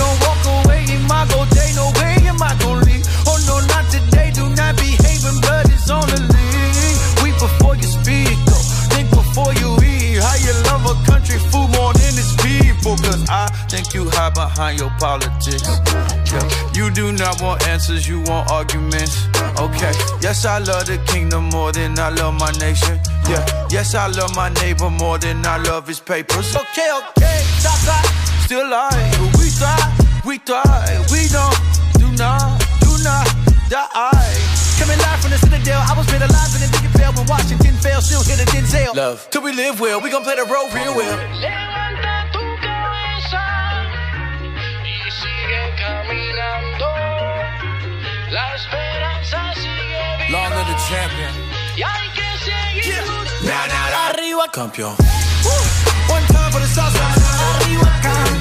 don't 0.00 0.18
walk 0.24 0.42
away 0.64 0.82
in 0.88 1.02
my 1.04 1.28
go 1.28 1.44
day, 1.52 1.70
no 1.76 1.92
way 2.00 2.16
am 2.24 2.40
I 2.40 2.56
gon' 2.64 2.80
leave. 2.88 3.04
Oh 3.28 3.36
no, 3.48 3.60
not 3.72 3.84
today, 3.92 4.32
do 4.32 4.48
not 4.56 4.72
behave, 4.80 5.22
and 5.28 5.38
blood 5.44 5.68
is 5.68 5.90
on 5.92 6.06
the 6.08 6.20
lead. 6.32 6.94
Weep 7.22 7.36
before 7.36 7.76
you 7.76 7.88
speak, 7.98 8.36
though. 8.48 8.64
think 8.96 9.08
before 9.10 9.52
you 9.60 9.76
eat. 9.84 10.18
How 10.24 10.36
you 10.46 10.54
love 10.70 10.84
a 10.88 10.96
country 11.10 11.38
food 11.50 11.68
more 11.76 11.92
than 12.00 12.12
its 12.22 12.32
people, 12.40 12.96
cause 13.04 13.22
I 13.28 13.46
think 13.68 13.92
you 13.94 14.08
hide 14.16 14.34
behind 14.34 14.80
your 14.80 14.92
politics. 14.98 15.68
Yeah. 16.32 16.46
You 16.72 16.90
do 16.90 17.12
not 17.12 17.42
want 17.42 17.66
answers, 17.68 18.08
you 18.08 18.20
want 18.22 18.50
arguments. 18.50 19.16
Okay, 19.58 19.92
yes, 20.24 20.44
I 20.44 20.58
love 20.58 20.86
the 20.86 20.98
kingdom 21.12 21.44
more 21.50 21.72
than 21.72 21.98
I 21.98 22.08
love 22.10 22.34
my 22.34 22.52
nation. 22.52 22.98
Yeah, 23.28 23.44
yes, 23.68 23.94
I 23.94 24.06
love 24.08 24.34
my 24.34 24.48
neighbor 24.60 24.88
more 24.88 25.18
than 25.18 25.44
I 25.44 25.56
love 25.58 25.86
his 25.86 26.00
papers. 26.00 26.56
Okay, 26.56 26.88
okay, 27.00 27.38
stop, 27.60 27.78
stop. 27.84 28.04
Still 28.46 28.72
I, 28.74 28.90
but 29.18 29.38
we 29.38 29.46
thrive, 29.50 29.79
we 30.24 30.38
thrive. 30.38 31.10
We 31.10 31.28
don't, 31.28 31.56
do 31.98 32.08
not, 32.16 32.60
do 32.80 32.92
not 33.02 33.26
die. 33.68 34.36
Coming 34.78 34.98
live 34.98 35.20
from 35.20 35.30
the 35.30 35.38
Citadel, 35.38 35.80
I 35.80 35.94
was 35.96 36.06
made 36.12 36.22
alive 36.22 36.52
in 36.56 36.60
the 36.64 36.70
big 36.72 36.90
fail 36.96 37.12
when 37.12 37.26
Washington 37.26 37.74
fell, 37.76 38.00
still 38.00 38.22
hit 38.22 38.40
a 38.40 38.46
Denzel. 38.50 38.94
Love. 38.94 39.28
Till 39.30 39.42
we 39.42 39.52
live 39.52 39.80
well, 39.80 40.00
we 40.00 40.10
gon' 40.10 40.22
play 40.22 40.36
the 40.36 40.44
role 40.44 40.68
real 40.70 40.94
well. 40.96 41.16
Long 50.30 50.50
live 50.50 50.66
the 50.66 50.78
champion. 50.88 51.32
Nah, 53.42 53.66
nah, 53.66 53.90
nah. 53.90 54.12
Arriba, 54.12 54.46
campeón. 54.52 54.94
One 56.08 56.24
time 56.26 56.52
for 56.52 56.60
the 56.60 56.66
Southside. 56.66 57.18
Arriba, 57.64 57.90
campeón. 58.02 58.39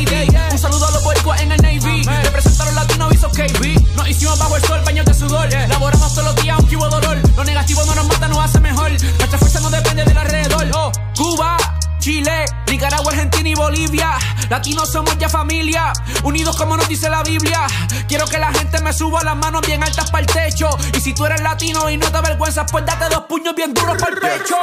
Un 0.00 0.58
saludo 0.58 0.86
a 0.86 0.90
los 0.92 1.04
boricuas 1.04 1.42
en 1.42 1.52
el 1.52 1.60
Navy. 1.60 2.02
Representa 2.24 2.62
a 2.62 2.66
los 2.66 2.74
latinos, 2.74 3.14
hizo 3.14 3.28
KB. 3.30 3.96
Nos 3.96 4.08
hicimos 4.08 4.38
bajo 4.38 4.56
el 4.56 4.62
sol, 4.62 4.80
baños 4.84 5.04
de 5.04 5.12
sudor. 5.12 5.48
Laboramos 5.68 6.14
todos 6.14 6.34
los 6.34 6.42
días, 6.42 6.56
aunque 6.58 6.76
hubo 6.76 6.88
dolor. 6.88 7.18
Lo 7.36 7.44
negativo 7.44 7.84
no 7.84 7.94
nos 7.94 8.06
mata, 8.08 8.28
nos 8.28 8.38
hace 8.38 8.60
mejor. 8.60 8.90
Nuestra 8.90 9.38
fuerza 9.38 9.60
no 9.60 9.68
depende 9.68 10.04
del 10.04 10.16
alrededor. 10.16 10.70
Oh, 10.74 10.90
Cuba. 11.16 11.56
Chile, 11.98 12.46
Nicaragua, 12.80 13.12
Argentina 13.12 13.46
y 13.46 13.54
Bolivia. 13.54 14.18
Latinos 14.48 14.90
somos 14.90 15.18
ya 15.18 15.28
familia, 15.28 15.92
unidos 16.22 16.56
como 16.56 16.78
nos 16.78 16.88
dice 16.88 17.10
la 17.10 17.22
Biblia. 17.22 17.66
Quiero 18.08 18.26
que 18.26 18.38
la 18.38 18.50
gente 18.54 18.80
me 18.80 18.94
suba 18.94 19.22
las 19.22 19.36
manos 19.36 19.60
bien 19.66 19.82
altas 19.82 20.10
para 20.10 20.22
el 20.22 20.26
techo. 20.26 20.70
Y 20.96 21.00
si 21.00 21.12
tú 21.12 21.26
eres 21.26 21.42
latino 21.42 21.90
y 21.90 21.98
no 21.98 22.10
te 22.10 22.16
avergüenzas, 22.16 22.72
pues 22.72 22.86
date 22.86 23.10
dos 23.10 23.24
puños 23.28 23.54
bien 23.54 23.74
duros 23.74 23.98
para 23.98 24.14
el 24.14 24.20
pecho. 24.20 24.56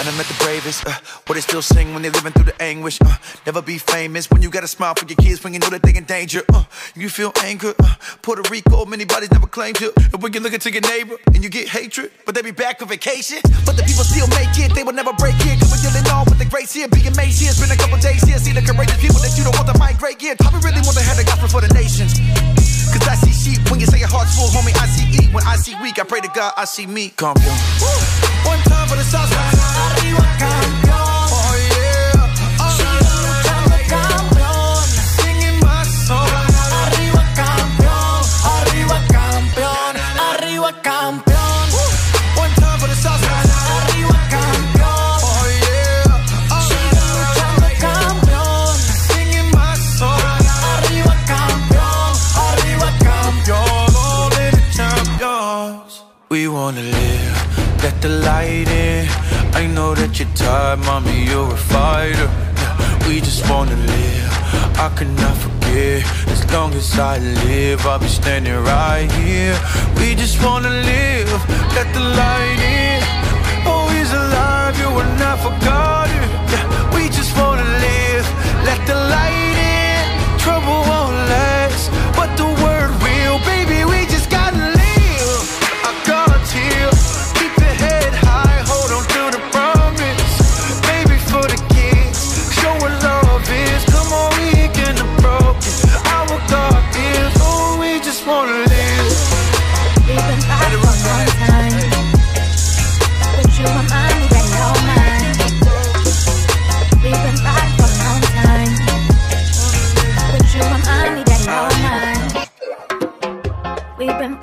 And 0.00 0.08
I 0.08 0.12
met 0.16 0.26
the 0.26 0.44
bravest, 0.44 0.84
uh, 0.86 0.90
what 1.26 1.34
they 1.34 1.42
still 1.42 1.62
sing 1.62 1.94
when 1.94 2.02
they 2.02 2.10
living 2.10 2.32
through 2.32 2.46
the 2.46 2.60
anguish. 2.60 2.98
Uh, 3.02 3.14
never 3.46 3.62
be 3.62 3.78
famous 3.78 4.28
when 4.30 4.42
you 4.42 4.50
got 4.50 4.64
a 4.64 4.68
smile 4.68 4.94
for 4.96 5.06
your 5.06 5.16
kids 5.16 5.44
when 5.44 5.52
you 5.52 5.60
know 5.60 5.70
that 5.70 5.82
they 5.82 5.94
in 5.94 6.04
danger. 6.04 6.42
Uh, 6.52 6.64
you 6.96 7.08
feel 7.08 7.32
anger, 7.44 7.72
uh, 7.78 7.94
Puerto 8.22 8.42
Rico, 8.50 8.84
many 8.84 9.04
bodies 9.04 9.30
never 9.30 9.46
claimed 9.46 9.80
you. 9.80 9.92
And 10.12 10.20
when 10.20 10.32
you 10.32 10.40
look 10.40 10.54
into 10.54 10.72
your 10.72 10.82
neighbor 10.82 11.16
and 11.34 11.44
you 11.44 11.50
get 11.50 11.68
hatred, 11.68 12.10
but 12.26 12.34
they 12.34 12.42
be 12.42 12.50
back 12.50 12.82
on 12.82 12.88
vacation. 12.88 13.38
But 13.64 13.76
the 13.76 13.84
people 13.84 14.02
still 14.02 14.26
make 14.28 14.58
it, 14.58 14.74
they 14.74 14.82
will 14.82 14.96
never 14.96 15.12
break 15.12 15.36
it. 15.40 15.60
Cause 15.60 15.70
we're 15.70 15.90
dealing 15.90 16.10
on 16.10 16.24
with 16.24 16.38
the 16.38 16.46
grace 16.46 16.72
here, 16.72 16.88
being 16.88 17.14
made 17.14 17.30
here. 17.32 17.52
Been 17.60 17.70
a 17.70 17.76
couple 17.76 17.98
days 17.98 18.24
here, 18.24 18.38
see 18.38 18.52
the 18.52 18.62
courageous 18.62 18.96
people 18.96 19.20
that 19.20 19.36
you 19.36 19.44
don't 19.44 19.54
want 19.54 19.68
to 19.68 19.78
migrate 19.78 20.20
here. 20.20 20.34
I 20.40 20.48
really 20.64 20.80
want 20.80 20.96
to 20.96 21.04
have 21.04 21.16
the 21.20 21.24
gospel 21.24 21.48
for 21.48 21.60
the 21.60 21.68
nations. 21.74 22.16
Cause 22.88 23.06
I 23.06 23.14
see 23.20 23.30
sheep 23.36 23.70
when 23.70 23.78
you 23.78 23.86
say 23.86 23.98
your 23.98 24.08
heart's 24.08 24.34
full, 24.34 24.48
homie. 24.48 24.72
I 24.80 24.86
see 24.88 25.06
eat 25.12 25.32
when 25.32 25.44
I 25.46 25.56
see 25.56 25.76
weak. 25.82 25.98
I 26.00 26.04
pray 26.04 26.20
to 26.20 26.28
God, 26.34 26.54
I 26.56 26.64
see 26.64 26.86
me. 26.86 27.10
Campeón. 27.10 27.52
One 28.48 28.58
time 28.64 28.88
for 28.88 28.96
the 28.96 29.04
Southside. 29.04 29.54
Arriba, 30.00 30.79
let 58.00 58.08
the 58.08 58.24
light 58.24 58.68
in. 58.68 59.06
I 59.52 59.66
know 59.66 59.94
that 59.94 60.18
you're 60.18 60.28
tired, 60.34 60.78
mommy, 60.80 61.24
you're 61.24 61.52
a 61.52 61.56
fighter. 61.56 62.28
Yeah, 62.56 63.08
we 63.08 63.20
just 63.20 63.48
wanna 63.50 63.76
live, 63.76 64.32
I 64.78 64.88
cannot 64.96 65.36
forget. 65.36 66.02
As 66.28 66.40
long 66.52 66.72
as 66.74 66.98
I 66.98 67.18
live, 67.18 67.84
I'll 67.86 67.98
be 67.98 68.08
standing 68.08 68.54
right 68.64 69.10
here. 69.12 69.56
We 69.96 70.14
just 70.14 70.42
wanna 70.42 70.70
live, 70.70 71.30
let 71.74 71.92
the 71.92 72.00
light 72.00 72.60
in. 72.80 73.02
Oh, 73.66 73.70
Always 73.70 74.12
alive, 74.12 74.78
you 74.78 74.88
are 75.00 75.12
not 75.18 75.38
forgotten. 75.46 76.22
Yeah, 76.52 76.94
we 76.94 77.08
just 77.08 77.36
wanna 77.36 77.68
live, 77.86 78.26
let 78.64 78.80
the 78.86 78.94
light 78.94 79.39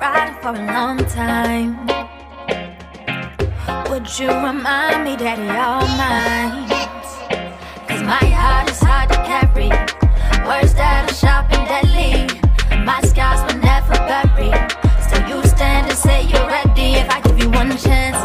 riding 0.00 0.34
for 0.40 0.50
a 0.50 0.66
long 0.66 0.98
time. 1.06 1.86
Would 3.90 4.06
you 4.18 4.28
remind 4.28 5.04
me 5.04 5.16
that 5.16 5.38
you're 5.38 5.88
mine? 5.98 6.68
Cause 7.88 8.02
my 8.02 8.24
heart 8.40 8.70
is 8.70 8.80
hard 8.80 9.08
to 9.10 9.18
carry. 9.26 9.68
Words 10.46 10.74
that 10.74 11.10
are 11.10 11.14
sharp 11.14 11.52
and 11.52 11.66
deadly. 11.66 12.40
My 12.84 13.00
scars 13.02 13.40
were 13.52 13.60
never 13.60 13.94
buried. 14.06 14.54
Still, 15.02 15.28
you 15.28 15.42
stand 15.48 15.88
and 15.88 15.98
say 15.98 16.22
you're 16.22 16.46
ready. 16.46 16.94
If 16.94 17.10
I 17.10 17.20
give 17.20 17.38
you 17.38 17.50
one 17.50 17.76
chance, 17.76 18.16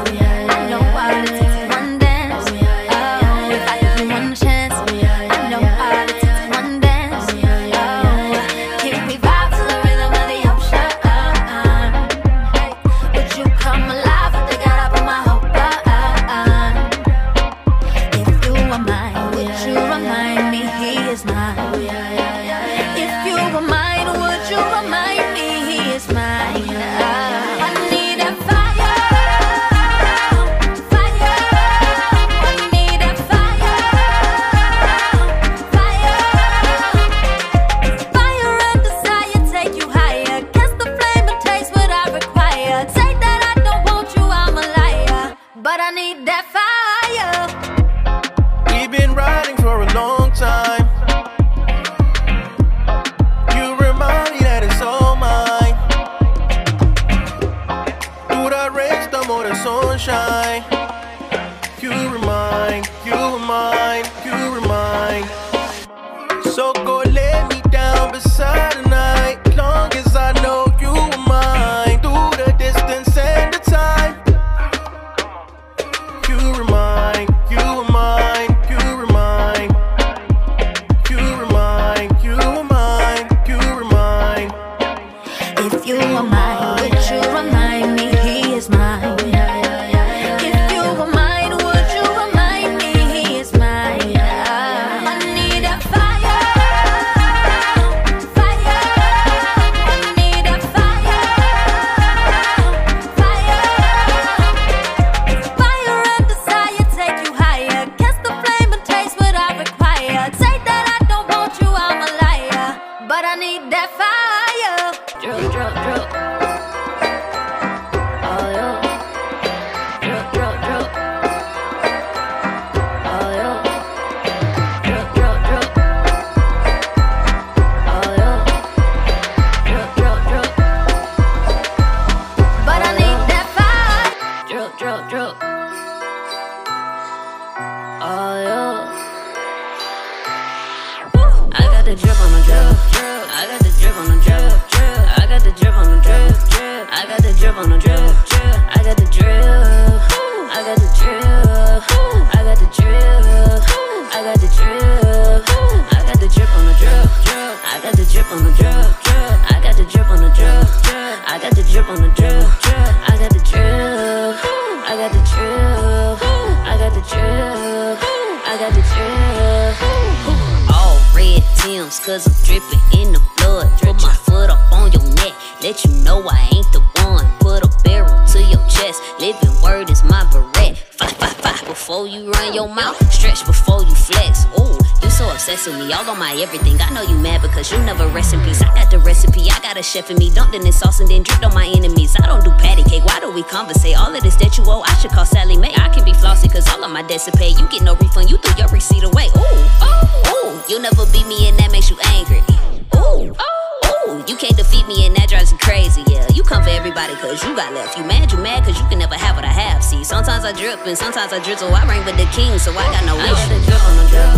got 213.06 213.12
no 213.12 213.16
wish. 213.18 213.26
I 213.26 213.44
got 213.44 213.50
the 213.50 213.60
drip 213.66 213.84
on 213.84 213.96
the 213.98 214.06
drip. 214.08 214.32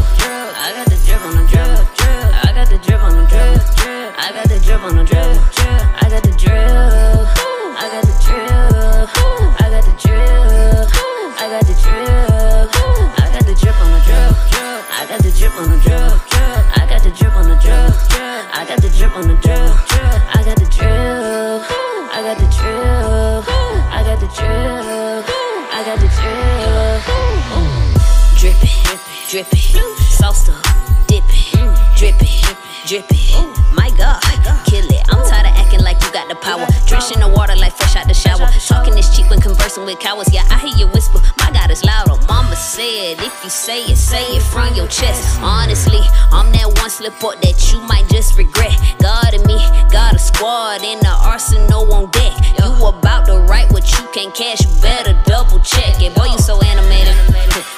I 0.58 0.74
got 0.74 0.88
the 0.90 0.98
drip 1.06 1.22
on 1.22 1.34
the 1.36 1.44
drip. 1.46 1.70
I 2.34 2.54
got 2.54 2.68
the 2.70 2.78
drip 2.78 3.02
on 3.02 3.16
the 3.16 3.26
drip. 3.26 3.62
I 4.18 4.32
got 4.34 4.48
the 4.50 4.60
drip 4.60 4.82
on 4.82 4.96
the 4.96 5.04
drip. 5.06 5.38
I 5.96 6.10
got 6.10 6.24
the 6.24 6.32
drip. 6.34 6.56
I 7.76 7.90
got 7.94 8.04
the 8.06 8.14
drip. 8.26 8.50
I 9.16 9.70
got 9.70 9.84
the 9.86 9.94
drip. 10.02 10.30
I 11.38 11.50
got 11.50 11.66
the 11.66 11.76
drip. 11.76 12.10
I 12.16 13.30
got 13.32 13.46
the 13.46 13.56
drip 13.56 13.78
on 13.82 13.92
the 13.92 14.00
drip. 14.06 14.34
I 14.92 15.06
got 15.08 15.22
the 15.22 15.32
drip 15.32 15.56
on 15.56 15.70
the 15.70 15.78
drip. 15.84 16.14
I 16.76 16.88
got 16.90 17.04
the 17.04 17.12
drip 17.12 17.36
on 17.36 17.48
the 17.48 17.56
drip. 17.56 17.94
I 18.54 18.66
got 18.68 18.82
the 18.82 18.90
drip 18.90 19.16
on 19.16 19.28
the 19.28 19.36
drip. 19.36 19.45
Dripping, 29.36 29.76
up, 30.24 30.36
dipping, 31.08 31.68
dripping, 31.98 32.40
dripping. 32.88 33.52
My 33.76 33.92
God, 33.98 34.24
kill 34.64 34.88
it. 34.88 35.04
I'm 35.12 35.20
tired 35.28 35.44
of 35.44 35.60
acting 35.60 35.82
like 35.84 36.02
you 36.04 36.10
got 36.14 36.30
the 36.30 36.36
power. 36.36 36.66
Drenching 36.88 37.20
the 37.20 37.28
water 37.28 37.54
like 37.58 37.74
fresh 37.74 37.98
out 37.98 38.08
the 38.08 38.14
shower. 38.14 38.48
Talking 38.66 38.98
is 38.98 39.14
cheap 39.14 39.30
when 39.30 39.42
conversing 39.42 39.84
with 39.84 40.00
cowards. 40.00 40.32
Yeah, 40.34 40.48
I 40.50 40.60
hear 40.60 40.78
you 40.78 40.88
whisper. 40.88 41.20
My 41.40 41.52
God 41.52 41.70
is 41.70 41.84
louder. 41.84 42.16
Oh, 42.16 42.26
mama 42.30 42.56
said, 42.56 43.20
if 43.20 43.44
you 43.44 43.50
say 43.50 43.84
it, 43.84 43.98
say 43.98 44.24
it 44.24 44.42
from 44.42 44.74
your 44.74 44.88
chest. 44.88 45.38
Honestly, 45.42 46.00
I'm 46.32 46.50
that 46.54 46.72
one 46.80 46.90
slip 46.90 47.22
up 47.22 47.42
that 47.42 47.74
you 47.74 47.82
might 47.92 48.08
just 48.08 48.38
regret. 48.38 48.72
God 49.04 49.34
and 49.34 49.44
me, 49.44 49.60
got 49.92 50.16
a 50.16 50.20
squad 50.20 50.82
in 50.82 51.00
the 51.00 51.12
arsenal 51.12 51.92
on 51.92 52.10
deck. 52.12 52.32
You 52.56 52.88
about 52.88 53.26
to 53.26 53.40
write 53.52 53.70
what 53.74 53.84
you 53.92 54.08
can't 54.14 54.34
cash, 54.34 54.64
you 54.64 54.72
better 54.82 55.12
double 55.26 55.60
check 55.60 56.00
it. 56.00 56.16
Boy, 56.16 56.32
you 56.32 56.38
so 56.40 56.62
animated, 56.62 57.16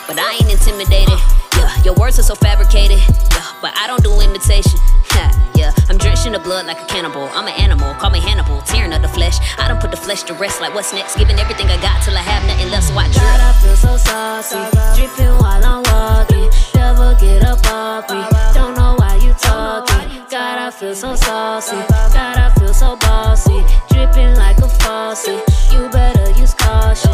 but 0.08 0.18
I 0.18 0.40
ain't 0.40 0.50
intimidated. 0.50 1.20
Yeah, 1.58 1.84
your 1.84 1.94
words 1.96 2.20
are 2.20 2.24
so 2.24 2.36
fabricated, 2.36 2.98
yeah, 2.98 3.46
but 3.62 3.74
I 3.76 3.88
don't 3.88 4.04
do 4.04 4.14
imitation. 4.22 4.80
yeah, 5.56 5.74
I'm 5.90 5.98
drenched 5.98 6.26
in 6.26 6.34
the 6.34 6.40
blood 6.40 6.66
like 6.66 6.82
a 6.82 6.86
cannibal. 6.86 7.30
I'm 7.34 7.48
an 7.48 7.58
animal, 7.58 7.94
call 7.96 8.10
me 8.10 8.20
Hannibal, 8.20 8.62
tearing 8.62 8.94
up 8.94 9.02
the 9.02 9.10
flesh. 9.10 9.38
I 9.58 9.68
don't 9.68 9.80
put 9.80 9.92
the 9.92 9.98
flesh 9.98 10.24
to 10.24 10.34
rest 10.36 10.62
like 10.62 10.74
what's 10.74 10.94
next. 10.94 11.18
Giving 11.18 11.38
everything 11.40 11.68
I 11.68 11.82
got 11.82 12.04
till 12.04 12.16
I 12.16 12.22
have 12.22 12.46
nothing 12.46 12.70
left, 12.72 12.88
so 12.88 12.94
I 12.94 13.06
drip. 13.10 13.22
God, 13.22 13.42
I 13.42 13.52
feel 13.62 13.76
so 13.76 13.98
saucy, 13.98 14.62
dripping 14.96 15.34
while 15.42 15.64
I'm 15.66 15.84
walking. 15.92 16.50
Never 16.76 17.16
get 17.20 17.44
up 17.44 17.66
off 17.68 18.10
me. 18.10 18.22
Don't 18.54 18.76
know 18.76 18.96
why 18.98 19.16
you 19.22 19.34
talking. 19.34 20.24
God, 20.30 20.58
I 20.60 20.72
feel 20.72 20.96
so 20.96 21.16
saucy. 21.16 21.78
God, 22.14 22.38
I 22.38 22.54
feel 22.60 22.74
so 22.74 22.96
bossy, 22.98 23.64
dripping 23.90 24.36
like 24.36 24.58
a 24.60 24.70
faucet. 24.70 25.42
You 25.72 25.90
better 25.90 26.30
use 26.40 26.54
caution. 26.54 27.07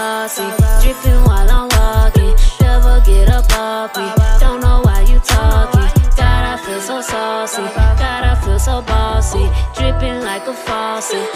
Saucy, 0.00 0.48
dripping 0.82 1.20
while 1.28 1.50
I'm 1.58 1.68
walking. 1.76 2.34
Never 2.60 2.94
get 3.04 3.28
up 3.28 3.52
off 3.52 3.96
me. 3.96 4.06
Don't 4.40 4.60
know 4.64 4.80
why 4.86 5.00
you 5.10 5.18
talking. 5.20 5.88
God, 6.20 6.42
I 6.52 6.56
feel 6.64 6.80
so 6.80 6.96
saucy. 7.02 7.66
God, 8.02 8.22
I 8.32 8.34
feel 8.42 8.58
so 8.58 8.80
bossy, 8.82 9.46
dripping 9.76 10.20
like 10.30 10.46
a 10.46 10.54
faucet. 10.54 11.26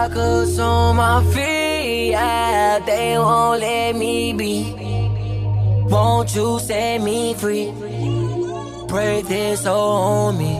Shackles 0.00 0.58
on 0.58 0.96
my 0.96 1.22
feet, 1.34 2.12
yeah, 2.12 2.78
they 2.78 3.18
won't 3.18 3.60
let 3.60 3.94
me 3.94 4.32
be. 4.32 4.72
Won't 5.90 6.34
you 6.34 6.58
set 6.58 7.02
me 7.02 7.34
free? 7.34 7.70
Break 8.88 9.26
this 9.26 9.66
on 9.66 10.38
me. 10.38 10.56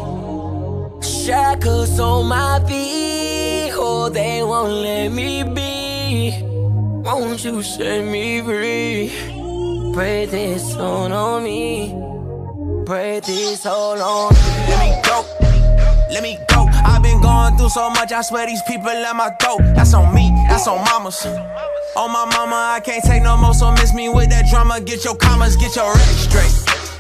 Shackles 1.00 1.98
on 1.98 2.26
my 2.26 2.62
feet, 2.68 3.72
oh, 3.72 4.10
they 4.10 4.42
won't 4.42 4.74
let 4.74 5.08
me 5.10 5.42
be. 5.42 6.42
Won't 7.02 7.42
you 7.42 7.62
set 7.62 8.04
me 8.04 8.42
free? 8.42 9.10
Break 9.94 10.32
this 10.32 10.76
on 10.76 11.12
on 11.12 11.44
me. 11.44 11.94
Break 12.84 13.24
this 13.24 13.64
on. 13.64 14.00
Let 14.68 14.78
me 14.84 15.00
go. 15.02 15.24
Let 16.10 16.22
me 16.22 16.36
go. 16.46 16.49
Going 17.30 17.56
through 17.56 17.68
so 17.68 17.88
much, 17.90 18.10
I 18.10 18.22
swear 18.22 18.44
these 18.46 18.62
people 18.62 18.90
at 18.90 19.14
my 19.14 19.30
throat. 19.38 19.62
That's 19.76 19.94
on 19.94 20.12
me, 20.12 20.34
that's 20.48 20.66
on 20.66 20.82
mamas. 20.82 21.24
On 21.94 22.10
my 22.10 22.26
mama, 22.34 22.74
I 22.74 22.80
can't 22.80 23.04
take 23.04 23.22
no 23.22 23.36
more, 23.36 23.54
so 23.54 23.70
miss 23.70 23.94
me 23.94 24.08
with 24.08 24.30
that 24.30 24.50
drama. 24.50 24.80
Get 24.80 25.04
your 25.04 25.14
commas, 25.14 25.54
get 25.54 25.76
your 25.76 25.86
rent 25.86 26.18
straight. 26.18 26.50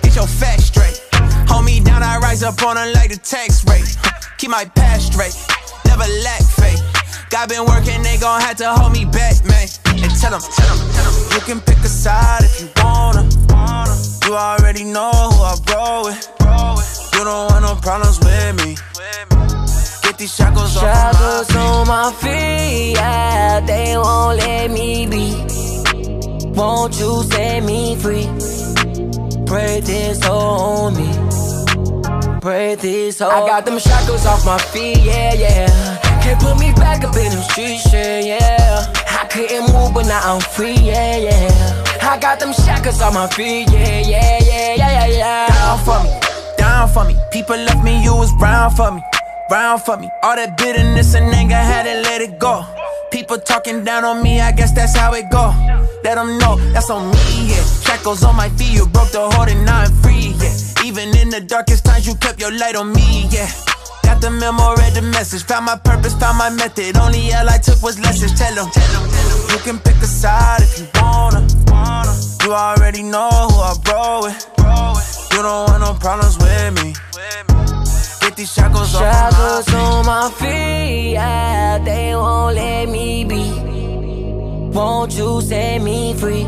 Get 0.02 0.14
your 0.14 0.28
facts 0.28 0.66
straight. 0.70 1.02
Hold 1.50 1.64
me 1.64 1.80
down, 1.80 2.04
I 2.04 2.18
rise 2.18 2.44
up 2.44 2.62
on 2.62 2.76
her 2.76 2.92
like 2.92 3.10
the 3.10 3.16
tax 3.18 3.66
rate. 3.66 3.90
Keep 4.38 4.50
my 4.50 4.66
past 4.78 5.12
straight, 5.12 5.34
never 5.84 6.06
lack 6.22 6.42
faith. 6.46 6.78
God 7.30 7.48
been 7.48 7.66
working, 7.66 8.00
they 8.02 8.16
gon' 8.16 8.40
have 8.40 8.56
to 8.58 8.70
hold 8.70 8.92
me 8.92 9.04
back, 9.06 9.34
man. 9.44 9.66
And 9.98 10.14
tell 10.14 10.30
them, 10.30 10.46
tell 10.46 10.76
them, 10.78 10.90
tell 10.94 11.10
them, 11.10 11.14
you 11.34 11.40
can 11.42 11.60
pick 11.60 11.82
a 11.82 11.90
side 11.90 12.46
if 12.46 12.62
you 12.62 12.68
wanna. 12.78 13.26
You 14.30 14.36
already 14.38 14.84
know 14.84 15.10
who 15.10 15.42
I 15.42 15.58
roll 15.74 16.04
with. 16.06 16.22
You 17.18 17.24
don't 17.26 17.50
want 17.50 17.62
no 17.66 17.74
problems 17.82 18.20
with 18.22 18.54
me. 18.62 18.76
Get 20.20 20.26
these 20.26 20.36
shackles 20.36 20.76
off 20.76 20.82
of 20.82 20.86
my 20.86 21.12
Shackles 21.12 21.56
on 21.56 21.88
my 21.88 22.12
feet, 22.12 22.92
yeah, 22.92 23.60
they 23.60 23.96
won't 23.96 24.36
let 24.36 24.70
me 24.70 25.06
be. 25.06 25.32
Won't 26.50 27.00
you 27.00 27.22
set 27.22 27.64
me 27.64 27.96
free? 27.96 28.26
Pray 29.46 29.80
this 29.80 30.22
on 30.28 30.94
me. 30.94 31.10
Pray 32.42 32.74
this 32.74 33.22
on 33.22 33.32
I 33.32 33.46
got 33.46 33.64
them 33.64 33.78
shackles 33.78 34.26
off 34.26 34.44
my 34.44 34.58
feet, 34.58 34.98
yeah, 34.98 35.32
yeah. 35.32 36.20
Can't 36.22 36.38
put 36.38 36.58
me 36.58 36.74
back 36.74 37.02
up 37.02 37.16
in 37.16 37.32
them 37.32 37.40
streets, 37.40 37.90
yeah, 37.90 38.20
yeah. 38.20 38.92
I 39.08 39.24
couldn't 39.24 39.72
move, 39.72 39.94
but 39.94 40.04
now 40.04 40.34
I'm 40.34 40.42
free, 40.42 40.74
yeah, 40.74 41.16
yeah. 41.16 41.98
I 42.02 42.18
got 42.18 42.40
them 42.40 42.52
shackles 42.52 43.00
on 43.00 43.14
my 43.14 43.26
feet, 43.28 43.70
yeah, 43.72 44.00
yeah, 44.00 44.38
yeah, 44.42 44.74
yeah, 44.74 45.06
yeah, 45.06 45.06
yeah. 45.06 45.46
down 45.48 45.78
for 45.78 46.04
me, 46.04 46.20
down 46.58 46.88
for 46.90 47.04
me. 47.06 47.16
People 47.32 47.56
left 47.56 47.82
me, 47.82 48.04
you 48.04 48.14
was 48.14 48.30
brown 48.34 48.70
for 48.72 48.90
me, 48.90 49.00
brown 49.50 49.80
for 49.80 49.96
me. 49.98 50.08
All 50.22 50.36
that 50.36 50.56
bitterness 50.56 51.14
and 51.14 51.26
anger 51.34 51.56
had 51.56 51.82
to 51.82 52.00
let 52.08 52.22
it 52.22 52.38
go. 52.38 52.64
People 53.10 53.36
talking 53.38 53.82
down 53.84 54.04
on 54.04 54.22
me, 54.22 54.40
I 54.40 54.52
guess 54.52 54.70
that's 54.70 54.96
how 54.96 55.12
it 55.14 55.28
go. 55.28 55.52
Let 56.04 56.14
them 56.14 56.38
know 56.38 56.56
that's 56.72 56.88
on 56.88 57.10
me, 57.10 57.50
yeah. 57.50 57.64
Shackles 57.82 58.22
on 58.22 58.36
my 58.36 58.48
feet, 58.50 58.72
you 58.72 58.86
broke 58.86 59.10
the 59.10 59.28
hold 59.34 59.48
and 59.48 59.66
now 59.66 59.82
I'm 59.82 59.92
free, 60.02 60.38
yeah. 60.38 60.86
Even 60.86 61.10
in 61.18 61.28
the 61.28 61.40
darkest 61.40 61.84
times, 61.84 62.06
you 62.06 62.14
kept 62.14 62.40
your 62.40 62.52
light 62.52 62.76
on 62.76 62.92
me, 62.92 63.26
yeah. 63.28 63.50
Got 64.04 64.20
the 64.22 64.30
memo, 64.30 64.76
read 64.76 64.94
the 64.94 65.02
message, 65.02 65.42
found 65.42 65.66
my 65.66 65.76
purpose, 65.76 66.14
found 66.14 66.38
my 66.38 66.50
method. 66.50 66.96
Only 66.96 67.32
L 67.32 67.50
I 67.50 67.58
took 67.58 67.82
was 67.82 67.98
lessons. 67.98 68.38
Tell 68.38 68.54
them, 68.54 68.70
you 69.50 69.58
can 69.66 69.78
pick 69.80 69.96
a 69.96 70.06
side 70.06 70.62
if 70.62 70.78
you 70.78 70.86
wanna. 70.94 71.42
You 72.44 72.54
already 72.54 73.02
know 73.02 73.28
who 73.50 73.58
I 73.58 73.74
roll 73.90 74.22
with. 74.22 74.38
You 75.32 75.42
don't 75.42 75.68
want 75.68 75.82
no 75.82 75.94
problems 75.98 76.38
with 76.38 76.72
me. 76.78 76.94
These 78.40 78.54
shackles 78.54 78.94
off 78.94 79.02
of 79.02 79.04
my 79.04 79.60
Shackles 79.60 79.74
on 79.74 80.06
my 80.06 80.30
feet, 80.30 81.12
yeah, 81.12 81.76
they 81.76 82.14
won't 82.14 82.56
let 82.56 82.88
me 82.88 83.22
be. 83.22 83.52
Won't 84.72 85.12
you 85.12 85.42
set 85.42 85.82
me 85.82 86.14
free? 86.14 86.46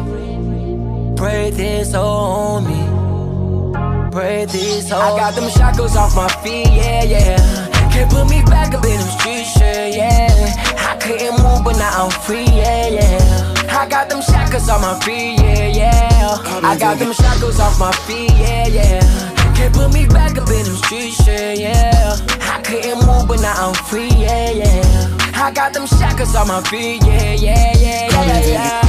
Pray 1.14 1.50
this 1.50 1.92
on 1.92 2.64
me. 2.64 4.10
Pray 4.10 4.46
this 4.46 4.90
on 4.90 5.02
I 5.02 5.18
got 5.18 5.34
them 5.34 5.50
shackles 5.50 5.94
off 5.94 6.16
my 6.16 6.28
feet, 6.42 6.68
yeah, 6.72 7.04
yeah. 7.04 7.90
Can't 7.92 8.10
put 8.10 8.26
me 8.30 8.40
back 8.44 8.72
up 8.72 8.82
in 8.84 8.98
them 8.98 9.08
streets, 9.18 9.60
yeah, 9.60 9.86
yeah. 9.88 10.64
I 10.78 10.96
couldn't 10.96 11.42
move, 11.42 11.62
but 11.62 11.76
now 11.76 12.04
I'm 12.04 12.10
free, 12.22 12.46
yeah, 12.46 12.88
yeah. 12.88 13.54
I 13.68 13.86
got 13.86 14.08
them 14.08 14.22
shackles 14.22 14.66
on 14.70 14.80
my 14.80 14.98
feet, 15.00 15.38
yeah, 15.42 15.66
yeah. 15.66 16.38
I 16.64 16.74
got 16.78 16.98
them 16.98 17.12
shackles 17.12 17.60
off 17.60 17.78
my 17.78 17.92
feet, 18.06 18.30
yeah, 18.30 18.66
yeah. 18.68 19.41
Can't 19.62 19.74
put 19.74 19.94
me 19.94 20.06
back 20.06 20.36
up 20.38 20.50
in 20.50 20.64
them 20.64 20.74
streets, 20.74 21.24
yeah, 21.24 21.52
yeah. 21.52 22.16
I 22.40 22.60
couldn't 22.64 22.98
move, 23.06 23.28
but 23.28 23.40
now 23.40 23.68
I'm 23.68 23.74
free, 23.74 24.08
yeah, 24.08 24.50
yeah. 24.50 25.16
I 25.34 25.52
got 25.54 25.72
them 25.72 25.86
shackles 25.86 26.34
on 26.34 26.48
my 26.48 26.60
feet, 26.62 27.00
yeah, 27.06 27.34
yeah, 27.34 27.72
yeah, 27.78 28.08
yeah, 28.10 28.40
yeah. 28.44 28.80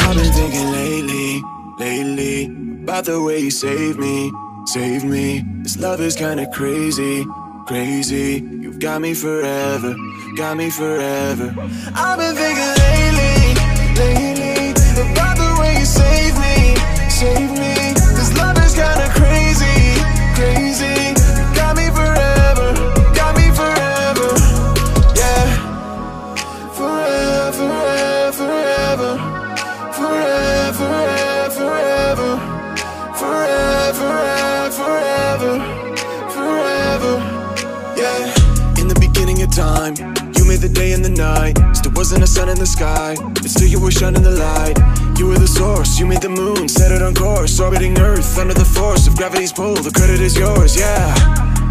I've 0.00 0.16
been 0.16 0.32
thinking 0.34 0.70
lately, 0.70 1.42
lately 1.78 2.44
about 2.82 3.06
the 3.06 3.22
way 3.22 3.38
you 3.38 3.50
saved 3.50 3.98
me, 3.98 4.30
saved 4.66 5.06
me. 5.06 5.46
This 5.62 5.78
love 5.78 6.02
is 6.02 6.14
kinda 6.14 6.46
crazy, 6.52 7.24
crazy. 7.68 8.40
You've 8.62 8.78
got 8.78 9.02
me 9.02 9.12
forever, 9.12 9.94
got 10.36 10.56
me 10.56 10.70
forever. 10.70 11.54
I've 11.94 12.18
been 12.18 12.34
thinking 12.34 12.72
lately, 12.82 13.54
lately 14.00 15.02
about 15.02 15.36
the 15.36 15.60
way 15.60 15.78
you 15.78 15.84
saved 15.84 16.38
me, 16.38 16.76
saved 17.10 17.58
me. 17.58 17.87
The 40.60 40.68
day 40.68 40.92
and 40.92 41.04
the 41.04 41.10
night. 41.10 41.56
Still 41.74 41.92
wasn't 41.92 42.22
a 42.22 42.26
sun 42.26 42.48
in 42.48 42.58
the 42.58 42.66
sky, 42.66 43.16
but 43.34 43.48
still 43.48 43.68
you 43.68 43.80
were 43.80 43.90
shining 43.90 44.22
the 44.22 44.32
light. 44.32 44.76
You 45.18 45.26
were 45.26 45.38
the 45.38 45.46
source, 45.46 45.98
you 45.98 46.06
made 46.06 46.22
the 46.22 46.28
moon, 46.28 46.68
set 46.68 46.90
it 46.90 47.02
on 47.02 47.14
course, 47.14 47.60
orbiting 47.60 47.98
Earth 47.98 48.38
under 48.38 48.54
the 48.54 48.64
force 48.64 49.06
of 49.06 49.16
gravity's 49.16 49.52
pull. 49.52 49.74
The 49.76 49.90
credit 49.90 50.20
is 50.20 50.36
yours, 50.36 50.76
yeah. 50.76 51.14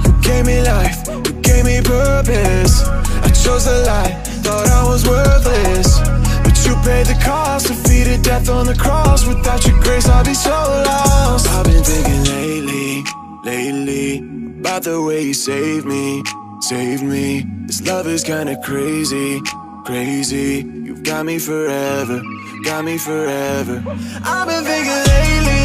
You 0.05 0.13
gave 0.21 0.45
me 0.45 0.61
life, 0.61 1.07
you 1.07 1.33
gave 1.41 1.65
me 1.65 1.81
purpose. 1.81 2.83
I 3.23 3.29
chose 3.29 3.65
the 3.65 3.83
light, 3.85 4.15
thought 4.43 4.67
I 4.67 4.83
was 4.87 5.07
worthless. 5.07 5.99
But 6.43 6.55
you 6.65 6.75
paid 6.87 7.07
the 7.07 7.19
cost, 7.23 7.67
defeated 7.67 8.21
death 8.21 8.49
on 8.49 8.65
the 8.67 8.75
cross. 8.75 9.25
Without 9.25 9.65
your 9.65 9.79
grace, 9.81 10.07
I'd 10.07 10.25
be 10.25 10.33
so 10.33 10.51
lost. 10.51 11.47
I've 11.49 11.65
been 11.65 11.83
thinking 11.83 12.23
lately, 12.35 13.03
lately, 13.43 14.17
about 14.59 14.83
the 14.83 15.01
way 15.01 15.23
you 15.23 15.33
saved 15.33 15.85
me, 15.85 16.23
saved 16.67 17.03
me. 17.03 17.45
This 17.65 17.81
love 17.87 18.07
is 18.07 18.25
kinda 18.25 18.57
crazy, 18.61 19.39
crazy. 19.85 20.65
You've 20.85 21.01
got 21.01 21.25
me 21.25 21.39
forever, 21.39 22.21
got 22.65 22.83
me 22.83 22.97
forever. 22.97 23.81
I've 24.25 24.47
been 24.49 24.63
thinking 24.65 25.03
lately, 25.13 25.63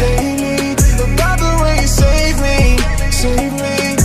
lately, 0.00 1.14
about 1.14 1.38
the 1.40 1.52
way 1.62 1.80
you 1.82 1.86
saved 1.86 2.40
me, 2.40 2.78
saved 3.10 3.60
me. 3.60 3.99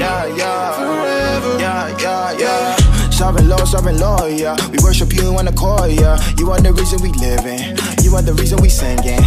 Yeah, 0.00 0.24
yeah, 0.34 0.76
forever. 0.80 1.60
Yeah, 1.60 1.98
yeah, 2.00 2.38
yeah. 2.38 3.10
Sovereign 3.10 3.50
Lord, 3.50 3.68
sovereign 3.68 3.98
Lord, 4.00 4.32
yeah. 4.32 4.56
We 4.72 4.78
worship 4.82 5.12
you 5.12 5.36
on 5.36 5.44
the 5.44 5.52
core, 5.52 5.88
yeah. 5.88 6.16
You 6.38 6.50
are 6.52 6.58
the 6.58 6.72
reason 6.72 7.02
we 7.02 7.12
living. 7.20 7.76
You 8.00 8.16
are 8.16 8.22
the 8.22 8.32
reason 8.32 8.62
we 8.62 8.70
singing. 8.70 9.20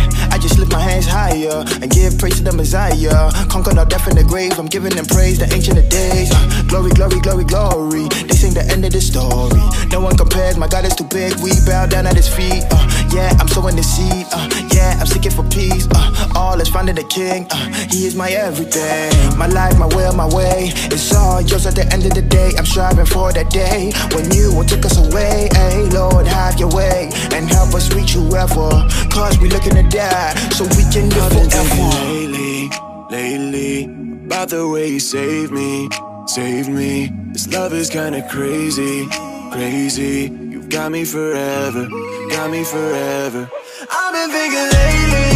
Just 0.44 0.60
lift 0.60 0.74
my 0.74 0.82
hands 0.82 1.08
higher 1.08 1.64
and 1.82 1.90
give 1.90 2.20
praise 2.20 2.36
to 2.36 2.44
the 2.44 2.52
Messiah. 2.52 3.32
Conquered 3.48 3.78
our 3.78 3.86
death 3.86 4.10
in 4.10 4.18
the 4.18 4.26
grave. 4.26 4.60
I'm 4.60 4.66
giving 4.66 4.92
them 4.92 5.06
praise, 5.06 5.40
the 5.40 5.48
ancient 5.56 5.80
of 5.80 5.88
days. 5.88 6.28
Glory, 6.68 6.92
glory, 6.92 7.22
glory, 7.24 7.46
glory. 7.46 8.12
They 8.28 8.36
sing 8.36 8.54
the 8.54 8.68
end 8.68 8.84
of 8.84 8.92
the 8.92 9.00
story. 9.00 9.64
No 9.88 10.02
one 10.02 10.18
compares. 10.18 10.58
My 10.58 10.68
God 10.68 10.84
is 10.84 10.96
too 11.00 11.08
big. 11.08 11.40
We 11.40 11.56
bow 11.66 11.86
down 11.88 12.08
at 12.08 12.18
His 12.18 12.28
feet. 12.28 12.68
Uh, 12.68 12.84
yeah, 13.16 13.32
I'm 13.40 13.48
sowing 13.48 13.78
the 13.78 13.84
seed. 13.88 14.28
Uh, 14.36 14.52
yeah, 14.76 15.00
I'm 15.00 15.08
seeking 15.08 15.32
for 15.32 15.48
peace. 15.48 15.88
Uh, 15.96 16.12
all 16.36 16.60
is 16.60 16.68
found 16.68 16.90
in 16.90 16.96
the 17.00 17.08
King. 17.08 17.48
Uh, 17.50 17.72
he 17.88 18.04
is 18.04 18.14
my 18.14 18.28
everything. 18.28 19.16
My 19.40 19.48
life, 19.48 19.80
my 19.80 19.88
will, 19.96 20.12
my 20.12 20.28
way. 20.28 20.76
It's 20.92 21.16
all 21.16 21.40
yours 21.40 21.66
at 21.66 21.76
the 21.76 21.88
end 21.94 22.04
of 22.04 22.20
the 22.20 22.22
day. 22.22 22.52
I'm 22.58 22.66
striving 22.66 23.08
for 23.08 23.32
that 23.32 23.48
day 23.50 23.96
when 24.12 24.28
you 24.36 24.52
will 24.52 24.68
take 24.68 24.84
us 24.84 25.00
away. 25.00 25.48
Hey, 25.56 25.88
Lord, 25.88 26.28
have 26.28 26.60
your 26.60 26.72
way 26.76 27.08
and 27.32 27.48
help 27.48 27.74
us 27.74 27.96
reach 27.96 28.12
whoever. 28.12 28.84
Cause 29.08 29.40
we 29.40 29.48
looking 29.48 29.76
to 29.80 29.84
die 29.88 30.33
so 30.52 30.64
we 30.78 30.84
can 30.94 31.10
been 31.10 31.30
thinking 31.30 31.50
forever. 31.50 31.94
lately, 32.06 32.70
lately, 33.10 33.84
about 34.26 34.50
the 34.50 34.68
way 34.68 34.88
you 34.88 35.00
saved 35.00 35.52
me, 35.52 35.90
saved 36.28 36.70
me. 36.70 37.12
This 37.34 37.48
love 37.52 37.74
is 37.74 37.90
kinda 37.90 38.22
crazy, 38.30 39.08
crazy. 39.52 40.32
You've 40.52 40.70
got 40.70 40.92
me 40.92 41.04
forever, 41.06 41.88
got 42.30 42.50
me 42.50 42.64
forever. 42.64 43.50
I've 43.90 44.14
been 44.14 44.30
thinking 44.38 44.70
lately, 44.78 45.32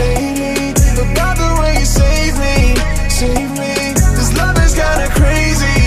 lately, 0.00 1.12
about 1.12 1.36
the 1.36 1.50
way 1.60 1.78
you 1.80 1.86
saved 1.86 2.38
me, 2.38 2.56
saved 3.08 3.54
me. 3.58 3.74
This 4.18 4.30
love 4.36 4.58
is 4.64 4.74
kinda 4.74 5.08
crazy. 5.20 5.77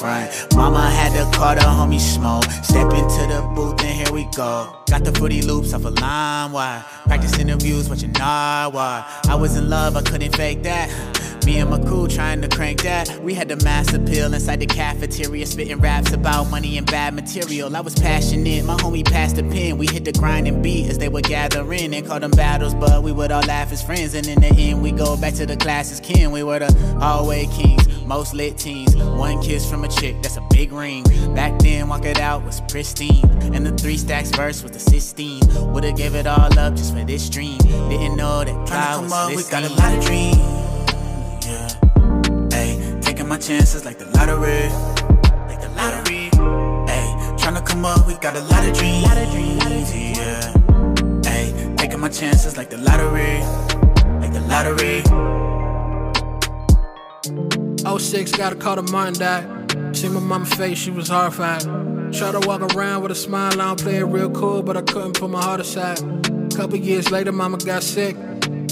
Front. 0.00 0.56
Mama 0.56 0.88
had 0.88 1.12
to 1.12 1.36
call 1.36 1.54
the 1.54 1.60
homie 1.60 2.00
smoke. 2.00 2.44
Step 2.64 2.90
into 2.94 3.22
the 3.28 3.42
booth 3.54 3.84
and 3.84 3.90
here 3.90 4.10
we 4.14 4.24
go. 4.34 4.74
Got 4.88 5.04
the 5.04 5.12
fruity 5.12 5.42
loops 5.42 5.74
off 5.74 5.84
a 5.84 5.90
line 5.90 6.52
wide. 6.52 6.82
Practice 7.04 7.38
interviews, 7.38 7.86
watching 7.90 8.12
Narwhal. 8.12 9.04
I 9.28 9.34
was 9.34 9.58
in 9.58 9.68
love, 9.68 9.96
I 9.96 10.02
couldn't 10.02 10.34
fake 10.34 10.62
that. 10.62 10.88
Me 11.50 11.58
and 11.58 11.68
my 11.68 11.80
crew 11.80 12.06
trying 12.06 12.40
to 12.42 12.48
crank 12.48 12.82
that. 12.82 13.24
We 13.24 13.34
had 13.34 13.48
the 13.48 13.56
mass 13.64 13.92
appeal 13.92 14.32
inside 14.32 14.60
the 14.60 14.66
cafeteria, 14.66 15.44
spitting 15.46 15.80
raps 15.80 16.12
about 16.12 16.48
money 16.48 16.78
and 16.78 16.86
bad 16.86 17.12
material. 17.12 17.74
I 17.74 17.80
was 17.80 17.96
passionate, 17.96 18.64
my 18.64 18.76
homie 18.76 19.04
passed 19.04 19.34
the 19.34 19.42
pen. 19.42 19.76
We 19.76 19.88
hit 19.88 20.04
the 20.04 20.12
grind 20.12 20.46
and 20.46 20.62
beat 20.62 20.88
as 20.88 20.98
they 20.98 21.08
would 21.08 21.24
gather 21.24 21.72
in 21.72 21.92
and 21.92 22.06
call 22.06 22.20
them 22.20 22.30
battles, 22.30 22.72
but 22.72 23.02
we 23.02 23.10
would 23.10 23.32
all 23.32 23.42
laugh 23.42 23.72
as 23.72 23.82
friends. 23.82 24.14
And 24.14 24.28
in 24.28 24.40
the 24.40 24.46
end, 24.46 24.80
we 24.80 24.92
go 24.92 25.16
back 25.16 25.34
to 25.34 25.44
the 25.44 25.56
class 25.56 25.90
as 25.90 25.98
kin. 25.98 26.30
We 26.30 26.44
were 26.44 26.60
the 26.60 26.72
hallway 27.00 27.46
kings, 27.46 27.84
most 28.04 28.32
lit 28.32 28.56
teens. 28.56 28.94
One 28.94 29.42
kiss 29.42 29.68
from 29.68 29.82
a 29.82 29.88
chick, 29.88 30.22
that's 30.22 30.36
a 30.36 30.46
big 30.52 30.70
ring. 30.70 31.02
Back 31.34 31.58
then, 31.58 31.88
walk 31.88 32.04
it 32.04 32.20
out 32.20 32.44
was 32.44 32.60
pristine. 32.68 33.28
And 33.52 33.66
the 33.66 33.76
three 33.76 33.96
stacks 33.96 34.30
verse 34.30 34.62
was 34.62 34.70
the 34.70 34.78
16. 34.78 35.72
Would've 35.72 35.96
gave 35.96 36.14
it 36.14 36.28
all 36.28 36.56
up 36.56 36.76
just 36.76 36.94
for 36.94 37.02
this 37.02 37.28
dream. 37.28 37.58
Didn't 37.58 38.14
know 38.14 38.44
that 38.44 38.68
come 38.68 39.02
was 39.02 39.12
up, 39.12 39.34
we 39.34 39.42
got 39.50 39.64
a 39.64 39.74
lot 39.74 39.98
of 39.98 40.04
dreams. 40.04 40.59
Yeah, 43.30 43.36
hey, 43.36 43.38
taking 43.38 43.38
my 43.38 43.38
chances 43.38 43.84
like 43.84 43.98
the 43.98 44.06
lottery. 44.06 44.68
Like 45.46 45.60
the 45.60 45.68
lottery. 45.76 46.30
Oh, 46.34 46.84
hey, 46.88 47.14
tryna 47.38 47.64
come 47.64 47.84
up, 47.84 48.06
we 48.08 48.14
got 48.14 48.34
a 48.34 48.40
lot 48.40 48.66
of 48.66 48.74
dreams. 48.74 49.06
Yeah, 49.94 50.52
hey, 51.24 51.74
taking 51.76 52.00
my 52.00 52.08
chances 52.08 52.56
like 52.56 52.70
the 52.70 52.78
lottery. 52.78 53.38
Like 54.18 54.32
the 54.32 54.40
lottery. 54.50 55.02
06, 58.00 58.32
got 58.32 58.52
a 58.52 58.56
call 58.56 58.76
to 58.76 58.82
Martin 58.82 59.14
died. 59.14 59.96
See 59.96 60.08
my 60.08 60.18
mama 60.18 60.46
face, 60.46 60.78
she 60.78 60.90
was 60.90 61.08
horrified. 61.08 61.62
Try 62.12 62.32
to 62.32 62.40
walk 62.40 62.62
around 62.74 63.02
with 63.02 63.12
a 63.12 63.14
smile, 63.14 63.52
I 63.52 63.56
don't 63.56 63.80
play 63.80 63.98
it 63.98 64.04
real 64.06 64.30
cool, 64.30 64.64
but 64.64 64.76
I 64.76 64.82
couldn't 64.82 65.12
put 65.12 65.30
my 65.30 65.40
heart 65.40 65.60
aside. 65.60 66.00
Couple 66.56 66.76
years 66.76 67.12
later, 67.12 67.30
mama 67.30 67.58
got 67.58 67.84
sick. 67.84 68.16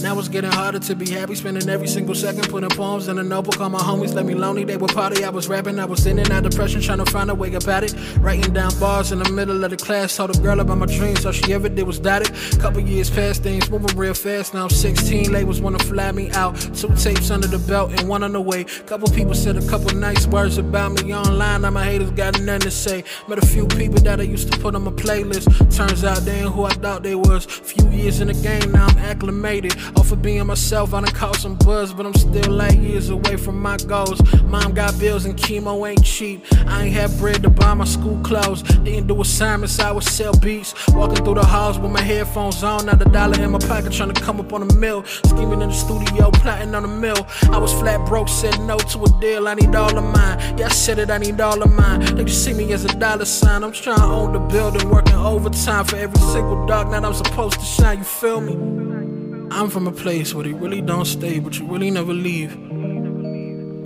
Now 0.02 0.18
it's 0.18 0.28
getting 0.28 0.52
harder 0.52 0.78
to 0.78 0.94
be 0.94 1.10
happy, 1.10 1.34
spending 1.34 1.68
every 1.68 1.88
single 1.88 2.14
second 2.14 2.48
putting 2.48 2.70
poems 2.70 3.08
in 3.08 3.18
a 3.18 3.22
notebook. 3.22 3.56
Call 3.56 3.70
my 3.70 3.78
homies, 3.78 4.14
let 4.14 4.26
me 4.26 4.34
lonely. 4.34 4.64
They 4.64 4.76
would 4.76 4.92
party, 4.94 5.24
I 5.24 5.30
was 5.30 5.48
rapping, 5.48 5.78
I 5.78 5.84
was 5.84 6.06
in 6.06 6.18
and 6.18 6.30
out 6.30 6.44
depression, 6.44 6.80
trying 6.80 7.04
to 7.04 7.10
find 7.10 7.30
a 7.30 7.34
way 7.34 7.54
at 7.54 7.84
it. 7.84 7.94
Writing 8.20 8.52
down 8.52 8.78
bars 8.78 9.12
in 9.12 9.18
the 9.18 9.30
middle 9.30 9.64
of 9.64 9.70
the 9.70 9.76
class, 9.76 10.16
told 10.16 10.36
a 10.36 10.38
girl 10.40 10.60
about 10.60 10.78
my 10.78 10.86
dreams, 10.86 11.26
all 11.26 11.32
she 11.32 11.52
ever 11.52 11.68
did 11.68 11.86
was 11.86 11.98
dot 11.98 12.22
it. 12.22 12.60
Couple 12.60 12.80
years 12.80 13.10
past, 13.10 13.42
things 13.42 13.68
moving 13.70 13.96
real 13.96 14.14
fast. 14.14 14.54
Now 14.54 14.64
I'm 14.64 14.70
16, 14.70 15.32
labels 15.32 15.60
wanna 15.60 15.78
fly 15.80 16.12
me 16.12 16.30
out. 16.30 16.56
Two 16.74 16.94
tapes 16.94 17.30
under 17.30 17.48
the 17.48 17.58
belt 17.58 17.90
and 17.98 18.08
one 18.08 18.22
on 18.22 18.32
the 18.32 18.40
way. 18.40 18.64
Couple 18.86 19.08
people 19.08 19.34
said 19.34 19.56
a 19.56 19.66
couple 19.68 19.90
nice 19.96 20.26
words 20.26 20.58
about 20.58 20.92
me 20.92 21.14
online. 21.14 21.62
Now 21.62 21.70
my 21.70 21.84
haters 21.84 22.10
got 22.12 22.40
nothing 22.40 22.60
to 22.60 22.70
say. 22.70 23.04
Met 23.26 23.42
a 23.42 23.46
few 23.46 23.66
people 23.66 24.00
that 24.00 24.20
I 24.20 24.24
used 24.24 24.52
to 24.52 24.58
put 24.58 24.74
on 24.74 24.84
my 24.84 24.92
playlist. 24.92 25.46
Turns 25.76 26.04
out 26.04 26.18
they 26.18 26.40
ain't 26.40 26.50
who 26.50 26.64
I 26.64 26.72
thought 26.74 27.02
they 27.02 27.14
was. 27.14 27.44
Few 27.46 27.88
years 27.90 28.20
in 28.20 28.28
the 28.28 28.34
game, 28.34 28.72
now 28.72 28.86
I'm 28.86 28.98
acclimated. 28.98 29.74
Off 29.96 30.12
of 30.12 30.22
being 30.22 30.46
myself, 30.46 30.94
I 30.94 31.00
done 31.00 31.12
caught 31.12 31.36
some 31.36 31.56
buzz, 31.56 31.92
but 31.92 32.06
I'm 32.06 32.14
still 32.14 32.52
like 32.52 32.78
years 32.78 33.10
away 33.10 33.36
from 33.36 33.60
my 33.60 33.76
goals. 33.76 34.20
Mom 34.44 34.74
got 34.74 34.98
bills 34.98 35.24
and 35.24 35.36
chemo 35.36 35.88
ain't 35.88 36.04
cheap. 36.04 36.44
I 36.66 36.84
ain't 36.84 36.94
have 36.94 37.18
bread 37.18 37.42
to 37.42 37.50
buy 37.50 37.74
my 37.74 37.84
school 37.84 38.18
clothes. 38.22 38.62
Didn't 38.62 39.06
do 39.06 39.20
assignments, 39.20 39.78
I 39.78 39.92
would 39.92 40.04
sell 40.04 40.32
beats. 40.38 40.74
Walking 40.88 41.24
through 41.24 41.34
the 41.34 41.44
halls 41.44 41.78
with 41.78 41.90
my 41.90 42.00
headphones 42.00 42.62
on, 42.62 42.86
not 42.86 43.00
a 43.00 43.10
dollar 43.10 43.40
in 43.40 43.50
my 43.50 43.58
pocket, 43.58 43.92
trying 43.92 44.12
to 44.12 44.20
come 44.20 44.40
up 44.40 44.52
on 44.52 44.62
a 44.62 44.74
mill. 44.74 45.04
Scheming 45.04 45.62
in 45.62 45.68
the 45.68 45.74
studio, 45.74 46.30
plotting 46.30 46.74
on 46.74 46.84
a 46.84 46.88
mill. 46.88 47.26
I 47.50 47.58
was 47.58 47.72
flat 47.72 48.06
broke, 48.06 48.28
said 48.28 48.58
no 48.60 48.78
to 48.78 49.04
a 49.04 49.20
deal. 49.20 49.48
I 49.48 49.54
need 49.54 49.74
all 49.74 49.96
of 49.96 50.04
mine. 50.04 50.58
Yeah, 50.58 50.66
I 50.66 50.70
said 50.70 50.98
it, 50.98 51.10
I 51.10 51.18
need 51.18 51.40
all 51.40 51.62
of 51.62 51.72
mine. 51.72 52.00
They 52.16 52.24
just 52.24 52.44
see 52.44 52.54
me 52.54 52.72
as 52.72 52.84
a 52.84 52.98
dollar 52.98 53.24
sign. 53.24 53.62
I'm 53.62 53.72
trying 53.72 53.98
to 53.98 54.04
own 54.04 54.32
the 54.32 54.40
building, 54.40 54.88
working 54.88 55.14
overtime 55.14 55.84
for 55.84 55.96
every 55.96 56.20
single 56.20 56.66
dark 56.66 56.88
night 56.88 57.04
I'm 57.04 57.14
supposed 57.14 57.58
to 57.60 57.66
shine. 57.66 57.98
You 57.98 58.04
feel 58.04 58.40
me? 58.40 58.87
I'm 59.50 59.70
from 59.70 59.86
a 59.86 59.92
place 59.92 60.34
where 60.34 60.44
they 60.44 60.52
really 60.52 60.80
don't 60.80 61.06
stay, 61.06 61.38
but 61.38 61.58
you 61.58 61.66
really 61.66 61.90
never 61.90 62.12
leave. 62.12 62.52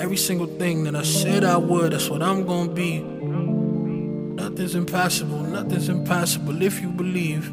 Every 0.01 0.16
single 0.16 0.47
thing 0.47 0.84
that 0.84 0.97
I 0.97 1.02
said 1.02 1.44
I 1.44 1.56
would, 1.56 1.93
that's 1.93 2.10
what 2.10 2.22
I'm 2.22 2.44
gonna 2.44 2.72
be. 2.72 3.01
Nothing's 3.01 4.74
impossible, 4.74 5.39
nothing's 5.39 5.89
impossible 5.89 6.62
if 6.62 6.80
you 6.80 6.89
believe. 6.90 7.48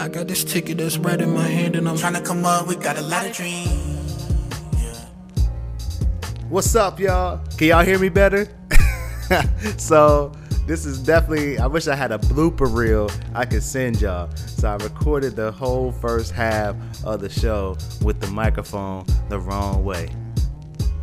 I 0.00 0.08
got 0.08 0.28
this 0.28 0.42
ticket 0.42 0.78
that's 0.78 0.96
right 0.96 1.20
in 1.20 1.34
my 1.34 1.46
hand, 1.46 1.76
and 1.76 1.86
I'm 1.86 1.98
trying 1.98 2.14
to 2.14 2.22
come 2.22 2.46
up. 2.46 2.66
We 2.66 2.76
got 2.76 2.96
a 2.96 3.02
lot 3.02 3.26
of 3.26 3.32
dreams. 3.34 4.26
What's 6.48 6.74
up, 6.74 6.98
y'all? 6.98 7.40
Can 7.58 7.68
y'all 7.68 7.84
hear 7.84 7.98
me 7.98 8.08
better? 8.08 8.48
so, 9.76 10.32
this 10.70 10.86
is 10.86 11.00
definitely, 11.00 11.58
I 11.58 11.66
wish 11.66 11.88
I 11.88 11.96
had 11.96 12.12
a 12.12 12.18
blooper 12.18 12.72
reel 12.72 13.10
I 13.34 13.44
could 13.44 13.64
send 13.64 14.00
y'all. 14.00 14.30
So, 14.36 14.68
I 14.68 14.76
recorded 14.76 15.34
the 15.34 15.50
whole 15.50 15.90
first 15.90 16.30
half 16.30 16.76
of 17.04 17.20
the 17.20 17.28
show 17.28 17.76
with 18.02 18.20
the 18.20 18.28
microphone 18.28 19.04
the 19.28 19.40
wrong 19.40 19.84
way. 19.84 20.08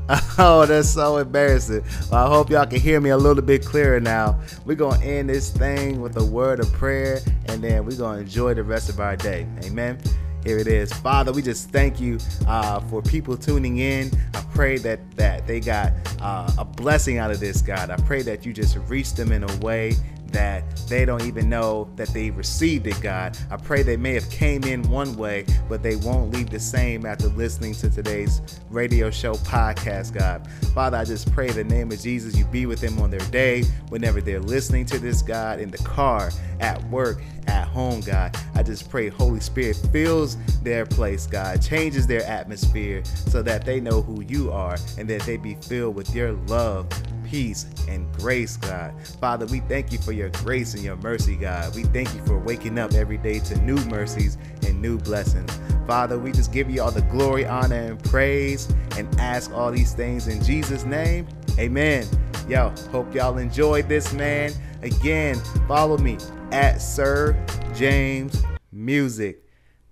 Oh, 0.39 0.65
that's 0.65 0.87
so 0.87 1.17
embarrassing. 1.17 1.83
Well, 2.09 2.25
I 2.25 2.29
hope 2.29 2.49
y'all 2.49 2.65
can 2.65 2.79
hear 2.79 3.01
me 3.01 3.09
a 3.09 3.17
little 3.17 3.43
bit 3.43 3.65
clearer 3.65 3.99
now. 3.99 4.39
We're 4.65 4.75
going 4.75 5.01
to 5.01 5.05
end 5.05 5.29
this 5.29 5.49
thing 5.49 5.99
with 5.99 6.15
a 6.15 6.23
word 6.23 6.61
of 6.61 6.71
prayer 6.71 7.19
and 7.47 7.61
then 7.61 7.83
we're 7.83 7.97
going 7.97 8.17
to 8.17 8.21
enjoy 8.21 8.53
the 8.53 8.63
rest 8.63 8.87
of 8.87 9.01
our 9.01 9.17
day. 9.17 9.45
Amen. 9.65 9.99
Here 10.47 10.59
it 10.59 10.67
is. 10.67 10.93
Father, 10.93 11.33
we 11.33 11.41
just 11.41 11.71
thank 11.71 11.99
you 11.99 12.19
uh, 12.47 12.79
for 12.79 13.01
people 13.01 13.35
tuning 13.35 13.79
in. 13.79 14.09
I 14.33 14.41
pray 14.53 14.77
that, 14.77 15.01
that 15.17 15.45
they 15.45 15.59
got 15.59 15.91
uh, 16.21 16.49
a 16.57 16.63
blessing 16.63 17.17
out 17.17 17.31
of 17.31 17.41
this, 17.41 17.61
God. 17.61 17.89
I 17.89 17.97
pray 17.97 18.21
that 18.21 18.45
you 18.45 18.53
just 18.53 18.77
reach 18.87 19.13
them 19.13 19.33
in 19.33 19.43
a 19.43 19.57
way 19.57 19.97
that 20.37 20.63
they 20.87 21.03
don't 21.03 21.23
even 21.23 21.49
know 21.49 21.89
that 21.95 22.09
they 22.09 22.29
received 22.29 22.85
it, 22.85 23.01
God. 23.01 23.35
I 23.49 23.57
pray 23.57 23.81
they 23.81 23.97
may 23.97 24.13
have 24.13 24.29
came 24.29 24.63
in 24.65 24.83
one 24.83 25.17
way, 25.17 25.45
but 25.67 25.81
they 25.81 25.95
won't 25.95 26.31
leave 26.31 26.51
the 26.51 26.59
same 26.59 27.07
after 27.07 27.27
listening 27.29 27.73
to 27.73 27.89
today's 27.89 28.39
radio 28.69 29.09
show 29.09 29.33
podcast, 29.33 30.13
God. 30.13 30.47
Father, 30.75 30.97
I 30.97 31.05
just 31.05 31.31
pray 31.31 31.49
the 31.49 31.63
name 31.63 31.91
of 31.91 31.99
Jesus, 31.99 32.37
you 32.37 32.45
be 32.45 32.67
with 32.67 32.81
them 32.81 33.01
on 33.01 33.09
their 33.09 33.27
day, 33.31 33.63
whenever 33.89 34.21
they're 34.21 34.39
listening 34.39 34.85
to 34.85 34.99
this, 34.99 35.23
God, 35.23 35.59
in 35.59 35.71
the 35.71 35.79
car, 35.79 36.29
at 36.59 36.83
work, 36.89 37.19
at 37.47 37.67
home, 37.67 38.01
God. 38.01 38.37
I 38.53 38.61
just 38.61 38.91
pray 38.91 39.09
Holy 39.09 39.39
Spirit 39.39 39.75
fills 39.91 40.37
their 40.61 40.85
place, 40.85 41.25
God, 41.25 41.63
changes 41.63 42.05
their 42.05 42.23
atmosphere 42.25 43.03
so 43.05 43.41
that 43.41 43.65
they 43.65 43.79
know 43.79 44.03
who 44.03 44.21
you 44.21 44.51
are 44.51 44.77
and 44.99 45.09
that 45.09 45.23
they 45.23 45.37
be 45.37 45.55
filled 45.55 45.95
with 45.95 46.13
your 46.13 46.33
love, 46.33 46.87
peace, 47.27 47.65
and 47.87 48.11
grace, 48.13 48.57
God. 48.57 48.93
Father, 49.19 49.45
we 49.47 49.59
thank 49.61 49.91
you 49.91 49.97
for 49.97 50.11
your 50.11 50.29
grace 50.29 50.73
and 50.73 50.83
your 50.83 50.95
mercy, 50.97 51.35
God. 51.35 51.75
We 51.75 51.83
thank 51.83 52.13
you 52.13 52.25
for 52.25 52.39
waking 52.39 52.79
up 52.79 52.93
every 52.93 53.17
day 53.17 53.39
to 53.39 53.61
new 53.61 53.77
mercies 53.85 54.37
and 54.65 54.81
new 54.81 54.97
blessings. 54.97 55.51
Father, 55.85 56.17
we 56.17 56.31
just 56.31 56.51
give 56.51 56.69
you 56.69 56.81
all 56.81 56.91
the 56.91 57.01
glory, 57.03 57.45
honor, 57.45 57.75
and 57.75 58.03
praise 58.03 58.73
and 58.97 59.07
ask 59.19 59.51
all 59.51 59.71
these 59.71 59.93
things 59.93 60.27
in 60.27 60.43
Jesus' 60.43 60.85
name. 60.85 61.27
Amen. 61.59 62.05
Yo, 62.47 62.73
hope 62.91 63.13
y'all 63.13 63.37
enjoyed 63.37 63.89
this, 63.89 64.13
man. 64.13 64.51
Again, 64.81 65.35
follow 65.67 65.97
me 65.97 66.17
at 66.51 66.77
Sir 66.77 67.37
James 67.75 68.41
Music. 68.71 69.43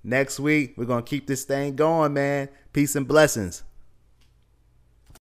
Next 0.03 0.39
week, 0.39 0.75
we're 0.77 0.85
going 0.85 1.03
to 1.03 1.09
keep 1.09 1.27
this 1.27 1.43
thing 1.43 1.75
going, 1.75 2.13
man. 2.13 2.49
Peace 2.71 2.95
and 2.95 3.07
blessings. 3.07 3.63